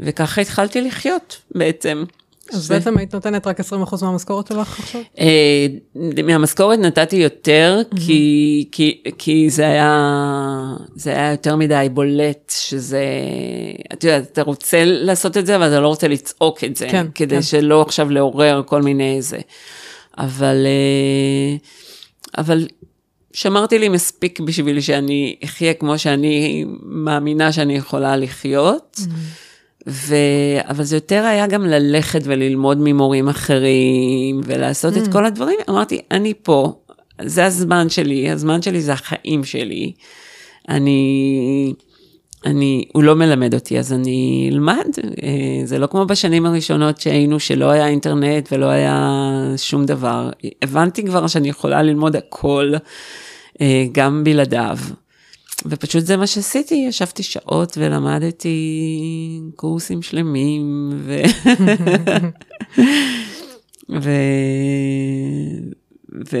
וככה 0.00 0.40
התחלתי 0.40 0.80
לחיות 0.80 1.40
בעצם. 1.54 2.04
אז 2.52 2.68
בעצם 2.68 2.98
היית 2.98 3.14
נותנת 3.14 3.46
רק 3.46 3.60
20% 3.60 3.64
מהמשכורת 4.02 4.46
שלך 4.46 4.78
עכשיו? 4.78 5.00
אה, 5.18 5.66
מהמשכורת 6.24 6.78
נתתי 6.78 7.16
יותר, 7.16 7.82
כי, 8.06 8.68
כי, 8.72 9.02
כי 9.18 9.50
זה 9.50 9.66
היה, 9.66 10.74
זה 10.94 11.10
היה 11.10 11.30
יותר 11.30 11.56
מדי 11.56 11.88
בולט, 11.92 12.52
שזה, 12.56 13.04
את 13.92 14.04
יודעת, 14.04 14.32
אתה 14.32 14.42
רוצה 14.42 14.84
לעשות 14.84 15.36
את 15.36 15.46
זה, 15.46 15.56
אבל 15.56 15.68
אתה 15.68 15.80
לא 15.80 15.88
רוצה 15.88 16.08
לצעוק 16.08 16.64
את 16.64 16.76
זה, 16.76 16.88
כן, 16.90 17.06
כדי 17.14 17.34
כן. 17.34 17.42
שלא 17.42 17.82
עכשיו 17.82 18.10
לעורר 18.10 18.62
כל 18.66 18.82
מיני 18.82 19.22
זה. 19.22 19.38
אבל, 20.18 20.66
אה, 20.66 21.56
אבל 22.38 22.66
שמרתי 23.32 23.78
לי 23.78 23.88
מספיק 23.88 24.40
בשביל 24.40 24.80
שאני 24.80 25.36
אחיה 25.44 25.74
כמו 25.74 25.98
שאני 25.98 26.64
מאמינה 26.82 27.52
שאני 27.52 27.76
יכולה 27.76 28.16
לחיות. 28.16 28.96
Mm-hmm. 29.00 29.45
ו... 29.86 30.14
אבל 30.68 30.84
זה 30.84 30.96
יותר 30.96 31.24
היה 31.24 31.46
גם 31.46 31.66
ללכת 31.66 32.20
וללמוד 32.24 32.78
ממורים 32.80 33.28
אחרים 33.28 34.40
ולעשות 34.44 34.94
mm. 34.94 34.98
את 34.98 35.12
כל 35.12 35.26
הדברים. 35.26 35.58
אמרתי, 35.70 36.00
אני 36.10 36.34
פה, 36.42 36.72
זה 37.22 37.46
הזמן 37.46 37.88
שלי, 37.88 38.30
הזמן 38.30 38.62
שלי 38.62 38.80
זה 38.80 38.92
החיים 38.92 39.44
שלי. 39.44 39.92
אני, 40.68 41.72
אני, 42.46 42.84
הוא 42.92 43.02
לא 43.02 43.14
מלמד 43.14 43.54
אותי, 43.54 43.78
אז 43.78 43.92
אני 43.92 44.48
אלמד. 44.52 44.88
אה, 45.22 45.60
זה 45.64 45.78
לא 45.78 45.86
כמו 45.86 46.06
בשנים 46.06 46.46
הראשונות 46.46 47.00
שהיינו, 47.00 47.40
שלא 47.40 47.70
היה 47.70 47.86
אינטרנט 47.86 48.48
ולא 48.52 48.66
היה 48.66 49.22
שום 49.56 49.86
דבר. 49.86 50.30
הבנתי 50.62 51.04
כבר 51.04 51.26
שאני 51.26 51.48
יכולה 51.48 51.82
ללמוד 51.82 52.16
הכל, 52.16 52.72
אה, 53.60 53.84
גם 53.92 54.24
בלעדיו. 54.24 54.78
ופשוט 55.70 56.04
זה 56.04 56.16
מה 56.16 56.26
שעשיתי, 56.26 56.74
ישבתי 56.88 57.22
שעות 57.22 57.78
ולמדתי 57.78 58.58
קורסים 59.56 60.02
שלמים, 60.02 60.90
ו... 60.94 61.22
ו... 64.02 64.10
ו... 66.32 66.36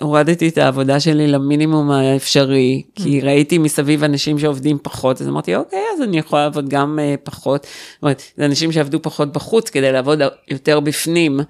הורדתי 0.00 0.48
את 0.48 0.58
העבודה 0.58 1.00
שלי 1.00 1.26
למינימום 1.26 1.90
האפשרי, 1.90 2.82
כי 2.94 3.20
mm. 3.20 3.24
ראיתי 3.24 3.58
מסביב 3.58 4.04
אנשים 4.04 4.38
שעובדים 4.38 4.78
פחות, 4.82 5.20
אז 5.20 5.28
אמרתי, 5.28 5.56
אוקיי, 5.56 5.82
אז 5.94 6.02
אני 6.02 6.18
יכולה 6.18 6.42
לעבוד 6.42 6.68
גם 6.68 6.98
uh, 6.98 7.20
פחות. 7.24 7.62
זאת 7.62 8.02
אומרת, 8.02 8.22
זה 8.36 8.44
אנשים 8.44 8.72
שעבדו 8.72 9.02
פחות 9.02 9.32
בחוץ 9.32 9.70
כדי 9.70 9.92
לעבוד 9.92 10.20
יותר 10.48 10.80
בפנים. 10.80 11.40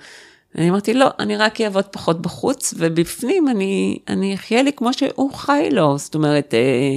אני 0.58 0.70
אמרתי, 0.70 0.94
לא, 0.94 1.06
אני 1.18 1.36
רק 1.36 1.60
אעבוד 1.60 1.84
פחות 1.84 2.22
בחוץ, 2.22 2.74
ובפנים 2.76 3.48
אני, 3.48 3.98
אני 4.08 4.34
אחיה 4.34 4.62
לי 4.62 4.72
כמו 4.72 4.92
שהוא 4.92 5.32
חי 5.32 5.68
לו. 5.72 5.98
זאת 5.98 6.14
אומרת, 6.14 6.54
אה, 6.54 6.96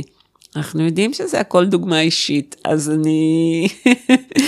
אנחנו 0.55 0.85
יודעים 0.85 1.13
שזה 1.13 1.39
הכל 1.39 1.65
דוגמה 1.65 2.01
אישית, 2.01 2.55
אז 2.63 2.89
אני... 2.89 3.67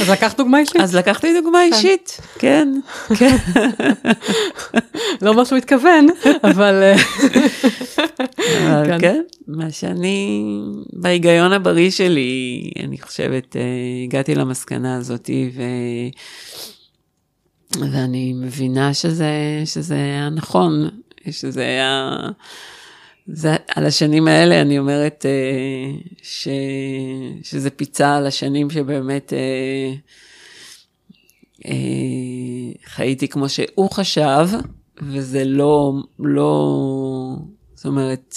אז 0.01 0.09
לקחת 0.09 0.37
דוגמה 0.37 0.59
אישית? 0.59 0.75
אז 0.75 0.95
לקחתי 0.95 1.41
דוגמה 1.41 1.59
כן. 1.69 1.75
אישית, 1.75 2.21
כן, 2.39 2.69
כן. 3.17 3.35
לא 5.21 5.33
מה 5.33 5.45
שהוא 5.45 5.57
התכוון, 5.57 6.07
אבל... 6.43 6.83
אה, 6.83 6.95
אבל 8.37 8.87
כן. 8.87 8.99
כן, 8.99 9.21
מה 9.47 9.71
שאני, 9.71 10.43
בהיגיון 10.93 11.53
הבריא 11.53 11.91
שלי, 11.91 12.61
אני 12.83 13.01
חושבת, 13.01 13.55
אה, 13.55 13.61
הגעתי 14.03 14.35
למסקנה 14.35 14.97
הזאתי, 14.97 15.51
ו... 15.55 15.61
ואני 17.77 18.33
מבינה 18.33 18.93
שזה, 18.93 19.61
שזה 19.65 19.95
היה 19.95 20.29
נכון, 20.29 20.89
שזה 21.31 21.61
היה, 21.61 22.17
זה, 23.27 23.55
על 23.75 23.85
השנים 23.85 24.27
האלה 24.27 24.61
אני 24.61 24.79
אומרת 24.79 25.25
אה, 25.25 25.99
ש, 26.21 26.47
שזה 27.43 27.69
פיצה 27.69 28.15
על 28.15 28.27
השנים 28.27 28.69
שבאמת 28.69 29.33
אה, 29.33 29.93
אה, 31.65 32.71
חייתי 32.85 33.27
כמו 33.27 33.49
שהוא 33.49 33.91
חשב, 33.91 34.47
וזה 35.01 35.45
לא, 35.45 35.93
לא, 36.19 37.35
זאת 37.75 37.85
אומרת, 37.85 38.35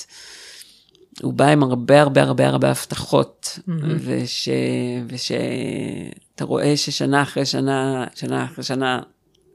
הוא 1.23 1.33
בא 1.33 1.49
עם 1.49 1.63
הרבה 1.63 2.01
הרבה 2.01 2.23
הרבה 2.23 2.47
הרבה 2.47 2.71
הבטחות, 2.71 3.59
mm-hmm. 3.59 3.73
וש, 3.99 4.49
ושאתה 5.09 6.45
רואה 6.45 6.77
ששנה 6.77 7.23
אחרי 7.23 7.47
שנה, 7.47 8.07
שנה 8.15 8.45
אחרי 8.45 8.65
שנה, 8.65 9.01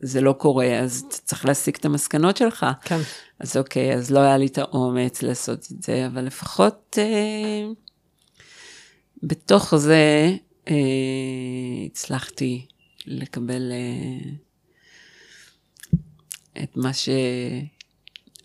זה 0.01 0.21
לא 0.21 0.33
קורה, 0.33 0.79
אז 0.79 1.05
צריך 1.09 1.45
להסיק 1.45 1.77
את 1.77 1.85
המסקנות 1.85 2.37
שלך. 2.37 2.65
כן. 2.81 2.99
אז 3.39 3.57
אוקיי, 3.57 3.93
אז 3.93 4.11
לא 4.11 4.19
היה 4.19 4.37
לי 4.37 4.45
את 4.45 4.57
האומץ 4.57 5.21
לעשות 5.21 5.59
את 5.71 5.83
זה, 5.83 6.07
אבל 6.07 6.21
לפחות 6.25 6.97
אה, 7.01 7.67
בתוך 9.23 9.75
זה 9.75 10.35
אה, 10.67 10.73
הצלחתי 11.85 12.65
לקבל 13.05 13.71
אה, 13.71 14.29
את 16.63 16.77
מה 16.77 16.93
ש... 16.93 17.09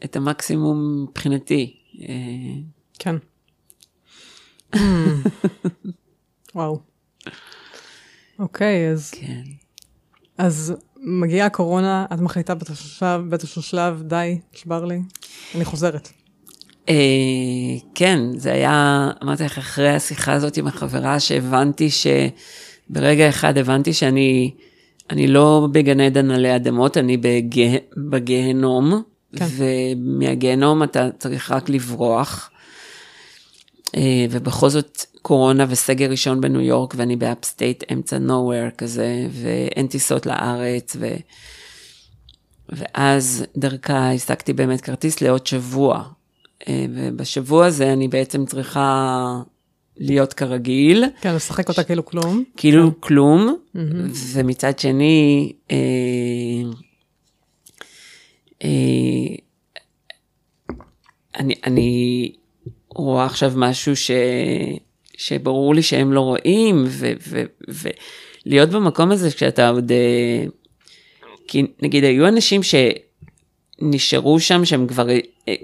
את 0.04 0.16
המקסימום 0.16 1.02
מבחינתי. 1.02 1.76
אה, 2.00 2.60
כן. 2.98 3.16
וואו. 6.54 6.80
אוקיי, 8.38 8.90
אז... 8.90 9.10
כן. 9.10 9.42
אז 10.38 10.74
מגיעה 11.02 11.46
הקורונה, 11.46 12.06
את 12.12 12.20
מחליטה 12.20 12.54
באיזשהו 13.28 13.62
שלב, 13.62 14.02
די, 14.02 14.38
נשבר 14.54 14.84
לי, 14.84 15.00
אני 15.54 15.64
חוזרת. 15.64 16.08
אה, 16.88 16.94
כן, 17.94 18.18
זה 18.36 18.52
היה, 18.52 19.10
אמרתי 19.22 19.44
לך, 19.44 19.58
אחרי 19.58 19.88
השיחה 19.88 20.32
הזאת 20.32 20.56
עם 20.56 20.66
החברה, 20.66 21.20
שהבנתי 21.20 21.90
ש... 21.90 22.06
ברגע 22.90 23.28
אחד 23.28 23.58
הבנתי 23.58 23.92
שאני 23.92 24.50
אני 25.10 25.26
לא 25.26 25.68
בגן 25.72 26.00
עדן 26.00 26.30
עלי 26.30 26.56
אדמות, 26.56 26.96
אני 26.96 27.16
בגה, 27.16 27.78
בגיהנום, 28.10 29.02
כן. 29.36 29.46
ומהגיהנום 29.56 30.82
אתה 30.82 31.08
צריך 31.18 31.50
רק 31.50 31.68
לברוח. 31.68 32.50
אה, 33.96 34.26
ובכל 34.30 34.68
זאת 34.68 35.00
קורונה 35.22 35.66
וסגר 35.68 36.10
ראשון 36.10 36.40
בניו 36.40 36.60
יורק, 36.60 36.94
ואני 36.96 37.16
ב 37.16 37.24
upstate, 37.24 37.84
אמצע 37.92 38.16
nowhere 38.16 38.76
כזה, 38.78 39.26
ואין 39.30 39.86
טיסות 39.86 40.26
לארץ, 40.26 40.96
ו... 41.00 41.08
ואז 42.68 43.44
דרכה 43.56 44.12
השגתי 44.12 44.52
באמת 44.52 44.80
כרטיס 44.80 45.20
לעוד 45.20 45.46
שבוע. 45.46 46.04
אה, 46.68 46.86
ובשבוע 46.94 47.66
הזה 47.66 47.92
אני 47.92 48.08
בעצם 48.08 48.46
צריכה 48.46 49.40
להיות 49.96 50.32
כרגיל. 50.32 51.04
כן, 51.20 51.34
לשחק 51.34 51.68
אותה 51.68 51.84
כאילו 51.84 52.04
כלום. 52.04 52.44
כאילו 52.56 52.90
כן. 52.94 53.00
כלום, 53.00 53.56
mm-hmm. 53.76 53.78
ומצד 54.32 54.78
שני, 54.78 55.52
אה, 55.70 55.76
אה, 58.64 58.68
אני, 61.36 61.54
אני 61.66 62.32
רואה 62.88 63.24
עכשיו 63.24 63.52
משהו 63.56 63.96
ש, 63.96 64.10
שברור 65.22 65.74
לי 65.74 65.82
שהם 65.82 66.12
לא 66.12 66.20
רואים, 66.20 66.84
ולהיות 68.46 68.70
במקום 68.70 69.10
הזה 69.10 69.30
כשאתה 69.30 69.68
עוד... 69.68 69.92
אה, 69.92 70.44
כי 71.48 71.66
נגיד 71.82 72.04
היו 72.04 72.28
אנשים 72.28 72.60
שנשארו 73.82 74.40
שם 74.40 74.64
שהם 74.64 74.86
כבר 74.86 75.08
אה, 75.10 75.54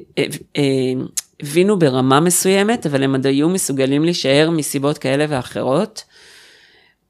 אה, 0.56 0.92
הבינו 1.40 1.78
ברמה 1.78 2.20
מסוימת, 2.20 2.86
אבל 2.86 3.02
הם 3.02 3.14
עוד 3.14 3.26
היו 3.26 3.48
מסוגלים 3.48 4.04
להישאר 4.04 4.50
מסיבות 4.50 4.98
כאלה 4.98 5.26
ואחרות. 5.28 6.04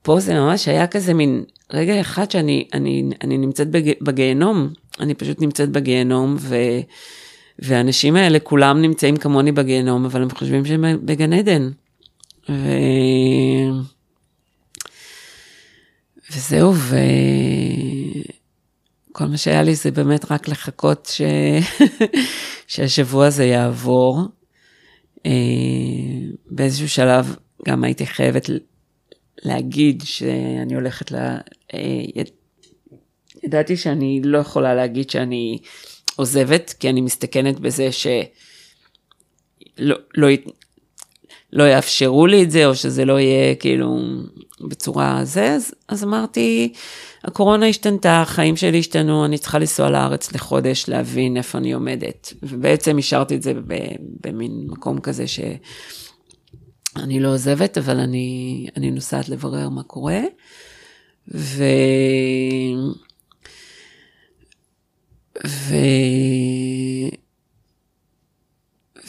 פה 0.03 0.21
זה 0.21 0.35
ממש 0.35 0.69
היה 0.69 0.87
כזה 0.87 1.15
מין 1.15 1.45
רגע 1.73 2.01
אחד 2.01 2.31
שאני 2.31 2.69
אני, 2.73 3.05
אני 3.25 3.39
נמצאת 3.39 3.71
בג, 3.71 3.93
בגיהנום, 4.01 4.69
אני 5.01 5.15
פשוט 5.15 5.41
נמצאת 5.41 5.69
בגיהנום, 5.69 6.37
ו, 6.39 6.57
והאנשים 7.59 8.17
האלה 8.17 8.39
כולם 8.39 8.83
נמצאים 8.83 9.17
כמוני 9.17 9.53
בגיהנום, 9.53 10.05
אבל 10.05 10.23
הם 10.23 10.31
חושבים 10.31 10.65
שהם 10.65 10.85
בגן 11.05 11.33
עדן. 11.33 11.71
ו... 12.49 12.69
וזהו, 16.31 16.73
וכל 19.11 19.25
מה 19.25 19.37
שהיה 19.37 19.63
לי 19.63 19.75
זה 19.75 19.91
באמת 19.91 20.33
רק 20.33 20.49
לחכות 20.49 21.07
ש... 21.07 21.21
שהשבוע 22.69 23.27
הזה 23.27 23.45
יעבור. 23.45 24.23
אה, 25.27 25.33
באיזשהו 26.47 26.89
שלב 26.89 27.37
גם 27.67 27.85
הייתי 27.85 28.07
חייבת 28.07 28.51
להגיד 29.45 30.03
שאני 30.05 30.75
הולכת 30.75 31.11
ל... 31.11 31.17
אה, 31.75 32.25
ידעתי 33.45 33.77
שאני 33.77 34.21
לא 34.25 34.39
יכולה 34.39 34.75
להגיד 34.75 35.11
שאני 35.11 35.59
עוזבת, 36.17 36.75
כי 36.81 36.89
אני 36.91 37.01
מסתכנת 37.01 37.61
בזה 37.61 37.93
שלא 37.93 38.25
לא, 40.15 40.29
לא 41.53 41.65
יאפשרו 41.65 42.27
לי 42.27 42.43
את 42.43 42.51
זה, 42.51 42.67
או 42.67 42.75
שזה 42.75 43.05
לא 43.05 43.21
יהיה 43.21 43.55
כאילו 43.55 43.99
בצורה 44.61 45.21
זה, 45.25 45.53
אז, 45.53 45.75
אז 45.89 46.05
אמרתי, 46.05 46.73
הקורונה 47.25 47.67
השתנתה, 47.67 48.23
החיים 48.23 48.57
שלי 48.57 48.79
השתנו, 48.79 49.25
אני 49.25 49.39
צריכה 49.39 49.59
לנסוע 49.59 49.91
לארץ 49.91 50.33
לחודש 50.33 50.89
להבין 50.89 51.37
איפה 51.37 51.59
אני 51.59 51.73
עומדת. 51.73 52.33
ובעצם 52.43 52.99
השארתי 52.99 53.37
את 53.37 53.43
זה 53.43 53.53
במין 54.25 54.67
מקום 54.67 55.01
כזה 55.01 55.25
שאני 55.27 57.21
לא 57.21 57.35
עוזבת, 57.35 57.79
אבל 57.79 57.99
אני, 57.99 58.67
אני 58.77 58.91
נוסעת 58.91 59.29
לברר 59.29 59.69
מה 59.69 59.83
קורה. 59.83 60.21
ו... 61.35 61.65
ו... 65.47 65.75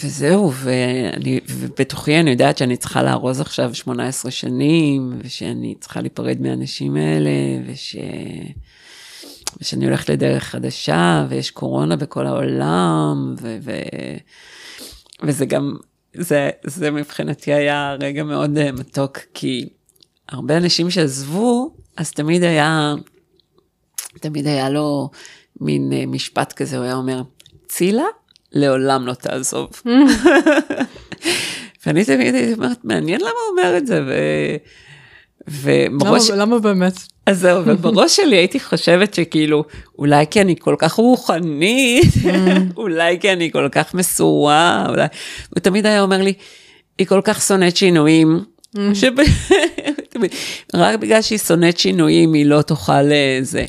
וזהו, 0.03 0.51
ואני, 0.53 1.39
ובתוכי 1.49 2.19
אני 2.19 2.31
יודעת 2.31 2.57
שאני 2.57 2.77
צריכה 2.77 3.03
לארוז 3.03 3.41
עכשיו 3.41 3.75
18 3.75 4.31
שנים, 4.31 5.19
ושאני 5.23 5.75
צריכה 5.79 6.01
להיפרד 6.01 6.41
מהאנשים 6.41 6.95
האלה, 6.95 7.29
וש... 7.67 7.95
ושאני 9.61 9.85
הולכת 9.85 10.09
לדרך 10.09 10.43
חדשה, 10.43 11.25
ויש 11.29 11.51
קורונה 11.51 11.95
בכל 11.95 12.27
העולם, 12.27 13.35
ו... 13.41 13.57
ו... 13.61 13.71
וזה 15.23 15.45
גם, 15.45 15.75
זה, 16.13 16.49
זה 16.63 16.91
מבחינתי 16.91 17.53
היה 17.53 17.95
רגע 17.99 18.23
מאוד 18.23 18.57
אה, 18.57 18.71
מתוק, 18.71 19.17
כי 19.33 19.69
הרבה 20.29 20.57
אנשים 20.57 20.91
שעזבו, 20.91 21.75
אז 21.97 22.11
תמיד 22.11 22.43
היה, 22.43 22.93
תמיד 24.19 24.47
היה 24.47 24.69
לו 24.69 25.09
מין 25.61 25.93
אה, 25.93 26.05
משפט 26.05 26.53
כזה, 26.53 26.77
הוא 26.77 26.85
היה 26.85 26.95
אומר, 26.95 27.21
צילה, 27.67 28.05
לעולם 28.51 29.07
לא 29.07 29.13
תעזוב. 29.13 29.69
ואני 31.85 32.05
תמיד 32.05 32.35
הייתי 32.35 32.53
אומרת, 32.53 32.77
מעניין 32.83 33.21
למה 33.21 33.29
הוא 33.29 33.57
אומר 33.57 33.77
את 33.77 33.87
זה, 33.87 34.01
ו... 34.07 34.13
ובראש... 35.47 36.29
למה, 36.29 36.41
למה 36.41 36.59
באמת? 36.59 36.93
אז 37.25 37.39
זהו, 37.39 37.63
ובראש 37.65 38.15
שלי 38.15 38.35
הייתי 38.35 38.59
חושבת 38.59 39.13
שכאילו, 39.13 39.63
אולי 39.99 40.25
כי 40.31 40.41
אני 40.41 40.55
כל 40.59 40.75
כך 40.79 40.93
רוחנית, 40.93 42.03
mm. 42.23 42.29
אולי 42.77 43.19
כי 43.19 43.33
אני 43.33 43.51
כל 43.51 43.69
כך 43.71 43.93
מסורה, 43.93 44.85
אולי... 44.89 45.07
הוא 45.49 45.59
תמיד 45.59 45.85
היה 45.85 46.01
אומר 46.01 46.21
לי, 46.21 46.33
היא 46.97 47.07
כל 47.07 47.21
כך 47.23 47.41
שונאת 47.41 47.77
שינויים, 47.77 48.39
mm. 48.75 48.79
שב... 48.93 49.11
רק 50.73 50.99
בגלל 50.99 51.21
שהיא 51.21 51.39
שונאת 51.39 51.79
שינויים, 51.79 52.33
היא 52.33 52.45
לא 52.45 52.61
תוכל 52.61 53.01
לזה. 53.01 53.65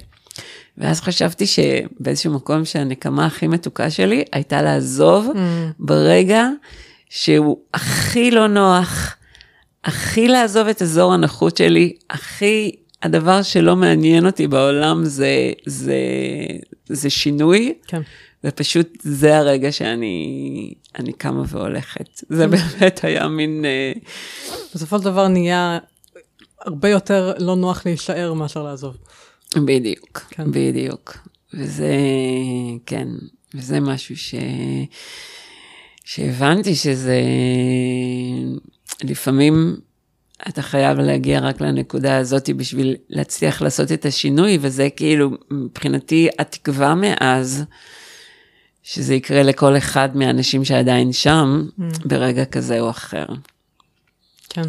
ואז 0.80 1.00
חשבתי 1.00 1.46
שבאיזשהו 1.46 2.34
מקום 2.34 2.64
שהנקמה 2.64 3.26
הכי 3.26 3.46
מתוקה 3.46 3.90
שלי 3.90 4.24
הייתה 4.32 4.62
לעזוב 4.62 5.26
mm. 5.26 5.38
ברגע 5.78 6.48
שהוא 7.08 7.58
הכי 7.74 8.30
לא 8.30 8.46
נוח, 8.46 9.16
הכי 9.84 10.28
לעזוב 10.28 10.68
את 10.68 10.82
אזור 10.82 11.14
הנוחות 11.14 11.56
שלי, 11.56 11.92
הכי, 12.10 12.72
הדבר 13.02 13.42
שלא 13.42 13.76
מעניין 13.76 14.26
אותי 14.26 14.46
בעולם 14.46 15.04
זה, 15.04 15.52
זה, 15.66 15.96
זה 16.88 17.10
שינוי. 17.10 17.74
כן. 17.86 18.00
ופשוט 18.44 18.88
זה 19.02 19.38
הרגע 19.38 19.72
שאני 19.72 20.74
אני 20.98 21.12
קמה 21.12 21.42
והולכת. 21.48 22.20
זה 22.28 22.44
mm. 22.44 22.48
באמת 22.48 23.04
היה 23.04 23.28
מין... 23.28 23.64
אה, 23.64 23.92
בסופו 24.74 24.98
של 24.98 25.04
דבר 25.04 25.28
נהיה 25.28 25.78
הרבה 26.60 26.88
יותר 26.88 27.32
לא 27.38 27.56
נוח 27.56 27.86
להישאר 27.86 28.32
מאשר 28.32 28.62
לעזוב. 28.62 28.96
בדיוק, 29.56 30.18
כן. 30.30 30.50
בדיוק. 30.50 31.16
וזה, 31.54 31.94
כן, 32.86 33.08
וזה 33.54 33.80
משהו 33.80 34.16
ש... 34.16 34.34
שהבנתי 36.04 36.74
שזה 36.74 37.20
לפעמים 39.04 39.76
אתה 40.48 40.62
חייב 40.62 40.98
להגיע 40.98 41.40
רק 41.40 41.60
לנקודה 41.60 42.16
הזאת 42.16 42.50
בשביל 42.50 42.96
להצליח 43.10 43.62
לעשות 43.62 43.92
את 43.92 44.04
השינוי, 44.04 44.58
וזה 44.60 44.88
כאילו 44.96 45.30
מבחינתי 45.50 46.28
התקווה 46.38 46.94
מאז, 46.94 47.64
שזה 48.82 49.14
יקרה 49.14 49.42
לכל 49.42 49.76
אחד 49.76 50.16
מהאנשים 50.16 50.64
שעדיין 50.64 51.12
שם, 51.12 51.68
Mm. 51.78 51.82
ברגע 52.04 52.44
כזה 52.44 52.80
או 52.80 52.90
אחר. 52.90 53.26
כן. 54.48 54.68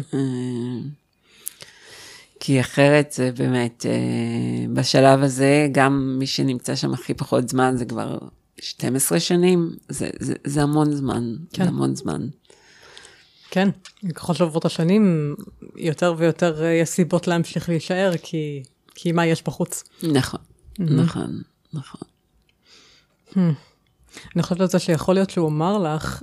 כי 2.44 2.60
אחרת 2.60 3.12
זה 3.12 3.30
באמת, 3.36 3.86
אה, 3.86 4.66
בשלב 4.72 5.22
הזה, 5.22 5.68
גם 5.72 6.16
מי 6.18 6.26
שנמצא 6.26 6.74
שם 6.74 6.94
הכי 6.94 7.14
פחות 7.14 7.48
זמן, 7.48 7.74
זה 7.76 7.84
כבר 7.84 8.18
12 8.60 9.20
שנים, 9.20 9.70
זה, 9.88 10.10
זה, 10.20 10.34
זה 10.44 10.62
המון 10.62 10.92
זמן, 10.92 11.34
כן. 11.52 11.64
זה 11.64 11.68
המון 11.68 11.94
זמן. 11.94 12.28
כן, 13.50 13.68
ככל 14.14 14.34
שעוברות 14.34 14.64
השנים, 14.64 15.34
יותר 15.76 16.14
ויותר 16.18 16.64
אה, 16.64 16.68
יש 16.68 16.88
סיבות 16.88 17.26
להמשיך 17.26 17.68
להישאר, 17.68 18.12
כי, 18.22 18.62
כי 18.94 19.12
מה 19.12 19.26
יש 19.26 19.42
בחוץ. 19.42 19.84
נכון, 20.02 20.40
נכון, 20.78 21.42
נכון. 21.72 22.00
אני 24.36 24.42
חושבת 24.42 24.60
על 24.60 24.68
זה 24.68 24.78
שיכול 24.78 25.14
להיות 25.14 25.30
שהוא 25.30 25.48
אמר 25.48 25.78
לך 25.78 26.22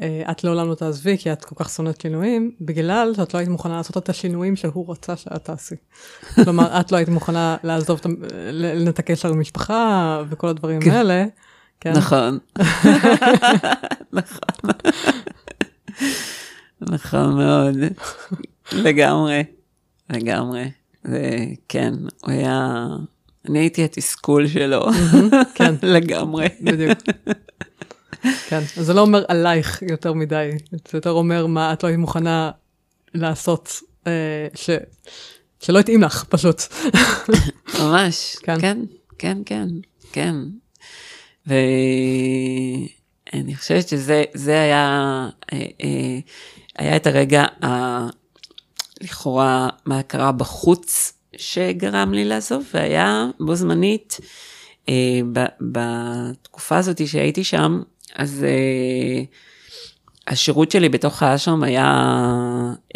שאת 0.00 0.44
לעולם 0.44 0.68
לא 0.68 0.74
תעזבי, 0.74 1.18
כי 1.18 1.32
את 1.32 1.44
כל 1.44 1.54
כך 1.54 1.70
שונאת 1.70 2.00
שינויים, 2.00 2.50
בגלל 2.60 3.12
שאת 3.16 3.34
לא 3.34 3.38
היית 3.38 3.48
מוכנה 3.48 3.76
לעשות 3.76 3.96
את 3.96 4.08
השינויים 4.08 4.56
שהוא 4.56 4.92
רצה 4.92 5.16
שאת 5.16 5.44
תעשי. 5.44 5.74
כלומר, 6.44 6.80
את 6.80 6.92
לא 6.92 6.96
היית 6.96 7.08
מוכנה 7.08 7.56
לעזוב, 7.64 8.00
את 8.00 8.06
לנתק 8.52 9.10
קשר 9.10 9.28
עם 9.28 9.40
משפחה 9.40 10.22
וכל 10.28 10.48
הדברים 10.48 10.80
האלה. 10.90 11.24
כן. 11.80 11.92
נכון. 11.92 12.38
נכון. 14.12 14.70
נכון 16.80 17.36
מאוד. 17.36 17.76
לגמרי. 18.72 19.44
לגמרי. 20.10 20.70
זה, 21.04 21.38
כן, 21.68 21.92
הוא 22.22 22.32
היה... 22.32 22.86
אני 23.48 23.58
הייתי 23.58 23.84
התסכול 23.84 24.46
שלו. 24.46 24.86
כן. 25.54 25.74
לגמרי. 25.96 26.48
בדיוק. 26.60 26.98
כן, 28.48 28.60
אז 28.76 28.86
זה 28.86 28.94
לא 28.94 29.00
אומר 29.00 29.24
עלייך 29.28 29.82
יותר 29.82 30.12
מדי, 30.12 30.50
זה 30.88 30.98
יותר 30.98 31.10
אומר 31.10 31.46
מה 31.46 31.72
את 31.72 31.82
לא 31.82 31.88
היית 31.88 32.00
מוכנה 32.00 32.50
לעשות, 33.14 33.80
אה, 34.06 34.46
ש... 34.54 34.70
שלא 35.60 35.78
התאים 35.78 36.02
לך, 36.02 36.24
פשוט. 36.28 36.62
ממש. 37.80 38.36
כן. 38.42 38.60
כן, 38.60 38.78
כן, 39.18 39.38
כן, 39.46 39.68
כן. 40.12 40.34
ואני 41.46 41.58
חושבת 43.56 43.88
שזה 43.88 44.24
זה 44.34 44.60
היה, 44.60 45.28
אה, 45.52 45.66
אה, 45.82 46.18
היה 46.78 46.96
את 46.96 47.06
הרגע 47.06 47.44
ה... 47.64 48.06
לכאורה 49.00 49.68
מה 49.86 50.02
קרה 50.02 50.32
בחוץ 50.32 51.12
שגרם 51.36 52.12
לי 52.12 52.24
לעזוב, 52.24 52.64
והיה 52.74 53.26
בו 53.40 53.54
זמנית, 53.54 54.20
אה, 54.88 55.20
ב, 55.32 55.44
בתקופה 55.60 56.76
הזאת 56.76 57.08
שהייתי 57.08 57.44
שם, 57.44 57.82
אז 58.14 58.44
אה, 58.44 59.22
השירות 60.26 60.70
שלי 60.70 60.88
בתוך 60.88 61.22
האשרם 61.22 61.62
היה 61.62 61.84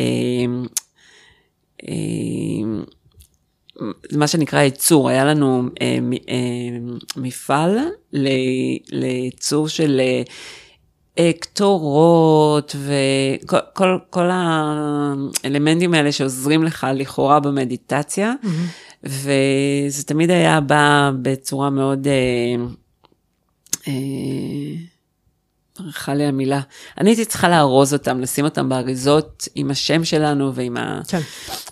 אה, 0.00 0.04
אה, 1.88 1.94
מה 4.12 4.26
שנקרא 4.26 4.60
ייצור, 4.60 5.08
היה 5.08 5.24
לנו 5.24 5.62
אה, 5.82 5.98
אה, 6.28 6.78
מפעל 7.16 7.78
ל- 8.12 8.28
לייצור 8.90 9.68
של 9.68 10.00
אה, 11.18 11.30
קטורות 11.40 12.76
וכל 12.78 13.56
כל, 13.72 13.98
כל 14.10 14.28
האלמנטים 14.32 15.94
האלה 15.94 16.12
שעוזרים 16.12 16.64
לך 16.64 16.86
לכאורה 16.94 17.40
במדיטציה, 17.40 18.32
וזה 19.04 20.04
תמיד 20.06 20.30
היה 20.30 20.60
בא 20.60 21.10
בצורה 21.22 21.70
מאוד... 21.70 22.06
אה, 22.06 22.64
אה, 23.88 23.92
ברכה 25.80 26.14
לי 26.14 26.24
המילה. 26.24 26.60
אני 26.98 27.10
הייתי 27.10 27.24
צריכה 27.24 27.48
לארוז 27.48 27.92
אותם, 27.92 28.20
לשים 28.20 28.44
אותם 28.44 28.68
באריזות 28.68 29.48
עם 29.54 29.70
השם 29.70 30.04
שלנו 30.04 30.54
ועם 30.54 30.76
ה... 30.76 31.00
כן. 31.08 31.20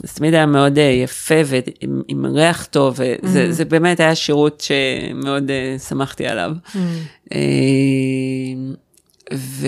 זה 0.03 0.15
תמיד 0.15 0.35
היה 0.35 0.47
מאוד 0.47 0.79
אה, 0.79 0.85
יפה 0.85 1.35
ועם 1.47 2.03
עם 2.09 2.27
ריח 2.27 2.65
טוב, 2.65 2.99
וזה 2.99 3.53
זה 3.53 3.65
באמת 3.65 4.01
היה 4.01 4.15
שירות 4.15 4.61
שמאוד 4.61 5.51
אה, 5.51 5.77
שמחתי 5.79 6.27
עליו. 6.27 6.53
אה, 7.33 7.39
ו... 9.35 9.67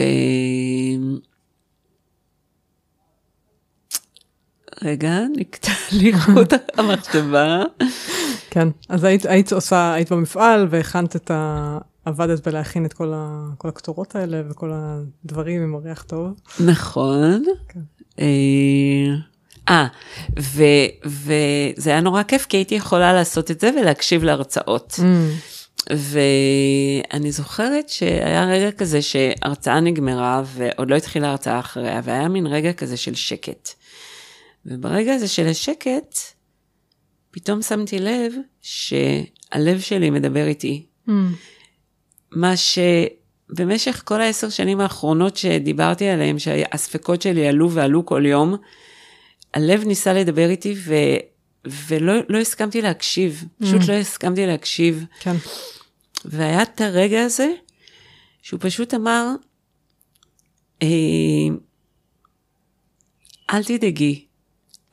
רגע, 4.84 5.18
נקטע 5.36 5.72
לי 5.92 6.12
חוט 6.12 6.52
המחשבה. 6.78 7.62
כן, 8.50 8.68
אז 8.88 9.04
היית, 9.04 9.26
היית 9.26 9.52
עושה, 9.52 9.92
היית 9.92 10.12
במפעל 10.12 10.66
והכנת 10.70 11.16
את 11.16 11.30
ה... 11.30 11.78
עבדת 12.04 12.48
בלהכין 12.48 12.84
את 12.84 12.92
כל, 12.92 13.12
ה... 13.14 13.48
כל 13.58 13.68
הקטורות 13.68 14.16
האלה 14.16 14.42
וכל 14.50 14.72
הדברים 14.74 15.62
עם 15.62 15.74
הריח 15.74 16.02
טוב. 16.02 16.40
נכון. 16.60 17.44
כן. 17.68 17.80
אה, 18.18 19.14
אה, 19.68 19.86
וזה 21.06 21.90
היה 21.90 22.00
נורא 22.00 22.22
כיף, 22.22 22.46
כי 22.46 22.56
הייתי 22.56 22.74
יכולה 22.74 23.12
לעשות 23.12 23.50
את 23.50 23.60
זה 23.60 23.70
ולהקשיב 23.80 24.24
להרצאות. 24.24 25.00
ואני 25.90 27.32
זוכרת 27.32 27.88
שהיה 27.88 28.44
רגע 28.44 28.72
כזה 28.72 29.02
שהרצאה 29.02 29.80
נגמרה 29.80 30.42
ועוד 30.46 30.90
לא 30.90 30.96
התחילה 30.96 31.30
הרצאה 31.30 31.60
אחריה, 31.60 32.00
והיה 32.04 32.28
מין 32.28 32.46
רגע 32.46 32.72
כזה 32.72 32.96
של 32.96 33.14
שקט. 33.14 33.68
וברגע 34.66 35.14
הזה 35.14 35.28
של 35.28 35.46
השקט, 35.46 36.16
פתאום 37.30 37.62
שמתי 37.62 37.98
לב 37.98 38.32
שהלב 38.62 39.80
שלי 39.80 40.10
מדבר 40.10 40.46
איתי. 40.46 40.86
מה 42.32 42.52
שבמשך 42.56 44.02
כל 44.04 44.20
העשר 44.20 44.48
שנים 44.48 44.80
האחרונות 44.80 45.36
שדיברתי 45.36 46.08
עליהם, 46.08 46.38
שהספקות 46.38 47.22
שלי 47.22 47.48
עלו 47.48 47.70
ועלו 47.72 48.06
כל 48.06 48.26
יום, 48.26 48.56
הלב 49.54 49.84
ניסה 49.84 50.12
לדבר 50.12 50.50
איתי 50.50 50.74
ו... 50.84 50.94
ולא 51.64 52.12
לא 52.28 52.38
הסכמתי 52.38 52.82
להקשיב, 52.82 53.44
פשוט 53.62 53.88
לא 53.88 53.92
הסכמתי 53.92 54.46
להקשיב. 54.46 55.04
כן. 55.20 55.36
והיה 56.24 56.62
את 56.62 56.80
הרגע 56.80 57.22
הזה, 57.22 57.48
שהוא 58.42 58.60
פשוט 58.62 58.94
אמר, 58.94 59.26
אה, 60.82 60.88
אל 63.50 63.64
תדאגי, 63.64 64.24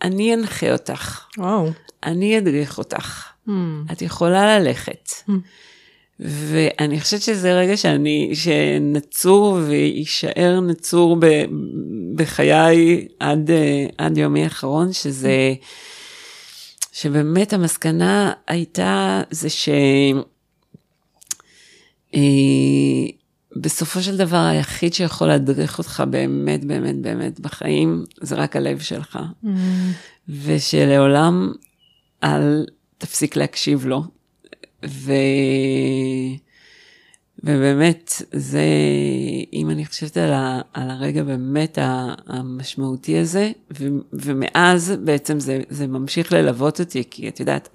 אני 0.02 0.34
אנחה 0.34 0.72
אותך, 0.72 1.26
וואו. 1.38 1.70
אני 2.04 2.38
אדריך 2.38 2.78
אותך, 2.78 3.28
Mm. 3.48 3.52
את 3.92 4.02
יכולה 4.02 4.60
ללכת. 4.60 5.10
ואני 6.20 7.02
חושבת 7.02 7.22
שזה 7.22 7.54
רגע 7.54 7.78
שאני, 7.78 8.32
שנצור 8.34 9.54
ויישאר 9.68 10.60
נצור 10.60 11.18
ב, 11.20 11.26
בחיי 12.16 13.08
עד, 13.20 13.52
אה, 13.52 13.86
עד 13.98 14.18
יומי 14.18 14.44
האחרון, 14.44 14.94
שזה, 14.94 15.54
שבאמת 16.92 17.54
המסקנה 17.54 18.34
הייתה 18.48 19.22
זה 19.32 19.50
ש... 19.50 19.70
אה, 22.16 22.22
בסופו 23.56 24.02
של 24.02 24.18
דבר 24.18 24.38
היחיד 24.38 24.94
שיכול 24.94 25.28
להדריך 25.28 25.78
אותך 25.78 26.04
באמת 26.10 26.66
באמת 26.66 26.96
באמת 27.02 27.40
בחיים 27.40 28.04
זה 28.22 28.36
רק 28.36 28.56
הלב 28.56 28.80
שלך. 28.80 29.20
Mm. 29.44 29.48
ושלעולם 30.30 31.54
אל 32.24 32.66
תפסיק 32.98 33.36
להקשיב 33.36 33.86
לו. 33.86 34.04
ו... 34.88 35.12
ובאמת, 37.44 38.22
זה, 38.32 38.64
אם 39.54 39.70
אני 39.70 39.86
חושבת 39.86 40.18
על, 40.18 40.34
ה, 40.34 40.62
על 40.74 40.90
הרגע 40.90 41.24
באמת 41.24 41.78
המשמעותי 42.28 43.18
הזה, 43.18 43.52
ו, 43.80 43.88
ומאז 44.14 44.94
בעצם 45.04 45.40
זה, 45.40 45.62
זה 45.70 45.88
ממשיך 45.88 46.34
ללוות 46.34 46.80
אותי, 46.80 47.04
כי 47.12 47.28
את 47.28 47.40
יודעת, 47.40 47.70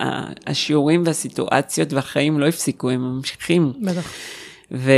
השיעורים 0.46 1.02
והסיטואציות 1.06 1.92
והחיים 1.92 2.40
לא 2.40 2.46
הפסיקו, 2.46 2.90
הם 2.90 3.00
ממשיכים. 3.00 3.72
בטח. 3.82 4.12
ו... 4.72 4.92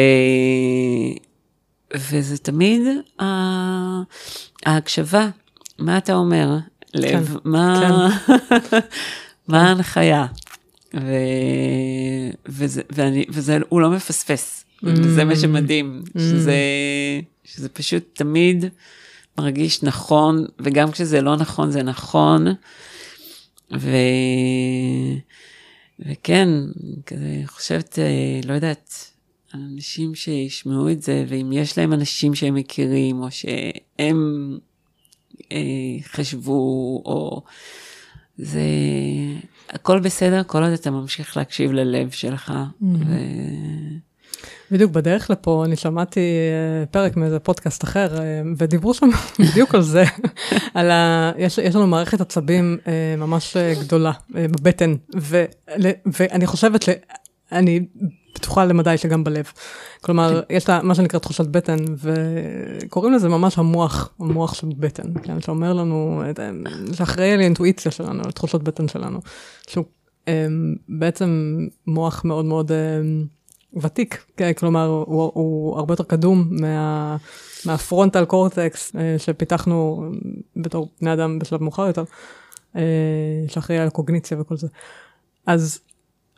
וזה 1.94 2.38
תמיד 2.38 2.82
ה... 3.20 3.24
ההקשבה, 4.66 5.28
מה 5.78 5.98
אתה 5.98 6.14
אומר, 6.14 6.56
לב, 6.94 7.26
כן, 7.26 7.34
מה... 7.44 8.08
מה 9.48 9.68
ההנחיה. 9.68 10.26
ו... 10.94 11.12
וזה, 12.46 12.82
ואני, 12.90 13.24
וזה, 13.28 13.58
הוא 13.68 13.80
לא 13.80 13.90
מפספס, 13.90 14.64
וזה 14.82 15.24
מה 15.24 15.36
שמדהים, 15.36 16.02
שזה, 16.18 16.56
שזה 17.44 17.68
פשוט 17.68 18.02
תמיד 18.12 18.64
מרגיש 19.38 19.82
נכון, 19.82 20.46
וגם 20.60 20.90
כשזה 20.90 21.20
לא 21.20 21.36
נכון 21.36 21.70
זה 21.70 21.82
נכון, 21.82 22.46
ו... 23.78 23.90
וכן, 25.98 26.48
כזה 27.06 27.42
חושבת, 27.46 27.98
אה, 27.98 28.40
לא 28.44 28.52
יודעת, 28.52 29.10
אנשים 29.54 30.14
שישמעו 30.14 30.90
את 30.90 31.02
זה, 31.02 31.24
ואם 31.28 31.52
יש 31.52 31.78
להם 31.78 31.92
אנשים 31.92 32.34
שהם 32.34 32.54
מכירים, 32.54 33.22
או 33.22 33.28
שהם 33.30 34.58
אה, 35.52 35.58
חשבו, 36.02 37.02
או 37.04 37.42
זה, 38.38 38.60
הכל 39.72 40.00
בסדר, 40.00 40.42
כל 40.46 40.62
עוד 40.62 40.72
אתה 40.72 40.90
ממשיך 40.90 41.36
להקשיב 41.36 41.72
ללב 41.72 42.10
שלך. 42.10 42.52
ו... 42.82 43.14
בדיוק 44.70 44.92
בדרך 44.92 45.30
לפה 45.30 45.64
אני 45.64 45.76
שמעתי 45.76 46.20
אה, 46.20 46.86
פרק 46.86 47.16
מאיזה 47.16 47.38
פודקאסט 47.38 47.84
אחר, 47.84 48.18
אה, 48.18 48.42
ודיברו 48.56 48.94
שם 48.94 49.08
בדיוק 49.50 49.74
על 49.74 49.82
זה, 49.82 50.04
על 50.74 50.90
ה... 50.90 51.32
יש, 51.38 51.58
יש 51.58 51.74
לנו 51.74 51.86
מערכת 51.86 52.20
עצבים 52.20 52.78
אה, 52.86 53.14
ממש 53.18 53.56
גדולה 53.80 54.12
בבטן, 54.30 54.94
ו, 55.16 55.44
ואני 56.06 56.46
חושבת, 56.46 56.82
ש... 56.82 56.88
אני 57.52 57.80
בטוחה 58.34 58.64
למדי 58.64 58.98
שגם 58.98 59.24
בלב. 59.24 59.44
כלומר, 60.00 60.42
כן. 60.48 60.54
יש 60.56 60.68
לה 60.68 60.82
מה 60.82 60.94
שנקרא 60.94 61.18
תחושת 61.18 61.46
בטן, 61.46 61.76
וקוראים 61.96 63.12
לזה 63.12 63.28
ממש 63.28 63.58
המוח, 63.58 64.08
המוח 64.20 64.54
של 64.54 64.66
בטן, 64.78 65.12
כן, 65.22 65.40
שאומר 65.40 65.72
לנו, 65.72 66.22
שאחראי 66.92 67.32
על 67.32 67.40
האינטואיציה 67.40 67.92
שלנו, 67.92 68.22
על 68.24 68.30
תחושות 68.30 68.62
בטן 68.62 68.88
שלנו, 68.88 69.20
שהוא 69.66 69.84
בעצם 70.88 71.58
מוח 71.86 72.24
מאוד 72.24 72.44
מאוד... 72.44 72.70
ותיק, 73.80 74.24
כן, 74.36 74.52
כלומר 74.52 74.86
הוא, 74.86 75.30
הוא 75.34 75.78
הרבה 75.78 75.92
יותר 75.92 76.04
קדום 76.04 76.48
מה, 76.50 77.16
מהפרונטל 77.66 78.24
קורטקס 78.24 78.96
אה, 78.96 79.18
שפיתחנו 79.18 80.10
בתור 80.56 80.88
בני 81.00 81.12
אדם 81.12 81.38
בשלב 81.38 81.62
מאוחר 81.62 81.86
יותר, 81.86 82.04
אה, 82.76 82.82
שאחראי 83.48 83.78
על 83.78 83.86
הקוגניציה 83.86 84.40
וכל 84.40 84.56
זה. 84.56 84.66
אז 85.46 85.80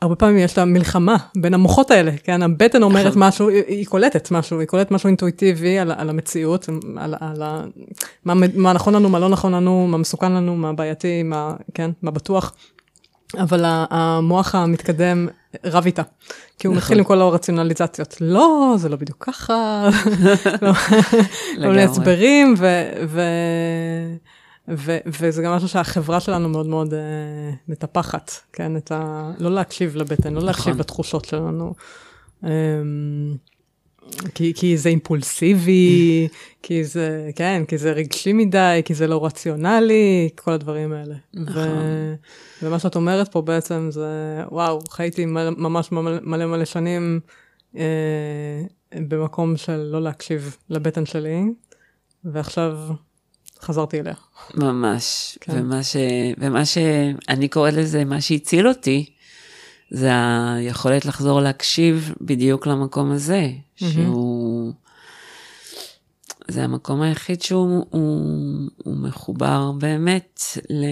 הרבה 0.02 0.16
פעמים 0.16 0.38
יש 0.38 0.58
לה 0.58 0.64
מלחמה 0.64 1.16
בין 1.36 1.54
המוחות 1.54 1.90
האלה, 1.90 2.12
כן, 2.24 2.42
הבטן 2.42 2.82
אומרת 2.82 3.06
נכון. 3.06 3.22
משהו, 3.22 3.48
היא, 3.48 3.62
היא 3.66 3.86
קולטת 3.86 4.30
משהו, 4.30 4.60
היא 4.60 4.68
קולטת 4.68 4.90
משהו 4.90 5.06
אינטואיטיבי 5.06 5.78
על, 5.78 5.92
על 5.96 6.10
המציאות, 6.10 6.68
על, 6.96 7.14
על 7.20 7.42
ה, 7.42 7.64
מה, 8.24 8.34
מה 8.54 8.72
נכון 8.72 8.94
לנו, 8.94 9.08
מה 9.08 9.18
לא 9.18 9.28
נכון 9.28 9.54
לנו, 9.54 9.86
מה 9.86 9.98
מסוכן 9.98 10.32
לנו, 10.32 10.56
מה 10.56 10.72
בעייתי, 10.72 11.22
מה, 11.22 11.54
כן, 11.74 11.90
מה 12.02 12.10
בטוח. 12.10 12.52
אבל 13.38 13.64
המוח 13.66 14.54
המתקדם 14.54 15.28
רב 15.64 15.84
איתה, 15.86 16.02
כי 16.58 16.66
הוא 16.66 16.76
מתחיל 16.76 16.98
עם 16.98 17.04
כל 17.04 17.20
הרציונליזציות. 17.20 18.16
לא, 18.20 18.74
זה 18.78 18.88
לא 18.88 18.96
בדיוק 18.96 19.24
ככה, 19.24 19.88
כל 21.62 21.68
מיני 21.68 21.82
הסברים, 21.82 22.54
וזה 25.06 25.42
גם 25.42 25.52
משהו 25.52 25.68
שהחברה 25.68 26.20
שלנו 26.20 26.48
מאוד 26.48 26.66
מאוד 26.66 26.92
uh, 26.92 26.96
מטפחת, 27.68 28.30
כן? 28.52 28.76
את 28.76 28.92
ה... 28.92 29.30
לא 29.38 29.50
להקשיב 29.50 29.96
לבטן, 29.96 30.34
לא 30.34 30.42
להקשיב 30.42 30.68
נכון. 30.68 30.80
לתחושות 30.80 31.24
שלנו. 31.24 31.74
Um, 32.42 32.46
כי, 34.34 34.52
כי 34.56 34.76
זה 34.76 34.88
אימפולסיבי, 34.88 36.28
כי 36.62 36.84
זה, 36.84 37.30
כן, 37.36 37.62
כי 37.68 37.78
זה 37.78 37.92
רגשי 37.92 38.32
מדי, 38.32 38.82
כי 38.84 38.94
זה 38.94 39.06
לא 39.06 39.26
רציונלי, 39.26 40.28
כל 40.34 40.52
הדברים 40.52 40.92
האלה. 40.92 41.14
נכון. 41.34 41.68
ו, 41.68 42.14
ומה 42.62 42.78
שאת 42.78 42.96
אומרת 42.96 43.28
פה 43.28 43.42
בעצם 43.42 43.88
זה, 43.90 44.42
וואו, 44.50 44.80
חייתי 44.90 45.26
ממש 45.26 45.92
מלא 45.92 46.18
מלא, 46.22 46.46
מלא 46.46 46.64
שנים 46.64 47.20
אה, 47.76 48.62
במקום 48.94 49.56
של 49.56 49.76
לא 49.92 50.02
להקשיב 50.02 50.56
לבטן 50.70 51.06
שלי, 51.06 51.42
ועכשיו 52.24 52.78
חזרתי 53.64 54.00
אליה. 54.00 54.14
ממש, 54.54 55.38
כן. 55.40 55.52
ומה, 55.56 55.82
ש, 55.82 55.96
ומה 56.38 56.64
שאני 56.64 57.48
קוראת 57.48 57.74
לזה, 57.74 58.04
מה 58.04 58.20
שהציל 58.20 58.68
אותי, 58.68 59.10
זה 59.90 60.10
היכולת 60.54 61.04
לחזור 61.04 61.40
להקשיב 61.40 62.14
בדיוק 62.20 62.66
למקום 62.66 63.10
הזה, 63.10 63.50
mm-hmm. 63.50 63.84
שהוא... 63.84 64.72
זה 66.48 66.64
המקום 66.64 67.02
היחיד 67.02 67.42
שהוא 67.42 67.86
הוא, 67.90 68.70
הוא 68.84 68.96
מחובר 68.96 69.72
באמת 69.72 70.40
ל, 70.70 70.84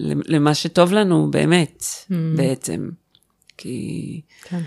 למה 0.00 0.54
שטוב 0.54 0.92
לנו 0.92 1.30
באמת, 1.30 1.82
mm-hmm. 1.82 2.14
בעצם. 2.36 2.90
כי... 3.56 4.20
כן. 4.42 4.60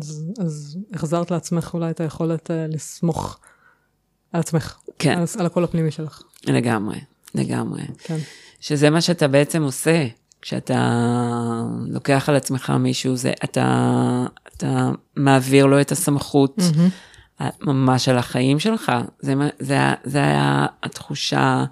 אז, 0.00 0.24
אז 0.38 0.78
החזרת 0.94 1.30
לעצמך 1.30 1.70
אולי 1.74 1.90
את 1.90 2.00
היכולת 2.00 2.50
uh, 2.50 2.54
לסמוך 2.74 3.40
על 4.32 4.40
עצמך. 4.40 4.78
כן. 5.02 5.18
על, 5.18 5.24
על 5.38 5.46
הקול 5.46 5.64
הפנימי 5.64 5.90
שלך. 5.90 6.22
לגמרי, 6.46 6.98
לגמרי. 7.34 7.82
כן. 7.98 8.18
שזה 8.60 8.90
מה 8.90 9.00
שאתה 9.00 9.28
בעצם 9.28 9.62
עושה. 9.62 10.06
כשאתה 10.42 10.80
לוקח 11.86 12.28
על 12.28 12.36
עצמך 12.36 12.72
מישהו, 12.80 13.16
זה 13.16 13.32
אתה, 13.44 14.26
אתה 14.56 14.90
מעביר 15.16 15.66
לו 15.66 15.80
את 15.80 15.92
הסמכות 15.92 16.58
mm-hmm. 16.58 17.44
ממש 17.60 18.08
על 18.08 18.18
החיים 18.18 18.58
שלך. 18.58 18.92
זה, 19.20 19.34
זה, 19.58 19.78
זה 20.04 20.18
היה 20.18 20.66
התחושה 20.82 21.64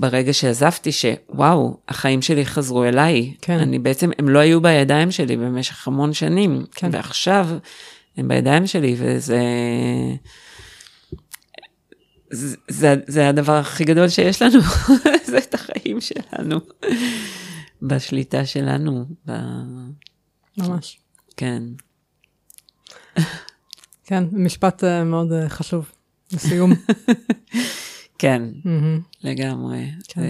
ברגע 0.00 0.32
שעזבתי, 0.32 0.90
שוואו, 0.92 1.76
החיים 1.88 2.22
שלי 2.22 2.46
חזרו 2.46 2.84
אליי. 2.84 3.34
כן. 3.40 3.58
אני 3.58 3.78
בעצם, 3.78 4.10
הם 4.18 4.28
לא 4.28 4.38
היו 4.38 4.60
בידיים 4.60 5.10
שלי 5.10 5.36
במשך 5.36 5.88
המון 5.88 6.12
שנים, 6.12 6.64
כן. 6.74 6.88
ועכשיו 6.92 7.48
הם 8.16 8.28
בידיים 8.28 8.66
שלי, 8.66 8.96
וזה... 8.98 9.40
זה, 12.30 12.56
זה, 12.68 12.94
זה 13.06 13.28
הדבר 13.28 13.52
הכי 13.52 13.84
גדול 13.84 14.08
שיש 14.08 14.42
לנו, 14.42 14.60
זה 15.30 15.38
את 15.38 15.54
החיים 15.54 16.00
שלנו. 16.00 16.60
בשליטה 17.82 18.46
שלנו. 18.46 19.04
ב... 19.26 19.32
ממש. 20.58 20.98
כן. 21.36 21.62
כן, 24.06 24.24
משפט 24.32 24.84
אה, 24.84 25.04
מאוד 25.04 25.32
אה, 25.32 25.48
חשוב 25.48 25.90
לסיום. 26.32 26.72
כן, 28.18 28.42
לגמרי. 29.24 29.90
כן. 30.08 30.22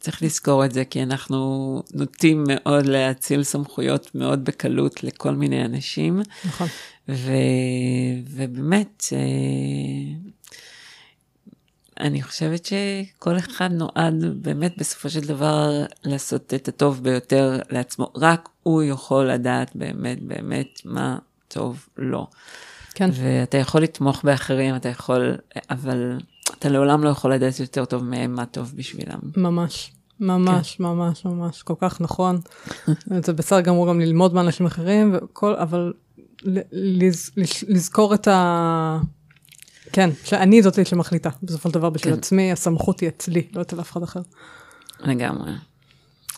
צריך 0.00 0.22
לזכור 0.22 0.64
את 0.64 0.72
זה, 0.72 0.84
כי 0.84 1.02
אנחנו 1.02 1.82
נוטים 1.94 2.44
מאוד 2.48 2.86
להציל 2.86 3.42
סמכויות 3.42 4.14
מאוד 4.14 4.44
בקלות 4.44 5.04
לכל 5.04 5.34
מיני 5.34 5.64
אנשים. 5.64 6.20
נכון. 6.44 6.68
ו... 7.08 7.32
ובאמת, 8.26 9.04
אה, 9.12 9.18
אני 12.00 12.22
חושבת 12.22 12.64
שכל 12.64 13.38
אחד 13.38 13.70
נועד 13.72 14.24
באמת 14.42 14.74
בסופו 14.78 15.10
של 15.10 15.20
דבר 15.20 15.84
לעשות 16.04 16.54
את 16.54 16.68
הטוב 16.68 17.02
ביותר 17.02 17.58
לעצמו. 17.70 18.12
רק 18.16 18.48
הוא 18.62 18.82
יכול 18.82 19.24
לדעת 19.24 19.76
באמת 19.76 20.22
באמת 20.22 20.80
מה 20.84 21.18
טוב 21.48 21.88
לו. 21.96 22.26
כן. 22.94 23.10
ואתה 23.12 23.58
יכול 23.58 23.82
לתמוך 23.82 24.24
באחרים, 24.24 24.76
אתה 24.76 24.88
יכול, 24.88 25.36
אבל 25.70 26.18
אתה 26.58 26.68
לעולם 26.68 27.04
לא 27.04 27.08
יכול 27.08 27.34
לדעת 27.34 27.60
יותר 27.60 27.84
טוב 27.84 28.04
מהם 28.04 28.34
מה 28.34 28.46
טוב 28.46 28.72
בשבילם. 28.76 29.18
ממש. 29.36 29.92
ממש, 30.20 30.76
כן. 30.76 30.84
ממש, 30.84 31.24
ממש, 31.24 31.62
כל 31.62 31.74
כך 31.80 32.00
נכון. 32.00 32.40
זה 33.24 33.32
בסדר 33.32 33.60
גמור 33.60 33.88
גם 33.88 34.00
ללמוד 34.00 34.34
מאנשים 34.34 34.66
אחרים, 34.66 35.14
וכל, 35.14 35.54
אבל 35.54 35.92
לז, 36.72 37.30
לזכור 37.68 38.14
את 38.14 38.28
ה... 38.28 38.98
כן, 39.92 40.10
שאני 40.24 40.62
זאתי 40.62 40.84
שמחליטה, 40.84 41.30
בסופו 41.42 41.68
של 41.68 41.74
דבר 41.74 41.90
בשביל 41.90 42.14
כן. 42.14 42.18
עצמי, 42.18 42.52
הסמכות 42.52 43.00
היא 43.00 43.08
אצלי, 43.08 43.48
לא 43.52 43.60
אצל 43.60 43.80
אף 43.80 43.92
אחד 43.92 44.02
אחר. 44.02 44.20
לגמרי, 45.00 45.52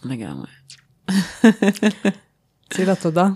לגמרי. 0.04 0.46
צילה, 2.74 2.94
תודה 2.94 3.28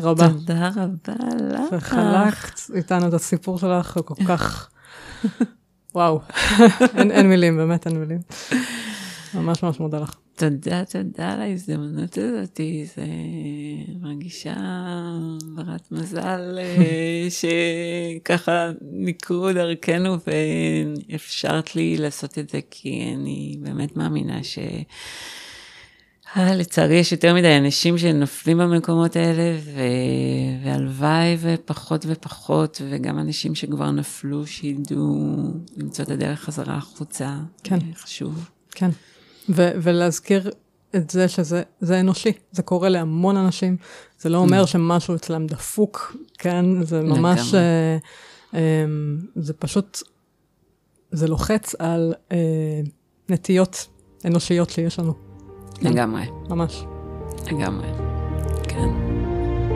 רבה. 0.00 0.28
תודה 0.28 0.68
רבה 0.68 1.14
לך. 1.48 1.60
וחלקת 1.72 2.60
איתנו 2.74 3.08
את 3.08 3.14
הסיפור 3.14 3.58
שלך, 3.58 3.98
כל 4.04 4.24
כך, 4.28 4.70
וואו, 5.94 6.20
אין, 6.96 7.10
אין 7.10 7.28
מילים, 7.28 7.56
באמת 7.56 7.86
אין 7.86 7.98
מילים. 7.98 8.20
ממש 9.34 9.62
ממש 9.62 9.80
מודה 9.80 9.98
לך. 9.98 10.14
תודה, 10.36 10.84
תודה 10.84 11.32
על 11.32 11.40
ההזדמנות 11.40 12.18
הזאת, 12.18 12.60
זה 12.96 13.04
מרגישה 14.00 14.54
ברת 15.54 15.92
מזל 15.92 16.58
אה, 16.58 17.28
שככה 18.20 18.70
נקרו 18.92 19.52
דרכנו 19.52 20.16
ואפשרת 21.08 21.76
לי 21.76 21.96
לעשות 21.96 22.38
את 22.38 22.50
זה, 22.50 22.60
כי 22.70 23.12
אני 23.14 23.56
באמת 23.60 23.96
מאמינה 23.96 24.44
ש... 24.44 24.58
אה, 26.36 26.54
לצערי 26.54 26.94
יש 26.94 27.12
יותר 27.12 27.34
מדי 27.34 27.56
אנשים 27.56 27.98
שנופלים 27.98 28.58
במקומות 28.58 29.16
האלה, 29.16 29.58
ו... 29.64 29.80
והלוואי 30.64 31.36
ופחות 31.40 32.06
ופחות, 32.08 32.82
וגם 32.90 33.18
אנשים 33.18 33.54
שכבר 33.54 33.90
נפלו, 33.90 34.46
שידעו 34.46 35.36
למצוא 35.76 36.04
את 36.04 36.10
הדרך 36.10 36.40
חזרה 36.40 36.74
החוצה. 36.74 37.36
כן. 37.64 37.78
חשוב. 37.94 38.50
כן. 38.70 38.90
ו- 39.50 39.70
ולהזכיר 39.82 40.50
את 40.96 41.10
זה 41.10 41.28
שזה 41.28 41.62
זה 41.80 42.00
אנושי, 42.00 42.32
זה 42.52 42.62
קורה 42.62 42.88
להמון 42.88 43.36
אנשים, 43.36 43.76
זה 44.18 44.28
לא 44.28 44.38
אומר 44.38 44.62
mm. 44.62 44.66
שמשהו 44.66 45.14
אצלם 45.14 45.46
דפוק, 45.46 46.16
כן? 46.38 46.82
זה 46.82 47.02
ממש, 47.02 47.54
אה, 47.54 47.96
אה, 48.54 48.84
זה 49.36 49.52
פשוט, 49.52 50.02
זה 51.10 51.26
לוחץ 51.26 51.74
על 51.78 52.14
אה, 52.32 52.80
נטיות 53.28 53.86
אנושיות 54.24 54.70
שיש 54.70 54.98
לנו. 54.98 55.14
כן? 55.74 55.92
לגמרי. 55.92 56.22
ממש. 56.48 56.84
לגמרי, 57.46 57.88
כן. 58.62 58.88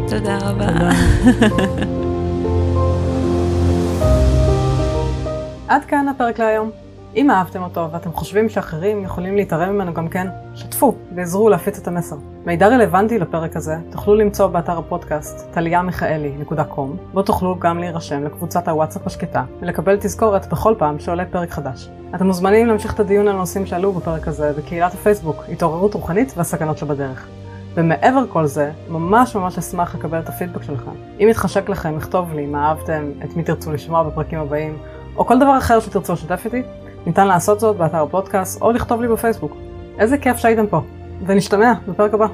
תודה 0.09 0.39
רבה. 0.39 0.91
עד 5.69 5.85
כאן 5.85 6.09
הפרק 6.09 6.39
להיום. 6.39 6.84
אם 7.17 7.31
אהבתם 7.31 7.63
אותו 7.63 7.89
ואתם 7.93 8.13
חושבים 8.13 8.49
שאחרים 8.49 9.05
יכולים 9.05 9.37
להתערם 9.37 9.75
ממנו 9.75 9.95
גם 9.95 10.09
כן, 10.09 10.27
שתפו 10.55 10.95
ועזרו 11.15 11.49
להפיץ 11.49 11.79
את 11.79 11.89
המסר. 11.89 12.17
מידע 12.47 12.69
רלוונטי 12.69 13.19
לפרק 13.19 13.57
הזה 13.57 13.77
תוכלו 13.91 14.15
למצוא 14.15 14.47
באתר 14.47 14.79
הפודקאסט 14.79 15.51
טליאמיכאלי.com 15.53 17.13
בו 17.13 17.23
תוכלו 17.23 17.59
גם 17.59 17.79
להירשם 17.79 18.25
לקבוצת 18.25 18.69
הוואטסאפ 18.69 19.07
השקטה 19.07 19.45
ולקבל 19.61 19.97
תזכורת 19.97 20.53
בכל 20.53 20.75
פעם 20.79 20.99
שעולה 20.99 21.25
פרק 21.25 21.51
חדש. 21.51 21.89
אתם 22.15 22.27
מוזמנים 22.27 22.67
להמשיך 22.67 22.95
את 22.95 23.01
הדיון 23.01 23.29
על 23.29 23.35
הנושאים 23.35 23.67
שעלו 23.67 23.93
בפרק 23.93 24.29
הזה 24.29 24.53
בקהילת 24.59 24.95
הפייסבוק 24.95 25.45
התעוררות 25.49 25.95
רוחנית 25.95 26.35
והסכנות 26.37 26.79
שבדרך. 26.79 27.29
ומעבר 27.75 28.25
כל 28.29 28.47
זה, 28.47 28.73
ממש 28.89 29.37
ממש 29.37 29.59
אשמח 29.59 29.95
לקבל 29.95 30.19
את 30.19 30.29
הפידבק 30.29 30.63
שלכם. 30.63 30.91
אם 31.21 31.29
יתחשק 31.31 31.69
לכם, 31.69 31.97
לכתוב 31.97 32.35
לי 32.35 32.47
מה 32.47 32.69
אהבתם, 32.69 33.11
את 33.25 33.37
מי 33.37 33.43
תרצו 33.43 33.73
לשמוע 33.73 34.03
בפרקים 34.03 34.39
הבאים, 34.39 34.79
או 35.17 35.27
כל 35.27 35.39
דבר 35.39 35.59
אחר 35.59 35.81
שתרצו 35.81 36.13
לשתף 36.13 36.43
איתי, 36.45 36.63
ניתן 37.07 37.27
לעשות 37.27 37.61
זאת 37.61 37.77
באתר 37.77 38.03
הפודקאסט 38.03 38.63
או 38.63 38.73
לכתוב 38.73 39.03
לי 39.03 39.09
בפייסבוק. 39.09 39.57
איזה 39.99 40.19
כיף 40.19 40.37
שהייתם 40.37 40.67
פה, 40.67 40.81
ונשתמע 41.27 41.73
בפרק 41.89 42.15
הבא. 42.15 42.27